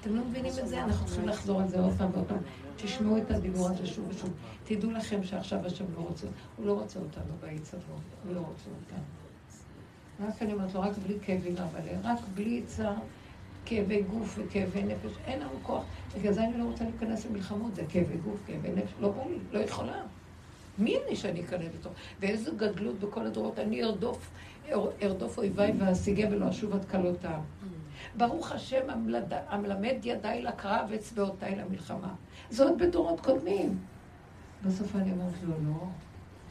אתם 0.00 0.16
לא 0.16 0.24
מבינים 0.24 0.52
את 0.62 0.68
זה? 0.68 0.84
אנחנו 0.84 1.06
צריכים 1.06 1.28
לחזור 1.28 1.60
על 1.60 1.68
זה 1.68 1.80
עוד 1.80 1.92
פעם 1.98 2.10
ועוד 2.12 2.26
פעם. 2.26 2.38
תשמעו 2.76 3.18
את 3.18 3.30
הדיבור 3.30 3.68
הזה 3.68 3.86
שוב 3.86 4.04
ושוב. 4.08 4.30
תדעו 4.64 4.90
לכם 4.90 5.24
שעכשיו 5.24 5.66
השם 5.66 5.84
לא 5.96 6.00
רוצה, 6.00 6.26
הוא 6.56 6.66
לא 6.66 6.72
רוצה 6.72 6.98
אותנו 6.98 7.32
בעיצבון, 7.40 8.00
הוא 8.26 8.34
לא 8.34 8.40
רוצה 8.40 8.64
אותנו. 8.70 9.04
רק 10.28 10.42
אני 10.42 10.52
אומרת 10.52 10.74
לו, 10.74 10.80
רק 10.80 10.92
בלי 11.06 11.14
כאבים 11.22 11.54
בלב, 11.54 12.00
רק 12.04 12.18
בלי 12.34 12.62
צער, 12.66 12.94
כאבי 13.64 14.02
גוף 14.02 14.38
וכאבי 14.38 14.82
נפש, 14.82 15.12
אין 15.26 15.40
לנו 15.40 15.50
כוח. 15.62 15.84
בגלל 16.18 16.32
זה 16.32 16.44
אני 16.44 16.58
לא 16.58 16.64
רוצה 16.64 16.84
להיכנס 16.84 17.26
למלחמות, 17.26 17.74
זה 17.74 17.82
כאבי 17.88 18.16
גוף, 18.16 18.40
כאבי 18.46 18.68
נפש, 18.68 18.92
לא 19.00 19.08
בא 19.08 19.22
לי, 19.24 19.38
לא 19.52 19.58
יכולה. 19.58 20.02
מי 20.78 20.96
אני 21.06 21.16
שאני 21.16 21.40
אכנס 21.40 21.68
בתוך? 21.80 21.92
ואיזו 22.20 22.52
גדלות 22.56 23.00
בכל 23.00 23.26
הדורות, 23.26 23.58
אני 23.58 23.84
ארדוף, 23.84 24.30
ארדוף 25.02 25.38
אויביי 25.38 25.72
ואשיגה 25.78 26.28
ולא 26.30 26.50
אשוב 26.50 26.72
עד 26.72 26.84
כלות 26.84 27.24
העם. 27.24 27.42
ברוך 28.16 28.52
השם 28.52 28.86
המלמד 29.48 29.94
ידיי 30.02 30.42
לקרב 30.42 30.86
ואצבעותיי 30.90 31.56
למלחמה. 31.56 32.14
זה 32.50 32.64
עוד 32.64 32.78
בדורות 32.78 33.20
קודמים. 33.20 33.78
בסוף 34.66 34.96
אני 34.96 35.12
אומרת 35.12 35.42
לו, 35.42 35.54
לא. 35.66 35.86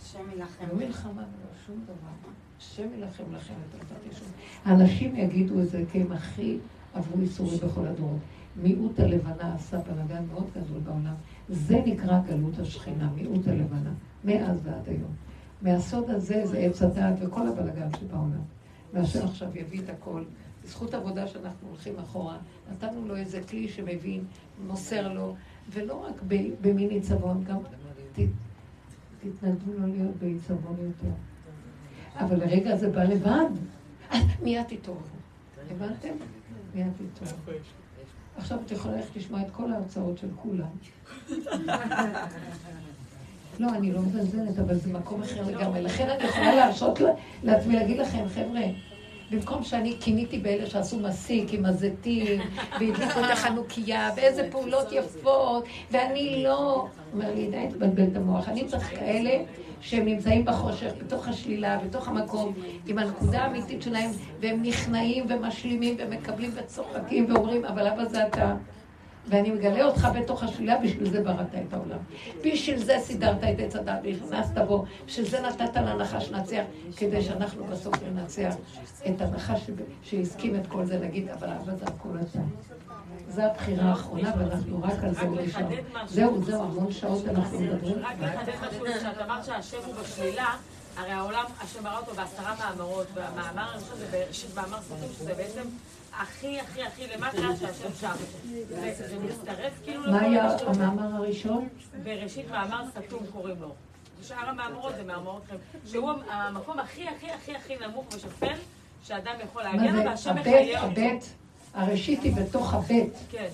השם 0.02 0.30
יילחם. 0.32 0.66
לא 0.68 0.76
מלחמה 0.76 1.12
ולא 1.22 1.52
שום 1.66 1.84
דבר. 1.84 2.32
השם 2.60 2.94
יילחם 2.94 3.24
לכם 3.36 3.54
את 3.54 3.76
עבודת 3.76 4.14
ישון. 4.14 4.28
האנשים 4.66 5.16
יגידו 5.16 5.62
את 5.62 5.70
זה 5.70 5.84
כי 5.92 6.02
הם 6.02 6.12
הכי 6.12 6.58
עברו 6.94 7.22
ייסורים 7.22 7.60
בכל 7.60 7.88
הדורות. 7.88 8.20
מיעוט 8.56 9.00
הלבנה 9.00 9.56
עשה 9.56 9.78
בלאגן 9.78 10.24
מאוד 10.32 10.48
גדול 10.56 10.80
בעולם. 10.80 11.16
זה 11.50 11.82
נקרא 11.86 12.20
גלות 12.28 12.60
השכינה, 12.60 13.10
מיעוט 13.16 13.48
הלבנה, 13.48 13.92
מאז 14.24 14.60
ועד 14.64 14.88
היום. 14.88 15.14
מהסוד 15.62 16.10
הזה 16.10 16.46
זה 16.46 16.58
עץ 16.58 16.82
הדעת 16.82 17.16
וכל 17.20 17.48
הבלאגן 17.48 17.90
שבעולם. 18.00 18.42
והשם 18.94 19.26
עכשיו 19.26 19.58
יביא 19.58 19.80
את 19.80 19.90
הכל. 19.90 20.24
בזכות 20.68 20.94
עבודה 20.94 21.28
שאנחנו 21.28 21.68
הולכים 21.70 22.00
אחורה, 22.00 22.38
נתנו 22.72 23.08
לו 23.08 23.16
איזה 23.16 23.42
כלי 23.50 23.70
שמבין, 23.70 24.24
מוסר 24.68 25.14
לו, 25.14 25.36
ולא 25.70 26.06
רק 26.06 26.22
במין 26.62 26.90
עיצבון, 26.90 27.44
גם 27.44 27.58
תתנדבו 29.20 29.74
לו 29.74 29.88
להיות 29.88 30.16
בעיצבון 30.16 30.76
יותר. 30.80 31.14
אבל 32.16 32.40
לרגע 32.40 32.76
זה 32.76 32.90
בא 32.90 33.04
לבד, 33.04 33.50
אז 34.10 34.24
מיד 34.44 34.64
תתעוררו. 34.68 35.02
הבנתם? 35.72 36.14
מיד 36.76 36.88
תתעוררו. 37.14 37.60
עכשיו 38.38 38.60
את 38.66 38.72
יכולה 38.72 38.96
ללכת 38.96 39.16
לשמוע 39.16 39.42
את 39.42 39.52
כל 39.52 39.74
ההרצאות 39.74 40.18
של 40.18 40.28
כולם. 40.36 40.68
לא, 43.60 43.70
אני 43.70 43.92
לא 43.92 44.02
מזלזלת, 44.02 44.60
אבל 44.60 44.76
זה 44.76 44.94
מקום 44.94 45.22
אחר 45.22 45.44
לגמרי. 45.48 45.82
לכן 45.82 46.10
אני 46.10 46.24
יכולה 46.24 46.56
להרשות 46.56 47.00
לעצמי 47.44 47.76
להגיד 47.76 47.98
לכם, 47.98 48.26
חבר'ה, 48.36 48.62
במקום 49.32 49.64
שאני 49.64 49.94
קיניתי 49.94 50.38
באלה 50.38 50.66
שעשו 50.66 51.00
מסיק 51.00 51.54
עם 51.54 51.66
הזיתים, 51.66 52.42
והדליקו 52.80 53.20
את 53.20 53.32
החנוכיה, 53.32 54.12
ואיזה 54.16 54.48
פעולות 54.52 54.88
יפות, 54.92 55.66
ואני 55.92 56.44
לא... 56.44 56.88
אומר 57.14 57.34
לי, 57.36 57.48
די, 57.48 57.68
תבלבל 57.70 58.04
את 58.12 58.16
המוח. 58.16 58.50
אני 58.50 58.66
צריך 58.66 58.90
כאלה 58.90 59.44
שהם 59.82 60.06
נמצאים 60.06 60.46
בחושך, 60.46 60.92
בתוך 61.00 61.28
השלילה, 61.28 61.78
בתוך 61.78 62.08
המקום, 62.08 62.54
עם 62.88 62.98
הנקודה 62.98 63.40
האמיתית 63.40 63.82
שלהם, 63.82 64.12
והם 64.40 64.62
נכנעים 64.62 65.26
ומשלימים 65.30 65.96
ומקבלים 66.00 66.52
וצוחקים 66.54 67.26
ואומרים, 67.30 67.66
אבל 67.66 67.88
אבא 67.88 68.06
זה 68.06 68.28
אתה. 68.28 68.56
ואני 69.30 69.52
מגלה 69.52 69.86
אותך 69.86 70.08
בתוך 70.16 70.44
השלילה, 70.44 70.78
בשביל 70.78 71.10
זה 71.10 71.22
בראת 71.22 71.56
את 71.68 71.74
העולם. 71.74 71.98
בשביל 72.46 72.78
זה 72.78 72.98
סידרת 73.02 73.44
את 73.44 73.60
עץ 73.60 73.76
הדת 73.76 74.00
והכנסת 74.04 74.58
בו, 74.68 74.86
בשביל 75.06 75.26
זה 75.26 75.42
נתת 75.42 75.76
לנחש 75.76 76.30
לנצח, 76.30 76.64
כדי 76.98 77.22
שאנחנו 77.22 77.64
בסוף 77.64 77.96
ננצח 78.04 78.56
את 79.10 79.22
הנחש 79.22 79.70
שהסכים 80.04 80.56
את 80.56 80.68
כל 80.68 80.86
זה, 80.86 81.00
נגיד, 81.00 81.30
אבל 81.30 81.50
אבא 81.50 81.76
זה 81.76 81.86
הכל 81.86 82.18
אתה. 82.22 82.40
זו 83.30 83.42
הבחירה 83.42 83.86
האחרונה, 83.90 84.32
ואנחנו 84.40 84.84
רק 84.84 85.04
על 85.04 85.14
זה 85.14 85.28
נשאר. 85.28 85.68
זהו, 86.08 86.44
זהו, 86.44 86.64
המון 86.64 86.92
שעות 86.92 87.28
אנחנו 87.28 87.60
מדברים. 87.60 87.96
רק 88.00 88.16
לחדד 88.20 88.54
משהו, 88.68 88.86
כשאת 89.00 89.22
אמרת 89.26 89.46
שהשם 89.46 89.78
הוא 89.86 89.94
בשלילה, 89.94 90.56
הרי 90.98 91.12
העולם, 91.12 91.46
השם 91.62 91.84
ברא 91.84 92.00
אותו 92.00 92.12
בעשרה 92.16 92.56
מאמרות, 92.60 93.08
והמאמר 93.14 93.70
הראשון 93.72 93.98
זה 93.98 94.62
מאמר 94.62 94.82
סופים, 94.82 95.10
שזה 95.20 95.34
בעצם 95.34 95.62
הכי 96.20 96.60
הכי 96.60 96.84
הכי 96.84 97.08
למטה 97.16 97.56
שהשם 97.60 97.94
שם. 98.00 98.14
זה 98.94 99.20
מצטרף 99.20 99.74
כאילו... 99.84 100.12
מה 100.12 100.22
היה 100.22 100.58
המאמר 100.68 101.16
הראשון? 101.16 101.68
בראשית 102.04 102.52
מאמר 102.52 102.84
סתום 102.90 103.24
קוראים 103.32 103.56
לו. 103.62 103.74
שאר 104.24 104.50
המאמרות 104.50 104.94
זה 104.98 105.04
מאמרות 105.04 105.42
חיים. 105.48 105.60
שהוא 105.86 106.12
המקום 106.30 106.80
הכי 106.80 107.08
הכי 107.08 107.32
הכי 107.32 107.56
הכי 107.56 107.74
נמוך 107.88 108.06
ושפל 108.16 108.56
שאדם 109.04 109.34
יכול 109.44 109.64
להגיע 109.64 109.92
לו, 109.92 110.06
והשם 110.06 110.36
מחיה 110.36 110.84
אותו. 110.84 111.02
הראשית 111.74 112.24
היא 112.24 112.36
בתוך 112.36 112.74
הבית. 112.74 113.14
כן. 113.30 113.48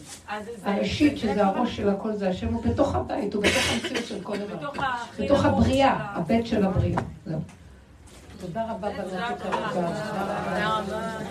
הראשית, 0.64 1.18
שזה 1.18 1.46
הראש 1.46 1.78
של 1.78 1.90
הכל, 1.90 2.16
זה 2.16 2.30
השם, 2.30 2.54
הוא 2.54 2.64
בתוך 2.64 2.96
הבית, 2.96 3.34
הוא 3.34 3.44
בתוך 3.44 3.64
המציאות 3.74 4.06
של 4.06 4.22
כל 4.24 4.38
דבר. 4.38 4.72
בתוך 5.20 5.46
הבריאה, 5.46 5.94
הבית 6.16 6.48
של 6.48 6.66
הבריאה. 6.66 7.02
זהו. 8.44 8.52
תודה 8.52 8.72
רבה 8.72 8.90
בנת 8.90 9.40
יקרה. 9.40 9.70
תודה 9.74 10.80
רבה. 10.80 11.24